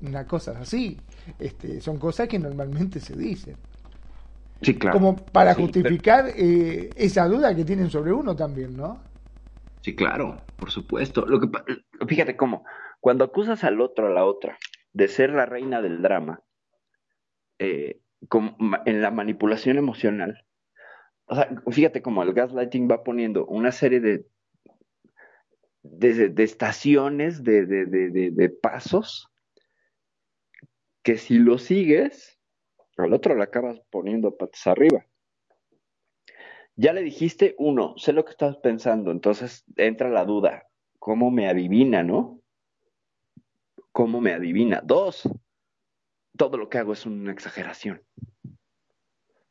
una 0.02 0.24
cosa 0.26 0.52
así, 0.60 0.96
este, 1.38 1.80
son 1.80 1.98
cosas 1.98 2.28
que 2.28 2.38
normalmente 2.38 3.00
se 3.00 3.16
dicen. 3.16 3.56
Sí, 4.62 4.78
claro. 4.78 4.98
Como 4.98 5.16
para 5.16 5.54
Sí, 5.54 5.62
justificar 5.62 6.26
eh, 6.36 6.90
esa 6.96 7.26
duda 7.26 7.54
que 7.54 7.64
tienen 7.64 7.90
sobre 7.90 8.12
uno 8.12 8.34
también, 8.34 8.76
¿no? 8.76 8.98
Sí, 9.82 9.94
claro, 9.94 10.40
por 10.58 10.70
supuesto. 10.70 11.26
Lo 11.26 11.40
que, 11.40 11.48
fíjate 12.06 12.36
cómo, 12.36 12.64
cuando 13.00 13.24
acusas 13.24 13.62
al 13.64 13.80
otro, 13.80 14.08
a 14.08 14.10
la 14.10 14.24
otra, 14.24 14.58
de 14.92 15.08
ser 15.08 15.30
la 15.30 15.46
reina 15.46 15.82
del 15.82 16.02
drama, 16.02 16.42
eh, 17.58 18.00
en 18.86 19.02
la 19.02 19.10
manipulación 19.10 19.76
emocional, 19.76 20.44
o 21.26 21.34
sea, 21.34 21.48
fíjate 21.70 22.02
cómo 22.02 22.22
el 22.22 22.32
gaslighting 22.32 22.88
va 22.90 23.02
poniendo 23.02 23.46
una 23.46 23.72
serie 23.72 24.00
de, 24.00 24.26
de, 25.82 26.44
estaciones, 26.44 27.42
de, 27.42 27.66
de, 27.66 28.48
pasos, 28.48 29.28
que 31.02 31.18
si 31.18 31.38
lo 31.38 31.58
sigues, 31.58 32.35
al 33.04 33.12
otro 33.12 33.34
le 33.34 33.42
acabas 33.42 33.80
poniendo 33.90 34.36
patas 34.36 34.66
arriba. 34.66 35.06
Ya 36.76 36.92
le 36.92 37.02
dijiste, 37.02 37.54
uno, 37.58 37.94
sé 37.96 38.12
lo 38.12 38.24
que 38.24 38.32
estás 38.32 38.56
pensando, 38.58 39.10
entonces 39.10 39.64
entra 39.76 40.10
la 40.10 40.24
duda, 40.24 40.66
¿cómo 40.98 41.30
me 41.30 41.48
adivina, 41.48 42.02
no? 42.02 42.40
¿Cómo 43.92 44.20
me 44.20 44.34
adivina? 44.34 44.82
Dos, 44.84 45.28
todo 46.36 46.58
lo 46.58 46.68
que 46.68 46.78
hago 46.78 46.92
es 46.92 47.06
una 47.06 47.32
exageración. 47.32 48.02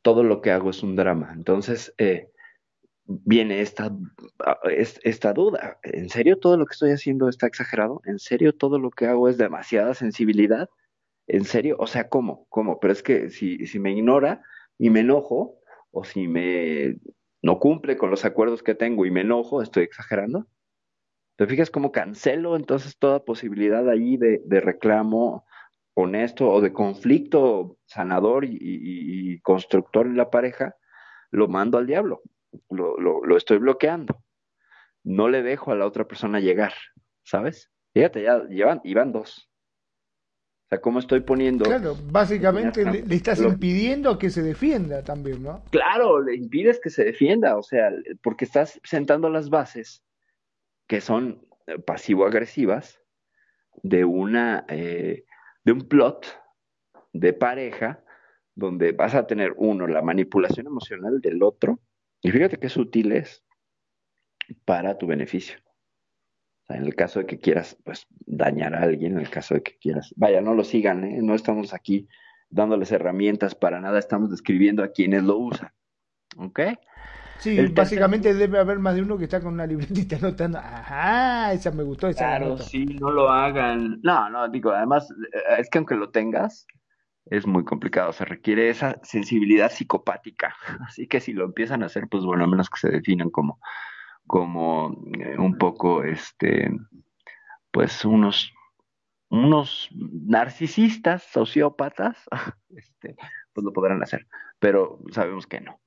Todo 0.04 0.24
lo 0.24 0.42
que 0.42 0.52
hago 0.52 0.70
es 0.70 0.84
un 0.84 0.96
drama. 0.96 1.32
Entonces 1.34 1.96
eh, 1.98 2.30
viene 3.06 3.62
esta, 3.62 3.92
esta 5.04 5.34
duda. 5.34 5.80
¿En 5.82 6.10
serio 6.10 6.38
todo 6.38 6.58
lo 6.58 6.66
que 6.66 6.74
estoy 6.74 6.92
haciendo 6.92 7.28
está 7.28 7.48
exagerado? 7.48 8.02
¿En 8.06 8.20
serio 8.20 8.54
todo 8.54 8.78
lo 8.78 8.92
que 8.92 9.08
hago 9.08 9.30
es 9.30 9.38
demasiada 9.38 9.96
sensibilidad? 9.96 10.70
¿En 11.28 11.46
serio? 11.46 11.76
O 11.80 11.88
sea, 11.88 12.10
¿cómo? 12.10 12.46
¿Cómo? 12.50 12.80
Pero 12.80 12.94
es 12.94 13.02
que 13.02 13.30
si, 13.30 13.58
me 13.80 13.92
ignora 13.92 14.44
y 14.78 14.90
me 14.90 15.00
enojo, 15.02 15.60
o 15.92 16.04
si 16.04 16.28
me 16.28 16.98
no 17.42 17.60
cumple 17.60 17.98
con 17.98 18.10
los 18.10 18.26
acuerdos 18.26 18.64
que 18.64 18.76
tengo 18.76 19.06
y 19.06 19.12
me 19.12 19.22
enojo, 19.22 19.62
estoy 19.62 19.84
exagerando. 19.84 20.48
¿Te 21.38 21.48
fijas 21.48 21.70
cómo 21.70 21.92
cancelo 21.92 22.56
entonces 22.56 22.98
toda 22.98 23.26
posibilidad 23.26 23.88
ahí 23.90 24.18
de, 24.18 24.62
reclamo 24.62 25.46
honesto 25.94 26.50
o 26.50 26.62
de 26.62 26.74
conflicto 26.74 27.78
sanador 27.86 28.46
y, 28.46 29.40
constructor 29.42 30.06
en 30.08 30.18
la 30.18 30.30
pareja? 30.30 30.76
Lo 31.32 31.48
mando 31.48 31.78
al 31.78 31.88
diablo, 31.88 32.22
lo, 32.70 32.98
lo, 33.00 33.38
estoy 33.38 33.58
bloqueando. 33.58 34.24
No 35.04 35.30
le 35.30 35.44
dejo 35.44 35.72
a 35.72 35.76
la 35.76 35.86
otra 35.86 36.08
persona 36.08 36.40
llegar, 36.40 36.74
¿sabes? 37.24 37.72
Fíjate, 37.94 38.24
ya 38.24 38.44
llevan, 38.46 38.82
iban 38.84 39.12
dos. 39.12 39.50
O 40.66 40.68
sea, 40.70 40.82
¿cómo 40.82 40.98
estoy 40.98 41.20
poniendo? 41.20 41.66
Claro, 41.66 41.96
básicamente 42.10 42.84
le, 42.84 43.16
estás 43.16 43.40
impidiendo 43.40 44.18
que 44.18 44.32
se 44.32 44.42
defienda 44.42 45.04
también, 45.04 45.44
¿no? 45.44 45.64
Claro, 45.70 46.24
le 46.24 46.36
impides 46.36 46.80
que 46.80 46.90
se 46.90 47.04
defienda, 47.04 47.56
o 47.56 47.62
sea, 47.62 47.92
porque 48.24 48.46
estás 48.46 48.82
sentando 48.84 49.30
las 49.30 49.52
bases 49.52 50.04
que 50.88 51.02
son 51.02 51.46
eh, 51.68 51.78
pasivo-agresivas 51.78 53.00
de 53.84 54.06
una 54.06 54.66
eh, 54.68 55.26
de 55.64 55.72
un 55.72 55.82
plot 55.88 56.42
de 57.14 57.34
pareja 57.34 58.04
donde 58.56 58.92
vas 58.92 59.14
a 59.14 59.28
tener 59.28 59.54
uno 59.58 59.86
la 59.86 60.02
manipulación 60.02 60.66
emocional 60.66 61.22
del 61.22 61.44
otro 61.44 61.80
y 62.22 62.32
fíjate 62.32 62.58
qué 62.58 62.70
sutil 62.70 63.12
es 63.12 63.44
para 64.64 64.98
tu 64.98 65.08
beneficio 65.08 65.58
en 66.70 66.84
el 66.84 66.96
caso 66.96 67.20
de 67.20 67.26
que 67.26 67.40
quieras, 67.40 67.78
pues, 67.84 68.08
dañar 68.26 68.76
a 68.76 68.82
alguien, 68.82 69.14
en 69.14 69.20
el 69.20 69.30
caso 69.30 69.54
de 69.56 69.64
que 69.64 69.78
quieras, 69.78 70.14
vaya, 70.16 70.42
no 70.42 70.54
lo 70.54 70.64
sigan, 70.64 71.04
¿eh? 71.04 71.20
no 71.22 71.36
estamos 71.36 71.74
aquí 71.74 72.08
dándoles 72.50 72.92
herramientas 72.92 73.56
para 73.56 73.80
nada, 73.80 74.00
estamos 74.00 74.32
describiendo 74.32 74.84
a 74.84 74.90
quienes 74.90 75.24
lo 75.24 75.38
usan, 75.38 75.72
¿ok? 76.38 76.60
Sí, 77.38 77.60
básicamente 77.68 78.34
debe 78.34 78.60
haber 78.60 78.80
más 78.80 78.96
de 78.96 79.02
uno 79.02 79.18
que 79.18 79.26
está 79.26 79.42
con 79.42 79.54
una 79.54 79.68
libretita 79.68 80.16
anotando, 80.22 80.58
ajá, 80.58 81.54
esa 81.54 81.72
me 81.72 81.84
gustó, 81.84 82.08
esa 82.08 82.38
Claro, 82.38 82.58
sí, 82.58 82.86
no 82.86 83.12
lo 83.12 83.30
hagan. 83.30 84.00
No, 84.02 84.30
no, 84.30 84.48
digo, 84.48 84.72
además, 84.72 85.12
eh, 85.12 85.60
es 85.60 85.70
que 85.70 85.78
aunque 85.78 85.96
lo 85.96 86.10
tengas, 86.10 86.66
es 87.26 87.46
muy 87.46 87.66
complicado, 87.66 88.14
se 88.14 88.26
requiere 88.26 88.70
esa 88.70 89.00
sensibilidad 89.04 89.72
psicopática, 89.72 90.56
así 90.88 91.08
que 91.08 91.20
si 91.20 91.34
lo 91.34 91.46
empiezan 91.46 91.84
a 91.84 91.88
hacer, 91.88 92.08
pues 92.10 92.24
bueno, 92.24 92.46
a 92.46 92.48
menos 92.48 92.70
que 92.70 92.80
se 92.80 92.90
definan 92.90 93.30
como 93.30 93.60
como 94.28 94.96
eh, 95.20 95.38
un 95.38 95.58
poco, 95.58 96.04
este, 96.04 96.72
pues 97.72 98.06
unos, 98.06 98.54
unos 99.30 99.90
narcisistas, 99.92 101.24
sociópatas, 101.24 102.18
este, 102.76 103.16
pues 103.54 103.64
lo 103.64 103.74
podrán 103.74 104.02
hacer, 104.02 104.28
pero 104.60 105.00
sabemos 105.12 105.48
que 105.48 105.62
no. 105.62 105.80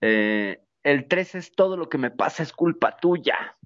Eh, 0.00 0.62
el 0.82 1.06
3 1.06 1.36
es 1.36 1.52
todo 1.52 1.76
lo 1.76 1.88
que 1.88 1.98
me 1.98 2.10
pasa 2.10 2.42
es 2.42 2.52
culpa 2.52 2.96
tuya. 2.96 3.56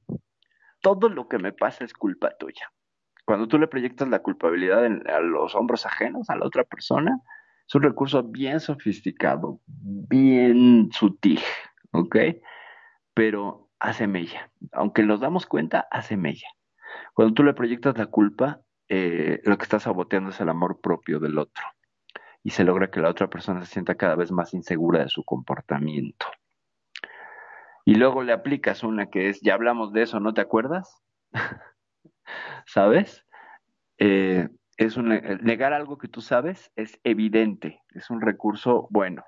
Todo 0.83 1.09
lo 1.09 1.29
que 1.29 1.39
me 1.39 1.53
pasa 1.53 1.85
es 1.85 1.95
culpa 1.95 2.37
tuya. 2.39 2.71
Cuando 3.25 3.49
tú 3.49 3.59
le 3.59 3.67
proyectas 3.67 4.09
la 4.09 4.21
culpabilidad 4.21 4.85
a 4.85 5.21
los 5.21 5.55
hombros 5.55 5.87
ajenos 5.87 6.31
a 6.31 6.37
la 6.37 6.47
otra 6.47 6.65
persona, 6.65 7.21
es 7.67 7.75
un 7.75 7.83
recurso 7.83 8.23
bien 8.23 8.61
sofisticado, 8.61 9.61
bien 9.67 10.89
sutil, 10.93 11.41
¿ok? 11.93 12.17
Pero 13.15 13.66
hace 13.79 14.07
mella. 14.07 14.51
Aunque 14.73 15.03
nos 15.03 15.21
damos 15.21 15.47
cuenta, 15.47 15.87
hace 15.91 16.17
mella. 16.17 16.49
Cuando 17.15 17.35
tú 17.35 17.43
le 17.43 17.55
proyectas 17.55 17.97
la 17.99 18.07
culpa, 18.07 18.61
eh, 18.89 19.41
lo 19.45 19.57
que 19.59 19.65
estás 19.65 19.85
saboteando 19.85 20.31
es 20.31 20.41
el 20.41 20.49
amor 20.49 20.81
propio 20.81 21.19
del 21.21 21.39
otro. 21.39 21.65
Y 22.43 22.51
se 22.51 22.65
logra 22.65 22.91
que 22.91 23.01
la 23.01 23.11
otra 23.11 23.29
persona 23.29 23.65
se 23.65 23.73
sienta 23.73 23.97
cada 23.97 24.15
vez 24.15 24.31
más 24.31 24.55
insegura 24.55 25.01
de 25.01 25.09
su 25.09 25.25
comportamiento. 25.25 26.27
Y 27.85 27.95
luego 27.97 28.23
le 28.23 28.33
aplicas 28.33 28.83
una 28.83 29.07
que 29.11 29.29
es, 29.29 29.41
ya 29.41 29.55
hablamos 29.55 29.93
de 29.93 30.03
eso, 30.03 30.21
¿no 30.21 30.35
te 30.35 30.41
acuerdas? 30.41 31.03
¿Sabes? 32.67 33.25
Eh, 33.99 34.49
es 34.77 34.97
un, 34.97 35.09
negar 35.09 35.73
algo 35.73 35.97
que 35.97 36.09
tú 36.09 36.21
sabes 36.21 36.71
es 36.77 37.01
evidente, 37.03 37.81
es 37.95 38.11
un 38.11 38.21
recurso 38.21 38.89
bueno 38.91 39.25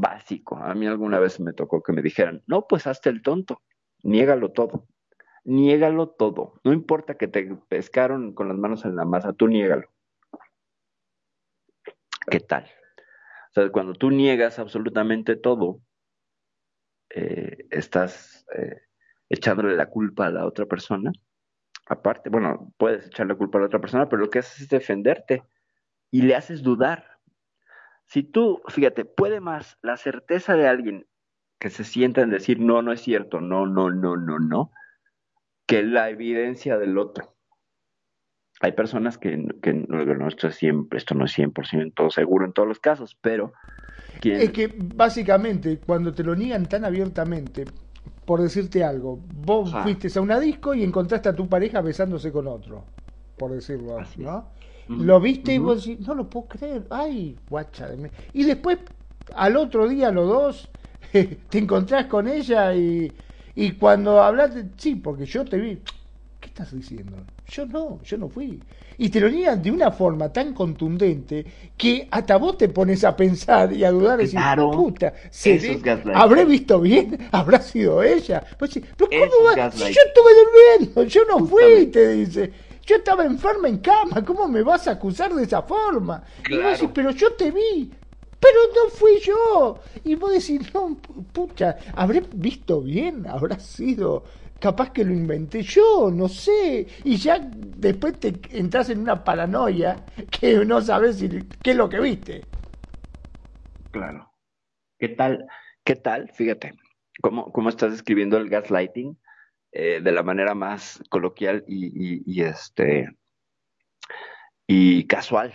básico. 0.00 0.56
A 0.56 0.74
mí 0.74 0.86
alguna 0.86 1.18
vez 1.18 1.40
me 1.40 1.52
tocó 1.52 1.82
que 1.82 1.92
me 1.92 2.02
dijeran, 2.02 2.42
no, 2.46 2.66
pues 2.66 2.86
hazte 2.86 3.10
el 3.10 3.22
tonto, 3.22 3.62
niégalo 4.02 4.52
todo, 4.52 4.86
niégalo 5.44 6.08
todo. 6.08 6.60
No 6.64 6.72
importa 6.72 7.16
que 7.16 7.28
te 7.28 7.54
pescaron 7.68 8.34
con 8.34 8.48
las 8.48 8.56
manos 8.56 8.84
en 8.84 8.96
la 8.96 9.04
masa, 9.04 9.32
tú 9.32 9.48
niégalo. 9.48 9.88
¿Qué 12.30 12.40
tal? 12.40 12.64
O 13.50 13.52
sea, 13.52 13.70
cuando 13.70 13.94
tú 13.94 14.10
niegas 14.10 14.58
absolutamente 14.58 15.36
todo, 15.36 15.80
eh, 17.10 17.66
estás 17.70 18.46
eh, 18.56 18.82
echándole 19.28 19.74
la 19.76 19.86
culpa 19.86 20.26
a 20.26 20.30
la 20.30 20.46
otra 20.46 20.66
persona. 20.66 21.10
Aparte, 21.86 22.30
bueno, 22.30 22.72
puedes 22.76 23.06
echarle 23.06 23.32
la 23.32 23.38
culpa 23.38 23.58
a 23.58 23.62
la 23.62 23.66
otra 23.66 23.80
persona, 23.80 24.08
pero 24.08 24.22
lo 24.22 24.30
que 24.30 24.38
haces 24.38 24.60
es 24.60 24.68
defenderte 24.68 25.42
y 26.12 26.22
le 26.22 26.36
haces 26.36 26.62
dudar 26.62 27.19
si 28.10 28.24
tú, 28.24 28.60
fíjate, 28.66 29.04
puede 29.04 29.40
más 29.40 29.78
la 29.82 29.96
certeza 29.96 30.56
de 30.56 30.66
alguien 30.66 31.06
que 31.60 31.70
se 31.70 31.84
sienta 31.84 32.22
en 32.22 32.30
decir, 32.30 32.58
no, 32.58 32.82
no 32.82 32.92
es 32.92 33.02
cierto, 33.02 33.40
no, 33.40 33.66
no, 33.66 33.90
no, 33.90 34.16
no, 34.16 34.40
no, 34.40 34.72
que 35.64 35.84
la 35.84 36.10
evidencia 36.10 36.76
del 36.76 36.98
otro. 36.98 37.36
Hay 38.60 38.72
personas 38.72 39.16
que, 39.16 39.46
que 39.62 39.72
no, 39.72 40.26
esto, 40.26 40.48
es 40.48 40.56
siempre, 40.56 40.98
esto 40.98 41.14
no 41.14 41.26
es 41.26 41.38
100% 41.38 42.10
seguro 42.10 42.46
en 42.46 42.52
todos 42.52 42.68
los 42.68 42.80
casos, 42.80 43.16
pero... 43.20 43.52
Es 44.22 44.50
que 44.50 44.74
básicamente 44.76 45.78
cuando 45.78 46.12
te 46.12 46.24
lo 46.24 46.34
niegan 46.34 46.66
tan 46.68 46.84
abiertamente, 46.84 47.64
por 48.26 48.42
decirte 48.42 48.82
algo, 48.82 49.20
vos 49.32 49.72
fuiste 49.84 50.08
a 50.18 50.20
una 50.20 50.40
disco 50.40 50.74
y 50.74 50.82
encontraste 50.82 51.28
a 51.28 51.36
tu 51.36 51.48
pareja 51.48 51.80
besándose 51.80 52.32
con 52.32 52.48
otro, 52.48 52.84
por 53.38 53.52
decirlo 53.52 54.00
así, 54.00 54.22
¿no? 54.22 54.48
Lo 54.98 55.20
viste 55.20 55.54
y 55.54 55.58
vos 55.58 55.84
decís, 55.84 56.06
no 56.06 56.14
lo 56.14 56.28
puedo 56.28 56.48
creer, 56.48 56.86
ay, 56.90 57.36
guacha 57.48 57.88
de. 57.88 58.10
Y 58.32 58.42
después, 58.44 58.78
al 59.34 59.56
otro 59.56 59.88
día, 59.88 60.10
los 60.10 60.28
dos, 60.28 60.68
te 61.12 61.58
encontrás 61.58 62.06
con 62.06 62.26
ella 62.28 62.74
y, 62.74 63.12
y 63.54 63.72
cuando 63.72 64.22
hablaste, 64.22 64.66
sí, 64.76 64.96
porque 64.96 65.26
yo 65.26 65.44
te 65.44 65.58
vi, 65.58 65.78
¿qué 66.40 66.48
estás 66.48 66.72
diciendo? 66.74 67.16
Yo 67.48 67.66
no, 67.66 68.02
yo 68.02 68.18
no 68.18 68.28
fui. 68.28 68.60
Y 68.98 69.08
te 69.08 69.20
lo 69.20 69.30
niegan 69.30 69.62
de 69.62 69.70
una 69.70 69.90
forma 69.92 70.32
tan 70.32 70.52
contundente 70.54 71.44
que 71.76 72.06
hasta 72.10 72.36
vos 72.36 72.58
te 72.58 72.68
pones 72.68 73.02
a 73.04 73.16
pensar 73.16 73.72
y 73.72 73.82
a 73.84 73.90
dudar 73.90 74.20
y 74.20 74.24
decir, 74.24 74.50
puta, 74.70 75.12
¿habré 76.14 76.44
visto 76.44 76.80
bien? 76.80 77.28
¿Habrá 77.32 77.60
sido 77.62 78.02
ella? 78.02 78.44
Pues, 78.58 78.72
pero 78.96 79.10
¿cómo 79.16 79.44
va? 79.46 79.60
Si 79.70 79.78
yo 79.92 80.00
estuve 80.06 80.30
durmiendo, 80.78 81.04
yo 81.04 81.22
no 81.26 81.46
fui, 81.46 81.86
te 81.86 82.08
dice. 82.12 82.52
Yo 82.86 82.96
estaba 82.96 83.24
enferma 83.24 83.68
en 83.68 83.78
cama, 83.78 84.24
¿cómo 84.24 84.48
me 84.48 84.62
vas 84.62 84.88
a 84.88 84.92
acusar 84.92 85.34
de 85.34 85.44
esa 85.44 85.62
forma? 85.62 86.22
Y 86.48 86.56
vos 86.56 86.72
decís, 86.72 86.90
pero 86.92 87.10
yo 87.10 87.32
te 87.34 87.50
vi, 87.50 87.92
pero 88.40 88.58
no 88.74 88.90
fui 88.90 89.20
yo. 89.20 89.80
Y 90.04 90.14
vos 90.14 90.32
decís, 90.32 90.72
no, 90.74 90.96
pucha, 91.32 91.76
¿habré 91.94 92.22
visto 92.32 92.80
bien? 92.80 93.26
¿Habrá 93.26 93.58
sido? 93.58 94.24
Capaz 94.58 94.90
que 94.92 95.04
lo 95.04 95.12
inventé 95.12 95.62
yo, 95.62 96.10
no 96.10 96.28
sé. 96.28 96.86
Y 97.04 97.16
ya 97.16 97.38
después 97.40 98.18
te 98.18 98.40
entras 98.50 98.90
en 98.90 99.00
una 99.00 99.22
paranoia 99.22 100.06
que 100.30 100.64
no 100.64 100.80
sabes 100.80 101.16
si, 101.16 101.28
qué 101.62 101.70
es 101.70 101.76
lo 101.76 101.88
que 101.88 102.00
viste. 102.00 102.44
Claro. 103.90 104.32
¿Qué 104.98 105.08
tal? 105.08 105.46
¿Qué 105.82 105.96
tal? 105.96 106.30
Fíjate, 106.32 106.74
¿cómo, 107.22 107.50
cómo 107.52 107.68
estás 107.68 107.92
escribiendo 107.94 108.36
el 108.36 108.48
gaslighting? 108.48 109.16
Eh, 109.72 110.00
de 110.02 110.12
la 110.12 110.22
manera 110.22 110.54
más 110.54 111.02
coloquial 111.10 111.64
y, 111.68 112.42
este 112.42 113.16
y 114.66 115.06
casual, 115.06 115.52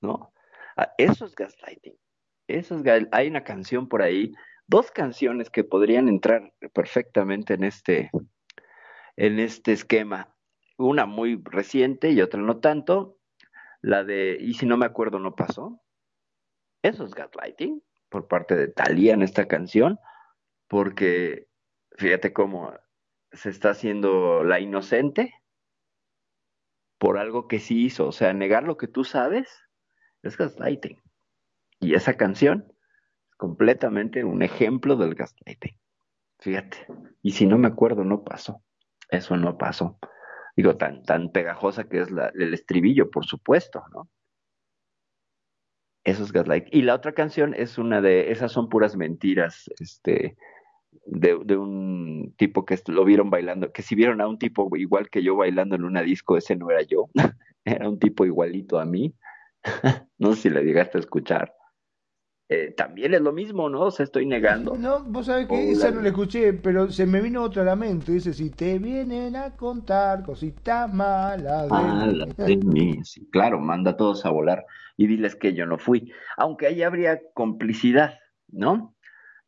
¿no? 0.00 0.32
Ah, 0.76 0.92
eso 0.98 1.26
es 1.26 1.34
gaslighting. 1.34 1.96
Eso 2.48 2.78
es, 2.78 3.06
hay 3.12 3.28
una 3.28 3.44
canción 3.44 3.88
por 3.88 4.02
ahí, 4.02 4.32
dos 4.66 4.90
canciones 4.90 5.50
que 5.50 5.64
podrían 5.64 6.08
entrar 6.08 6.52
perfectamente 6.72 7.54
en 7.54 7.64
este, 7.64 8.10
en 9.16 9.38
este 9.38 9.72
esquema. 9.72 10.34
Una 10.76 11.06
muy 11.06 11.40
reciente 11.44 12.10
y 12.10 12.20
otra 12.20 12.40
no 12.40 12.58
tanto. 12.58 13.18
La 13.80 14.04
de 14.04 14.36
Y 14.40 14.54
si 14.54 14.66
no 14.66 14.76
me 14.76 14.86
acuerdo, 14.86 15.18
no 15.18 15.36
pasó. 15.36 15.80
Eso 16.82 17.04
es 17.04 17.14
gaslighting 17.14 17.82
por 18.08 18.28
parte 18.28 18.56
de 18.56 18.68
Thalía 18.68 19.14
en 19.14 19.22
esta 19.22 19.46
canción, 19.46 19.98
porque 20.68 21.48
fíjate 21.96 22.32
cómo 22.32 22.72
se 23.32 23.50
está 23.50 23.70
haciendo 23.70 24.44
la 24.44 24.60
inocente 24.60 25.34
por 26.98 27.18
algo 27.18 27.48
que 27.48 27.58
sí 27.58 27.84
hizo. 27.84 28.06
O 28.06 28.12
sea, 28.12 28.32
negar 28.32 28.64
lo 28.64 28.76
que 28.76 28.88
tú 28.88 29.04
sabes 29.04 29.48
es 30.22 30.36
gaslighting. 30.36 31.00
Y 31.80 31.94
esa 31.94 32.14
canción 32.14 32.72
es 33.30 33.36
completamente 33.36 34.24
un 34.24 34.42
ejemplo 34.42 34.96
del 34.96 35.14
gaslighting. 35.14 35.78
Fíjate. 36.38 36.86
Y 37.22 37.32
si 37.32 37.46
no 37.46 37.58
me 37.58 37.68
acuerdo, 37.68 38.04
no 38.04 38.24
pasó. 38.24 38.62
Eso 39.10 39.36
no 39.36 39.56
pasó. 39.56 39.98
Digo, 40.56 40.76
tan, 40.76 41.02
tan 41.02 41.32
pegajosa 41.32 41.84
que 41.84 42.00
es 42.00 42.08
el 42.34 42.54
estribillo, 42.54 43.10
por 43.10 43.26
supuesto, 43.26 43.84
¿no? 43.92 44.08
Eso 46.04 46.22
es 46.22 46.32
gaslighting. 46.32 46.70
Y 46.72 46.82
la 46.82 46.94
otra 46.94 47.12
canción 47.12 47.52
es 47.52 47.78
una 47.78 48.00
de, 48.00 48.30
esas 48.30 48.52
son 48.52 48.68
puras 48.68 48.96
mentiras, 48.96 49.68
este, 49.80 50.36
de, 51.04 51.38
de, 51.44 51.56
un 51.56 52.34
tipo 52.36 52.64
que 52.64 52.78
lo 52.86 53.04
vieron 53.04 53.30
bailando, 53.30 53.72
que 53.72 53.82
si 53.82 53.94
vieron 53.94 54.20
a 54.20 54.28
un 54.28 54.38
tipo 54.38 54.74
igual 54.76 55.10
que 55.10 55.22
yo 55.22 55.36
bailando 55.36 55.76
en 55.76 55.84
una 55.84 56.02
disco, 56.02 56.36
ese 56.36 56.56
no 56.56 56.70
era 56.70 56.82
yo, 56.82 57.08
era 57.64 57.88
un 57.88 57.98
tipo 57.98 58.24
igualito 58.24 58.78
a 58.78 58.84
mí, 58.84 59.14
no 60.18 60.34
sé 60.34 60.42
si 60.42 60.50
le 60.50 60.62
llegaste 60.62 60.98
a 60.98 61.00
escuchar. 61.00 61.52
Eh, 62.48 62.72
también 62.76 63.12
es 63.12 63.20
lo 63.20 63.32
mismo, 63.32 63.68
¿no? 63.68 63.80
O 63.80 63.90
sea, 63.90 64.04
estoy 64.04 64.24
negando. 64.24 64.76
No, 64.76 65.02
vos 65.02 65.26
sabés 65.26 65.48
que 65.48 65.72
esa 65.72 65.90
no 65.90 66.00
la 66.00 66.10
escuché, 66.10 66.52
pero 66.52 66.92
se 66.92 67.04
me 67.04 67.20
vino 67.20 67.42
otra 67.42 67.62
a 67.62 67.64
la 67.64 67.74
mente. 67.74 68.12
Dice, 68.12 68.32
si 68.32 68.50
te 68.50 68.78
vienen 68.78 69.34
a 69.34 69.56
contar 69.56 70.22
cositas 70.22 70.92
malas 70.94 71.68
de, 72.36 72.56
mí. 72.58 73.00
Sí, 73.02 73.28
claro, 73.32 73.58
manda 73.58 73.92
a 73.92 73.96
todos 73.96 74.24
a 74.24 74.30
volar 74.30 74.64
y 74.96 75.08
diles 75.08 75.34
que 75.34 75.54
yo 75.54 75.66
no 75.66 75.76
fui. 75.76 76.12
Aunque 76.36 76.68
ahí 76.68 76.84
habría 76.84 77.20
complicidad, 77.34 78.14
¿no? 78.46 78.94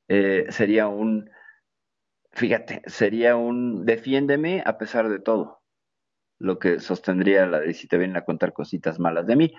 Eh, 0.09 0.47
sería 0.49 0.89
un, 0.89 1.31
fíjate, 2.39 2.83
sería 2.87 3.37
un 3.37 3.85
defiéndeme 3.85 4.63
a 4.65 4.79
pesar 4.79 5.09
de 5.09 5.19
todo. 5.19 5.61
Lo 6.39 6.59
que 6.59 6.79
sostendría 6.81 7.47
la 7.47 7.61
de 7.61 7.75
si 7.75 7.89
te 7.89 7.99
vienen 7.99 8.17
a 8.17 8.25
contar 8.25 8.53
cositas 8.53 8.99
malas 8.99 9.27
de 9.27 9.37
mí. 9.37 9.55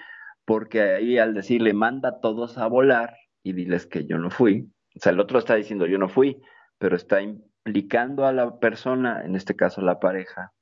Porque 0.45 0.81
ahí 0.81 1.17
al 1.17 1.33
decirle 1.33 1.73
manda 1.73 2.09
a 2.09 2.19
todos 2.21 2.57
a 2.57 2.67
volar, 2.67 3.15
y 3.43 3.53
diles 3.53 3.85
que 3.85 4.05
yo 4.05 4.17
no 4.17 4.29
fui. 4.31 4.71
O 4.95 4.99
sea, 4.99 5.11
el 5.11 5.19
otro 5.19 5.39
está 5.39 5.55
diciendo 5.55 5.85
yo 5.85 5.97
no 5.97 6.09
fui, 6.09 6.41
pero 6.77 6.95
está 6.95 7.21
implicando 7.21 8.25
a 8.25 8.33
la 8.33 8.59
persona, 8.59 9.23
en 9.23 9.35
este 9.35 9.55
caso 9.55 9.81
la 9.81 9.99
pareja 9.99 10.53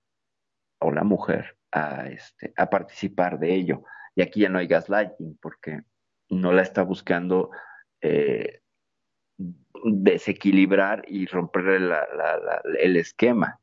o 0.79 0.91
la 0.91 1.03
mujer, 1.03 1.57
a, 1.71 2.07
este, 2.09 2.53
a 2.57 2.69
participar 2.69 3.39
de 3.39 3.55
ello. 3.55 3.83
Y 4.15 4.21
aquí 4.21 4.41
ya 4.41 4.49
no 4.49 4.59
hay 4.59 4.67
gaslighting 4.67 5.37
porque 5.41 5.81
no 6.29 6.51
la 6.51 6.61
está 6.61 6.83
buscando 6.83 7.51
eh, 8.01 8.61
desequilibrar 9.83 11.03
y 11.07 11.25
romper 11.25 11.67
el 12.79 12.95
esquema. 12.97 13.59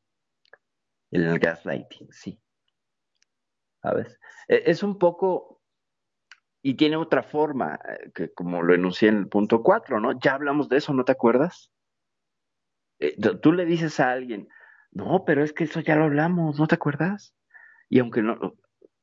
El 1.11 1.39
gaslighting, 1.39 2.13
sí. 2.13 2.41
¿Sabes? 3.83 4.19
E, 4.49 4.63
es 4.67 4.83
un 4.83 4.99
poco 4.99 5.55
y 6.67 6.75
tiene 6.75 6.97
otra 6.97 7.23
forma, 7.23 7.79
eh, 7.87 8.11
que 8.15 8.33
como 8.33 8.63
lo 8.63 8.75
enuncié 8.75 9.11
en 9.11 9.19
el 9.19 9.29
punto 9.29 9.63
4, 9.63 10.01
¿no? 10.01 10.19
Ya 10.19 10.35
hablamos 10.35 10.71
de 10.71 10.79
eso, 10.79 10.95
¿no 10.95 11.05
te 11.05 11.13
acuerdas? 11.13 11.71
Eh, 13.01 13.17
tú 13.43 13.53
le 13.53 13.67
dices 13.67 14.01
a 14.01 14.13
alguien, 14.13 14.49
no, 14.91 15.25
pero 15.27 15.45
es 15.45 15.53
que 15.53 15.65
eso 15.65 15.81
ya 15.81 15.95
lo 15.95 16.05
hablamos, 16.05 16.59
¿no 16.59 16.67
te 16.67 16.77
acuerdas? 16.77 17.37
Y 17.91 17.99
aunque 17.99 18.23
no, 18.23 18.57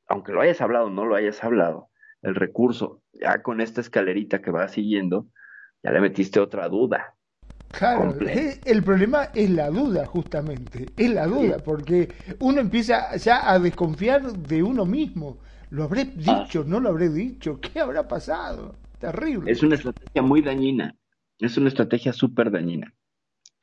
aunque 0.06 0.32
lo 0.32 0.40
hayas 0.40 0.60
hablado, 0.60 0.90
no 0.90 1.06
lo 1.06 1.14
hayas 1.14 1.44
hablado, 1.44 1.88
el 2.22 2.34
recurso, 2.34 3.00
ya 3.12 3.42
con 3.42 3.60
esta 3.60 3.80
escalerita 3.80 4.42
que 4.42 4.50
va 4.50 4.66
siguiendo, 4.66 5.28
ya 5.82 5.90
le 5.90 6.00
metiste 6.00 6.40
otra 6.40 6.68
duda. 6.68 7.14
Claro, 7.72 8.14
el 8.64 8.82
problema 8.82 9.30
es 9.34 9.48
la 9.48 9.70
duda, 9.70 10.04
justamente, 10.04 10.86
es 10.96 11.10
la 11.10 11.26
duda, 11.26 11.56
porque 11.64 12.12
uno 12.38 12.60
empieza 12.60 13.16
ya 13.16 13.50
a 13.50 13.58
desconfiar 13.58 14.22
de 14.30 14.62
uno 14.62 14.84
mismo. 14.84 15.38
¿Lo 15.70 15.84
habré 15.84 16.02
ah. 16.02 16.44
dicho? 16.44 16.64
¿No 16.64 16.80
lo 16.80 16.90
habré 16.90 17.08
dicho? 17.08 17.58
¿Qué 17.60 17.80
habrá 17.80 18.06
pasado? 18.06 18.74
Terrible. 18.98 19.50
Es 19.50 19.62
una 19.62 19.76
estrategia 19.76 20.20
muy 20.20 20.42
dañina. 20.42 20.94
Es 21.38 21.56
una 21.56 21.68
estrategia 21.68 22.12
súper 22.12 22.50
dañina. 22.50 22.92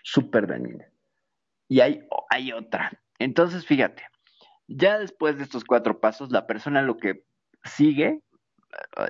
Súper 0.02 0.48
dañina. 0.48 0.86
Y 1.68 1.82
hay, 1.82 2.02
hay 2.32 2.52
otra. 2.52 3.00
Entonces, 3.20 3.64
fíjate, 3.64 4.02
ya 4.68 4.98
después 4.98 5.38
de 5.38 5.44
estos 5.44 5.64
cuatro 5.64 6.00
pasos, 6.00 6.32
la 6.32 6.48
persona 6.48 6.82
lo 6.82 6.98
que 6.98 7.24
sigue, 7.64 8.24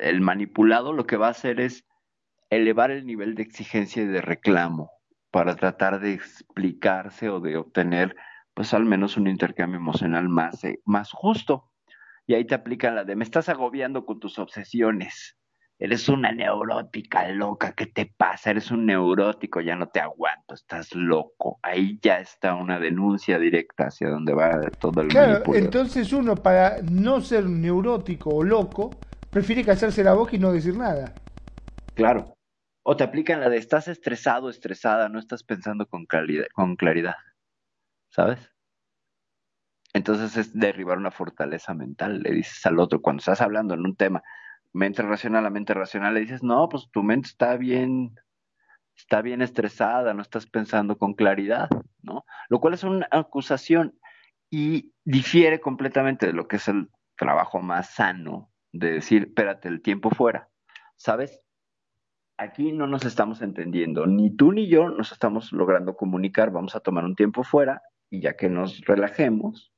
el 0.02 0.20
manipulado, 0.20 0.92
lo 0.92 1.08
que 1.08 1.16
va 1.16 1.28
a 1.28 1.32
hacer 1.32 1.62
es 1.62 1.86
elevar 2.50 2.92
el 2.92 3.06
nivel 3.06 3.36
de 3.36 3.44
exigencia 3.44 4.04
y 4.04 4.08
de 4.08 4.22
reclamo 4.22 4.92
para 5.32 5.56
tratar 5.56 6.00
de 6.00 6.14
explicarse 6.14 7.30
o 7.30 7.40
de 7.40 7.58
obtener, 7.58 8.16
pues 8.54 8.74
al 8.74 8.86
menos 8.86 9.18
un 9.18 9.28
intercambio 9.28 9.78
emocional 9.78 10.28
más, 10.28 10.64
eh, 10.64 10.82
más 10.86 11.12
justo. 11.12 11.72
Y 12.26 12.34
ahí 12.34 12.46
te 12.46 12.56
aplican 12.56 12.96
la 12.96 13.04
de 13.04 13.16
me 13.16 13.24
estás 13.24 13.50
agobiando 13.50 14.06
con 14.06 14.20
tus 14.20 14.40
obsesiones. 14.40 15.36
Eres 15.82 16.10
una 16.10 16.34
neurótica 16.34 17.30
loca, 17.30 17.72
¿qué 17.72 17.86
te 17.86 18.06
pasa? 18.06 18.52
Eres 18.52 18.70
un 18.70 18.86
neurótico, 18.86 19.62
ya 19.62 19.78
no 19.78 19.88
te 19.88 20.02
aguanto, 20.02 20.54
estás 20.54 20.94
loco. 20.94 21.58
Ahí 21.64 21.98
ya 22.02 22.20
está 22.20 22.54
una 22.56 22.80
denuncia 22.80 23.40
directa 23.40 23.86
hacia 23.86 24.10
donde 24.10 24.34
va 24.34 24.60
todo 24.80 25.02
el 25.02 25.08
Claro, 25.08 25.42
entonces 25.56 26.12
uno 26.12 26.36
para 26.36 26.82
no 26.82 27.22
ser 27.22 27.46
neurótico 27.46 28.30
o 28.30 28.44
loco, 28.44 28.90
prefiere 29.30 29.64
callarse 29.64 30.04
la 30.04 30.14
boca 30.14 30.36
y 30.36 30.40
no 30.40 30.52
decir 30.52 30.76
nada. 30.76 31.14
Claro. 31.96 32.36
O 32.84 32.96
te 32.96 33.04
aplican 33.04 33.40
la 33.40 33.50
de 33.50 33.58
estás 33.58 33.88
estresado, 33.88 34.50
estresada, 34.50 35.10
no 35.10 35.20
estás 35.20 35.44
pensando 35.44 35.86
con 35.88 36.06
claridad, 36.06 36.48
con 36.54 36.76
claridad. 36.76 37.16
¿Sabes? 38.10 38.52
Entonces 39.94 40.38
es 40.38 40.58
derribar 40.58 40.98
una 40.98 41.12
fortaleza 41.12 41.74
mental, 41.74 42.22
le 42.22 42.32
dices 42.32 42.66
al 42.66 42.80
otro, 42.80 43.02
cuando 43.02 43.22
estás 43.22 43.42
hablando 43.42 43.74
en 43.74 43.82
un 43.82 43.96
tema, 43.96 44.22
mente 44.72 45.02
racional 45.02 45.46
a 45.46 45.50
mente 45.50 45.74
racional, 45.74 46.14
le 46.14 46.22
dices, 46.22 46.44
no, 46.44 46.70
pues 46.70 46.90
tu 46.92 47.02
mente 47.02 47.28
está 47.28 47.58
bien, 47.58 48.16
está 48.96 49.22
bien 49.22 49.42
estresada, 49.42 50.14
no 50.14 50.22
estás 50.22 50.46
pensando 50.46 50.98
con 50.98 51.14
claridad, 51.14 51.70
¿no? 52.04 52.26
Lo 52.50 52.60
cual 52.60 52.76
es 52.76 52.84
una 52.84 53.08
acusación 53.12 54.00
y 54.52 54.94
difiere 55.04 55.60
completamente 55.60 56.28
de 56.28 56.34
lo 56.34 56.48
que 56.48 56.58
es 56.58 56.68
el 56.68 56.90
trabajo 57.16 57.60
más 57.60 57.90
sano 57.94 58.52
de 58.72 58.92
decir, 58.92 59.24
espérate, 59.24 59.68
el 59.68 59.82
tiempo 59.82 60.12
fuera, 60.12 60.50
¿sabes? 60.96 61.42
Aquí 62.42 62.72
no 62.72 62.88
nos 62.88 63.04
estamos 63.04 63.42
entendiendo, 63.42 64.08
ni 64.08 64.34
tú 64.34 64.54
ni 64.54 64.70
yo 64.70 64.88
nos 64.88 65.12
estamos 65.12 65.52
logrando 65.52 65.98
comunicar, 65.98 66.52
vamos 66.52 66.74
a 66.74 66.80
tomar 66.80 67.04
un 67.04 67.14
tiempo 67.14 67.44
fuera 67.44 67.82
y 68.10 68.22
ya 68.22 68.38
que 68.38 68.48
nos 68.48 68.80
relajemos, 68.86 69.74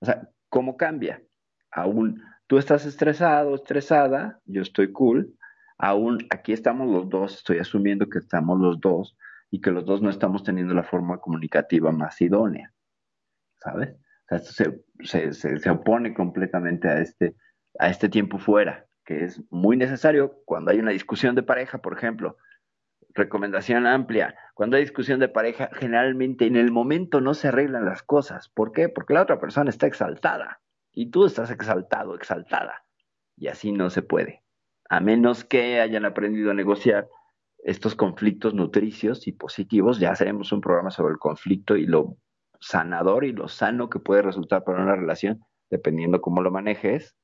o 0.00 0.06
sea, 0.06 0.28
¿cómo 0.48 0.76
cambia? 0.76 1.22
Aún 1.70 2.20
tú 2.48 2.58
estás 2.58 2.84
estresado, 2.84 3.54
estresada, 3.54 4.40
yo 4.44 4.62
estoy 4.62 4.90
cool, 4.90 5.36
aún 5.78 6.26
aquí 6.30 6.52
estamos 6.52 6.90
los 6.90 7.08
dos, 7.08 7.36
estoy 7.36 7.58
asumiendo 7.58 8.08
que 8.08 8.18
estamos 8.18 8.58
los 8.58 8.80
dos 8.80 9.16
y 9.48 9.60
que 9.60 9.70
los 9.70 9.86
dos 9.86 10.02
no 10.02 10.10
estamos 10.10 10.42
teniendo 10.42 10.74
la 10.74 10.82
forma 10.82 11.18
comunicativa 11.18 11.92
más 11.92 12.20
idónea, 12.20 12.74
¿sabes? 13.60 13.90
O 13.90 14.26
sea, 14.26 14.38
esto 14.38 14.82
se, 15.04 15.32
se, 15.32 15.70
opone 15.70 16.12
completamente 16.12 16.88
a 16.88 17.00
este, 17.00 17.36
a 17.78 17.88
este 17.88 18.08
tiempo 18.08 18.40
fuera, 18.40 18.87
que 19.08 19.24
es 19.24 19.42
muy 19.48 19.78
necesario 19.78 20.42
cuando 20.44 20.70
hay 20.70 20.80
una 20.80 20.90
discusión 20.90 21.34
de 21.34 21.42
pareja, 21.42 21.78
por 21.78 21.96
ejemplo. 21.96 22.36
Recomendación 23.14 23.86
amplia. 23.86 24.34
Cuando 24.52 24.76
hay 24.76 24.82
discusión 24.82 25.18
de 25.18 25.30
pareja, 25.30 25.70
generalmente 25.72 26.44
en 26.44 26.56
el 26.56 26.70
momento 26.70 27.22
no 27.22 27.32
se 27.32 27.48
arreglan 27.48 27.86
las 27.86 28.02
cosas. 28.02 28.50
¿Por 28.50 28.70
qué? 28.70 28.90
Porque 28.90 29.14
la 29.14 29.22
otra 29.22 29.40
persona 29.40 29.70
está 29.70 29.86
exaltada 29.86 30.60
y 30.92 31.10
tú 31.10 31.24
estás 31.24 31.50
exaltado, 31.50 32.14
exaltada. 32.14 32.84
Y 33.34 33.48
así 33.48 33.72
no 33.72 33.88
se 33.88 34.02
puede. 34.02 34.42
A 34.90 35.00
menos 35.00 35.42
que 35.42 35.80
hayan 35.80 36.04
aprendido 36.04 36.50
a 36.50 36.54
negociar 36.54 37.08
estos 37.64 37.94
conflictos 37.94 38.52
nutricios 38.52 39.26
y 39.26 39.32
positivos, 39.32 40.00
ya 40.00 40.10
haremos 40.10 40.52
un 40.52 40.60
programa 40.60 40.90
sobre 40.90 41.12
el 41.12 41.18
conflicto 41.18 41.78
y 41.78 41.86
lo 41.86 42.18
sanador 42.60 43.24
y 43.24 43.32
lo 43.32 43.48
sano 43.48 43.88
que 43.88 44.00
puede 44.00 44.20
resultar 44.20 44.64
para 44.64 44.82
una 44.82 44.96
relación, 44.96 45.40
dependiendo 45.70 46.20
cómo 46.20 46.42
lo 46.42 46.50
manejes. 46.50 47.16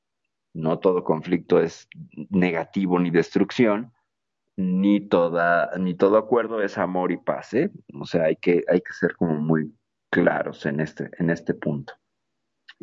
No 0.55 0.79
todo 0.79 1.05
conflicto 1.05 1.61
es 1.61 1.89
negativo 2.31 2.99
ni 2.99 3.11
destrucción, 3.11 3.93
ni 4.57 5.01
toda, 5.01 5.71
ni 5.79 5.95
todo 5.95 6.17
acuerdo 6.17 6.63
es 6.63 6.79
amor 6.79 7.13
y 7.13 7.17
paz, 7.17 7.55
¿eh? 7.55 7.71
O 7.93 8.07
sea, 8.07 8.25
hay 8.25 8.37
que, 8.37 8.63
hay 8.69 8.81
que 8.81 8.93
ser 8.93 9.17
como 9.17 9.35
muy 9.35 9.75
claros 10.11 10.65
en 10.67 10.81
este, 10.81 11.11
en 11.19 11.31
este 11.31 11.55
punto. 11.55 11.95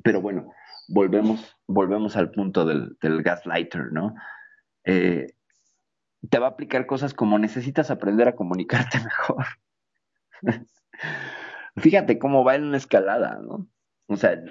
Pero 0.03 0.22
bueno, 0.22 0.52
volvemos, 0.89 1.57
volvemos 1.68 2.18
al 2.18 2.31
punto 2.31 2.65
del, 2.65 2.98
del 3.02 3.23
gaslighter, 3.23 3.91
¿no? 3.93 4.15
Eh, 4.84 5.27
te 6.30 6.39
va 6.39 6.48
a 6.48 6.49
aplicar 6.52 6.85
cosas 6.85 7.14
como 7.14 7.39
necesitas 7.39 7.89
aprender 7.89 8.27
a 8.27 8.35
comunicarte 8.35 8.99
mejor. 9.03 9.45
Fíjate 11.77 12.19
cómo 12.19 12.43
va 12.43 12.56
en 12.56 12.65
una 12.65 12.77
escalada, 12.77 13.39
¿no? 13.41 13.68
O 14.07 14.18
sea, 14.18 14.43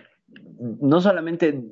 no 0.58 1.00
solamente 1.00 1.62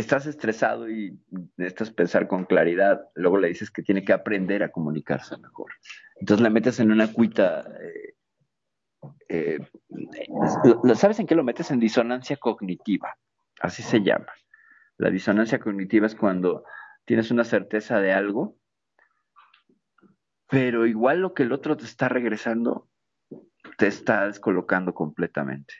estás 0.00 0.26
estresado 0.26 0.90
y 0.90 1.18
necesitas 1.56 1.90
pensar 1.90 2.26
con 2.26 2.44
claridad, 2.44 3.08
luego 3.14 3.38
le 3.38 3.48
dices 3.48 3.70
que 3.70 3.82
tiene 3.82 4.04
que 4.04 4.12
aprender 4.12 4.62
a 4.62 4.70
comunicarse 4.70 5.36
mejor. 5.38 5.72
Entonces 6.16 6.42
le 6.42 6.50
metes 6.50 6.80
en 6.80 6.90
una 6.90 7.12
cuita, 7.12 7.66
eh, 7.80 8.14
eh, 9.28 9.58
¿sabes 10.94 11.20
en 11.20 11.26
qué 11.26 11.34
lo 11.34 11.44
metes? 11.44 11.70
En 11.70 11.80
disonancia 11.80 12.36
cognitiva, 12.36 13.16
así 13.60 13.82
se 13.82 14.02
llama. 14.02 14.32
La 14.96 15.10
disonancia 15.10 15.58
cognitiva 15.58 16.06
es 16.06 16.14
cuando 16.14 16.64
tienes 17.04 17.30
una 17.30 17.44
certeza 17.44 18.00
de 18.00 18.12
algo, 18.12 18.56
pero 20.48 20.86
igual 20.86 21.20
lo 21.20 21.32
que 21.32 21.44
el 21.44 21.52
otro 21.52 21.76
te 21.76 21.84
está 21.84 22.08
regresando, 22.08 22.88
te 23.78 23.86
está 23.86 24.26
descolocando 24.26 24.94
completamente, 24.94 25.74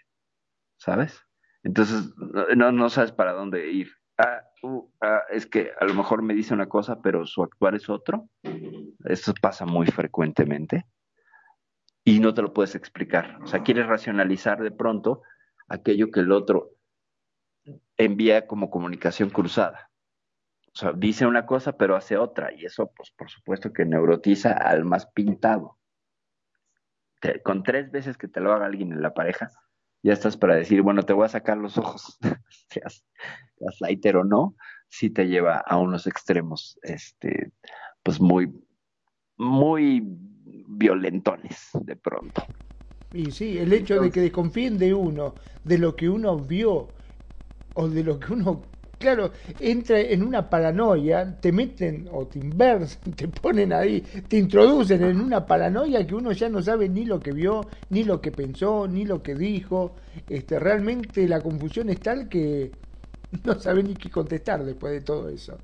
¿sabes? 0.79 1.21
Entonces 1.63 2.15
no, 2.57 2.73
no 2.73 2.89
sabes 2.89 3.13
para 3.13 3.33
dónde 3.33 3.71
ir. 3.71 3.99
Ah, 4.21 4.43
uh, 4.63 4.87
ah, 5.01 5.23
es 5.31 5.47
que 5.47 5.73
a 5.81 5.85
lo 5.87 5.95
mejor 5.95 6.23
me 6.23 6.35
dice 6.35 6.53
una 6.53 6.69
cosa, 6.69 7.01
pero 7.01 7.27
su 7.27 7.43
actuar 7.43 7.75
es 7.75 7.89
otro. 7.89 8.29
Esto 9.05 9.33
pasa 9.41 9.65
muy 9.65 9.87
frecuentemente 9.87 10.85
y 12.05 12.21
no 12.21 12.35
te 12.35 12.43
lo 12.43 12.53
puedes 12.53 12.75
explicar. 12.75 13.39
O 13.43 13.47
sea, 13.47 13.63
quieres 13.63 13.87
racionalizar 13.87 14.61
de 14.63 14.73
pronto 14.73 15.23
aquello 15.69 16.11
que 16.11 16.21
el 16.21 16.33
otro 16.33 16.73
envía 17.97 18.47
como 18.47 18.69
comunicación 18.69 19.31
cruzada. 19.31 19.91
O 20.67 20.79
sea, 20.79 20.93
dice 20.93 21.27
una 21.27 21.47
cosa, 21.47 21.79
pero 21.79 21.97
hace 21.97 22.19
otra. 22.19 22.53
Y 22.53 22.67
eso, 22.67 22.93
pues, 22.95 23.11
por 23.13 23.31
supuesto 23.31 23.73
que 23.73 23.87
neurotiza 23.87 24.53
al 24.53 24.85
más 24.85 25.07
pintado. 25.07 25.79
con 27.43 27.63
tres 27.63 27.91
veces 27.91 28.19
que 28.19 28.29
te 28.29 28.41
lo 28.41 28.53
haga 28.53 28.67
alguien 28.67 28.93
en 28.93 29.03
la 29.03 29.15
pareja, 29.15 29.51
ya 30.02 30.12
estás 30.12 30.36
para 30.36 30.56
decir, 30.56 30.82
bueno, 30.82 31.02
te 31.02 31.12
voy 31.12 31.27
a 31.27 31.28
sacar 31.28 31.59
los 31.59 31.77
ojos, 31.78 32.18
seas 32.70 33.05
gaslighter 33.59 34.16
o 34.16 34.24
no, 34.24 34.56
si 34.89 35.10
te 35.10 35.27
lleva 35.28 35.59
a 35.59 35.77
unos 35.77 36.06
extremos, 36.06 36.78
este, 36.82 37.52
pues 38.02 38.20
muy, 38.20 38.51
muy 39.36 40.02
violentones 40.68 41.68
de 41.74 41.97
pronto. 41.97 42.44
Y 43.12 43.31
sí, 43.32 43.59
el 43.59 43.72
hecho 43.72 44.01
de 44.01 44.10
que 44.10 44.20
desconfíen 44.20 44.78
de 44.78 44.94
uno, 44.94 45.36
de 45.64 45.78
lo 45.78 45.97
que 45.97 46.09
uno 46.09 46.39
vio 46.39 46.94
o 47.74 47.89
de 47.89 48.05
lo 48.05 48.20
que 48.20 48.32
uno 48.32 48.70
claro, 49.01 49.32
entra 49.59 49.98
en 50.01 50.22
una 50.22 50.48
paranoia, 50.51 51.40
te 51.40 51.52
meten 51.52 52.06
o 52.12 52.28
te 52.28 52.39
inversan, 52.39 53.14
te 53.16 53.28
ponen 53.28 53.72
ahí, 53.72 54.02
te 54.02 54.36
introducen 54.36 55.02
en 55.02 55.20
una 55.20 55.47
paranoia 55.47 56.06
que 56.06 56.14
uno 56.14 56.32
ya 56.32 56.48
no 56.48 56.62
sabe 56.62 56.89
ni 56.89 57.06
lo 57.06 57.22
que 57.22 57.32
vio, 57.32 57.68
ni 57.89 58.05
lo 58.05 58.20
que 58.20 58.31
pensó, 58.31 58.86
ni 58.86 59.05
lo 59.06 59.22
que 59.22 59.35
dijo. 59.35 59.97
Este, 60.28 60.59
realmente 60.60 61.27
la 61.27 61.43
confusión 61.43 61.89
es 61.90 62.02
tal 62.02 62.28
que 62.28 62.72
no 63.44 63.59
sabe 63.59 63.82
ni 63.82 63.97
qué 63.97 64.10
contestar 64.10 64.64
después 64.64 64.93
de 64.93 65.01
todo 65.01 65.28
eso. 65.31 65.59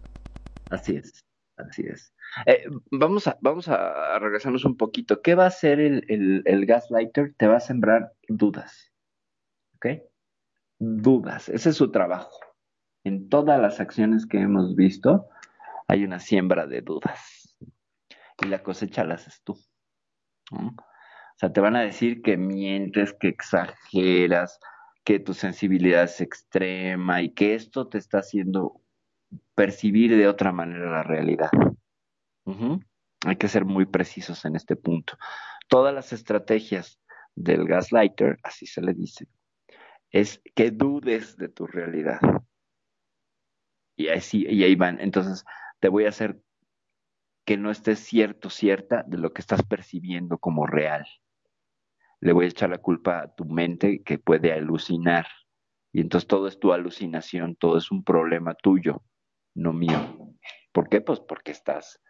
Así 0.70 0.96
es, 0.96 1.24
así 1.56 1.82
es. 1.86 2.12
Eh, 2.46 2.64
vamos, 2.90 3.28
a, 3.28 3.38
vamos 3.42 3.68
a 3.68 4.18
regresarnos 4.18 4.64
un 4.64 4.76
poquito. 4.76 5.22
¿Qué 5.22 5.34
va 5.34 5.44
a 5.44 5.48
hacer 5.48 5.78
el, 5.78 6.04
el, 6.08 6.42
el 6.46 6.66
gaslighter? 6.66 7.34
Te 7.36 7.46
va 7.46 7.58
a 7.58 7.60
sembrar 7.60 8.12
dudas. 8.28 8.92
¿Ok? 9.76 9.86
Dudas. 10.78 11.48
Ese 11.50 11.70
es 11.70 11.76
su 11.76 11.90
trabajo 11.90 12.45
en 13.06 13.28
todas 13.28 13.60
las 13.60 13.78
acciones 13.78 14.26
que 14.26 14.40
hemos 14.40 14.74
visto 14.74 15.28
hay 15.86 16.02
una 16.02 16.18
siembra 16.18 16.66
de 16.66 16.80
dudas. 16.80 17.56
Y 18.42 18.46
la 18.46 18.64
cosecha 18.64 19.04
la 19.04 19.14
haces 19.14 19.42
tú. 19.44 19.56
O 20.50 21.38
sea, 21.38 21.52
te 21.52 21.60
van 21.60 21.76
a 21.76 21.82
decir 21.82 22.20
que 22.20 22.36
mientes, 22.36 23.12
que 23.12 23.28
exageras, 23.28 24.58
que 25.04 25.20
tu 25.20 25.34
sensibilidad 25.34 26.02
es 26.02 26.20
extrema 26.20 27.22
y 27.22 27.32
que 27.32 27.54
esto 27.54 27.86
te 27.86 27.98
está 27.98 28.18
haciendo 28.18 28.80
percibir 29.54 30.16
de 30.16 30.26
otra 30.26 30.50
manera 30.50 30.90
la 30.90 31.04
realidad. 31.04 31.50
Hay 33.24 33.36
que 33.36 33.48
ser 33.48 33.64
muy 33.64 33.86
precisos 33.86 34.44
en 34.44 34.56
este 34.56 34.74
punto. 34.74 35.16
Todas 35.68 35.94
las 35.94 36.12
estrategias 36.12 37.00
del 37.36 37.66
gaslighter, 37.66 38.38
así 38.42 38.66
se 38.66 38.82
le 38.82 38.94
dice, 38.94 39.28
es 40.10 40.42
que 40.56 40.72
dudes 40.72 41.36
de 41.36 41.48
tu 41.48 41.68
realidad. 41.68 42.18
Y 43.96 44.08
así, 44.08 44.46
y 44.48 44.62
ahí 44.62 44.74
van. 44.74 45.00
Entonces, 45.00 45.44
te 45.80 45.88
voy 45.88 46.04
a 46.04 46.10
hacer 46.10 46.40
que 47.44 47.56
no 47.56 47.70
estés 47.70 48.00
cierto, 48.00 48.50
cierta 48.50 49.04
de 49.06 49.18
lo 49.18 49.32
que 49.32 49.40
estás 49.40 49.62
percibiendo 49.62 50.38
como 50.38 50.66
real. 50.66 51.06
Le 52.20 52.32
voy 52.32 52.46
a 52.46 52.48
echar 52.48 52.70
la 52.70 52.78
culpa 52.78 53.20
a 53.20 53.34
tu 53.34 53.44
mente 53.44 54.02
que 54.02 54.18
puede 54.18 54.52
alucinar. 54.52 55.26
Y 55.92 56.00
entonces 56.00 56.26
todo 56.26 56.48
es 56.48 56.58
tu 56.58 56.72
alucinación, 56.72 57.56
todo 57.56 57.78
es 57.78 57.90
un 57.90 58.04
problema 58.04 58.54
tuyo, 58.54 59.02
no 59.54 59.72
mío. 59.72 60.34
¿Por 60.72 60.88
qué? 60.88 61.00
Pues 61.00 61.20
porque 61.20 61.52
estás 61.52 62.02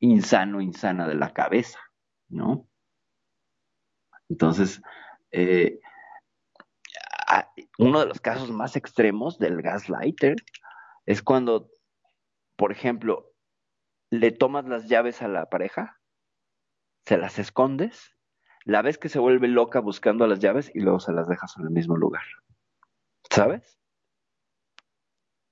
insano, 0.00 0.60
insana 0.60 1.08
de 1.08 1.14
la 1.14 1.32
cabeza, 1.32 1.78
¿no? 2.28 2.68
Entonces, 4.28 4.82
eh, 5.30 5.80
uno 7.78 8.00
de 8.00 8.06
los 8.06 8.20
casos 8.20 8.50
más 8.50 8.76
extremos 8.76 9.38
del 9.38 9.62
gaslighter 9.62 10.36
es 11.06 11.22
cuando, 11.22 11.70
por 12.56 12.72
ejemplo, 12.72 13.32
le 14.10 14.30
tomas 14.30 14.64
las 14.66 14.88
llaves 14.88 15.22
a 15.22 15.28
la 15.28 15.46
pareja, 15.46 16.00
se 17.06 17.18
las 17.18 17.38
escondes, 17.38 18.16
la 18.64 18.82
ves 18.82 18.98
que 18.98 19.08
se 19.08 19.18
vuelve 19.18 19.48
loca 19.48 19.80
buscando 19.80 20.26
las 20.26 20.38
llaves 20.40 20.70
y 20.74 20.80
luego 20.80 21.00
se 21.00 21.12
las 21.12 21.28
dejas 21.28 21.54
en 21.58 21.64
el 21.64 21.70
mismo 21.70 21.96
lugar. 21.96 22.22
¿Sabes? 23.30 23.78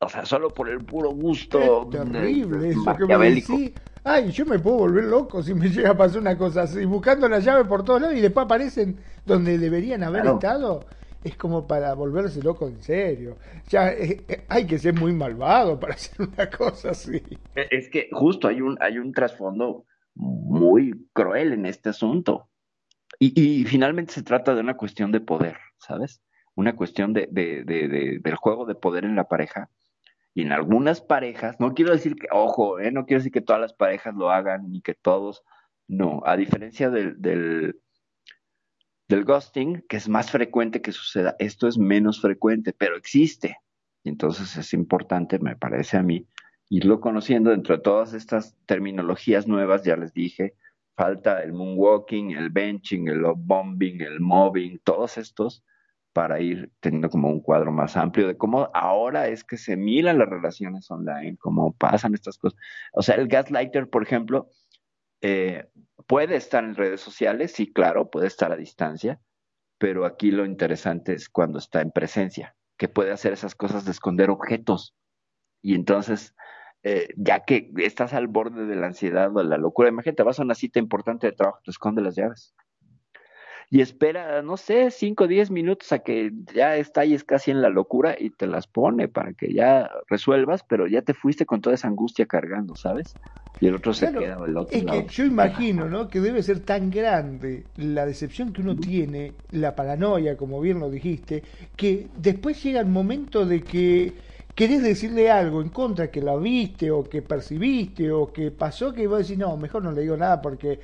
O 0.00 0.08
sea, 0.08 0.24
solo 0.24 0.50
por 0.50 0.68
el 0.68 0.84
puro 0.84 1.10
gusto. 1.10 1.88
terrible 1.90 2.70
eso 2.70 2.96
que 2.96 3.16
me 3.16 3.72
Ay, 4.04 4.32
yo 4.32 4.44
me 4.44 4.58
puedo 4.58 4.78
volver 4.78 5.04
loco 5.04 5.42
si 5.42 5.54
me 5.54 5.68
llega 5.70 5.90
a 5.90 5.96
pasar 5.96 6.20
una 6.20 6.36
cosa 6.36 6.62
así, 6.62 6.84
buscando 6.84 7.28
las 7.28 7.44
llaves 7.44 7.68
por 7.68 7.84
todos 7.84 8.02
lados 8.02 8.16
y 8.16 8.20
después 8.20 8.44
aparecen 8.44 8.98
donde 9.24 9.58
deberían 9.58 10.02
haber 10.02 10.26
estado 10.26 10.80
es 11.24 11.36
como 11.36 11.66
para 11.66 11.94
volverse 11.94 12.42
loco 12.42 12.66
en 12.66 12.80
serio. 12.82 13.38
Ya 13.68 13.92
eh, 13.92 14.24
eh, 14.28 14.44
hay 14.48 14.66
que 14.66 14.78
ser 14.78 14.94
muy 14.94 15.12
malvado 15.12 15.78
para 15.78 15.94
hacer 15.94 16.28
una 16.28 16.50
cosa 16.50 16.90
así. 16.90 17.22
E, 17.54 17.68
es 17.70 17.88
que 17.88 18.08
justo 18.12 18.48
hay 18.48 18.60
un, 18.60 18.76
hay 18.80 18.98
un 18.98 19.12
trasfondo 19.12 19.84
muy 20.14 21.08
cruel 21.12 21.52
en 21.52 21.66
este 21.66 21.90
asunto. 21.90 22.48
Y, 23.18 23.64
finalmente 23.66 24.12
se 24.12 24.24
trata 24.24 24.52
de 24.52 24.60
una 24.60 24.76
cuestión 24.76 25.12
de 25.12 25.20
poder, 25.20 25.56
¿sabes? 25.78 26.20
Una 26.56 26.74
cuestión 26.74 27.12
de, 27.12 27.28
del 27.30 28.34
juego 28.34 28.66
de 28.66 28.74
poder 28.74 29.04
en 29.04 29.14
la 29.14 29.28
pareja. 29.28 29.70
Y 30.34 30.42
en 30.42 30.50
algunas 30.50 31.02
parejas, 31.02 31.60
no 31.60 31.74
quiero 31.74 31.92
decir 31.92 32.16
que, 32.16 32.26
ojo, 32.32 32.80
eh, 32.80 32.90
no 32.90 33.04
quiero 33.04 33.20
decir 33.20 33.32
que 33.32 33.40
todas 33.40 33.60
las 33.60 33.74
parejas 33.74 34.14
lo 34.14 34.30
hagan 34.30 34.72
ni 34.72 34.80
que 34.80 34.94
todos, 34.94 35.44
no, 35.86 36.22
a 36.24 36.36
diferencia 36.36 36.90
del, 36.90 37.20
del 37.20 37.76
del 39.12 39.24
ghosting, 39.26 39.84
que 39.90 39.98
es 39.98 40.08
más 40.08 40.30
frecuente 40.30 40.80
que 40.80 40.90
suceda. 40.90 41.36
Esto 41.38 41.68
es 41.68 41.76
menos 41.76 42.22
frecuente, 42.22 42.72
pero 42.72 42.96
existe. 42.96 43.58
Entonces 44.04 44.56
es 44.56 44.72
importante, 44.72 45.38
me 45.38 45.54
parece 45.54 45.98
a 45.98 46.02
mí, 46.02 46.26
irlo 46.70 46.98
conociendo 46.98 47.50
dentro 47.50 47.76
de 47.76 47.82
todas 47.82 48.14
estas 48.14 48.56
terminologías 48.64 49.46
nuevas, 49.46 49.84
ya 49.84 49.96
les 49.96 50.14
dije, 50.14 50.54
falta 50.96 51.42
el 51.42 51.52
moonwalking, 51.52 52.30
el 52.30 52.48
benching, 52.48 53.08
el 53.08 53.18
love 53.18 53.38
bombing, 53.38 54.00
el 54.00 54.18
mobbing, 54.18 54.80
todos 54.82 55.18
estos, 55.18 55.62
para 56.14 56.40
ir 56.40 56.70
teniendo 56.80 57.10
como 57.10 57.28
un 57.28 57.42
cuadro 57.42 57.70
más 57.70 57.98
amplio 57.98 58.26
de 58.26 58.38
cómo 58.38 58.70
ahora 58.72 59.28
es 59.28 59.44
que 59.44 59.58
se 59.58 59.76
miran 59.76 60.18
las 60.18 60.28
relaciones 60.30 60.90
online, 60.90 61.36
cómo 61.38 61.74
pasan 61.74 62.14
estas 62.14 62.38
cosas. 62.38 62.58
O 62.94 63.02
sea, 63.02 63.16
el 63.16 63.28
gaslighter, 63.28 63.90
por 63.90 64.02
ejemplo, 64.02 64.48
eh, 65.22 65.70
puede 66.06 66.36
estar 66.36 66.64
en 66.64 66.74
redes 66.74 67.00
sociales, 67.00 67.52
sí, 67.52 67.72
claro, 67.72 68.10
puede 68.10 68.26
estar 68.26 68.52
a 68.52 68.56
distancia, 68.56 69.20
pero 69.78 70.04
aquí 70.04 70.30
lo 70.30 70.44
interesante 70.44 71.14
es 71.14 71.28
cuando 71.28 71.58
está 71.58 71.80
en 71.80 71.92
presencia, 71.92 72.56
que 72.76 72.88
puede 72.88 73.12
hacer 73.12 73.32
esas 73.32 73.54
cosas 73.54 73.84
de 73.84 73.92
esconder 73.92 74.30
objetos. 74.30 74.94
Y 75.62 75.74
entonces, 75.74 76.34
eh, 76.82 77.08
ya 77.16 77.44
que 77.44 77.70
estás 77.78 78.12
al 78.12 78.26
borde 78.26 78.66
de 78.66 78.76
la 78.76 78.88
ansiedad 78.88 79.34
o 79.34 79.40
de 79.40 79.48
la 79.48 79.58
locura, 79.58 79.88
imagínate, 79.88 80.24
vas 80.24 80.40
a 80.40 80.42
una 80.42 80.54
cita 80.54 80.78
importante 80.78 81.28
de 81.28 81.32
trabajo, 81.32 81.60
te 81.64 81.70
esconde 81.70 82.02
las 82.02 82.16
llaves. 82.16 82.54
Y 83.70 83.80
espera, 83.80 84.42
no 84.42 84.56
sé, 84.56 84.90
5 84.90 85.24
o 85.24 85.26
10 85.26 85.50
minutos 85.50 85.92
a 85.92 86.00
que 86.00 86.30
ya 86.54 86.76
estalles 86.76 87.24
casi 87.24 87.50
en 87.50 87.62
la 87.62 87.68
locura 87.68 88.16
y 88.18 88.30
te 88.30 88.46
las 88.46 88.66
pone 88.66 89.08
para 89.08 89.32
que 89.32 89.52
ya 89.52 89.90
resuelvas, 90.08 90.62
pero 90.68 90.86
ya 90.86 91.02
te 91.02 91.14
fuiste 91.14 91.46
con 91.46 91.60
toda 91.60 91.74
esa 91.74 91.88
angustia 91.88 92.26
cargando, 92.26 92.74
¿sabes? 92.76 93.16
Y 93.60 93.68
el 93.68 93.76
otro 93.76 93.94
se 93.94 94.10
queda 94.10 94.38
el 94.44 94.56
otro 94.56 94.76
Es 94.76 94.84
que 94.84 95.06
yo 95.08 95.24
imagino, 95.24 95.88
¿no? 95.88 96.08
Que 96.08 96.20
debe 96.20 96.42
ser 96.42 96.60
tan 96.60 96.90
grande 96.90 97.66
la 97.76 98.04
decepción 98.06 98.52
que 98.52 98.60
uno 98.60 98.74
tiene, 98.74 99.34
la 99.52 99.76
paranoia, 99.76 100.36
como 100.36 100.60
bien 100.60 100.80
lo 100.80 100.90
dijiste, 100.90 101.44
que 101.76 102.08
después 102.16 102.60
llega 102.62 102.80
el 102.80 102.88
momento 102.88 103.46
de 103.46 103.62
que 103.62 104.14
querés 104.54 104.82
decirle 104.82 105.30
algo 105.30 105.62
en 105.62 105.68
contra 105.68 106.10
que 106.10 106.20
la 106.20 106.36
viste 106.36 106.90
o 106.90 107.04
que 107.04 107.22
percibiste 107.22 108.10
o 108.10 108.32
que 108.32 108.50
pasó 108.50 108.92
que 108.92 109.06
vos 109.06 109.20
decís, 109.20 109.38
no, 109.38 109.56
mejor 109.56 109.84
no 109.84 109.92
le 109.92 110.02
digo 110.02 110.16
nada 110.16 110.42
porque 110.42 110.80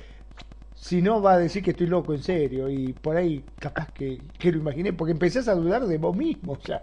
si 0.79 1.01
no 1.01 1.21
va 1.21 1.33
a 1.33 1.37
decir 1.37 1.61
que 1.61 1.71
estoy 1.71 1.87
loco 1.87 2.13
en 2.13 2.23
serio 2.23 2.69
y 2.69 2.93
por 2.93 3.17
ahí 3.17 3.53
capaz 3.59 3.91
que, 3.91 4.31
que 4.39 4.49
lo 4.51 4.59
imaginé, 4.59 4.93
porque 4.93 5.11
empezás 5.11 5.49
a 5.49 5.53
dudar 5.53 5.85
de 5.85 5.97
vos 5.97 6.15
mismo 6.15 6.57
ya. 6.59 6.81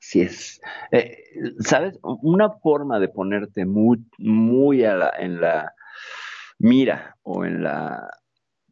Así 0.00 0.22
es. 0.22 0.60
Eh, 0.90 1.18
¿Sabes? 1.60 1.98
Una 2.02 2.50
forma 2.50 2.98
de 3.00 3.08
ponerte 3.08 3.66
muy, 3.66 4.02
muy 4.16 4.82
en 4.82 5.40
la 5.40 5.74
mira 6.58 7.16
o 7.22 7.44
en, 7.44 7.62
la, 7.62 8.08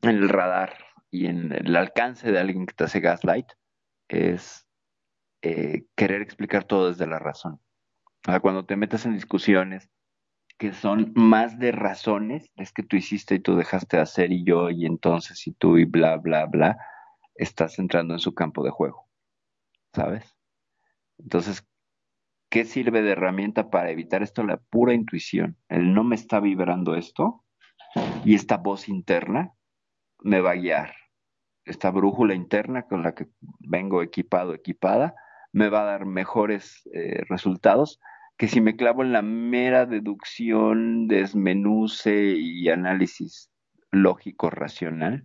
en 0.01 0.11
el 0.11 0.28
radar 0.31 0.73
y 1.11 1.27
en 1.27 1.53
el 1.53 1.77
alcance 1.77 2.32
de 2.32 2.39
alguien 2.39 2.65
que 2.65 2.74
te 2.74 2.85
hace 2.85 3.01
gaslight 3.01 3.47
es 4.09 4.66
eh, 5.43 5.85
querer 5.94 6.23
explicar 6.23 6.65
todo 6.65 6.89
desde 6.89 7.07
la 7.07 7.19
razón. 7.19 7.61
cuando 8.40 8.65
te 8.65 8.77
metes 8.77 9.05
en 9.05 9.12
discusiones 9.12 9.90
que 10.59 10.73
son 10.73 11.12
más 11.15 11.59
de 11.59 11.73
razones, 11.73 12.51
es 12.57 12.73
que 12.73 12.83
tú 12.83 12.97
hiciste 12.97 13.35
y 13.35 13.41
tú 13.41 13.57
dejaste 13.57 13.99
de 13.99 14.03
hacer 14.03 14.33
y 14.33 14.45
yo 14.45 14.70
y 14.70 14.87
entonces 14.87 15.47
y 15.47 15.53
tú 15.53 15.77
y 15.77 15.85
bla, 15.85 16.16
bla, 16.16 16.47
bla, 16.47 16.78
estás 17.35 17.78
entrando 17.78 18.15
en 18.15 18.20
su 18.20 18.35
campo 18.35 18.65
de 18.65 18.70
juego, 18.70 19.07
¿sabes? 19.93 20.35
Entonces, 21.19 21.66
¿qué 22.51 22.65
sirve 22.65 23.03
de 23.03 23.12
herramienta 23.12 23.70
para 23.70 23.91
evitar 23.91 24.23
esto? 24.23 24.43
La 24.43 24.57
pura 24.57 24.95
intuición. 24.95 25.57
El 25.69 25.93
no 25.93 26.05
me 26.05 26.15
está 26.15 26.41
vibrando 26.41 26.95
esto 26.95 27.45
y 28.24 28.35
esta 28.35 28.57
voz 28.57 28.89
interna 28.89 29.53
me 30.20 30.41
va 30.41 30.53
a 30.53 30.57
guiar. 30.57 30.95
Esta 31.65 31.91
brújula 31.91 32.35
interna 32.35 32.83
con 32.83 33.03
la 33.03 33.15
que 33.15 33.27
vengo 33.59 34.03
equipado, 34.03 34.55
equipada, 34.55 35.15
me 35.53 35.69
va 35.69 35.83
a 35.83 35.87
dar 35.87 36.07
mejores 36.07 36.89
eh, 36.95 37.23
resultados 37.28 38.01
que 38.36 38.48
si 38.48 38.60
me 38.60 38.76
clavo 38.76 39.02
en 39.02 39.12
la 39.12 39.22
mera 39.22 39.86
deducción, 39.86 41.08
desmenuce 41.08 42.34
y 42.36 42.68
análisis 42.68 43.50
lógico 43.90 44.50
racional 44.50 45.24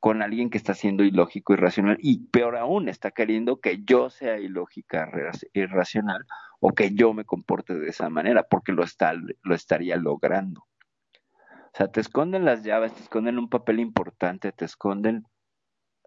con 0.00 0.22
alguien 0.22 0.48
que 0.48 0.58
está 0.58 0.74
siendo 0.74 1.04
ilógico 1.04 1.52
y 1.52 1.56
racional 1.56 1.98
y 2.00 2.26
peor 2.28 2.56
aún 2.56 2.88
está 2.88 3.10
queriendo 3.10 3.60
que 3.60 3.84
yo 3.84 4.08
sea 4.08 4.38
ilógica 4.38 5.10
y 5.52 5.66
racional 5.66 6.24
o 6.58 6.72
que 6.72 6.94
yo 6.94 7.12
me 7.12 7.26
comporte 7.26 7.74
de 7.74 7.90
esa 7.90 8.08
manera 8.08 8.42
porque 8.42 8.72
lo 8.72 8.82
está 8.82 9.12
lo 9.12 9.54
estaría 9.54 9.96
logrando. 9.96 10.62
O 10.62 11.76
sea, 11.76 11.88
te 11.88 12.00
esconden 12.00 12.44
las 12.46 12.64
llaves, 12.64 12.94
te 12.94 13.02
esconden 13.02 13.38
un 13.38 13.48
papel 13.48 13.78
importante, 13.78 14.50
te 14.52 14.64
esconden, 14.64 15.24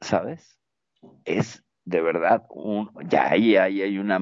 ¿sabes? 0.01 0.59
Es 1.23 1.63
de 1.85 2.01
verdad 2.01 2.43
un 2.49 2.89
ya 3.07 3.29
ahí, 3.29 3.55
ahí 3.55 3.81
hay 3.81 3.97
una 3.99 4.19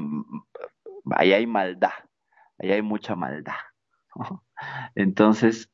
ahí 1.15 1.31
hay 1.31 1.47
maldad 1.47 1.91
ahí 2.61 2.71
hay 2.71 2.81
mucha 2.81 3.15
maldad. 3.15 3.53
Entonces, 4.95 5.69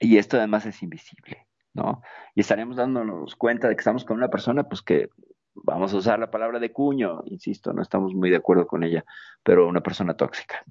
y 0.00 0.18
esto 0.18 0.36
además 0.36 0.66
es 0.66 0.82
invisible, 0.82 1.46
¿no? 1.72 2.02
Y 2.34 2.40
estaremos 2.40 2.76
dándonos 2.76 3.36
cuenta 3.36 3.68
de 3.68 3.76
que 3.76 3.80
estamos 3.80 4.04
con 4.04 4.16
una 4.16 4.28
persona, 4.28 4.68
pues 4.68 4.82
que 4.82 5.08
vamos 5.54 5.92
a 5.92 5.96
usar 5.96 6.18
la 6.18 6.30
palabra 6.30 6.58
de 6.58 6.72
cuño, 6.72 7.22
insisto, 7.26 7.72
no 7.72 7.82
estamos 7.82 8.14
muy 8.14 8.30
de 8.30 8.36
acuerdo 8.36 8.66
con 8.66 8.82
ella, 8.82 9.04
pero 9.42 9.68
una 9.68 9.82
persona 9.82 10.16
tóxica, 10.16 10.64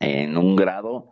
en 0.00 0.36
un 0.36 0.56
grado 0.56 1.10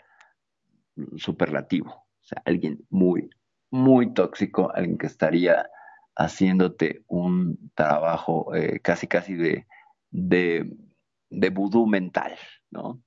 superlativo, 1.17 1.91
o 1.91 2.25
sea, 2.25 2.43
alguien 2.45 2.85
muy, 2.91 3.31
muy 3.71 4.13
tóxico, 4.13 4.73
alguien 4.75 4.99
que 4.99 5.07
estaría 5.07 5.69
haciéndote 6.17 7.05
un 7.07 7.71
trabajo 7.75 8.55
eh, 8.55 8.81
casi, 8.81 9.07
casi 9.07 9.35
de, 9.35 9.67
de, 10.11 10.77
mental, 11.87 12.37
¿no? 12.71 13.01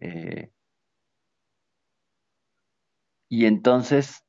Eh, 0.00 0.50
y 3.28 3.46
entonces, 3.46 4.24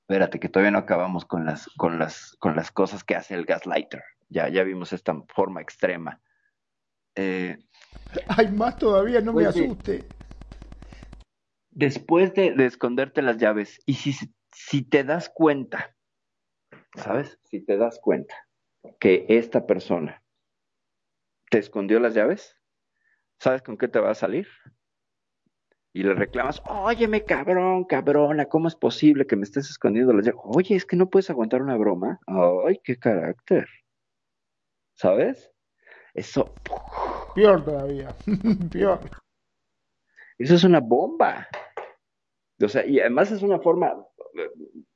espérate, 0.00 0.40
que 0.40 0.48
todavía 0.48 0.72
no 0.72 0.78
acabamos 0.78 1.24
con 1.24 1.44
las, 1.44 1.66
con 1.76 1.98
las, 1.98 2.36
con 2.38 2.56
las 2.56 2.70
cosas 2.70 3.04
que 3.04 3.14
hace 3.14 3.34
el 3.34 3.44
gaslighter. 3.44 4.02
Ya, 4.28 4.48
ya 4.48 4.62
vimos 4.62 4.92
esta 4.92 5.14
forma 5.28 5.60
extrema. 5.60 6.20
Eh, 7.14 7.58
Hay 8.28 8.50
más 8.50 8.78
todavía, 8.78 9.20
no 9.20 9.32
me 9.32 9.44
asuste. 9.44 10.04
después 11.70 12.34
de, 12.34 12.52
de, 12.52 12.66
esconderte 12.66 13.22
las 13.22 13.38
llaves, 13.38 13.80
y 13.86 13.94
si, 13.94 14.12
si 14.52 14.82
te 14.82 15.04
das 15.04 15.30
cuenta, 15.30 15.96
¿sabes? 16.96 17.38
Si 17.44 17.60
te 17.60 17.76
das 17.76 18.00
cuenta 18.00 18.34
que 18.98 19.26
esta 19.28 19.66
persona 19.66 20.22
te 21.50 21.58
escondió 21.58 22.00
las 22.00 22.14
llaves, 22.14 22.59
¿sabes 23.40 23.62
con 23.62 23.76
qué 23.76 23.88
te 23.88 23.98
va 23.98 24.10
a 24.10 24.14
salir? 24.14 24.46
Y 25.92 26.04
le 26.04 26.14
reclamas, 26.14 26.62
óyeme, 26.68 27.24
cabrón, 27.24 27.84
cabrona, 27.84 28.46
¿cómo 28.46 28.68
es 28.68 28.76
posible 28.76 29.26
que 29.26 29.34
me 29.34 29.42
estés 29.42 29.70
escondiendo 29.70 30.12
las 30.12 30.24
llaves? 30.24 30.40
Oye, 30.44 30.76
es 30.76 30.86
que 30.86 30.96
no 30.96 31.10
puedes 31.10 31.30
aguantar 31.30 31.62
una 31.62 31.76
broma. 31.76 32.20
Ay, 32.26 32.80
qué 32.84 32.96
carácter. 32.96 33.66
¿Sabes? 34.94 35.50
Eso. 36.14 36.54
Peor 37.34 37.64
todavía. 37.64 38.14
Peor. 38.72 39.00
Eso 40.38 40.54
es 40.54 40.62
una 40.62 40.80
bomba. 40.80 41.48
O 42.62 42.68
sea, 42.68 42.86
y 42.86 43.00
además 43.00 43.32
es 43.32 43.42
una 43.42 43.58
forma, 43.58 43.94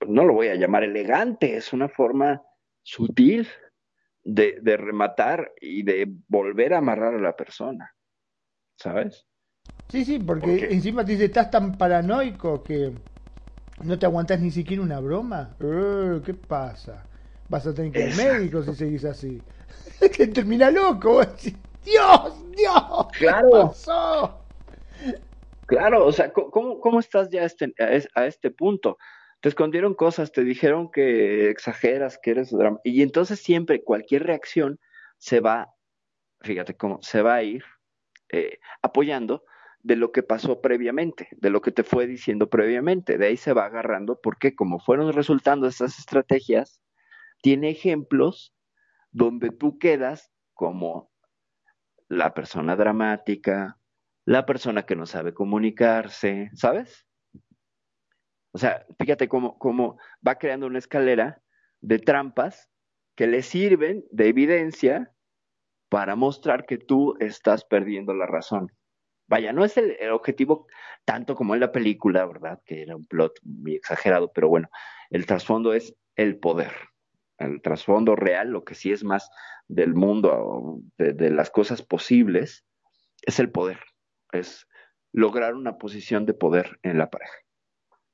no 0.06 0.24
lo 0.24 0.34
voy 0.34 0.48
a 0.48 0.54
llamar 0.54 0.84
elegante, 0.84 1.56
es 1.56 1.72
una 1.72 1.88
forma 1.88 2.42
sutil 2.82 3.48
de, 4.22 4.58
de 4.60 4.76
rematar 4.76 5.54
y 5.60 5.82
de 5.82 6.06
volver 6.28 6.74
a 6.74 6.78
amarrar 6.78 7.14
a 7.14 7.20
la 7.20 7.34
persona. 7.34 7.93
¿Sabes? 8.76 9.26
Sí, 9.88 10.04
sí, 10.04 10.18
porque 10.18 10.68
encima 10.70 11.04
te 11.04 11.12
dice, 11.12 11.26
estás 11.26 11.50
tan 11.50 11.76
paranoico 11.76 12.64
que 12.64 12.92
no 13.80 13.98
te 13.98 14.06
aguantas 14.06 14.40
ni 14.40 14.50
siquiera 14.50 14.82
una 14.82 15.00
broma. 15.00 15.56
Eh, 15.60 16.20
¿Qué 16.24 16.34
pasa? 16.34 17.06
Vas 17.48 17.66
a 17.66 17.74
tener 17.74 17.92
que 17.92 18.00
ir 18.00 18.10
al 18.10 18.16
médico 18.16 18.62
si 18.62 18.74
seguís 18.74 19.04
así. 19.04 19.42
que 20.16 20.26
termina 20.28 20.70
loco. 20.70 21.20
Dios, 21.84 22.50
Dios. 22.56 23.06
Claro. 23.18 23.74
Claro, 25.66 26.06
o 26.06 26.12
sea, 26.12 26.32
¿cómo, 26.32 26.80
cómo 26.80 27.00
estás 27.00 27.30
ya 27.30 27.42
a 27.42 27.46
este, 27.46 27.72
a 28.14 28.26
este 28.26 28.50
punto? 28.50 28.98
Te 29.40 29.48
escondieron 29.48 29.94
cosas, 29.94 30.32
te 30.32 30.44
dijeron 30.44 30.90
que 30.90 31.50
exageras, 31.50 32.18
que 32.22 32.32
eres 32.32 32.50
drama. 32.50 32.80
Y 32.84 33.02
entonces 33.02 33.40
siempre 33.40 33.82
cualquier 33.82 34.24
reacción 34.24 34.78
se 35.18 35.40
va, 35.40 35.74
fíjate 36.40 36.74
cómo, 36.74 36.98
se 37.02 37.22
va 37.22 37.36
a 37.36 37.42
ir 37.42 37.62
eh, 38.30 38.58
apoyando 38.82 39.44
de 39.82 39.96
lo 39.96 40.12
que 40.12 40.22
pasó 40.22 40.60
previamente, 40.60 41.28
de 41.32 41.50
lo 41.50 41.60
que 41.60 41.70
te 41.70 41.84
fue 41.84 42.06
diciendo 42.06 42.48
previamente. 42.48 43.18
De 43.18 43.26
ahí 43.26 43.36
se 43.36 43.52
va 43.52 43.66
agarrando 43.66 44.18
porque 44.20 44.54
como 44.54 44.80
fueron 44.80 45.12
resultando 45.12 45.66
estas 45.66 45.98
estrategias, 45.98 46.80
tiene 47.42 47.68
ejemplos 47.70 48.54
donde 49.10 49.50
tú 49.50 49.78
quedas 49.78 50.32
como 50.54 51.12
la 52.08 52.32
persona 52.32 52.76
dramática, 52.76 53.78
la 54.24 54.46
persona 54.46 54.84
que 54.84 54.96
no 54.96 55.04
sabe 55.06 55.34
comunicarse, 55.34 56.50
¿sabes? 56.54 57.06
O 58.52 58.58
sea, 58.58 58.86
fíjate 58.98 59.28
cómo, 59.28 59.58
cómo 59.58 59.98
va 60.26 60.36
creando 60.36 60.66
una 60.66 60.78
escalera 60.78 61.42
de 61.80 61.98
trampas 61.98 62.70
que 63.14 63.26
le 63.26 63.42
sirven 63.42 64.04
de 64.10 64.28
evidencia 64.28 65.13
para 65.94 66.16
mostrar 66.16 66.66
que 66.66 66.76
tú 66.76 67.14
estás 67.20 67.64
perdiendo 67.64 68.14
la 68.14 68.26
razón. 68.26 68.72
Vaya, 69.28 69.52
no 69.52 69.64
es 69.64 69.76
el, 69.76 69.96
objetivo 70.10 70.66
tanto 71.04 71.36
como 71.36 71.54
en 71.54 71.60
la 71.60 71.70
película, 71.70 72.26
¿verdad? 72.26 72.60
Que 72.66 72.82
era 72.82 72.96
un 72.96 73.06
plot 73.06 73.34
muy 73.44 73.76
exagerado, 73.76 74.32
pero 74.32 74.48
bueno, 74.48 74.68
el 75.10 75.24
trasfondo 75.24 75.72
es 75.72 75.94
el 76.16 76.36
poder. 76.40 76.72
El 77.38 77.62
trasfondo 77.62 78.16
real, 78.16 78.50
lo 78.50 78.64
que 78.64 78.74
sí 78.74 78.90
es 78.90 79.04
más 79.04 79.30
del 79.68 79.94
mundo, 79.94 80.80
de, 80.98 81.30
las 81.30 81.50
cosas 81.50 81.80
posibles, 81.80 82.66
es 83.22 83.38
el 83.38 83.52
poder. 83.52 83.78
Es 84.32 84.66
lograr 85.12 85.54
una 85.54 85.78
posición 85.78 86.26
de 86.26 86.34
poder 86.34 86.80
en 86.82 86.98
la 86.98 87.08
pareja. 87.08 87.36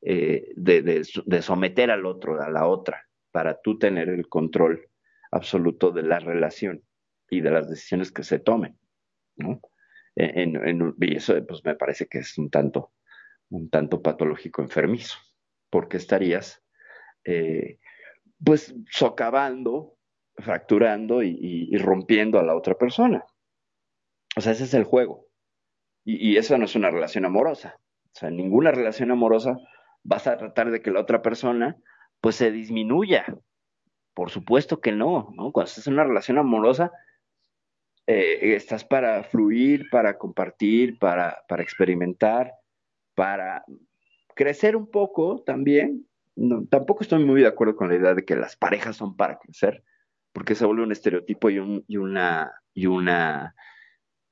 Eh, 0.03 0.53
de, 0.55 0.83
de 0.83 1.41
someter 1.41 1.91
al 1.91 2.05
otro, 2.05 2.43
a 2.43 2.51
la 2.51 2.67
otra, 2.67 3.09
para 3.31 3.59
tú 3.63 3.79
tener 3.79 4.11
el 4.11 4.29
control 4.29 4.87
absoluto 5.31 5.93
de 5.93 6.03
la 6.03 6.19
relación 6.19 6.85
y 7.31 7.41
de 7.41 7.51
las 7.51 7.69
decisiones 7.71 8.13
que 8.13 8.25
se 8.25 8.39
tomen, 8.39 8.79
¿no? 9.37 9.61
En, 10.17 10.95
y 11.01 11.17
eso 11.17 11.35
pues 11.47 11.65
me 11.65 11.77
parece 11.77 12.07
que 12.07 12.19
es 12.19 12.37
un 12.37 12.51
tanto, 12.51 12.93
un 13.49 13.71
tanto 13.71 14.03
patológico 14.03 14.61
enfermizo, 14.61 15.19
porque 15.71 15.97
estarías 15.97 16.63
eh, 17.25 17.79
pues 18.45 18.75
socavando, 18.91 19.97
fracturando 20.37 21.23
y, 21.23 21.77
rompiendo 21.79 22.39
a 22.39 22.43
la 22.43 22.57
otra 22.57 22.75
persona. 22.75 23.25
O 24.37 24.41
sea, 24.41 24.53
ese 24.53 24.65
es 24.65 24.75
el 24.75 24.85
juego. 24.85 25.27
Y, 26.05 26.33
y, 26.33 26.37
eso 26.37 26.57
no 26.59 26.65
es 26.65 26.75
una 26.75 26.91
relación 26.91 27.25
amorosa. 27.25 27.79
O 28.07 28.19
sea, 28.19 28.31
ninguna 28.31 28.73
relación 28.73 29.11
amorosa 29.11 29.59
vas 30.03 30.27
a 30.27 30.37
tratar 30.37 30.71
de 30.71 30.83
que 30.83 30.91
la 30.91 31.01
otra 31.01 31.23
persona 31.23 31.77
pues 32.21 32.37
se 32.37 32.51
disminuya. 32.51 33.25
Por 34.15 34.31
supuesto 34.31 34.81
que 34.81 34.93
no, 34.93 35.31
¿no? 35.35 35.53
Cuando 35.53 35.69
estás 35.69 35.87
en 35.87 35.95
una 35.95 36.05
relación 36.05 36.39
amorosa, 36.39 36.91
eh, 38.13 38.57
estás 38.57 38.85
para 38.85 39.23
fluir, 39.23 39.89
para 39.89 40.19
compartir, 40.19 40.99
para, 40.99 41.45
para 41.49 41.63
experimentar, 41.63 42.53
para 43.15 43.65
crecer 44.35 44.75
un 44.75 44.91
poco 44.91 45.45
también. 45.45 46.09
No, 46.35 46.67
tampoco 46.67 47.05
estoy 47.05 47.25
muy 47.25 47.41
de 47.41 47.47
acuerdo 47.47 47.77
con 47.77 47.89
la 47.89 47.95
idea 47.95 48.15
de 48.15 48.25
que 48.25 48.35
las 48.35 48.57
parejas 48.57 48.97
son 48.97 49.17
para 49.17 49.39
crecer, 49.39 49.85
porque 50.33 50.57
se 50.57 50.65
vuelve 50.67 50.83
un 50.83 50.91
estereotipo 50.91 51.51
y, 51.51 51.85
y, 51.87 51.97
una, 51.99 52.53
y 52.75 52.87
una, 52.87 53.55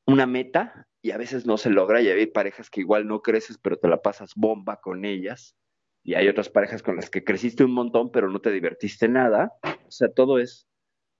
una 0.06 0.26
meta, 0.26 0.88
y 1.00 1.12
a 1.12 1.16
veces 1.16 1.46
no 1.46 1.56
se 1.56 1.70
logra, 1.70 2.00
y 2.00 2.08
hay 2.08 2.26
parejas 2.26 2.70
que 2.70 2.80
igual 2.80 3.06
no 3.06 3.22
creces, 3.22 3.58
pero 3.58 3.78
te 3.78 3.86
la 3.86 4.02
pasas 4.02 4.32
bomba 4.34 4.80
con 4.80 5.04
ellas, 5.04 5.56
y 6.02 6.14
hay 6.14 6.26
otras 6.26 6.48
parejas 6.48 6.82
con 6.82 6.96
las 6.96 7.10
que 7.10 7.22
creciste 7.22 7.62
un 7.62 7.74
montón, 7.74 8.10
pero 8.10 8.28
no 8.28 8.40
te 8.40 8.50
divertiste 8.50 9.06
nada. 9.08 9.52
O 9.62 9.90
sea, 9.90 10.08
todo 10.08 10.40
es, 10.40 10.66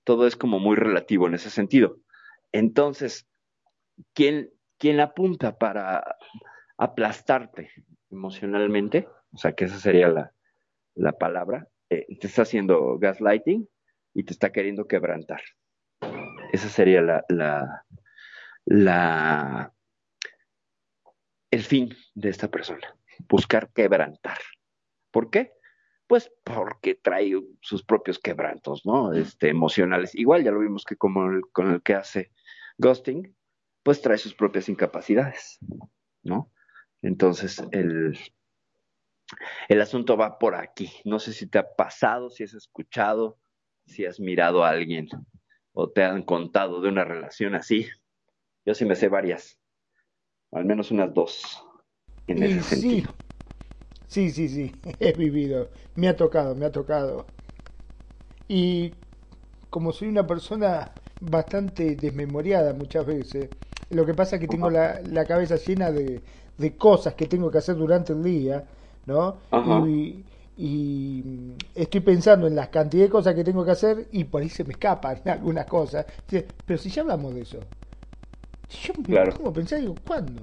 todo 0.03 0.27
es 0.27 0.35
como 0.35 0.59
muy 0.59 0.75
relativo 0.75 1.29
en 1.29 1.35
ese 1.35 1.51
sentido. 1.51 1.99
Entonces, 2.53 3.29
¿quién, 4.15 4.51
quién 4.79 5.01
apunta 5.01 5.59
para 5.59 6.17
aplastarte 6.77 7.71
emocionalmente? 8.11 9.09
O 9.33 9.39
sea, 9.39 9.53
que 9.53 9.67
esa 9.67 9.79
sería 9.79 10.09
la, 10.09 10.33
la 10.95 11.13
palabra. 11.13 11.69
Eh, 11.91 12.07
te 12.19 12.27
está 12.27 12.43
haciendo 12.43 12.99
gaslighting 12.99 13.69
y 14.15 14.25
te 14.25 14.33
está 14.33 14.51
queriendo 14.51 14.87
quebrantar. 14.87 15.41
Esa 16.53 16.69
sería 16.69 17.03
la, 17.03 17.25
la, 17.29 17.85
la, 18.65 19.73
el 21.51 21.63
fin 21.63 21.95
de 22.15 22.31
esta 22.31 22.49
persona, 22.49 22.95
buscar 23.29 23.71
quebrantar. 23.73 24.39
¿Por 25.11 25.31
qué? 25.31 25.53
Pues 26.09 26.33
porque 26.43 26.97
trae 26.97 27.33
sus 27.61 27.85
propios 27.85 28.19
quebrantos, 28.19 28.85
¿no? 28.85 29.13
Este, 29.13 29.51
emocionales. 29.51 30.15
Igual 30.15 30.43
ya 30.43 30.51
lo 30.51 30.59
vimos 30.59 30.85
que 30.85 30.97
como 30.97 31.29
con 31.53 31.71
el 31.71 31.83
que 31.83 31.95
hace 31.95 32.33
ghosting, 32.79 33.37
pues 33.83 34.01
trae 34.03 34.19
sus 34.19 34.35
propias 34.35 34.69
incapacidades, 34.69 35.59
¿no? 36.23 36.51
Entonces, 37.03 37.63
el, 37.73 38.19
el 39.69 39.81
asunto 39.81 40.17
va 40.17 40.39
por 40.39 40.55
aquí. 40.55 40.91
No 41.05 41.19
sé 41.19 41.33
si 41.33 41.47
te 41.47 41.59
ha 41.59 41.77
pasado, 41.77 42.31
si 42.31 42.43
has 42.43 42.55
escuchado, 42.55 43.39
si 43.87 44.07
has 44.07 44.19
mirado 44.19 44.65
a 44.65 44.71
alguien 44.71 45.09
o 45.73 45.91
te 45.91 46.03
han 46.03 46.23
contado 46.23 46.81
de 46.81 46.89
una 46.89 47.05
relación 47.05 47.55
así. 47.55 47.87
Yo 48.65 48.75
sí 48.75 48.85
me 48.85 48.97
sé 48.97 49.09
varias, 49.09 49.59
al 50.53 50.65
menos 50.65 50.91
unas 50.91 51.13
dos 51.13 51.65
en 52.27 52.43
ese 52.43 52.63
sentido. 52.63 53.15
Sí, 54.09 54.31
sí, 54.31 54.49
sí, 54.49 54.75
he 55.01 55.13
vivido, 55.13 55.69
me 55.95 56.09
ha 56.09 56.17
tocado, 56.17 56.55
me 56.55 56.65
ha 56.67 56.73
tocado. 56.73 57.27
Y 58.49 58.95
como 59.71 59.93
soy 59.93 60.09
una 60.09 60.27
persona 60.27 60.91
bastante 61.21 61.95
desmemoriada 61.97 62.73
muchas 62.73 63.05
veces, 63.05 63.51
lo 63.91 64.07
que 64.07 64.15
pasa 64.15 64.37
es 64.37 64.41
que 64.41 64.49
tengo 64.49 64.71
la, 64.71 65.01
la 65.03 65.27
cabeza 65.27 65.57
llena 65.57 65.93
de, 65.93 66.23
de, 66.57 66.77
cosas 66.77 67.15
que 67.15 67.27
tengo 67.27 67.51
que 67.51 67.59
hacer 67.59 67.77
durante 67.77 68.15
el 68.15 68.23
día, 68.23 68.65
¿no? 69.07 69.37
Y, 69.87 70.25
y, 70.57 71.25
estoy 71.75 72.01
pensando 72.01 72.47
en 72.47 72.55
las 72.55 72.69
cantidades 72.69 73.09
de 73.09 73.13
cosas 73.13 73.35
que 73.35 73.45
tengo 73.45 73.65
que 73.65 73.71
hacer 73.71 74.09
y 74.13 74.25
por 74.25 74.43
ahí 74.43 74.49
se 74.49 74.65
me 74.65 74.73
escapan 74.73 75.21
algunas 75.27 75.67
cosas. 75.67 76.07
Pero 76.67 76.79
si 76.79 76.91
ya 76.91 77.03
hablamos 77.03 77.35
de 77.35 77.43
eso, 77.43 77.61
si 78.69 78.89
yo 78.89 78.95
me 79.07 79.33
pongo 79.33 79.51
a 79.51 79.53
pensar, 79.53 79.81
digo, 79.81 79.97
¿cuándo? 80.07 80.43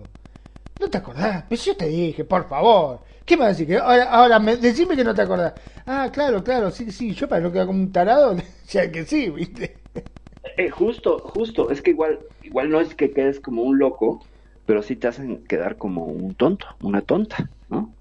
¿No 0.80 0.89
te 0.89 0.97
acordás? 0.97 1.45
Pues 1.47 1.64
yo 1.65 1.76
te 1.77 1.88
dije, 1.88 2.26
por 2.26 2.47
favor. 2.49 3.03
¿Qué 3.26 3.38
me 3.38 3.43
vas 3.45 3.56
a 3.56 3.60
decir? 3.60 3.77
Ahora, 3.77 4.03
ahora 4.10 4.39
me, 4.39 4.57
decime 4.57 4.95
que 4.95 5.03
no 5.03 5.15
te 5.15 5.22
acordás. 5.22 5.53
Ah, 5.85 6.10
claro, 6.14 6.43
claro, 6.43 6.69
sí, 6.72 6.91
sí. 6.91 7.14
Yo 7.14 7.27
para 7.30 7.41
no 7.41 7.52
quedar 7.52 7.68
como 7.68 7.80
un 7.80 7.91
tarado, 7.91 8.35
decía 8.35 8.91
que 8.91 9.06
sí, 9.06 9.30
¿viste? 9.30 9.85
Eh, 10.57 10.69
justo, 10.69 11.19
justo. 11.27 11.69
Es 11.72 11.81
que 11.81 11.91
igual, 11.91 12.19
igual 12.41 12.69
no 12.69 12.80
es 12.80 12.95
que 12.95 13.14
quedes 13.14 13.39
como 13.39 13.64
un 13.64 13.77
loco, 13.80 14.27
pero 14.65 14.81
sí 14.81 14.95
te 14.95 15.07
hacen 15.07 15.43
quedar 15.45 15.77
como 15.77 16.06
un 16.06 16.35
tonto, 16.35 16.68
una 16.81 17.02
tonta, 17.02 17.52
¿no? 17.68 17.95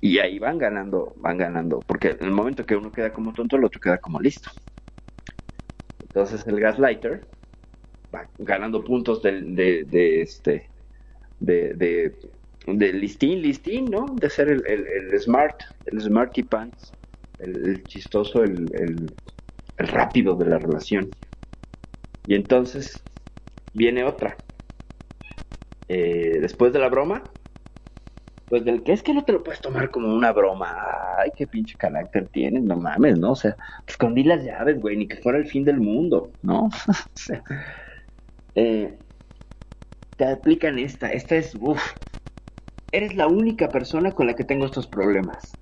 Y 0.00 0.18
ahí 0.20 0.38
van 0.38 0.58
ganando, 0.58 1.14
van 1.16 1.38
ganando. 1.38 1.82
Porque 1.84 2.10
en 2.10 2.24
el 2.26 2.32
momento 2.32 2.66
que 2.66 2.76
uno 2.76 2.92
queda 2.92 3.12
como 3.12 3.32
tonto, 3.34 3.56
el 3.56 3.64
otro 3.64 3.80
queda 3.80 3.98
como 3.98 4.20
listo. 4.20 4.50
Entonces 6.00 6.46
el 6.46 6.60
gaslighter 6.60 7.28
va 8.14 8.30
ganando 8.38 8.84
puntos 8.84 9.22
de, 9.22 9.42
de, 9.42 9.84
de 9.86 10.22
este 10.22 10.70
de, 11.40 12.12
de, 12.66 12.92
listín, 12.92 13.42
listín, 13.42 13.86
¿no? 13.86 14.06
De 14.14 14.28
ser 14.28 14.48
el, 14.48 14.66
el, 14.66 15.20
smart, 15.20 15.62
el 15.86 16.00
smarty 16.00 16.42
pants, 16.42 16.92
el, 17.38 17.82
chistoso, 17.84 18.42
el, 18.42 18.70
el, 18.74 19.12
rápido 19.76 20.34
de 20.34 20.46
la 20.46 20.58
relación. 20.58 21.08
Y 22.26 22.34
entonces 22.34 23.02
viene 23.72 24.04
otra. 24.04 24.36
Eh, 25.88 26.38
después 26.40 26.72
de 26.72 26.80
la 26.80 26.88
broma, 26.88 27.22
pues 28.48 28.64
del 28.64 28.82
que 28.82 28.92
es 28.92 29.02
que 29.02 29.14
no 29.14 29.24
te 29.24 29.32
lo 29.32 29.42
puedes 29.42 29.60
tomar 29.60 29.90
como 29.90 30.12
una 30.12 30.32
broma. 30.32 30.76
Ay, 31.18 31.30
qué 31.36 31.46
pinche 31.46 31.76
carácter 31.76 32.28
tienes, 32.28 32.62
no 32.62 32.76
mames, 32.76 33.18
¿no? 33.18 33.32
O 33.32 33.36
sea, 33.36 33.56
escondí 33.86 34.24
las 34.24 34.44
llaves, 34.44 34.80
güey, 34.80 34.96
ni 34.96 35.06
que 35.06 35.16
fuera 35.16 35.38
el 35.38 35.46
fin 35.46 35.64
del 35.64 35.80
mundo, 35.80 36.30
¿no? 36.42 36.68
eh, 38.54 38.96
te 40.18 40.26
aplican 40.26 40.78
esta. 40.78 41.10
Esta 41.10 41.36
es, 41.36 41.56
uff, 41.60 41.80
eres 42.92 43.14
la 43.14 43.28
única 43.28 43.68
persona 43.70 44.12
con 44.12 44.26
la 44.26 44.34
que 44.34 44.44
tengo 44.44 44.66
estos 44.66 44.86
problemas. 44.86 45.56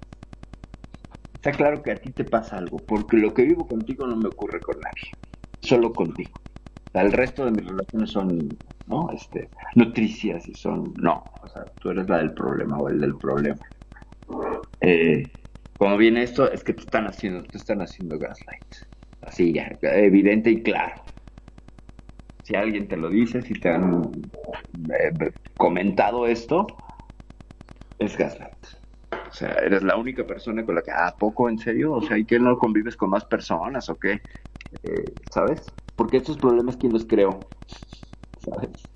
Está 1.35 1.53
claro 1.53 1.83
que 1.83 1.93
a 1.93 1.97
ti 1.97 2.11
te 2.11 2.25
pasa 2.25 2.57
algo, 2.57 2.79
porque 2.79 3.19
lo 3.19 3.33
que 3.33 3.43
vivo 3.43 3.69
contigo 3.69 4.07
no 4.07 4.17
me 4.17 4.29
ocurre 4.29 4.61
con 4.61 4.81
nadie, 4.81 5.13
solo 5.61 5.93
contigo. 5.93 6.41
el 6.95 7.13
resto 7.13 7.45
de 7.45 7.53
mis 7.53 7.67
relaciones 7.67 8.11
son, 8.11 8.59
¿no? 8.87 9.11
Este, 9.13 9.51
nutricias 9.75 10.49
y 10.49 10.55
son, 10.55 10.95
no, 10.97 11.23
o 11.43 11.49
sea, 11.49 11.67
tú 11.79 11.91
eres 11.91 12.09
la 12.09 12.19
del 12.19 12.33
problema 12.33 12.79
o 12.79 12.89
el 12.89 12.99
del 12.99 13.17
problema. 13.17 13.61
Eh, 14.81 15.31
cuando 15.77 15.99
viene 15.99 16.23
esto, 16.23 16.51
es 16.51 16.65
que 16.65 16.73
te 16.73 16.81
están 16.81 17.07
haciendo, 17.07 17.45
te 17.45 17.59
están 17.59 17.83
haciendo 17.83 18.19
gaslight. 18.19 18.75
Así, 19.21 19.53
ya, 19.53 19.71
evidente 19.83 20.51
y 20.51 20.63
claro 20.63 21.07
si 22.47 22.55
alguien 22.55 22.87
te 22.87 22.97
lo 22.97 23.11
dice, 23.11 23.43
si 23.43 23.55
te 23.55 23.71
han 23.71 24.05
eh, 25.01 25.33
comentado 25.57 26.29
esto, 26.29 26.65
es 27.99 28.17
gaslight. 28.17 28.55
O 29.11 29.33
sea, 29.33 29.51
eres 29.55 29.83
la 29.83 29.97
única 29.97 30.25
persona 30.25 30.65
con 30.65 30.77
la 30.77 30.83
que, 30.83 30.93
¿a 30.93 31.11
poco 31.19 31.49
en 31.49 31.59
serio? 31.59 31.95
O 31.95 32.03
sea, 32.03 32.17
¿y 32.17 32.25
que 32.25 32.39
no 32.39 32.57
convives 32.57 32.97
con 32.97 33.11
más 33.11 33.25
personas 33.25 33.89
o 33.89 33.97
qué? 33.97 34.21
Eh, 34.85 35.13
¿Sabes? 35.29 35.75
Porque 35.97 36.19
estos 36.19 36.39
problemas, 36.39 36.77
¿quién 36.77 36.93
los 36.93 37.05
creó? 37.05 37.51
¿Sabes? 38.39 38.89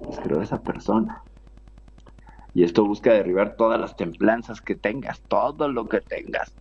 Los 0.00 0.18
creó 0.20 0.40
esa 0.40 0.62
persona. 0.62 1.22
Y 2.54 2.64
esto 2.64 2.86
busca 2.86 3.12
derribar 3.12 3.56
todas 3.56 3.78
las 3.78 3.96
templanzas 3.96 4.62
que 4.62 4.76
tengas, 4.76 5.20
todo 5.28 5.68
lo 5.68 5.90
que 5.90 6.00
tengas. 6.00 6.56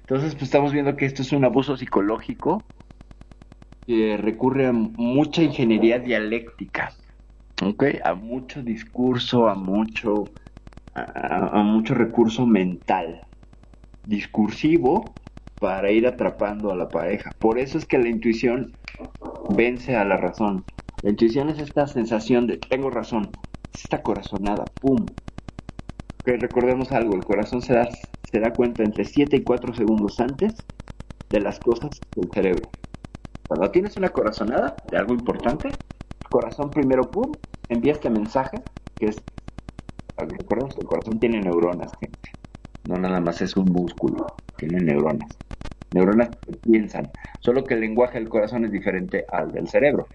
Entonces, 0.00 0.32
pues 0.32 0.44
estamos 0.44 0.72
viendo 0.72 0.96
que 0.96 1.04
esto 1.04 1.20
es 1.20 1.32
un 1.32 1.44
abuso 1.44 1.76
psicológico 1.76 2.64
que 3.88 4.18
recurre 4.18 4.66
a 4.66 4.72
mucha 4.72 5.42
ingeniería 5.42 5.98
dialéctica, 5.98 6.92
¿okay? 7.64 7.98
a 8.04 8.12
mucho 8.12 8.62
discurso, 8.62 9.48
a 9.48 9.54
mucho, 9.54 10.24
a, 10.94 11.62
mucho 11.62 11.94
recurso 11.94 12.44
mental, 12.44 13.22
discursivo, 14.04 15.14
para 15.58 15.90
ir 15.90 16.06
atrapando 16.06 16.70
a 16.70 16.76
la 16.76 16.90
pareja. 16.90 17.30
Por 17.38 17.58
eso 17.58 17.78
es 17.78 17.86
que 17.86 17.96
la 17.96 18.10
intuición 18.10 18.72
vence 19.56 19.96
a 19.96 20.04
la 20.04 20.18
razón. 20.18 20.66
La 21.00 21.08
intuición 21.08 21.48
es 21.48 21.58
esta 21.58 21.86
sensación 21.86 22.46
de 22.46 22.58
tengo 22.58 22.90
razón, 22.90 23.30
es 23.72 23.84
esta 23.84 24.02
corazonada, 24.02 24.66
¡pum! 24.82 25.06
Recordemos 26.26 26.92
algo, 26.92 27.14
el 27.14 27.24
corazón 27.24 27.62
se 27.62 27.72
da, 27.72 27.88
se 28.30 28.38
da 28.38 28.52
cuenta 28.52 28.82
entre 28.82 29.06
7 29.06 29.36
y 29.36 29.42
4 29.42 29.72
segundos 29.72 30.20
antes 30.20 30.52
de 31.30 31.40
las 31.40 31.58
cosas 31.58 31.98
del 32.14 32.30
cerebro. 32.30 32.68
Cuando 33.48 33.70
tienes 33.70 33.96
una 33.96 34.10
corazonada 34.10 34.76
de 34.90 34.98
algo 34.98 35.14
importante, 35.14 35.70
corazón 36.28 36.70
primero, 36.70 37.10
pum, 37.10 37.38
envía 37.70 37.92
este 37.92 38.10
mensaje 38.10 38.62
que 38.98 39.08
es, 39.08 39.24
recordemos 40.18 40.74
que 40.74 40.82
el 40.82 40.86
corazón 40.86 41.18
tiene 41.18 41.40
neuronas, 41.40 41.96
gente. 41.98 42.36
No 42.84 42.98
nada 42.98 43.20
más 43.20 43.40
es 43.40 43.56
un 43.56 43.70
músculo, 43.70 44.42
tiene 44.58 44.80
neuronas. 44.80 45.38
Neuronas 45.90 46.28
que 46.44 46.52
piensan, 46.62 47.10
solo 47.40 47.64
que 47.64 47.72
el 47.72 47.80
lenguaje 47.80 48.18
del 48.18 48.28
corazón 48.28 48.66
es 48.66 48.70
diferente 48.70 49.24
al 49.32 49.50
del 49.50 49.66
cerebro. 49.66 50.06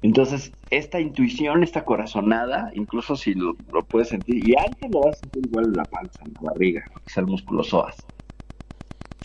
Entonces, 0.00 0.54
esta 0.70 0.98
intuición, 0.98 1.62
esta 1.62 1.84
corazonada, 1.84 2.70
incluso 2.74 3.16
si 3.16 3.34
lo, 3.34 3.54
puedes 3.90 4.08
sentir, 4.08 4.38
y 4.38 4.54
antes 4.56 4.90
lo 4.90 5.02
vas 5.02 5.16
a 5.16 5.20
sentir 5.20 5.44
igual 5.44 5.66
en 5.66 5.76
la 5.76 5.84
panza, 5.84 6.24
en 6.24 6.32
la 6.34 6.40
barriga, 6.40 6.84
que 6.84 7.02
es 7.06 7.16
el 7.18 7.26
músculo 7.26 7.62
psoas 7.62 8.06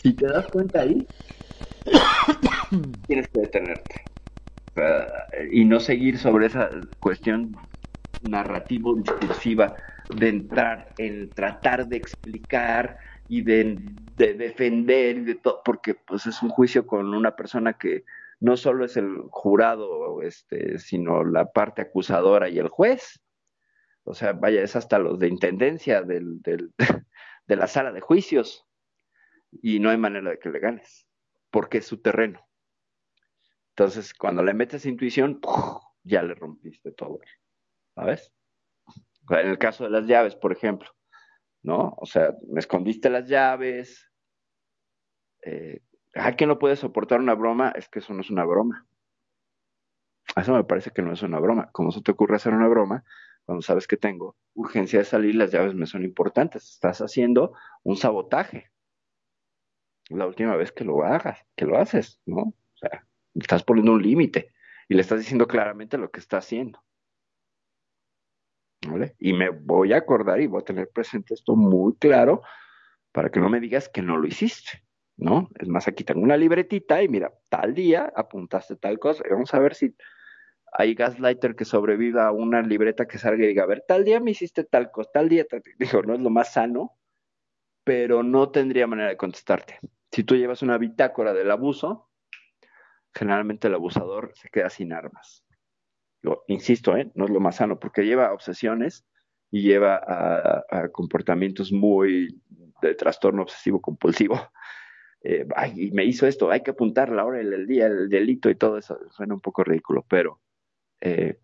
Si 0.02 0.14
te 0.14 0.26
das 0.26 0.48
cuenta 0.48 0.80
ahí, 0.80 1.06
tienes 3.06 3.28
que 3.28 3.40
detenerte. 3.40 4.10
y 5.50 5.64
no 5.64 5.80
seguir 5.80 6.18
sobre 6.18 6.46
esa 6.46 6.70
cuestión 6.98 7.56
narrativo 8.20 8.94
discursiva 8.94 9.76
de 10.08 10.28
entrar 10.28 10.92
en 10.98 11.32
tratar 11.34 11.86
de 11.86 11.96
explicar 11.96 12.98
y 13.28 13.42
de, 13.42 13.78
defender 14.16 15.18
y 15.18 15.24
de 15.24 15.34
todo, 15.36 15.62
porque 15.64 15.94
pues 15.94 16.26
es 16.26 16.42
un 16.42 16.50
juicio 16.50 16.86
con 16.86 17.14
una 17.14 17.34
persona 17.34 17.74
que 17.74 18.04
no 18.40 18.56
solo 18.56 18.84
es 18.84 18.96
el 18.96 19.16
jurado, 19.30 20.20
este, 20.22 20.78
sino 20.78 21.24
la 21.24 21.50
parte 21.52 21.82
acusadora 21.82 22.48
y 22.48 22.58
el 22.58 22.68
juez. 22.68 23.20
O 24.04 24.14
sea, 24.14 24.32
vaya, 24.32 24.62
es 24.62 24.74
hasta 24.74 24.98
los 24.98 25.18
de 25.18 25.28
intendencia 25.28 26.02
del, 26.02 26.40
de 27.46 27.56
la 27.56 27.66
sala 27.66 27.92
de 27.92 28.00
juicios 28.00 28.66
y 29.62 29.78
no 29.78 29.90
hay 29.90 29.98
manera 29.98 30.30
de 30.30 30.38
que 30.38 30.50
le 30.50 30.58
ganes, 30.58 31.06
porque 31.52 31.78
es 31.78 31.86
su 31.86 32.00
terreno. 32.00 32.44
Entonces, 33.76 34.12
cuando 34.14 34.42
le 34.42 34.54
metes 34.54 34.86
intuición, 34.86 35.40
ya 36.02 36.22
le 36.22 36.34
rompiste 36.34 36.90
todo. 36.90 37.20
¿Sabes? 37.94 38.32
En 39.30 39.48
el 39.48 39.58
caso 39.58 39.84
de 39.84 39.90
las 39.90 40.06
llaves, 40.06 40.34
por 40.34 40.52
ejemplo, 40.52 40.88
¿no? 41.62 41.94
O 41.98 42.06
sea, 42.06 42.34
me 42.48 42.58
escondiste 42.58 43.08
las 43.08 43.28
llaves. 43.28 44.10
Eh, 45.42 45.80
¿A 46.14 46.32
quién 46.32 46.48
no 46.48 46.58
puede 46.58 46.76
soportar 46.76 47.20
una 47.20 47.34
broma? 47.34 47.72
Es 47.76 47.88
que 47.88 48.00
eso 48.00 48.12
no 48.14 48.22
es 48.22 48.30
una 48.30 48.44
broma. 48.44 48.86
Eso 50.36 50.54
me 50.54 50.64
parece 50.64 50.90
que 50.90 51.02
no 51.02 51.12
es 51.12 51.22
una 51.22 51.38
broma. 51.38 51.70
¿Cómo 51.72 51.92
se 51.92 52.00
te 52.02 52.12
ocurre 52.12 52.36
hacer 52.36 52.54
una 52.54 52.68
broma 52.68 53.04
cuando 53.44 53.62
sabes 53.62 53.86
que 53.86 53.96
tengo 53.96 54.36
urgencia 54.54 54.98
de 54.98 55.04
salir? 55.04 55.34
Las 55.34 55.52
llaves 55.52 55.74
me 55.74 55.86
son 55.86 56.04
importantes. 56.04 56.70
Estás 56.70 57.00
haciendo 57.00 57.52
un 57.82 57.96
sabotaje. 57.96 58.71
La 60.12 60.26
última 60.26 60.56
vez 60.56 60.72
que 60.72 60.84
lo 60.84 61.04
hagas, 61.04 61.40
que 61.56 61.64
lo 61.64 61.78
haces, 61.78 62.20
¿no? 62.26 62.42
O 62.42 62.76
sea, 62.76 63.06
estás 63.34 63.62
poniendo 63.62 63.92
un 63.92 64.02
límite 64.02 64.52
y 64.88 64.94
le 64.94 65.00
estás 65.00 65.18
diciendo 65.18 65.46
claramente 65.46 65.98
lo 65.98 66.10
que 66.10 66.20
está 66.20 66.38
haciendo. 66.38 66.82
Y 69.18 69.32
me 69.32 69.50
voy 69.50 69.92
a 69.92 69.98
acordar 69.98 70.40
y 70.40 70.46
voy 70.46 70.60
a 70.60 70.64
tener 70.64 70.88
presente 70.88 71.34
esto 71.34 71.54
muy 71.54 71.94
claro 71.96 72.42
para 73.12 73.30
que 73.30 73.40
no 73.40 73.48
me 73.48 73.60
digas 73.60 73.88
que 73.88 74.02
no 74.02 74.16
lo 74.16 74.26
hiciste, 74.26 74.84
¿no? 75.16 75.48
Es 75.58 75.68
más, 75.68 75.86
aquí 75.86 76.02
tengo 76.02 76.20
una 76.20 76.36
libretita 76.36 77.02
y 77.02 77.08
mira, 77.08 77.32
tal 77.48 77.74
día 77.74 78.12
apuntaste 78.16 78.76
tal 78.76 78.98
cosa 78.98 79.22
y 79.26 79.32
vamos 79.32 79.54
a 79.54 79.60
ver 79.60 79.74
si 79.74 79.94
hay 80.72 80.94
gaslighter 80.94 81.54
que 81.54 81.64
sobreviva 81.64 82.26
a 82.26 82.32
una 82.32 82.62
libreta 82.62 83.06
que 83.06 83.18
salga 83.18 83.44
y 83.44 83.48
diga, 83.48 83.64
a 83.64 83.66
ver, 83.66 83.84
tal 83.86 84.04
día 84.04 84.20
me 84.20 84.30
hiciste 84.30 84.64
tal 84.64 84.90
cosa, 84.90 85.10
tal 85.12 85.28
día, 85.28 85.46
digo, 85.78 86.02
no 86.02 86.14
es 86.14 86.20
lo 86.20 86.30
más 86.30 86.54
sano, 86.54 86.98
pero 87.84 88.22
no 88.22 88.50
tendría 88.50 88.86
manera 88.86 89.10
de 89.10 89.16
contestarte. 89.16 89.78
Si 90.12 90.24
tú 90.24 90.36
llevas 90.36 90.62
una 90.62 90.78
bitácora 90.78 91.32
del 91.32 91.50
abuso, 91.50 92.10
generalmente 93.14 93.68
el 93.68 93.74
abusador 93.74 94.32
se 94.34 94.48
queda 94.50 94.70
sin 94.70 94.92
armas 94.92 95.44
insisto, 96.46 96.96
¿eh? 96.96 97.10
no 97.14 97.24
es 97.24 97.30
lo 97.30 97.40
más 97.40 97.56
sano, 97.56 97.78
porque 97.78 98.04
lleva 98.04 98.32
obsesiones 98.32 99.04
y 99.50 99.62
lleva 99.62 100.00
a, 100.06 100.88
comportamientos 100.90 101.72
muy 101.72 102.40
de 102.80 102.94
trastorno 102.94 103.42
obsesivo 103.42 103.80
compulsivo. 103.80 104.36
Eh, 105.24 105.46
ay, 105.54 105.92
me 105.92 106.04
hizo 106.04 106.26
esto, 106.26 106.50
hay 106.50 106.64
que 106.64 106.72
apuntar 106.72 107.08
la 107.10 107.24
hora 107.24 107.38
del 107.38 107.68
día, 107.68 107.86
el 107.86 108.08
delito 108.08 108.50
y 108.50 108.56
todo 108.56 108.76
eso, 108.76 108.98
suena 109.12 109.34
un 109.34 109.40
poco 109.40 109.62
ridículo, 109.62 110.04
pero 110.08 110.40
eh, 111.00 111.38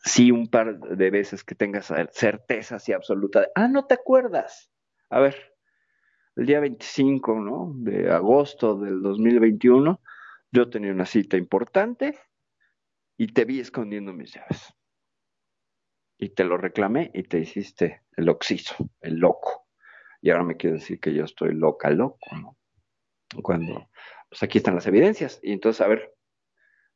sí 0.00 0.32
un 0.32 0.48
par 0.48 0.80
de 0.80 1.10
veces 1.10 1.44
que 1.44 1.54
tengas 1.54 1.92
certeza 2.10 2.74
así 2.74 2.92
absoluta 2.92 3.42
de, 3.42 3.48
ah, 3.54 3.68
no 3.68 3.86
te 3.86 3.94
acuerdas. 3.94 4.72
A 5.08 5.20
ver, 5.20 5.53
el 6.36 6.46
día 6.46 6.60
25 6.60 7.40
¿no? 7.40 7.72
de 7.76 8.10
agosto 8.10 8.76
del 8.76 9.02
2021, 9.02 10.00
yo 10.50 10.70
tenía 10.70 10.92
una 10.92 11.06
cita 11.06 11.36
importante 11.36 12.18
y 13.16 13.28
te 13.32 13.44
vi 13.44 13.60
escondiendo 13.60 14.12
mis 14.12 14.34
llaves. 14.34 14.74
Y 16.18 16.30
te 16.30 16.44
lo 16.44 16.56
reclamé 16.56 17.10
y 17.14 17.24
te 17.24 17.38
hiciste 17.40 18.02
el 18.16 18.28
oxiso, 18.28 18.76
el 19.00 19.16
loco. 19.16 19.66
Y 20.20 20.30
ahora 20.30 20.44
me 20.44 20.56
quiere 20.56 20.76
decir 20.76 21.00
que 21.00 21.12
yo 21.12 21.24
estoy 21.24 21.54
loca, 21.54 21.90
loco, 21.90 22.36
¿no? 22.36 22.56
Cuando, 23.42 23.90
pues 24.28 24.42
aquí 24.42 24.58
están 24.58 24.76
las 24.76 24.86
evidencias. 24.86 25.40
Y 25.42 25.52
entonces, 25.52 25.80
a 25.80 25.88
ver, 25.88 26.14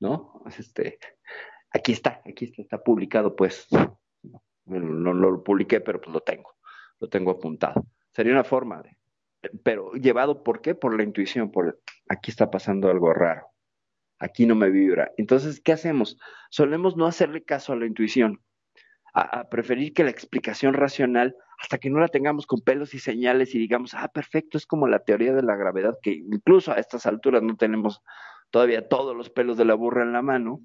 ¿no? 0.01 0.43
Este, 0.57 0.99
aquí 1.71 1.93
está, 1.93 2.23
aquí 2.25 2.47
está, 2.47 2.63
está 2.63 2.83
publicado, 2.83 3.35
pues. 3.35 3.67
no, 4.65 5.13
lo 5.13 5.43
publiqué, 5.43 5.81
pero 5.81 6.01
pues 6.01 6.13
lo 6.13 6.21
tengo, 6.21 6.55
lo 7.01 7.09
tengo 7.09 7.33
apuntado. 7.33 7.85
Sería 8.13 8.33
una 8.33 8.45
forma 8.45 8.83
de, 8.83 8.98
pero 9.63 9.93
llevado, 9.93 10.43
¿por 10.43 10.61
qué? 10.61 10.75
Por 10.75 10.97
la 10.97 11.05
intuición, 11.05 11.51
por 11.51 11.81
aquí 12.09 12.31
está 12.31 12.51
pasando 12.51 12.91
algo 12.91 13.13
raro 13.13 13.49
aquí 14.19 14.47
no 14.47 14.55
me 14.55 14.71
vibra. 14.71 15.13
Entonces, 15.17 15.61
¿qué 15.61 15.73
hacemos? 15.73 16.19
Solemos 16.51 16.97
no 16.97 17.07
hacerle 17.07 17.45
caso 17.45 17.73
a 17.73 17.77
la 17.77 17.87
intuición, 17.87 18.43
a, 19.15 19.49
preferir 19.49 19.93
que 19.93 20.05
la 20.05 20.11
explicación 20.11 20.75
racional, 20.75 21.37
hasta 21.59 21.79
que 21.79 21.91
no 21.91 21.99
la 21.99 22.09
tengamos 22.09 22.47
con 22.47 22.61
pelos 22.61 22.95
y 22.95 22.99
señales 22.99 23.55
y 23.55 23.59
digamos, 23.59 23.95
ah, 23.95 24.09
perfecto, 24.09 24.59
es 24.59 24.67
como 24.67 24.87
la 24.87 25.01
teoría 25.01 25.33
de 25.33 25.43
la 25.43 25.57
gravedad, 25.57 25.97
que 26.03 26.13
incluso 26.13 26.73
a 26.73 26.77
estas 26.77 27.07
alturas 27.07 27.43
no 27.43 27.57
tenemos 27.57 28.03
todavía 28.51 28.89
todos 28.89 29.17
los 29.17 29.31
pelos 29.31 29.57
de 29.57 29.65
la 29.65 29.75
burra 29.75 30.03
en 30.03 30.13
la 30.13 30.23
mano. 30.23 30.61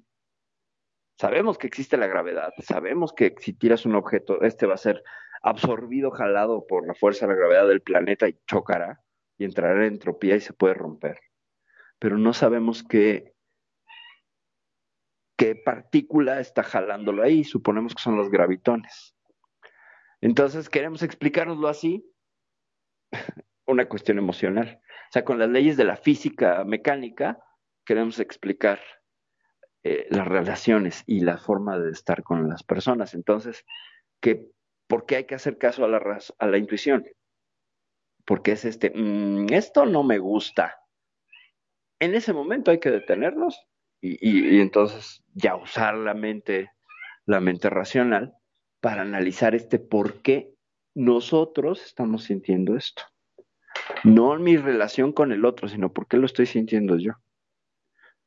Sabemos 1.16 1.58
que 1.58 1.66
existe 1.66 1.96
la 1.96 2.06
gravedad, 2.06 2.52
sabemos 2.58 3.12
que 3.12 3.34
si 3.38 3.52
tiras 3.52 3.86
un 3.86 3.94
objeto, 3.94 4.42
este 4.42 4.66
va 4.66 4.74
a 4.74 4.78
ser 4.78 5.02
absorbido, 5.42 6.10
jalado 6.10 6.66
por 6.66 6.86
la 6.86 6.94
fuerza 6.94 7.26
de 7.26 7.34
la 7.34 7.38
gravedad 7.38 7.68
del 7.68 7.82
planeta 7.82 8.28
y 8.28 8.38
chocará 8.46 9.00
y 9.38 9.44
entrará 9.44 9.86
en 9.86 9.94
entropía 9.94 10.36
y 10.36 10.40
se 10.40 10.52
puede 10.52 10.74
romper. 10.74 11.18
Pero 11.98 12.18
no 12.18 12.32
sabemos 12.32 12.82
qué 12.82 13.34
qué 15.36 15.56
partícula 15.56 16.40
está 16.40 16.62
jalándolo 16.62 17.22
ahí, 17.22 17.44
suponemos 17.44 17.94
que 17.94 18.02
son 18.02 18.16
los 18.16 18.30
gravitones. 18.30 19.16
Entonces, 20.20 20.68
queremos 20.68 21.02
explicárnoslo 21.02 21.68
así, 21.68 22.10
una 23.66 23.88
cuestión 23.88 24.18
emocional. 24.18 24.80
O 24.82 25.12
sea, 25.12 25.24
con 25.24 25.38
las 25.38 25.50
leyes 25.50 25.76
de 25.76 25.84
la 25.84 25.96
física 25.96 26.64
mecánica, 26.64 27.38
queremos 27.84 28.20
explicar 28.20 28.80
eh, 29.84 30.06
las 30.10 30.26
relaciones 30.26 31.04
y 31.06 31.20
la 31.20 31.36
forma 31.36 31.78
de 31.78 31.90
estar 31.90 32.22
con 32.22 32.48
las 32.48 32.62
personas. 32.62 33.12
Entonces, 33.12 33.66
¿qué, 34.20 34.46
¿por 34.86 35.04
qué 35.04 35.16
hay 35.16 35.24
que 35.24 35.34
hacer 35.34 35.58
caso 35.58 35.84
a 35.84 35.88
la, 35.88 36.18
a 36.38 36.46
la 36.46 36.58
intuición? 36.58 37.04
Porque 38.24 38.52
es 38.52 38.64
este, 38.64 38.90
mm, 38.94 39.52
esto 39.52 39.84
no 39.84 40.02
me 40.02 40.18
gusta. 40.18 40.74
En 42.00 42.14
ese 42.14 42.32
momento 42.32 42.70
hay 42.70 42.80
que 42.80 42.90
detenernos 42.90 43.66
y, 44.00 44.60
entonces 44.60 45.22
ya 45.34 45.56
usar 45.56 45.96
la 45.96 46.14
mente, 46.14 46.70
la 47.26 47.40
mente 47.40 47.70
racional 47.70 48.34
para 48.80 49.02
analizar 49.02 49.54
este 49.54 49.78
por 49.78 50.20
qué 50.20 50.54
nosotros 50.94 51.84
estamos 51.84 52.24
sintiendo 52.24 52.76
esto. 52.76 53.02
No 54.02 54.38
mi 54.38 54.56
relación 54.56 55.12
con 55.12 55.32
el 55.32 55.44
otro, 55.44 55.68
sino 55.68 55.92
por 55.92 56.06
qué 56.06 56.16
lo 56.16 56.26
estoy 56.26 56.46
sintiendo 56.46 56.98
yo. 56.98 57.12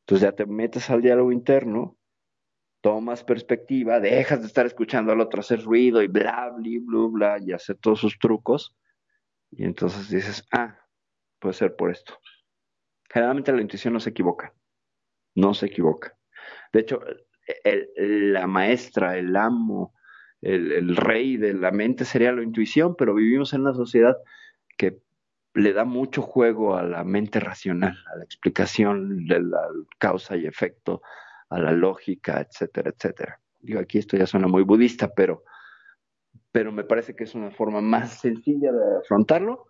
Entonces 0.08 0.22
ya 0.22 0.32
te 0.32 0.46
metes 0.46 0.90
al 0.90 1.02
diálogo 1.02 1.32
interno, 1.32 1.98
tomas 2.82 3.24
perspectiva, 3.24 4.00
dejas 4.00 4.42
de 4.42 4.48
estar 4.48 4.66
escuchando 4.66 5.12
al 5.12 5.20
otro 5.20 5.42
hacer 5.42 5.64
ruido 5.64 6.02
y 6.02 6.08
bla, 6.08 6.52
bla, 6.56 6.80
bla, 6.82 7.08
bla, 7.12 7.38
y 7.46 7.52
hacer 7.52 7.78
todos 7.78 8.00
sus 8.00 8.18
trucos. 8.18 8.76
Y 9.52 9.66
entonces 9.66 10.10
dices, 10.10 10.48
ah, 10.52 10.80
puede 11.40 11.54
ser 11.54 11.76
por 11.76 11.92
esto. 11.92 12.18
Generalmente 13.10 13.52
la 13.52 13.62
intuición 13.62 13.94
no 13.94 14.00
se 14.00 14.12
equivoca 14.12 14.54
no 15.38 15.54
se 15.54 15.68
equivoca. 15.68 16.18
De 16.74 16.82
hecho, 16.82 17.00
la 17.96 18.48
maestra, 18.48 19.18
el 19.18 19.36
amo, 19.36 19.94
el, 20.42 20.96
rey 20.96 21.38
de 21.38 21.54
la 21.54 21.72
mente 21.72 22.06
sería 22.06 22.32
la 22.32 22.44
intuición, 22.44 22.96
pero 22.98 23.14
vivimos 23.14 23.54
en 23.54 23.62
una 23.62 23.74
sociedad 23.74 24.18
que 24.78 25.00
le 25.58 25.74
da 25.74 25.86
mucho 25.86 26.22
juego 26.22 26.76
a 26.76 26.84
la 26.84 27.04
mente 27.04 27.40
racional, 27.40 27.98
a 28.14 28.18
la 28.18 28.24
explicación 28.24 29.26
de 29.26 29.42
la 29.42 29.62
causa 29.98 30.38
y 30.38 30.46
efecto, 30.46 31.02
a 31.50 31.60
la 31.60 31.72
lógica, 31.72 32.40
etcétera, 32.42 32.92
etcétera. 32.92 33.42
Digo, 33.60 33.80
aquí 33.80 33.98
esto 33.98 34.18
ya 34.18 34.28
suena 34.28 34.48
muy 34.48 34.64
budista, 34.64 35.12
pero, 35.14 35.44
pero 36.52 36.72
me 36.72 36.84
parece 36.84 37.16
que 37.16 37.24
es 37.24 37.34
una 37.34 37.50
forma 37.50 37.82
más 37.82 38.20
sencilla 38.20 38.72
de 38.72 38.98
afrontarlo 39.00 39.68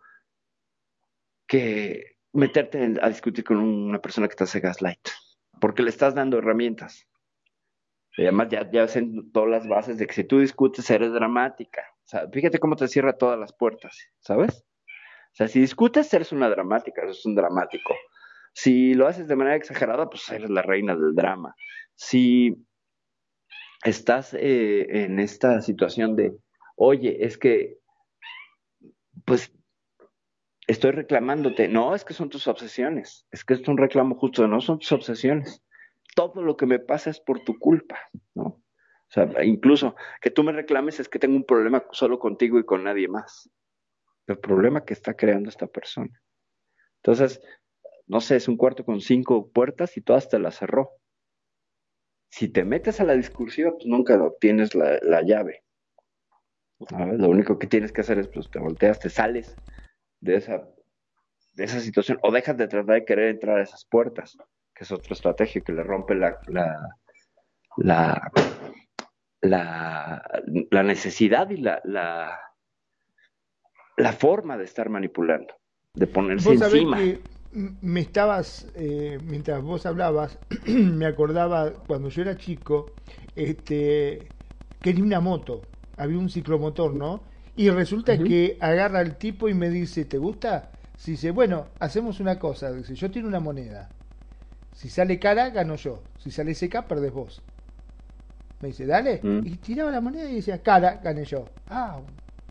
que 1.48 2.18
meterte 2.34 2.96
a 3.02 3.08
discutir 3.08 3.46
con 3.46 3.58
una 3.58 4.00
persona 4.00 4.28
que 4.28 4.36
te 4.36 4.44
hace 4.44 4.60
gaslight 4.60 5.08
porque 5.60 5.84
le 5.84 5.90
estás 5.90 6.14
dando 6.14 6.38
herramientas. 6.38 7.08
Además 8.18 8.50
ya, 8.50 8.70
ya 8.72 8.84
hacen 8.84 9.32
todas 9.32 9.50
las 9.50 9.68
bases 9.68 9.98
de 9.98 10.08
que 10.08 10.14
si 10.14 10.24
tú 10.24 10.40
discutes 10.40 10.90
eres 10.90 11.14
dramática. 11.14 11.84
Fíjate 12.34 12.60
cómo 12.60 12.76
te 12.76 12.88
cierra 12.88 13.18
todas 13.18 13.40
las 13.40 13.54
puertas, 13.54 13.98
¿sabes? 14.20 14.66
Sea, 15.38 15.48
si 15.48 15.60
discutes 15.60 16.12
eres 16.16 16.32
una 16.32 16.50
dramática, 16.50 17.04
es 17.08 17.24
un 17.24 17.36
dramático. 17.36 17.94
Si 18.54 18.96
lo 18.96 19.06
haces 19.06 19.28
de 19.28 19.36
manera 19.36 19.56
exagerada, 19.56 20.10
pues 20.10 20.28
eres 20.32 20.50
la 20.50 20.64
reina 20.64 20.96
del 20.96 21.14
drama. 21.14 21.54
Si 21.94 22.56
estás 23.84 24.34
eh, 24.34 25.04
en 25.04 25.20
esta 25.20 25.62
situación 25.62 26.16
de, 26.16 26.36
oye, 26.76 27.24
es 27.24 27.38
que, 27.38 27.78
pues, 29.26 29.54
estoy 30.66 30.90
reclamándote. 30.90 31.68
No, 31.68 31.94
es 31.94 32.04
que 32.04 32.16
son 32.16 32.30
tus 32.30 32.48
obsesiones. 32.48 33.28
Es 33.30 33.46
que 33.46 33.54
es 33.54 33.68
un 33.68 33.78
reclamo 33.78 34.16
justo, 34.16 34.48
no 34.48 34.60
son 34.60 34.80
tus 34.80 34.92
obsesiones. 34.92 35.64
Todo 36.16 36.42
lo 36.42 36.58
que 36.58 36.66
me 36.66 36.80
pasa 36.80 37.12
es 37.12 37.20
por 37.20 37.44
tu 37.44 37.60
culpa, 37.60 38.00
¿no? 38.34 38.44
O 38.44 39.12
sea, 39.12 39.30
incluso 39.44 39.96
que 40.20 40.32
tú 40.32 40.42
me 40.42 40.52
reclames 40.52 41.00
es 41.00 41.08
que 41.08 41.20
tengo 41.20 41.36
un 41.36 41.46
problema 41.46 41.86
solo 41.92 42.18
contigo 42.18 42.58
y 42.58 42.66
con 42.66 42.86
nadie 42.86 43.08
más. 43.08 43.52
El 44.28 44.40
problema 44.40 44.86
que 44.86 44.94
está 44.94 45.16
creando 45.16 45.50
esta 45.50 45.68
persona. 45.68 46.22
Entonces, 46.98 47.42
no 48.06 48.22
sé, 48.22 48.36
es 48.36 48.48
un 48.48 48.58
cuarto 48.58 48.86
con 48.86 49.02
cinco 49.02 49.50
puertas 49.50 49.98
y 49.98 50.02
todas 50.02 50.30
te 50.30 50.40
las 50.40 50.56
cerró. 50.56 50.92
Si 52.30 52.50
te 52.50 52.64
metes 52.64 53.00
a 53.00 53.06
la 53.06 53.14
discursiva, 53.14 53.72
pues 53.72 53.86
nunca 53.86 54.22
obtienes 54.22 54.76
la, 54.76 55.00
la 55.02 55.22
llave. 55.22 55.64
Lo 56.80 57.30
único 57.30 57.58
que 57.58 57.68
tienes 57.68 57.92
que 57.92 58.02
hacer 58.02 58.20
es, 58.20 58.28
pues 58.28 58.52
te 58.52 58.60
volteas, 58.60 59.00
te 59.00 59.10
sales 59.10 59.56
de 60.20 60.36
esa, 60.36 60.68
de 61.54 61.64
esa 61.64 61.80
situación 61.80 62.20
o 62.22 62.32
dejas 62.32 62.58
de 62.58 62.68
tratar 62.68 62.96
de 62.96 63.06
querer 63.06 63.30
entrar 63.30 63.58
a 63.58 63.64
esas 63.64 63.86
puertas, 63.86 64.38
que 64.76 64.84
es 64.84 64.92
otra 64.92 65.14
estrategia 65.14 65.62
que 65.62 65.74
le 65.74 65.84
rompe 65.84 66.14
la, 66.14 66.40
la, 67.78 68.32
la, 69.42 70.84
necesidad 70.84 71.50
y 71.50 71.58
la, 71.58 72.40
la 73.98 74.14
forma 74.14 74.58
de 74.58 74.64
estar 74.64 74.90
manipulando, 74.90 75.54
de 75.94 76.08
ponerse 76.08 76.54
encima. 76.54 76.98
Que 76.98 77.20
me 77.82 78.02
estabas, 78.02 78.68
eh, 78.76 79.18
mientras 79.24 79.62
vos 79.62 79.86
hablabas, 79.86 80.38
me 80.68 81.06
acordaba 81.06 81.74
cuando 81.88 82.10
yo 82.10 82.22
era 82.22 82.38
chico, 82.38 82.92
este, 83.36 84.32
quería 84.82 85.04
una 85.04 85.20
moto, 85.20 85.64
había 85.98 86.18
un 86.18 86.30
ciclomotor, 86.30 86.94
¿no? 86.94 87.22
Y 87.56 87.72
resulta 87.72 88.18
que 88.20 88.56
agarra 88.62 89.02
el 89.02 89.16
tipo 89.16 89.50
y 89.50 89.56
me 89.56 89.72
dice, 89.72 90.06
¿te 90.06 90.20
gusta? 90.20 90.70
Si 90.96 91.12
dice, 91.12 91.32
bueno, 91.32 91.66
hacemos 91.80 92.20
una 92.20 92.38
cosa. 92.38 92.72
Dice, 92.72 92.94
yo 92.94 93.10
tiro 93.10 93.28
una 93.28 93.40
moneda. 93.40 93.90
Si 94.76 94.90
sale 94.90 95.18
cara, 95.18 95.50
gano 95.50 95.76
yo. 95.76 96.04
Si 96.20 96.30
sale 96.30 96.54
seca, 96.54 96.88
perdés 96.88 97.12
vos. 97.12 97.42
Me 98.62 98.68
dice, 98.68 98.86
dale. 98.86 99.22
Mm. 99.24 99.40
Y 99.44 99.56
tiraba 99.56 99.90
la 99.90 100.02
moneda 100.02 100.30
y 100.30 100.36
decía, 100.36 100.62
cara, 100.62 101.00
gané 101.04 101.26
yo. 101.26 101.46
Ah, 101.68 102.00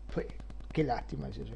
fue, 0.09 0.27
qué 0.77 0.83
lástima, 0.83 1.27
decía 1.27 1.43
yo. 1.43 1.55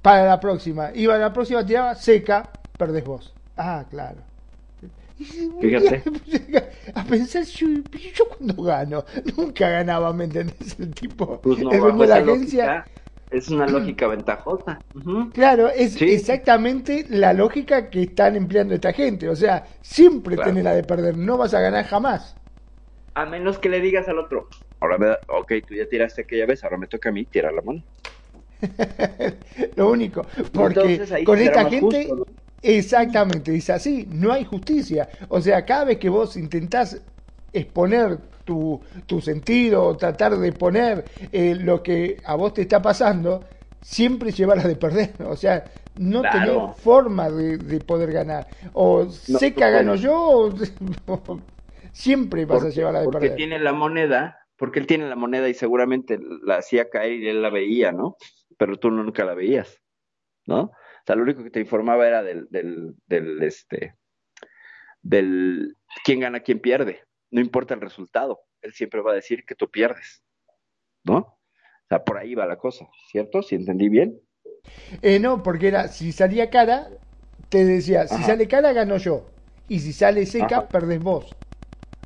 Para 0.00 0.24
la 0.24 0.40
próxima. 0.40 0.90
Iba 0.94 1.16
a 1.16 1.18
la 1.18 1.32
próxima, 1.34 1.66
tiraba 1.66 1.94
seca, 1.94 2.48
perdés 2.78 3.04
vos. 3.04 3.34
Ah, 3.58 3.84
claro. 3.90 4.16
Fíjate. 5.60 6.02
A 6.94 7.04
pensar, 7.04 7.44
yo, 7.44 7.68
yo 8.14 8.24
cuando 8.26 8.62
gano, 8.62 9.04
nunca 9.36 9.68
ganaba, 9.68 10.14
¿me 10.14 10.24
entendés? 10.24 10.80
El 10.80 10.94
tipo, 10.94 11.40
pues 11.42 11.58
no, 11.58 11.70
el 11.70 11.98
de 11.98 12.06
la 12.06 12.16
agencia. 12.16 12.86
es 13.30 13.50
una 13.50 13.66
lógica 13.66 14.08
ventajosa. 14.08 14.78
Claro, 15.34 15.68
es 15.68 16.00
exactamente 16.00 17.04
la 17.10 17.34
lógica 17.34 17.90
que 17.90 18.04
están 18.04 18.34
empleando 18.34 18.74
esta 18.74 18.94
gente. 18.94 19.28
O 19.28 19.36
sea, 19.36 19.66
siempre 19.82 20.38
tenés 20.38 20.64
la 20.64 20.74
de 20.74 20.84
perder, 20.84 21.18
no 21.18 21.36
vas 21.36 21.52
a 21.52 21.60
ganar 21.60 21.84
jamás. 21.84 22.34
A 23.14 23.26
menos 23.26 23.58
que 23.58 23.68
le 23.68 23.80
digas 23.80 24.08
al 24.08 24.18
otro, 24.18 24.48
ahora 24.80 24.96
me 24.96 25.06
da, 25.06 25.20
ok, 25.28 25.52
tú 25.68 25.74
ya 25.74 25.86
tiraste 25.86 26.22
aquella 26.22 26.46
vez, 26.46 26.64
ahora 26.64 26.78
me 26.78 26.86
toca 26.86 27.10
a 27.10 27.12
mí 27.12 27.26
tirar 27.26 27.52
la 27.52 27.60
mano. 27.60 27.82
Lo 29.76 29.90
único, 29.90 30.24
porque 30.52 31.24
con 31.24 31.38
esta 31.38 31.68
gente 31.68 32.08
Exactamente, 32.62 33.50
dice 33.50 33.72
así, 33.72 34.08
no 34.12 34.32
hay 34.32 34.44
justicia. 34.44 35.08
O 35.28 35.40
sea, 35.40 35.64
cada 35.64 35.84
vez 35.84 35.98
que 35.98 36.08
vos 36.08 36.36
intentás 36.36 37.02
exponer 37.52 38.18
tu, 38.44 38.80
tu 39.06 39.20
sentido 39.20 39.84
o 39.84 39.96
tratar 39.96 40.36
de 40.36 40.52
poner 40.52 41.04
eh, 41.32 41.56
lo 41.56 41.82
que 41.82 42.18
a 42.24 42.36
vos 42.36 42.54
te 42.54 42.62
está 42.62 42.80
pasando, 42.80 43.44
siempre 43.80 44.30
llevarás 44.30 44.64
de 44.64 44.76
perder. 44.76 45.10
O 45.26 45.36
sea, 45.36 45.64
no 45.98 46.22
tenés 46.22 46.56
forma 46.76 47.28
de, 47.30 47.80
poder 47.80 48.12
ganar. 48.12 48.46
O 48.72 49.06
sé 49.10 49.52
que 49.52 49.60
gano 49.60 49.96
yo, 49.96 50.14
o, 50.16 50.52
siempre 51.92 52.46
vas 52.46 52.62
a 52.62 52.70
llevarla 52.70 53.00
de 53.00 53.06
perder. 53.06 53.30
Porque 53.30 53.36
tiene 53.36 53.58
la 53.58 53.72
moneda, 53.72 54.38
porque 54.56 54.78
él 54.78 54.86
tiene 54.86 55.08
la 55.08 55.16
moneda 55.16 55.48
y 55.48 55.54
seguramente 55.54 56.18
la 56.44 56.58
hacía 56.58 56.88
caer 56.88 57.14
y 57.14 57.28
él 57.28 57.42
la 57.42 57.50
veía, 57.50 57.90
¿no? 57.90 58.16
Pero 58.62 58.76
tú 58.76 58.92
nunca 58.92 59.24
la 59.24 59.34
veías, 59.34 59.82
¿no? 60.46 60.60
O 60.60 61.04
sea, 61.04 61.16
lo 61.16 61.24
único 61.24 61.42
que 61.42 61.50
te 61.50 61.58
informaba 61.58 62.06
era 62.06 62.22
del, 62.22 62.46
del, 62.48 62.94
del, 63.06 63.42
este, 63.42 63.96
del 65.00 65.76
quién 66.04 66.20
gana, 66.20 66.38
quién 66.38 66.60
pierde. 66.60 67.02
No 67.32 67.40
importa 67.40 67.74
el 67.74 67.80
resultado, 67.80 68.38
él 68.60 68.72
siempre 68.72 69.00
va 69.00 69.10
a 69.10 69.16
decir 69.16 69.44
que 69.44 69.56
tú 69.56 69.68
pierdes, 69.68 70.22
¿no? 71.02 71.16
O 71.16 71.38
sea, 71.88 72.04
por 72.04 72.18
ahí 72.18 72.36
va 72.36 72.46
la 72.46 72.56
cosa, 72.56 72.86
¿cierto? 73.10 73.42
Si 73.42 73.56
entendí 73.56 73.88
bien. 73.88 74.20
Eh, 75.02 75.18
no, 75.18 75.42
porque 75.42 75.66
era, 75.66 75.88
si 75.88 76.12
salía 76.12 76.48
cara, 76.48 76.86
te 77.48 77.64
decía, 77.64 78.06
si 78.06 78.22
sale 78.22 78.46
cara, 78.46 78.72
gano 78.72 78.96
yo. 78.96 79.26
Y 79.66 79.80
si 79.80 79.92
sale 79.92 80.24
seca, 80.24 80.68
perdés 80.68 81.02
vos. 81.02 81.34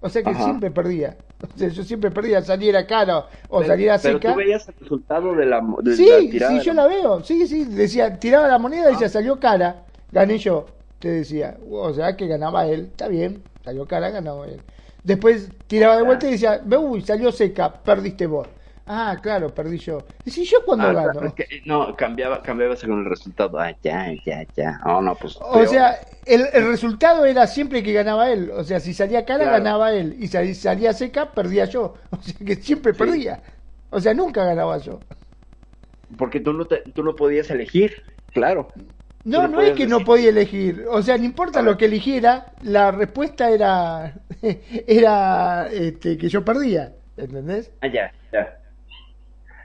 O 0.00 0.08
sea 0.08 0.22
que 0.22 0.34
siempre 0.34 0.70
perdía. 0.70 1.16
O 1.54 1.58
sea, 1.58 1.68
yo 1.68 1.82
siempre 1.82 2.10
perdía, 2.10 2.42
saliera 2.42 2.86
cara 2.86 3.26
o 3.48 3.62
saliera 3.62 3.98
seca. 3.98 4.18
Pero 4.20 4.32
tú 4.34 4.38
veías 4.38 4.68
el 4.68 4.74
resultado 4.80 5.34
de 5.34 5.46
la, 5.46 5.62
sí, 5.94 6.30
Sí, 6.38 6.60
yo 6.60 6.72
la 6.74 6.86
veo. 6.86 7.22
Sí, 7.22 7.46
sí, 7.46 7.64
decía, 7.64 8.18
tiraba 8.18 8.48
la 8.48 8.58
moneda 8.58 8.88
y 8.88 8.92
decía, 8.92 9.08
salió 9.08 9.38
cara, 9.38 9.84
gané 10.10 10.38
yo. 10.38 10.66
Te 10.98 11.10
decía, 11.10 11.58
o 11.70 11.92
sea 11.92 12.16
que 12.16 12.26
ganaba 12.26 12.66
él, 12.66 12.88
está 12.90 13.08
bien, 13.08 13.42
salió 13.64 13.86
cara, 13.86 14.10
ganaba 14.10 14.46
él. 14.46 14.62
Después 15.02 15.50
tiraba 15.66 15.96
de 15.96 16.02
vuelta 16.02 16.26
y 16.26 16.32
decía, 16.32 16.62
uy, 16.78 17.02
salió 17.02 17.30
seca, 17.30 17.72
perdiste 17.72 18.26
vos. 18.26 18.48
Ah, 18.88 19.16
claro, 19.20 19.52
perdí 19.52 19.78
yo. 19.78 19.98
¿Y 20.24 20.30
si 20.30 20.44
yo 20.44 20.58
cuando 20.64 20.86
ah, 20.86 20.92
gano? 20.92 21.34
no, 21.64 21.96
cambiaba, 21.96 22.40
cambiaba 22.40 22.76
según 22.76 23.00
el 23.00 23.06
resultado. 23.06 23.58
Ah, 23.58 23.72
ya, 23.82 24.12
ya, 24.24 24.46
ya. 24.56 24.80
Oh, 24.84 25.02
no, 25.02 25.16
pues. 25.16 25.36
O 25.40 25.66
sea, 25.66 25.98
el, 26.24 26.46
el, 26.52 26.68
resultado 26.68 27.24
era 27.24 27.48
siempre 27.48 27.82
que 27.82 27.92
ganaba 27.92 28.30
él. 28.30 28.50
O 28.54 28.62
sea, 28.62 28.78
si 28.78 28.94
salía 28.94 29.24
cara, 29.24 29.50
ganaba 29.50 29.92
él. 29.92 30.14
Y 30.20 30.28
si 30.28 30.54
salía 30.54 30.92
seca, 30.92 31.32
perdía 31.32 31.64
yo. 31.64 31.94
O 32.10 32.22
sea, 32.22 32.34
que 32.46 32.54
siempre 32.56 32.94
perdía. 32.94 33.42
O 33.90 34.00
sea, 34.00 34.14
nunca 34.14 34.44
ganaba 34.44 34.78
yo. 34.78 35.00
Porque 36.16 36.38
tú 36.38 36.52
no, 36.52 36.64
te, 36.64 36.78
tú 36.94 37.02
no 37.02 37.16
podías 37.16 37.50
elegir, 37.50 38.04
claro. 38.32 38.68
No, 39.24 39.48
no, 39.48 39.60
es 39.60 39.72
que 39.72 39.88
no 39.88 40.04
podía 40.04 40.28
elegir. 40.28 40.84
O 40.88 41.02
sea, 41.02 41.18
no 41.18 41.24
importa 41.24 41.60
lo 41.60 41.76
que 41.76 41.86
eligiera, 41.86 42.52
la 42.62 42.92
respuesta 42.92 43.50
era, 43.50 44.14
era 44.86 45.66
este, 45.72 46.16
que 46.16 46.28
yo 46.28 46.44
perdía. 46.44 46.92
¿Entendés? 47.16 47.72
Ah, 47.80 47.88
ya, 47.88 48.12
ya 48.32 48.60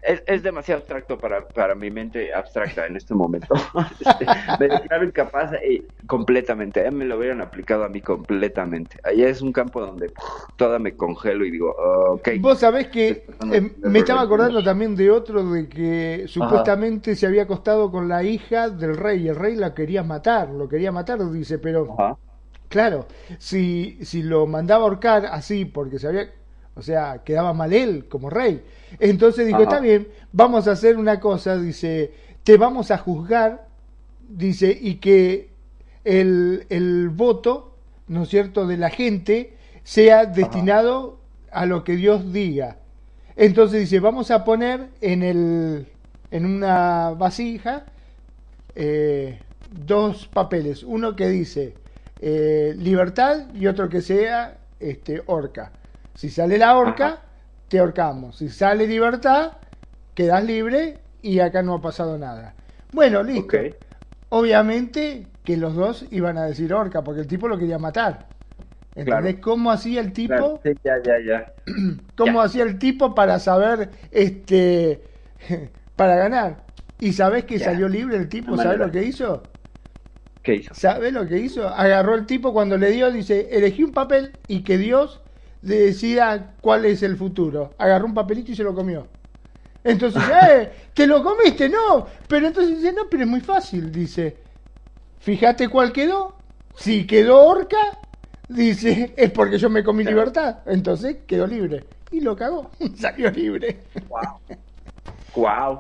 es, 0.02 0.24
es 0.26 0.44
demasiado 0.44 0.80
abstracto 0.80 1.18
para, 1.18 1.48
para 1.48 1.76
mi 1.76 1.92
mente 1.92 2.34
abstracta 2.34 2.86
en 2.86 2.96
este 2.96 3.14
momento. 3.14 3.54
Este, 4.02 4.26
me 4.60 4.68
declaro 4.68 5.06
incapaz 5.06 5.54
eh, 5.54 5.84
completamente. 6.08 6.90
me 6.92 7.06
lo 7.06 7.18
hubieran 7.18 7.42
aplicado 7.42 7.84
a 7.84 7.90
mí 7.90 8.02
completamente. 8.02 8.98
Allá 9.04 9.30
es 9.30 9.42
un 9.42 9.52
campo 9.52 9.80
donde 9.80 10.12
toda 10.56 10.80
me 10.80 10.96
congelo 10.96 11.46
y 11.46 11.52
digo, 11.52 11.76
ok. 12.10 12.30
Vos 12.40 12.60
sabés 12.60 12.88
que 12.88 13.26
eh, 13.52 13.72
me 13.78 14.00
estaba 14.00 14.22
acordando 14.22 14.64
también 14.64 14.96
de 14.96 15.12
otro 15.12 15.52
de 15.52 15.68
que 15.68 16.26
supuestamente 16.28 17.16
se 17.16 17.28
había 17.28 17.44
acostado 17.44 17.92
con 17.92 18.08
la 18.08 18.24
hija 18.24 18.70
del 18.70 18.98
rey. 18.98 19.28
El 19.28 19.36
rey 19.36 19.56
la 19.56 19.74
quería 19.74 20.04
matar, 20.04 20.50
lo 20.50 20.68
quería 20.68 20.92
matar, 20.92 21.20
dice, 21.32 21.60
pero... 21.60 21.96
Claro, 22.70 23.06
si, 23.38 24.00
si 24.02 24.24
lo 24.24 24.48
mandaba 24.48 24.86
ahorcar 24.86 25.26
así 25.26 25.66
porque 25.66 26.00
se 26.00 26.08
había 26.08 26.30
o 26.76 26.82
sea, 26.82 27.22
quedaba 27.24 27.54
mal 27.54 27.74
él 27.74 28.08
como 28.08 28.30
rey. 28.30 28.64
Entonces 29.00 29.48
dijo, 29.48 29.62
está 29.62 29.80
bien, 29.80 30.08
vamos 30.32 30.68
a 30.68 30.72
hacer 30.72 30.98
una 30.98 31.20
cosa, 31.20 31.58
dice, 31.58 32.12
te 32.44 32.58
vamos 32.58 32.92
a 32.92 32.98
juzgar, 32.98 33.68
dice, 34.30 34.78
y 34.80 34.96
que 34.96 35.50
el, 36.04 36.66
el 36.70 37.10
voto, 37.10 37.76
¿no 38.08 38.24
es 38.24 38.30
cierto?, 38.30 38.68
de 38.68 38.78
la 38.78 38.90
gente 38.90 39.56
sea 39.84 40.26
destinado 40.26 41.20
a 41.52 41.66
lo 41.66 41.84
que 41.84 41.96
Dios 41.96 42.32
diga. 42.32 42.78
Entonces 43.36 43.82
dice, 43.82 44.00
vamos 44.00 44.32
a 44.32 44.44
poner 44.44 44.90
en, 45.02 45.24
el, 45.24 45.88
en 46.32 46.46
una 46.46 47.12
vasija 47.12 47.86
eh, 48.76 49.40
dos 49.72 50.28
papeles, 50.28 50.84
uno 50.84 51.16
que 51.16 51.30
dice 51.30 51.74
eh, 52.20 52.76
libertad 52.78 53.48
y 53.54 53.68
otro 53.68 53.90
que 53.90 54.02
sea 54.02 54.60
este, 54.80 55.24
horca. 55.26 55.72
Si 56.14 56.30
sale 56.30 56.58
la 56.58 56.78
horca, 56.78 57.22
te 57.72 57.80
ahorcamos. 57.80 58.36
Si 58.36 58.50
sale 58.50 58.86
libertad, 58.86 59.54
quedas 60.14 60.44
libre 60.44 61.00
y 61.22 61.40
acá 61.40 61.64
no 61.64 61.76
ha 61.76 61.82
pasado 61.82 62.18
nada. 62.18 62.54
Bueno, 62.92 63.24
listo. 63.24 63.58
Obviamente 64.28 65.28
que 65.46 65.56
los 65.56 65.74
dos 65.76 66.06
iban 66.12 66.38
a 66.38 66.44
decir 66.44 66.74
horca, 66.74 67.02
porque 67.02 67.22
el 67.22 67.28
tipo 67.28 67.48
lo 67.48 67.58
quería 67.58 67.80
matar. 67.80 68.28
¿Entendés 68.94 69.38
cómo 69.40 69.72
hacía 69.72 70.02
el 70.02 70.12
tipo? 70.12 70.60
ya, 70.66 71.02
ya, 71.02 71.14
ya. 71.26 71.54
¿Cómo 72.18 72.42
hacía 72.42 72.64
el 72.64 72.78
tipo 72.78 73.16
para 73.16 73.40
saber, 73.40 73.90
este, 74.12 75.02
para 75.96 76.18
ganar? 76.18 76.66
¿Y 77.00 77.14
sabés 77.14 77.46
que 77.46 77.58
salió 77.58 77.88
libre 77.88 78.18
el 78.18 78.28
tipo? 78.28 78.58
¿Sabés 78.58 78.80
lo 78.80 78.92
que 78.92 79.04
hizo? 79.04 79.44
¿Qué 80.44 80.56
hizo? 80.56 80.74
¿Sabés 80.74 81.14
lo 81.14 81.26
que 81.26 81.38
hizo? 81.38 81.70
Agarró 81.70 82.16
el 82.16 82.26
tipo 82.26 82.52
cuando 82.52 82.78
le 82.78 82.92
dio, 82.92 83.10
dice, 83.12 83.48
elegí 83.52 83.82
un 83.86 83.94
papel 83.94 84.34
y 84.50 84.64
que 84.64 84.78
Dios 84.78 85.22
decida 85.62 86.56
cuál 86.62 86.86
es 86.86 87.04
el 87.04 87.18
futuro. 87.18 87.74
Agarró 87.78 88.06
un 88.06 88.14
papelito 88.14 88.52
y 88.52 88.56
se 88.56 88.64
lo 88.64 88.74
comió. 88.74 89.08
Entonces, 89.84 90.22
eh, 90.50 90.72
¿te 90.94 91.08
lo 91.08 91.24
comiste? 91.24 91.70
No. 91.70 92.08
Pero 92.28 92.48
entonces 92.48 92.78
dice, 92.78 92.94
no, 92.94 93.04
pero 93.10 93.24
es 93.24 93.30
muy 93.30 93.42
fácil. 93.42 93.92
Dice, 93.92 94.38
fíjate 95.20 95.70
cuál 95.70 95.92
quedó. 95.92 96.36
Si 96.76 97.06
quedó 97.06 97.46
orca, 97.46 98.00
dice, 98.48 99.14
es 99.16 99.32
porque 99.32 99.58
yo 99.58 99.70
me 99.70 99.84
comí 99.84 100.04
libertad. 100.04 100.60
Entonces 100.66 101.18
quedó 101.28 101.48
libre. 101.48 101.86
Y 102.12 102.22
lo 102.22 102.36
cagó. 102.36 102.72
Salió 102.96 103.32
libre. 103.32 103.80
Wow. 104.08 104.60
Wow. 105.36 105.80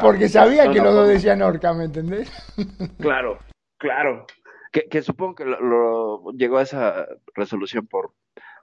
Porque 0.00 0.28
sabía 0.28 0.70
que 0.70 0.80
los 0.80 0.94
dos 0.94 1.08
decían 1.08 1.42
orca, 1.42 1.72
¿me 1.72 1.84
entendés? 1.84 2.30
Claro, 2.98 3.38
claro. 3.78 4.26
Que, 4.70 4.84
que 4.88 5.02
supongo 5.02 5.34
que 5.34 5.44
lo, 5.44 6.30
llegó 6.32 6.58
a 6.58 6.62
esa 6.62 7.06
resolución 7.34 7.86
por 7.86 8.12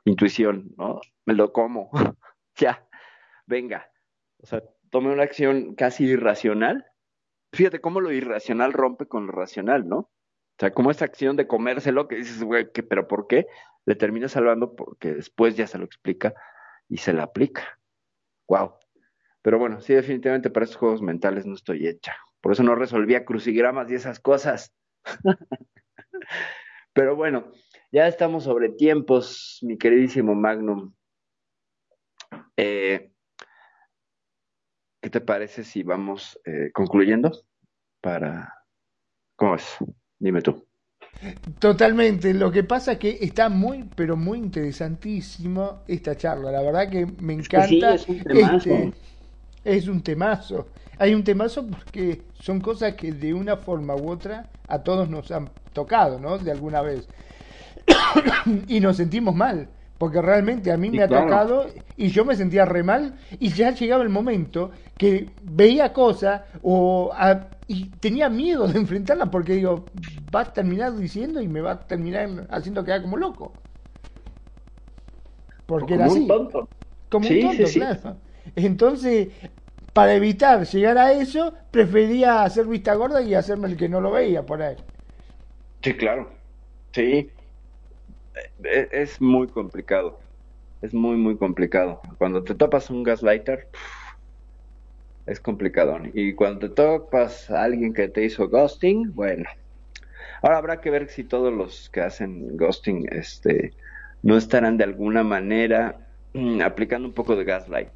intuición, 0.09 0.71
¿no? 0.77 0.99
Me 1.25 1.33
lo 1.33 1.51
como. 1.53 1.89
ya, 2.55 2.87
venga. 3.45 3.89
O 4.41 4.45
sea, 4.45 4.63
tomé 4.89 5.11
una 5.11 5.23
acción 5.23 5.75
casi 5.75 6.05
irracional. 6.05 6.85
Fíjate 7.53 7.81
cómo 7.81 8.01
lo 8.01 8.11
irracional 8.11 8.73
rompe 8.73 9.07
con 9.07 9.27
lo 9.27 9.31
racional, 9.31 9.87
¿no? 9.87 9.97
O 9.97 10.59
sea, 10.59 10.71
como 10.71 10.91
esa 10.91 11.05
acción 11.05 11.35
de 11.37 11.47
comérselo 11.47 12.07
que 12.07 12.17
dices, 12.17 12.43
güey, 12.43 12.71
que, 12.71 12.83
pero 12.83 13.07
¿por 13.07 13.27
qué? 13.27 13.47
Le 13.85 13.95
termina 13.95 14.27
salvando 14.27 14.75
porque 14.75 15.13
después 15.13 15.55
ya 15.55 15.67
se 15.67 15.77
lo 15.77 15.85
explica 15.85 16.33
y 16.89 16.97
se 16.97 17.13
la 17.13 17.23
aplica. 17.23 17.79
Wow. 18.47 18.73
Pero 19.41 19.57
bueno, 19.57 19.79
sí, 19.79 19.93
definitivamente 19.93 20.49
para 20.49 20.65
esos 20.65 20.75
juegos 20.75 21.01
mentales 21.01 21.45
no 21.45 21.53
estoy 21.53 21.87
hecha. 21.87 22.15
Por 22.41 22.51
eso 22.51 22.63
no 22.63 22.75
resolvía 22.75 23.25
crucigramas 23.25 23.89
y 23.89 23.95
esas 23.95 24.19
cosas. 24.19 24.73
Pero 26.93 27.15
bueno, 27.15 27.51
ya 27.91 28.07
estamos 28.07 28.43
sobre 28.43 28.69
tiempos, 28.69 29.59
mi 29.61 29.77
queridísimo 29.77 30.35
Magnum. 30.35 30.93
Eh, 32.55 33.11
¿Qué 35.01 35.09
te 35.09 35.21
parece 35.21 35.63
si 35.63 35.83
vamos 35.83 36.39
eh, 36.45 36.71
concluyendo? 36.73 37.31
Para. 38.01 38.53
¿Cómo 39.35 39.55
es? 39.55 39.77
Dime 40.17 40.41
tú. 40.41 40.67
Totalmente. 41.59 42.33
Lo 42.33 42.51
que 42.51 42.63
pasa 42.63 42.93
es 42.93 42.97
que 42.99 43.17
está 43.21 43.49
muy, 43.49 43.85
pero 43.95 44.15
muy 44.15 44.39
interesantísimo 44.39 45.81
esta 45.87 46.15
charla. 46.15 46.51
La 46.51 46.61
verdad 46.61 46.89
que 46.89 47.05
me 47.21 47.33
encanta. 47.33 47.95
es 47.95 48.07
un 48.07 48.23
temazo. 48.23 48.69
Este, 48.69 48.93
es 49.63 49.87
un 49.87 50.01
temazo. 50.01 50.67
Hay 50.97 51.13
un 51.13 51.23
temazo 51.23 51.65
porque 51.65 52.21
son 52.33 52.59
cosas 52.59 52.95
que 52.95 53.13
de 53.13 53.33
una 53.33 53.55
forma 53.55 53.95
u 53.95 54.09
otra 54.09 54.49
a 54.67 54.83
todos 54.83 55.09
nos 55.09 55.31
han 55.31 55.49
tocado, 55.73 56.19
¿no? 56.19 56.37
De 56.37 56.51
alguna 56.51 56.81
vez. 56.81 57.07
y 58.67 58.79
nos 58.79 58.97
sentimos 58.97 59.35
mal. 59.35 59.69
Porque 59.97 60.21
realmente 60.21 60.71
a 60.71 60.77
mí 60.77 60.91
Sí, 60.91 60.99
me 60.99 61.03
ha 61.03 61.11
claro. 61.11 61.11
tocado 61.11 61.65
y 61.97 62.07
yo 62.09 62.23
me 62.23 62.35
sentía 62.35 62.63
re 62.65 62.83
mal 62.83 63.15
y 63.37 63.49
ya 63.49 63.71
llegaba 63.73 64.01
el 64.03 64.09
momento 64.09 64.71
que 64.97 65.35
veía 65.41 65.91
cosas 65.91 66.43
o 66.61 67.11
a- 67.13 67.47
y 67.67 67.89
tenía 67.99 68.29
miedo 68.29 68.67
de 68.67 68.79
enfrentarla 68.79 69.29
porque 69.29 69.53
digo, 69.53 69.91
va 70.33 70.41
a 70.41 70.53
terminar 70.53 70.95
diciendo 70.95 71.41
y 71.41 71.47
me 71.49 71.61
va 71.61 71.71
a 71.71 71.87
terminar 71.87 72.47
haciendo 72.49 72.83
quedar 72.83 73.01
como 73.01 73.17
loco. 73.17 73.57
Porque 75.65 75.93
era 75.95 76.05
Como 76.05 76.11
un 76.11 76.25
así. 76.25 76.27
tonto. 76.27 76.69
Como 77.09 77.29
Sí, 77.29 77.35
un 77.35 77.39
tonto, 77.39 77.71
sí. 77.73 77.95
claro. 78.03 78.21
Entonces, 78.55 79.29
para 79.93 80.13
evitar 80.15 80.65
llegar 80.67 80.97
a 80.97 81.13
eso, 81.13 81.53
prefería 81.71 82.43
hacer 82.43 82.67
vista 82.67 82.93
gorda 82.95 83.21
y 83.21 83.35
hacerme 83.35 83.67
el 83.69 83.77
que 83.77 83.89
no 83.89 84.01
lo 84.01 84.11
veía 84.11 84.45
por 84.45 84.61
ahí. 84.61 84.77
Sí, 85.83 85.95
claro. 85.97 86.29
Sí. 86.93 87.31
Eh, 88.35 88.89
Es 88.91 89.21
muy 89.21 89.47
complicado. 89.47 90.19
Es 90.81 90.93
muy, 90.93 91.17
muy 91.17 91.37
complicado. 91.37 92.01
Cuando 92.17 92.43
te 92.43 92.55
topas 92.55 92.89
un 92.89 93.03
gaslighter, 93.03 93.69
es 95.25 95.39
complicado. 95.39 95.97
Y 96.13 96.33
cuando 96.35 96.59
te 96.59 96.69
topas 96.69 97.49
a 97.49 97.63
alguien 97.63 97.93
que 97.93 98.07
te 98.07 98.23
hizo 98.23 98.47
ghosting, 98.49 99.13
bueno. 99.13 99.45
Ahora 100.41 100.57
habrá 100.57 100.81
que 100.81 100.89
ver 100.89 101.09
si 101.09 101.23
todos 101.25 101.53
los 101.53 101.89
que 101.89 102.01
hacen 102.01 102.55
ghosting 102.55 103.07
este, 103.11 103.71
no 104.21 104.37
estarán 104.37 104.77
de 104.77 104.85
alguna 104.85 105.23
manera 105.23 106.07
mm, 106.33 106.61
aplicando 106.61 107.07
un 107.07 107.13
poco 107.13 107.35
de 107.35 107.43
gaslight. 107.43 107.91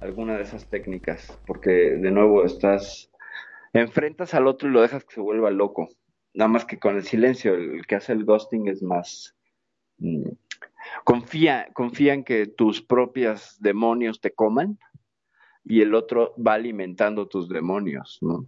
Alguna 0.00 0.36
de 0.36 0.42
esas 0.42 0.68
técnicas. 0.68 1.38
Porque 1.46 1.70
de 1.70 2.10
nuevo 2.10 2.44
estás 2.44 3.10
enfrentas 3.72 4.34
al 4.34 4.48
otro 4.48 4.68
y 4.68 4.72
lo 4.72 4.82
dejas 4.82 5.04
que 5.04 5.14
se 5.14 5.20
vuelva 5.20 5.50
loco. 5.50 5.88
Nada 6.34 6.48
más 6.48 6.64
que 6.64 6.78
con 6.78 6.96
el 6.96 7.04
silencio, 7.04 7.54
el 7.54 7.86
que 7.86 7.96
hace 7.96 8.12
el 8.12 8.24
ghosting 8.24 8.68
es 8.68 8.82
más... 8.82 9.34
mm, 9.98 10.28
confía, 11.04 11.68
confía 11.74 12.14
en 12.14 12.24
que 12.24 12.46
tus 12.46 12.82
propios 12.82 13.56
demonios 13.60 14.20
te 14.20 14.32
coman 14.32 14.78
y 15.64 15.82
el 15.82 15.94
otro 15.94 16.34
va 16.36 16.54
alimentando 16.54 17.28
tus 17.28 17.48
demonios, 17.48 18.18
¿no? 18.22 18.46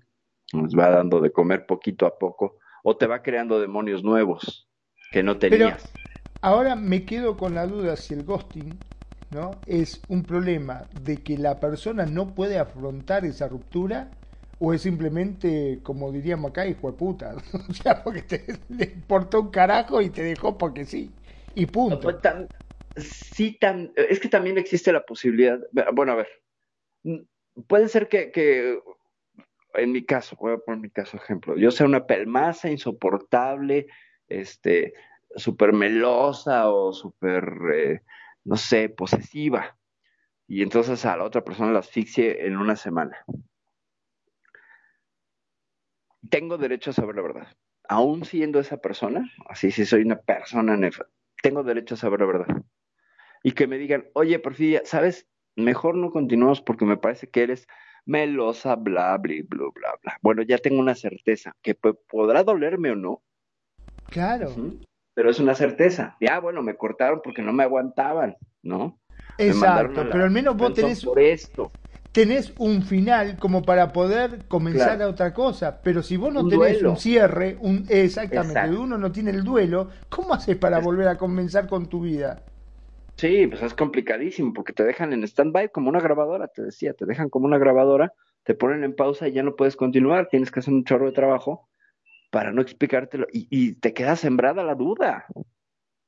Nos 0.53 0.77
va 0.77 0.91
dando 0.91 1.21
de 1.21 1.33
comer 1.33 1.67
poquito 1.67 2.07
a 2.07 2.19
poco 2.19 2.59
o 2.83 2.97
te 2.97 3.07
va 3.07 3.23
creando 3.23 3.61
demonios 3.61 4.03
nuevos 4.03 4.69
que 5.13 5.23
no 5.23 5.39
Pero 5.49 5.67
tenías. 5.67 5.93
ahora 6.41 6.77
me 6.77 7.05
quedo 7.05 7.37
con 7.37 7.55
la 7.55 7.67
duda 7.67 7.97
si 7.97 8.15
el 8.15 8.25
ghosting 8.25 8.79
¿no? 9.31 9.63
es 9.67 10.05
un 10.09 10.25
problema 10.25 10.89
de 10.93 11.23
que 11.23 11.39
la 11.39 11.59
persona 11.61 12.07
no 12.07 12.35
puede 12.35 12.59
afrontar 12.59 13.25
esa 13.25 13.49
ruptura 13.49 14.11
o 14.65 14.73
es 14.73 14.83
simplemente, 14.83 15.81
como 15.83 16.13
diríamos 16.13 16.53
acá, 16.53 16.65
hijo 16.69 16.93
de 16.93 16.97
puta. 16.97 17.35
o 17.69 17.75
sea, 17.75 18.01
porque 18.05 18.23
te 18.23 18.47
le 18.69 18.85
importó 18.85 19.41
un 19.41 19.51
carajo 19.51 20.01
y 20.01 20.09
te 20.09 20.23
dejó 20.23 20.57
porque 20.57 20.85
sí. 20.85 21.11
Y 21.57 21.67
punto. 21.67 21.99
Pues, 21.99 22.19
sí, 22.95 23.59
tan, 23.59 23.93
es 23.97 24.21
que 24.21 24.29
también 24.29 24.59
existe 24.59 24.93
la 24.93 25.05
posibilidad, 25.05 25.59
bueno, 25.93 26.13
a 26.13 26.15
ver, 26.15 26.29
puede 27.67 27.89
ser 27.89 28.07
que, 28.07 28.31
que 28.31 28.79
en 29.75 29.91
mi 29.91 30.05
caso, 30.05 30.37
voy 30.39 30.53
a 30.53 30.59
poner 30.59 30.81
mi 30.81 30.91
caso 30.91 31.17
ejemplo, 31.17 31.57
yo 31.57 31.73
sea 31.73 31.87
una 31.87 32.07
pelmaza 32.07 32.71
insoportable, 32.71 33.89
este, 34.29 34.95
súper 35.35 35.73
melosa 35.73 36.71
o 36.71 36.93
súper, 36.93 37.53
eh, 37.75 38.03
no 38.45 38.57
sé, 38.57 38.91
posesiva, 38.91 39.77
y 40.47 40.63
entonces 40.63 41.05
a 41.05 41.17
la 41.17 41.25
otra 41.25 41.43
persona 41.43 41.73
la 41.73 41.81
asfixie 41.81 42.47
en 42.47 42.57
una 42.57 42.77
semana. 42.77 43.17
Tengo 46.33 46.57
derecho 46.57 46.89
a 46.91 46.93
saber 46.95 47.17
la 47.17 47.21
verdad. 47.23 47.47
Aún 47.91 48.25
siendo 48.25 48.59
esa 48.59 48.79
persona, 48.79 49.31
así 49.51 49.71
si 49.71 49.85
soy 49.85 50.01
una 50.01 50.17
persona 50.17 50.75
nef- 50.79 51.07
tengo 51.43 51.63
derecho 51.63 51.93
a 51.95 51.99
saber 51.99 52.21
la 52.21 52.27
verdad. 52.27 52.47
Y 53.43 53.53
que 53.53 53.67
me 53.67 53.77
digan, 53.77 54.07
oye, 54.15 54.39
Porfiria, 54.39 54.81
¿sabes? 54.87 55.29
Mejor 55.57 55.95
no 55.95 56.11
continuamos 56.11 56.63
porque 56.63 56.87
me 56.87 56.97
parece 56.97 57.29
que 57.29 57.43
eres 57.43 57.69
melosa, 58.07 58.77
bla, 58.77 59.19
bla, 59.19 59.35
bla, 59.47 59.65
bla, 59.75 59.95
bla. 60.03 60.19
Bueno, 60.23 60.41
ya 60.41 60.57
tengo 60.57 60.81
una 60.81 60.95
certeza, 60.95 61.55
que 61.61 61.75
po- 61.75 62.01
podrá 62.09 62.43
dolerme 62.45 62.93
o 62.93 62.97
no, 62.97 63.23
Claro. 64.09 64.53
Ujú. 64.53 64.81
pero 65.13 65.29
es 65.29 65.39
una 65.39 65.55
certeza. 65.55 66.17
Ya, 66.19 66.41
bueno, 66.41 66.63
me 66.63 66.77
cortaron 66.79 67.21
porque 67.23 67.43
no 67.43 67.53
me 67.53 67.65
aguantaban, 67.65 68.39
¿no? 68.63 68.99
Exacto. 69.37 70.09
Pero 70.11 70.25
al 70.25 70.31
menos 70.31 70.57
vos 70.57 70.73
tenés, 70.73 71.05
por 71.05 71.19
esto. 71.21 71.75
Tenés 72.13 72.53
un 72.59 72.83
final 72.83 73.37
como 73.39 73.63
para 73.63 73.93
poder 73.93 74.45
comenzar 74.49 74.97
Claro. 74.97 75.05
a 75.05 75.09
otra 75.09 75.33
cosa. 75.35 75.81
Pero 75.83 76.03
si 76.03 76.17
vos 76.17 76.33
no 76.33 76.41
Un 76.41 76.51
tenés 76.51 76.75
duelo. 76.75 76.91
un 76.91 76.97
cierre, 76.99 77.57
un 77.61 77.87
exactamente, 77.89 78.53
Exacto. 78.61 78.83
uno 78.83 78.99
no 78.99 79.11
tiene 79.13 79.31
el 79.31 79.43
duelo, 79.45 79.89
¿cómo 80.09 80.35
haces 80.35 80.57
para 80.57 80.79
Es- 80.79 80.85
volver 80.85 81.09
a 81.09 81.17
comenzar 81.19 81.67
con 81.69 81.87
tu 81.87 82.03
vida? 82.03 82.43
Sí, 83.17 83.47
pues 83.47 83.63
es 83.63 83.75
complicadísimo 83.75 84.53
porque 84.53 84.73
te 84.73 84.85
dejan 84.85 85.13
en 85.13 85.23
stand-by 85.25 85.71
como 85.71 85.89
una 85.91 86.01
grabadora, 86.01 86.49
te 86.49 86.63
decía, 86.63 86.95
te 86.95 87.05
dejan 87.07 87.29
como 87.29 87.47
una 87.47 87.59
grabadora, 87.59 88.13
te 88.43 88.55
ponen 88.55 88.85
en 88.85 88.97
pausa 88.97 89.29
y 89.29 89.33
ya 89.33 89.43
no 89.43 89.55
puedes 89.55 89.77
continuar, 89.77 90.29
tienes 90.29 90.51
que 90.51 90.61
hacer 90.61 90.73
un 90.75 90.85
chorro 90.85 91.07
de 91.07 91.13
trabajo 91.13 91.69
para 92.31 92.53
no 92.53 92.63
explicártelo 92.63 93.27
y, 93.33 93.47
y 93.51 93.75
te 93.75 93.93
queda 93.93 94.17
sembrada 94.17 94.65
la 94.65 94.75
duda, 94.75 95.27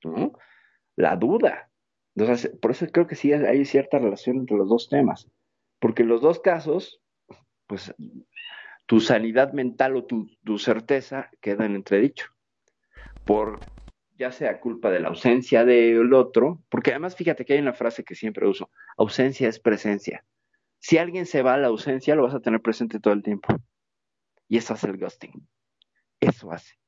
¿no? 0.03 0.33
La 0.97 1.17
duda. 1.17 1.71
Entonces, 2.17 2.51
por 2.61 2.71
eso 2.71 2.87
creo 2.91 3.07
que 3.07 3.17
sí 3.17 3.33
hay 3.33 3.65
cierta 3.65 3.99
relación 3.99 4.39
entre 4.39 4.57
los 4.57 4.69
dos 4.69 4.89
temas, 4.89 5.29
porque 5.85 6.01
en 6.01 6.09
los 6.09 6.23
dos 6.23 6.40
casos, 6.40 7.02
pues 7.66 7.94
tu 8.86 9.01
sanidad 9.01 9.52
mental 9.52 9.94
o 9.97 10.06
tu, 10.06 10.31
tu 10.43 10.56
certeza 10.56 11.31
queda 11.43 11.66
en 11.66 11.74
entredicho, 11.74 12.24
por 13.27 13.61
ya 14.16 14.32
sea 14.32 14.61
culpa 14.61 14.90
de 14.90 15.01
la 15.01 15.09
ausencia 15.09 15.66
del 15.66 16.15
otro, 16.15 16.62
porque 16.70 16.93
además 16.93 17.16
fíjate 17.16 17.44
que 17.44 17.52
hay 17.52 17.59
una 17.59 17.74
frase 17.74 18.02
que 18.02 18.15
siempre 18.15 18.48
uso, 18.48 18.70
ausencia 18.97 19.47
es 19.47 19.61
presencia. 19.61 20.24
Si 20.78 20.97
alguien 20.97 21.27
se 21.27 21.43
va 21.43 21.52
a 21.52 21.59
la 21.59 21.66
ausencia, 21.66 22.15
lo 22.15 22.23
vas 22.23 22.35
a 22.35 22.40
tener 22.40 22.62
presente 22.62 22.98
todo 22.98 23.12
el 23.12 23.23
tiempo. 23.23 23.55
Y 24.48 24.56
eso 24.56 24.73
hace 24.73 24.86
el 24.86 24.97
ghosting. 24.97 25.47
Eso 26.19 26.51
hace 26.51 26.78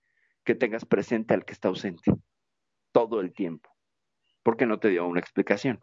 que 0.42 0.54
tengas 0.54 0.86
presente 0.86 1.34
al 1.34 1.44
que 1.44 1.52
está 1.52 1.68
ausente 1.68 2.14
todo 2.92 3.20
el 3.20 3.34
tiempo, 3.34 3.68
porque 4.42 4.64
no 4.64 4.78
te 4.78 4.88
dio 4.88 5.06
una 5.06 5.20
explicación. 5.20 5.80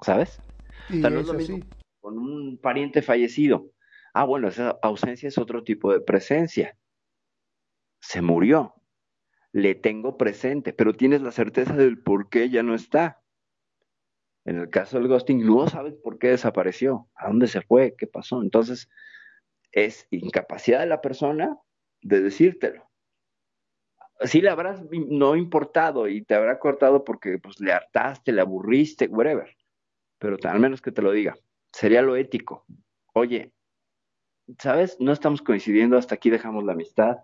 ¿Sabes? 0.00 0.42
Y 0.88 0.98
O 0.98 1.00
sea, 1.02 1.10
no 1.10 1.20
es 1.20 1.26
eso 1.26 1.32
lo 1.32 1.38
mismo 1.38 1.58
sí. 1.58 1.81
Con 2.02 2.18
un 2.18 2.58
pariente 2.58 3.00
fallecido. 3.00 3.70
Ah, 4.12 4.24
bueno, 4.24 4.48
esa 4.48 4.76
ausencia 4.82 5.28
es 5.28 5.38
otro 5.38 5.62
tipo 5.62 5.92
de 5.92 6.00
presencia. 6.00 6.76
Se 8.00 8.20
murió. 8.20 8.74
Le 9.52 9.74
tengo 9.74 10.18
presente, 10.18 10.72
pero 10.72 10.94
tienes 10.94 11.22
la 11.22 11.30
certeza 11.30 11.74
del 11.76 12.02
por 12.02 12.28
qué 12.28 12.50
ya 12.50 12.62
no 12.62 12.74
está. 12.74 13.22
En 14.44 14.58
el 14.58 14.68
caso 14.68 14.98
del 14.98 15.08
ghosting, 15.08 15.46
no 15.46 15.68
sabes 15.68 15.94
por 15.94 16.18
qué 16.18 16.28
desapareció, 16.28 17.08
a 17.14 17.28
dónde 17.28 17.46
se 17.46 17.62
fue, 17.62 17.94
qué 17.96 18.08
pasó. 18.08 18.42
Entonces, 18.42 18.88
es 19.70 20.08
incapacidad 20.10 20.80
de 20.80 20.86
la 20.86 21.00
persona 21.00 21.56
de 22.00 22.20
decírtelo. 22.20 22.90
Sí 24.22 24.40
le 24.40 24.50
habrás 24.50 24.82
no 24.90 25.36
importado 25.36 26.08
y 26.08 26.24
te 26.24 26.34
habrá 26.34 26.58
cortado 26.58 27.04
porque 27.04 27.38
pues, 27.38 27.60
le 27.60 27.72
hartaste, 27.72 28.32
le 28.32 28.40
aburriste, 28.40 29.06
whatever. 29.06 29.56
Pero 30.18 30.36
al 30.42 30.58
menos 30.58 30.82
que 30.82 30.90
te 30.90 31.02
lo 31.02 31.12
diga. 31.12 31.36
Sería 31.72 32.02
lo 32.02 32.16
ético. 32.16 32.64
Oye, 33.14 33.52
¿sabes? 34.58 34.96
No 35.00 35.12
estamos 35.12 35.42
coincidiendo, 35.42 35.96
hasta 35.96 36.14
aquí 36.14 36.30
dejamos 36.30 36.64
la 36.64 36.72
amistad. 36.72 37.18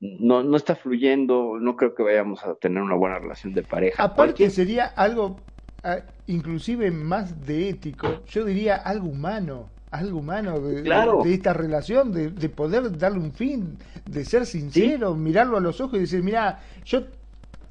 No, 0.00 0.42
no 0.42 0.56
está 0.56 0.76
fluyendo, 0.76 1.58
no 1.60 1.76
creo 1.76 1.94
que 1.94 2.02
vayamos 2.02 2.44
a 2.44 2.54
tener 2.54 2.82
una 2.82 2.94
buena 2.94 3.18
relación 3.18 3.52
de 3.52 3.62
pareja. 3.62 4.02
Aparte 4.02 4.48
sería 4.48 4.86
algo 4.86 5.36
ah, 5.82 5.98
inclusive 6.26 6.90
más 6.90 7.46
de 7.46 7.68
ético, 7.68 8.24
yo 8.26 8.44
diría 8.44 8.76
algo 8.76 9.08
humano 9.08 9.68
algo 9.90 10.20
humano 10.20 10.60
de, 10.60 10.82
de, 10.82 11.34
esta 11.34 11.52
relación, 11.52 12.12
de, 12.12 12.30
de, 12.30 12.48
poder 12.48 12.96
darle 12.96 13.18
un 13.18 13.32
fin, 13.32 13.76
de 14.06 14.24
ser 14.24 14.46
sincero, 14.46 15.14
mirarlo 15.14 15.56
a 15.56 15.60
los 15.60 15.80
ojos 15.80 15.96
y 15.96 16.02
decir, 16.02 16.22
mira, 16.22 16.60
yo 16.84 17.06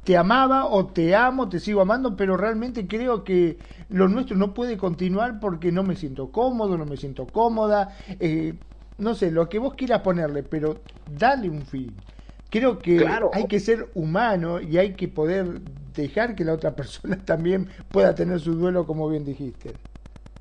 te 0.10 0.18
amaba 0.18 0.65
o 0.65 0.88
te 0.88 1.14
amo, 1.14 1.49
te 1.49 1.60
sigo 1.60 1.81
amando, 1.81 2.15
pero 2.15 2.36
realmente 2.36 2.88
creo 2.88 3.23
que 3.23 3.60
lo 3.90 4.07
nuestro 4.07 4.36
no 4.36 4.56
puede 4.56 4.76
continuar 4.76 5.40
porque 5.40 5.72
no 5.72 5.84
me 5.84 5.95
siento 5.95 6.31
cómodo, 6.31 6.80
no 6.80 6.86
me 6.88 6.98
siento 6.98 7.27
cómoda, 7.27 7.95
eh, 8.19 8.56
no 8.98 9.14
sé, 9.14 9.30
lo 9.30 9.48
que 9.48 9.60
vos 9.60 9.76
quieras 9.76 10.02
ponerle, 10.02 10.41
pero 10.41 10.77
dale 11.06 11.48
un 11.48 11.61
fin. 11.64 11.94
Creo 12.49 12.80
que 12.80 13.06
hay 13.34 13.45
que 13.45 13.60
ser 13.60 13.91
humano 13.94 14.60
y 14.60 14.80
hay 14.80 14.95
que 14.95 15.10
poder 15.10 15.61
dejar 15.94 16.36
que 16.36 16.44
la 16.44 16.53
otra 16.53 16.76
persona 16.76 17.23
también 17.23 17.69
pueda 17.91 18.15
tener 18.15 18.40
su 18.40 18.56
duelo, 18.56 18.88
como 18.88 19.07
bien 19.10 19.23
dijiste. 19.23 19.76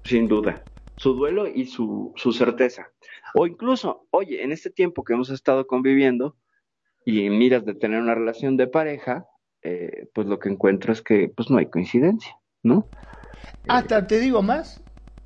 Sin 0.03 0.29
duda, 0.29 0.65
su 0.97 1.13
duelo 1.13 1.47
y 1.47 1.67
su, 1.67 2.15
su 2.17 2.33
certeza. 2.33 2.89
O 3.35 3.47
incluso, 3.47 4.07
oye, 4.13 4.43
en 4.43 4.51
este 4.51 4.71
tiempo 4.71 5.05
que 5.05 5.13
hemos 5.13 5.29
estado 5.29 5.67
conviviendo 5.67 6.37
y 7.05 7.29
miras 7.29 7.67
de 7.67 7.75
tener 7.75 8.01
una 8.01 8.15
relación 8.15 8.57
de 8.57 8.67
pareja, 8.67 9.27
eh, 9.63 10.09
pues 10.15 10.27
lo 10.27 10.39
que 10.39 10.49
encuentro 10.49 10.93
es 10.93 11.03
que 11.03 11.31
pues 11.35 11.51
no 11.51 11.59
hay 11.59 11.67
coincidencia, 11.67 12.37
¿no? 12.63 12.87
Hasta 13.69 14.07
te 14.07 14.21
digo 14.21 14.43
más, 14.43 14.83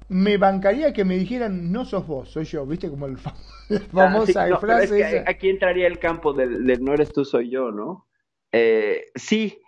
me 0.08 0.36
bancaría 0.36 0.92
que 0.92 1.04
me 1.04 1.16
dijeran 1.16 1.72
no 1.72 1.84
sos 1.84 2.06
vos, 2.06 2.30
soy 2.30 2.44
yo, 2.44 2.66
viste 2.66 2.88
como 2.88 3.06
el 3.06 3.16
la 3.68 3.80
famosa 3.80 4.44
ah, 4.44 4.58
frase. 4.58 5.24
aquí 5.26 5.48
entraría 5.48 5.86
el 5.86 5.98
campo 5.98 6.32
del, 6.32 6.82
no 6.82 6.94
eres 6.94 7.12
tú, 7.12 7.24
soy 7.24 7.50
yo, 7.50 7.70
¿no? 7.70 8.06
Eh, 8.52 9.06
sí, 9.14 9.58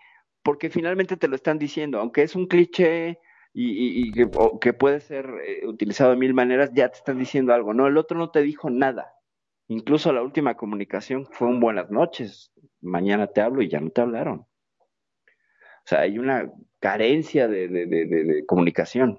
porque 0.43 0.71
finalmente 0.71 1.17
te 1.17 1.29
lo 1.29 1.37
están 1.37 1.59
diciendo, 1.59 1.99
aunque 1.99 2.23
es 2.23 2.37
un 2.37 2.47
cliché, 2.47 3.19
y, 3.57 4.13
que, 4.61 4.73
puede 4.73 5.01
ser 5.01 5.27
eh, 5.47 5.67
utilizado 5.67 6.11
de 6.11 6.17
mil 6.17 6.35
maneras, 6.35 6.73
ya 6.75 6.89
te 6.89 6.99
están 6.99 7.19
diciendo 7.19 7.55
algo. 7.55 7.73
No, 7.73 7.87
el 7.87 7.97
otro 7.97 8.19
no 8.19 8.31
te 8.31 8.43
dijo 8.43 8.69
nada. 8.69 9.15
Incluso 9.69 10.13
la 10.13 10.23
última 10.23 10.57
comunicación 10.57 11.27
fue 11.31 11.49
un 11.49 11.61
buenas 11.61 11.91
noches, 11.91 12.53
mañana 12.83 13.29
te 13.29 13.41
hablo 13.41 13.63
y 13.63 13.69
ya 13.69 13.81
no 13.81 13.91
te 13.91 14.01
hablaron. 14.01 14.47
O 15.85 15.89
sea, 15.89 16.01
hay 16.01 16.19
una 16.19 16.51
carencia 16.81 17.47
de, 17.47 17.69
de, 17.69 17.87
de, 17.87 18.47
comunicación, 18.47 19.19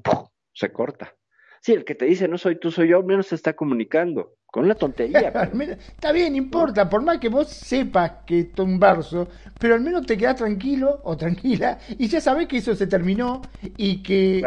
se 0.54 0.72
corta. 0.72 1.16
Sí, 1.62 1.74
el 1.74 1.84
que 1.84 1.96
te 1.96 2.06
dice 2.06 2.28
no 2.28 2.38
soy 2.38 2.60
tú, 2.60 2.72
soy 2.72 2.90
yo, 2.90 2.98
al 2.98 3.06
menos 3.06 3.28
se 3.28 3.36
está 3.36 3.54
comunicando. 3.54 4.36
Con 4.46 4.66
una 4.66 4.76
tontería. 4.76 5.30
Está 5.90 6.12
bien, 6.12 6.36
importa, 6.36 6.90
por 6.90 7.02
más 7.02 7.18
que 7.18 7.28
vos 7.28 7.50
sepas 7.50 8.24
que 8.26 8.40
es 8.40 8.60
un 8.60 8.80
verso, 8.80 9.28
pero 9.60 9.74
al 9.74 9.82
menos 9.82 10.06
te 10.06 10.18
quedas 10.18 10.38
tranquilo 10.38 11.02
o 11.04 11.18
tranquila 11.18 11.78
y 11.98 12.08
ya 12.08 12.22
sabes 12.22 12.48
que 12.48 12.58
eso 12.58 12.74
se 12.74 12.88
terminó 12.88 13.42
y 13.76 14.02
que 14.02 14.42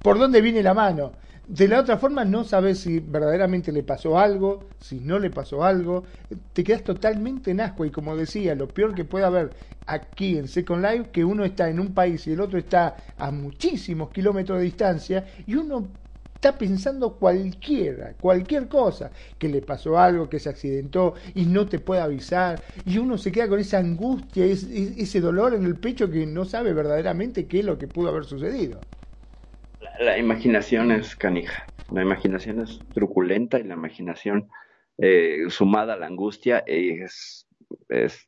por 0.00 0.18
dónde 0.18 0.40
viene 0.40 0.62
la 0.62 0.74
mano. 0.74 1.12
De 1.48 1.66
la 1.66 1.80
otra 1.80 1.96
forma 1.96 2.26
no 2.26 2.44
sabes 2.44 2.80
si 2.80 3.00
verdaderamente 3.00 3.72
le 3.72 3.82
pasó 3.82 4.18
algo, 4.18 4.64
si 4.78 5.00
no 5.00 5.18
le 5.18 5.30
pasó 5.30 5.64
algo, 5.64 6.04
te 6.52 6.62
quedas 6.62 6.84
totalmente 6.84 7.50
en 7.50 7.62
asco 7.62 7.86
y 7.86 7.90
como 7.90 8.14
decía, 8.14 8.54
lo 8.54 8.68
peor 8.68 8.94
que 8.94 9.06
puede 9.06 9.24
haber 9.24 9.50
aquí 9.86 10.36
en 10.36 10.46
Second 10.46 10.84
Life, 10.84 11.10
que 11.10 11.24
uno 11.24 11.46
está 11.46 11.70
en 11.70 11.80
un 11.80 11.94
país 11.94 12.26
y 12.26 12.32
el 12.32 12.42
otro 12.42 12.58
está 12.58 12.96
a 13.16 13.30
muchísimos 13.30 14.10
kilómetros 14.10 14.58
de 14.58 14.64
distancia 14.64 15.26
y 15.46 15.54
uno 15.54 15.88
está 16.34 16.58
pensando 16.58 17.14
cualquiera, 17.14 18.12
cualquier 18.20 18.68
cosa, 18.68 19.10
que 19.38 19.48
le 19.48 19.62
pasó 19.62 19.98
algo, 19.98 20.28
que 20.28 20.40
se 20.40 20.50
accidentó 20.50 21.14
y 21.34 21.46
no 21.46 21.66
te 21.66 21.78
puede 21.78 22.02
avisar, 22.02 22.62
y 22.84 22.98
uno 22.98 23.16
se 23.16 23.32
queda 23.32 23.48
con 23.48 23.58
esa 23.58 23.78
angustia, 23.78 24.44
ese, 24.44 25.20
dolor 25.22 25.54
en 25.54 25.64
el 25.64 25.76
pecho 25.76 26.10
que 26.10 26.26
no 26.26 26.44
sabe 26.44 26.74
verdaderamente 26.74 27.46
qué 27.46 27.60
es 27.60 27.64
lo 27.64 27.78
que 27.78 27.88
pudo 27.88 28.10
haber 28.10 28.26
sucedido. 28.26 28.80
La, 29.98 30.18
imaginación 30.18 30.92
es 30.92 31.16
canija, 31.16 31.70
la 31.90 32.02
imaginación 32.02 32.60
es 32.60 32.80
truculenta 32.92 33.58
y 33.58 33.64
la 33.64 33.74
imaginación 33.74 34.50
eh, 34.98 35.44
sumada 35.48 35.94
a 35.94 35.96
la 35.96 36.06
angustia 36.06 36.62
es, 36.66 37.46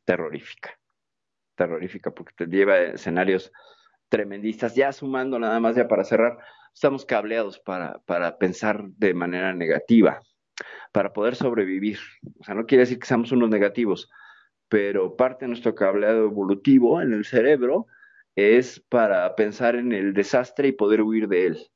terrorífica, 0.05 0.77
terrorífica 1.55 2.11
porque 2.11 2.33
te 2.35 2.45
lleva 2.45 2.73
a 2.73 2.83
escenarios 2.93 3.51
tremendistas, 4.09 4.75
ya 4.75 4.91
sumando 4.91 5.39
nada 5.39 5.59
más 5.59 5.75
ya 5.75 5.87
para 5.87 6.03
cerrar 6.03 6.37
estamos 6.73 7.05
cableados 7.05 7.59
para, 7.59 7.99
para 8.05 8.37
pensar 8.37 8.83
de 8.97 9.13
manera 9.13 9.53
negativa, 9.53 10.21
para 10.91 11.13
poder 11.13 11.35
sobrevivir. 11.35 11.99
O 12.39 12.43
sea, 12.43 12.55
no 12.55 12.65
quiere 12.65 12.81
decir 12.81 12.99
que 12.99 13.07
seamos 13.07 13.31
unos 13.31 13.49
negativos, 13.49 14.09
pero 14.67 15.15
parte 15.15 15.45
de 15.45 15.49
nuestro 15.49 15.75
cableado 15.75 16.25
evolutivo 16.25 17.01
en 17.01 17.13
el 17.13 17.25
cerebro 17.25 17.87
es 18.35 18.79
para 18.89 19.35
pensar 19.35 19.75
en 19.75 19.91
el 19.91 20.13
desastre 20.13 20.69
y 20.69 20.73
poder 20.73 21.01
huir 21.01 21.27
de 21.27 21.47
él. 21.47 21.71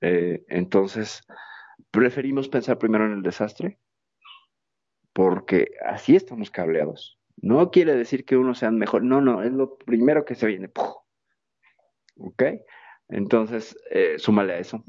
Eh, 0.00 0.44
entonces, 0.48 1.22
preferimos 1.90 2.48
pensar 2.48 2.78
primero 2.78 3.06
en 3.06 3.12
el 3.12 3.22
desastre 3.22 3.78
porque 5.18 5.72
así 5.84 6.14
estamos 6.14 6.48
cableados. 6.48 7.18
No 7.40 7.72
quiere 7.72 7.96
decir 7.96 8.24
que 8.24 8.36
uno 8.36 8.54
sea 8.54 8.70
mejor, 8.70 9.02
no, 9.02 9.20
no, 9.20 9.42
es 9.42 9.50
lo 9.50 9.76
primero 9.76 10.24
que 10.24 10.36
se 10.36 10.46
viene. 10.46 10.70
¿Ok? 12.18 12.42
Entonces, 13.08 13.76
eh, 13.90 14.14
súmale 14.18 14.52
a 14.52 14.58
eso, 14.58 14.84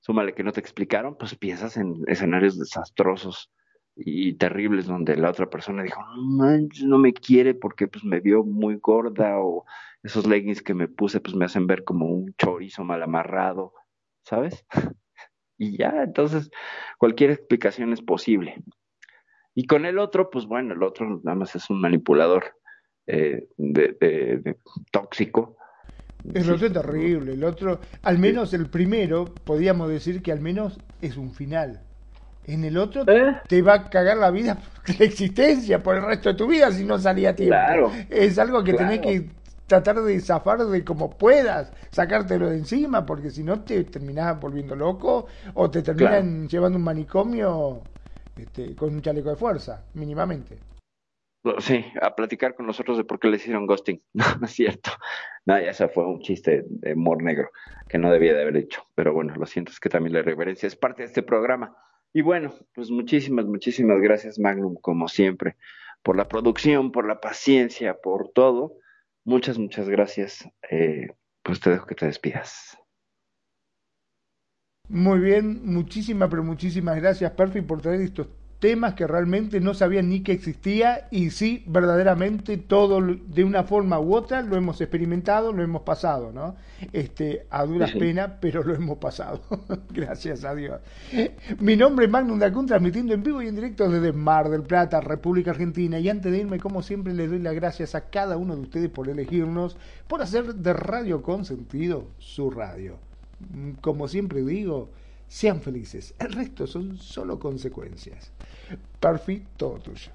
súmale 0.00 0.34
que 0.34 0.44
no 0.44 0.52
te 0.52 0.60
explicaron, 0.60 1.16
pues 1.16 1.34
piensas 1.34 1.76
en 1.76 1.96
escenarios 2.06 2.60
desastrosos 2.60 3.50
y 3.98 4.34
terribles 4.34 4.86
donde 4.86 5.16
la 5.16 5.30
otra 5.30 5.50
persona 5.50 5.82
dijo, 5.82 6.00
no, 6.16 6.46
no 6.84 6.98
me 6.98 7.12
quiere 7.12 7.54
porque 7.54 7.88
pues 7.88 8.04
me 8.04 8.20
vio 8.20 8.44
muy 8.44 8.76
gorda 8.76 9.38
o 9.40 9.64
esos 10.02 10.26
leggings 10.26 10.62
que 10.62 10.74
me 10.74 10.88
puse 10.88 11.20
pues 11.20 11.34
me 11.34 11.44
hacen 11.44 11.66
ver 11.66 11.84
como 11.84 12.06
un 12.06 12.34
chorizo 12.38 12.84
mal 12.84 13.02
amarrado, 13.02 13.74
¿sabes? 14.22 14.64
y 15.58 15.76
ya, 15.76 16.02
entonces 16.02 16.50
cualquier 16.98 17.30
explicación 17.30 17.92
es 17.92 18.02
posible. 18.02 18.62
Y 19.54 19.66
con 19.66 19.86
el 19.86 19.98
otro, 19.98 20.30
pues 20.30 20.46
bueno, 20.46 20.74
el 20.74 20.82
otro 20.82 21.20
nada 21.24 21.34
más 21.34 21.56
es 21.56 21.68
un 21.68 21.80
manipulador 21.80 22.54
eh, 23.06 23.48
de, 23.56 24.56
tóxico 24.92 25.56
el 26.34 26.50
otro 26.50 26.66
es 26.66 26.72
terrible, 26.72 27.32
el 27.32 27.44
otro, 27.44 27.80
al 28.02 28.18
menos 28.18 28.52
el 28.52 28.66
primero, 28.66 29.24
podríamos 29.24 29.88
decir 29.88 30.20
que 30.20 30.32
al 30.32 30.40
menos 30.40 30.78
es 31.00 31.16
un 31.16 31.32
final. 31.32 31.87
En 32.48 32.64
el 32.64 32.78
otro 32.78 33.04
¿Eh? 33.06 33.36
te 33.46 33.60
va 33.60 33.74
a 33.74 33.90
cagar 33.90 34.16
la 34.16 34.30
vida, 34.30 34.56
la 34.98 35.04
existencia 35.04 35.82
por 35.82 35.96
el 35.96 36.02
resto 36.02 36.30
de 36.30 36.34
tu 36.34 36.46
vida 36.46 36.72
si 36.72 36.84
no 36.84 36.98
salía 36.98 37.30
a 37.30 37.36
tiempo. 37.36 37.52
Claro, 37.54 37.92
es 38.08 38.38
algo 38.38 38.64
que 38.64 38.72
tenés 38.72 39.00
que 39.00 39.28
tratar 39.66 40.00
de 40.00 40.18
zafar 40.20 40.64
de 40.64 40.82
como 40.82 41.10
puedas, 41.10 41.70
sacártelo 41.90 42.48
de 42.48 42.56
encima, 42.56 43.04
porque 43.04 43.30
si 43.30 43.44
no 43.44 43.60
te 43.60 43.84
terminás 43.84 44.40
volviendo 44.40 44.74
loco 44.74 45.26
o 45.54 45.70
te 45.70 45.82
terminan 45.82 46.48
llevando 46.48 46.78
un 46.78 46.84
manicomio 46.84 47.82
este, 48.34 48.74
con 48.74 48.94
un 48.94 49.02
chaleco 49.02 49.28
de 49.28 49.36
fuerza, 49.36 49.84
mínimamente. 49.92 50.56
Sí, 51.58 51.84
a 52.00 52.14
platicar 52.14 52.54
con 52.54 52.66
nosotros 52.66 52.96
de 52.96 53.04
por 53.04 53.20
qué 53.20 53.28
le 53.28 53.36
hicieron 53.36 53.66
ghosting. 53.66 54.00
No, 54.14 54.24
no 54.40 54.46
es 54.46 54.52
cierto. 54.52 54.90
No, 55.44 55.58
ya 55.60 55.70
ese 55.70 55.88
fue 55.88 56.06
un 56.06 56.20
chiste 56.20 56.64
de 56.66 56.94
humor 56.94 57.22
negro 57.22 57.50
que 57.88 57.98
no 57.98 58.10
debía 58.10 58.34
de 58.34 58.42
haber 58.42 58.56
hecho. 58.56 58.82
Pero 58.94 59.12
bueno, 59.12 59.34
lo 59.36 59.46
siento, 59.46 59.70
es 59.70 59.80
que 59.80 59.88
también 59.88 60.14
la 60.14 60.22
reverencia 60.22 60.66
es 60.66 60.76
parte 60.76 61.02
de 61.02 61.08
este 61.08 61.22
programa. 61.22 61.76
Y 62.18 62.20
bueno, 62.20 62.52
pues 62.74 62.90
muchísimas, 62.90 63.46
muchísimas 63.46 64.00
gracias, 64.00 64.40
Magnum, 64.40 64.74
como 64.80 65.06
siempre, 65.06 65.56
por 66.02 66.16
la 66.16 66.26
producción, 66.26 66.90
por 66.90 67.06
la 67.06 67.20
paciencia, 67.20 67.96
por 68.02 68.32
todo. 68.32 68.72
Muchas, 69.24 69.56
muchas 69.56 69.88
gracias. 69.88 70.44
Eh, 70.68 71.06
pues 71.44 71.60
te 71.60 71.70
dejo 71.70 71.86
que 71.86 71.94
te 71.94 72.06
despidas. 72.06 72.76
Muy 74.88 75.20
bien, 75.20 75.64
muchísimas, 75.64 76.28
pero 76.28 76.42
muchísimas 76.42 76.96
gracias, 76.96 77.30
Perfi, 77.30 77.60
por 77.60 77.82
traer 77.82 78.00
estos 78.00 78.26
temas 78.58 78.94
que 78.94 79.06
realmente 79.06 79.60
no 79.60 79.72
sabían 79.72 80.08
ni 80.08 80.20
que 80.20 80.32
existía 80.32 81.06
y 81.10 81.30
sí, 81.30 81.62
verdaderamente 81.66 82.56
todo 82.56 83.00
de 83.00 83.44
una 83.44 83.62
forma 83.62 84.00
u 84.00 84.14
otra 84.14 84.42
lo 84.42 84.56
hemos 84.56 84.80
experimentado, 84.80 85.52
lo 85.52 85.62
hemos 85.62 85.82
pasado, 85.82 86.32
¿no? 86.32 86.56
Este, 86.92 87.46
a 87.50 87.64
duras 87.64 87.92
penas, 87.92 88.32
pero 88.40 88.64
lo 88.64 88.74
hemos 88.74 88.98
pasado. 88.98 89.40
Gracias 89.90 90.44
a 90.44 90.54
Dios. 90.54 90.80
Mi 91.60 91.76
nombre 91.76 92.06
es 92.06 92.10
Magnum 92.10 92.38
Dacun, 92.38 92.66
transmitiendo 92.66 93.14
en 93.14 93.22
vivo 93.22 93.42
y 93.42 93.48
en 93.48 93.54
directo 93.54 93.88
desde 93.88 94.12
Mar 94.12 94.48
del 94.48 94.62
Plata, 94.62 95.00
República 95.00 95.52
Argentina. 95.52 95.98
Y 96.00 96.08
antes 96.08 96.32
de 96.32 96.38
irme, 96.38 96.58
como 96.58 96.82
siempre, 96.82 97.14
les 97.14 97.30
doy 97.30 97.38
las 97.38 97.54
gracias 97.54 97.94
a 97.94 98.10
cada 98.10 98.36
uno 98.36 98.56
de 98.56 98.62
ustedes 98.62 98.90
por 98.90 99.08
elegirnos, 99.08 99.76
por 100.08 100.20
hacer 100.20 100.54
de 100.54 100.72
Radio 100.72 101.22
Consentido 101.22 102.06
su 102.18 102.50
radio. 102.50 102.96
Como 103.80 104.08
siempre 104.08 104.42
digo, 104.42 104.90
sean 105.28 105.60
felices. 105.60 106.14
El 106.18 106.32
resto 106.32 106.66
son 106.66 106.96
solo 106.96 107.38
consecuencias. 107.38 108.32
Perfecto, 108.98 109.48
todo 109.56 109.78
tuyo. 109.78 110.10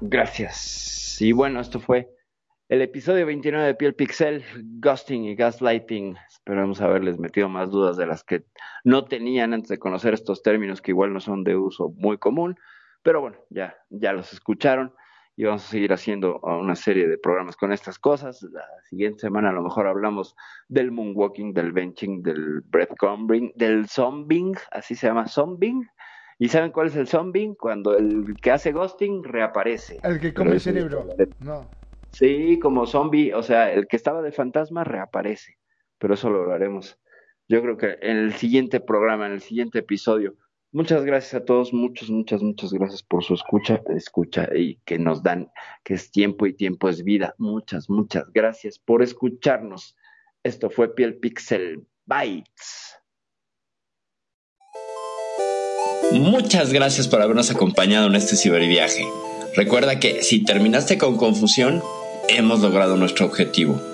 Gracias. 0.00 1.20
Y 1.20 1.32
bueno, 1.32 1.60
esto 1.60 1.80
fue 1.80 2.08
el 2.68 2.80
episodio 2.82 3.26
29 3.26 3.66
de 3.66 3.74
Piel 3.74 3.94
Pixel, 3.94 4.44
Ghosting 4.80 5.24
y 5.24 5.34
Gaslighting. 5.34 6.16
Esperamos 6.28 6.80
haberles 6.80 7.18
metido 7.18 7.48
más 7.48 7.70
dudas 7.70 7.96
de 7.96 8.06
las 8.06 8.24
que 8.24 8.44
no 8.84 9.04
tenían 9.04 9.52
antes 9.52 9.68
de 9.68 9.78
conocer 9.78 10.14
estos 10.14 10.42
términos 10.42 10.80
que 10.80 10.92
igual 10.92 11.12
no 11.12 11.20
son 11.20 11.44
de 11.44 11.56
uso 11.56 11.90
muy 11.96 12.18
común. 12.18 12.56
Pero 13.02 13.20
bueno, 13.20 13.36
ya, 13.50 13.76
ya 13.90 14.12
los 14.12 14.32
escucharon 14.32 14.94
y 15.36 15.44
vamos 15.44 15.64
a 15.64 15.70
seguir 15.70 15.92
haciendo 15.92 16.38
una 16.40 16.76
serie 16.76 17.08
de 17.08 17.18
programas 17.18 17.56
con 17.56 17.72
estas 17.72 17.98
cosas. 17.98 18.42
La 18.52 18.64
siguiente 18.88 19.20
semana 19.20 19.50
a 19.50 19.52
lo 19.52 19.62
mejor 19.62 19.86
hablamos 19.86 20.36
del 20.68 20.92
moonwalking, 20.92 21.52
del 21.52 21.72
benching, 21.72 22.22
del 22.22 22.60
breadcrumbing, 22.62 23.52
del 23.56 23.88
zombing, 23.88 24.54
así 24.70 24.94
se 24.94 25.08
llama 25.08 25.26
zombing. 25.26 25.88
¿Y 26.38 26.48
saben 26.48 26.72
cuál 26.72 26.88
es 26.88 26.96
el 26.96 27.08
zombing? 27.08 27.54
Cuando 27.54 27.96
el 27.96 28.34
que 28.40 28.50
hace 28.50 28.72
ghosting 28.72 29.24
reaparece. 29.24 29.98
El 30.02 30.20
que 30.20 30.34
come 30.34 30.52
el 30.52 30.60
cerebro. 30.60 31.06
No. 31.40 31.68
Sí, 32.10 32.58
como 32.60 32.86
zombie, 32.86 33.34
o 33.34 33.42
sea, 33.42 33.72
el 33.72 33.86
que 33.88 33.96
estaba 33.96 34.22
de 34.22 34.30
fantasma 34.30 34.84
reaparece. 34.84 35.58
Pero 35.98 36.14
eso 36.14 36.30
lo 36.30 36.52
haremos. 36.52 36.98
Yo 37.48 37.60
creo 37.60 37.76
que 37.76 37.98
en 38.00 38.16
el 38.18 38.32
siguiente 38.34 38.80
programa, 38.80 39.26
en 39.26 39.32
el 39.32 39.40
siguiente 39.40 39.80
episodio. 39.80 40.36
Muchas 40.74 41.04
gracias 41.04 41.34
a 41.34 41.44
todos, 41.44 41.72
muchas, 41.72 42.10
muchas, 42.10 42.42
muchas 42.42 42.72
gracias 42.72 43.00
por 43.04 43.22
su 43.22 43.34
escucha, 43.34 43.80
escucha 43.96 44.48
y 44.52 44.80
que 44.84 44.98
nos 44.98 45.22
dan, 45.22 45.52
que 45.84 45.94
es 45.94 46.10
tiempo 46.10 46.46
y 46.46 46.52
tiempo 46.52 46.88
es 46.88 47.04
vida. 47.04 47.32
Muchas, 47.38 47.88
muchas 47.88 48.24
gracias 48.32 48.80
por 48.80 49.00
escucharnos. 49.00 49.94
Esto 50.42 50.70
fue 50.70 50.92
Piel 50.92 51.14
Pixel 51.18 51.86
Bytes. 52.06 52.96
Muchas 56.10 56.72
gracias 56.72 57.06
por 57.06 57.22
habernos 57.22 57.52
acompañado 57.52 58.08
en 58.08 58.16
este 58.16 58.34
ciberviaje. 58.34 59.06
Recuerda 59.54 60.00
que 60.00 60.24
si 60.24 60.44
terminaste 60.44 60.98
con 60.98 61.16
confusión, 61.16 61.84
hemos 62.28 62.62
logrado 62.62 62.96
nuestro 62.96 63.26
objetivo. 63.26 63.93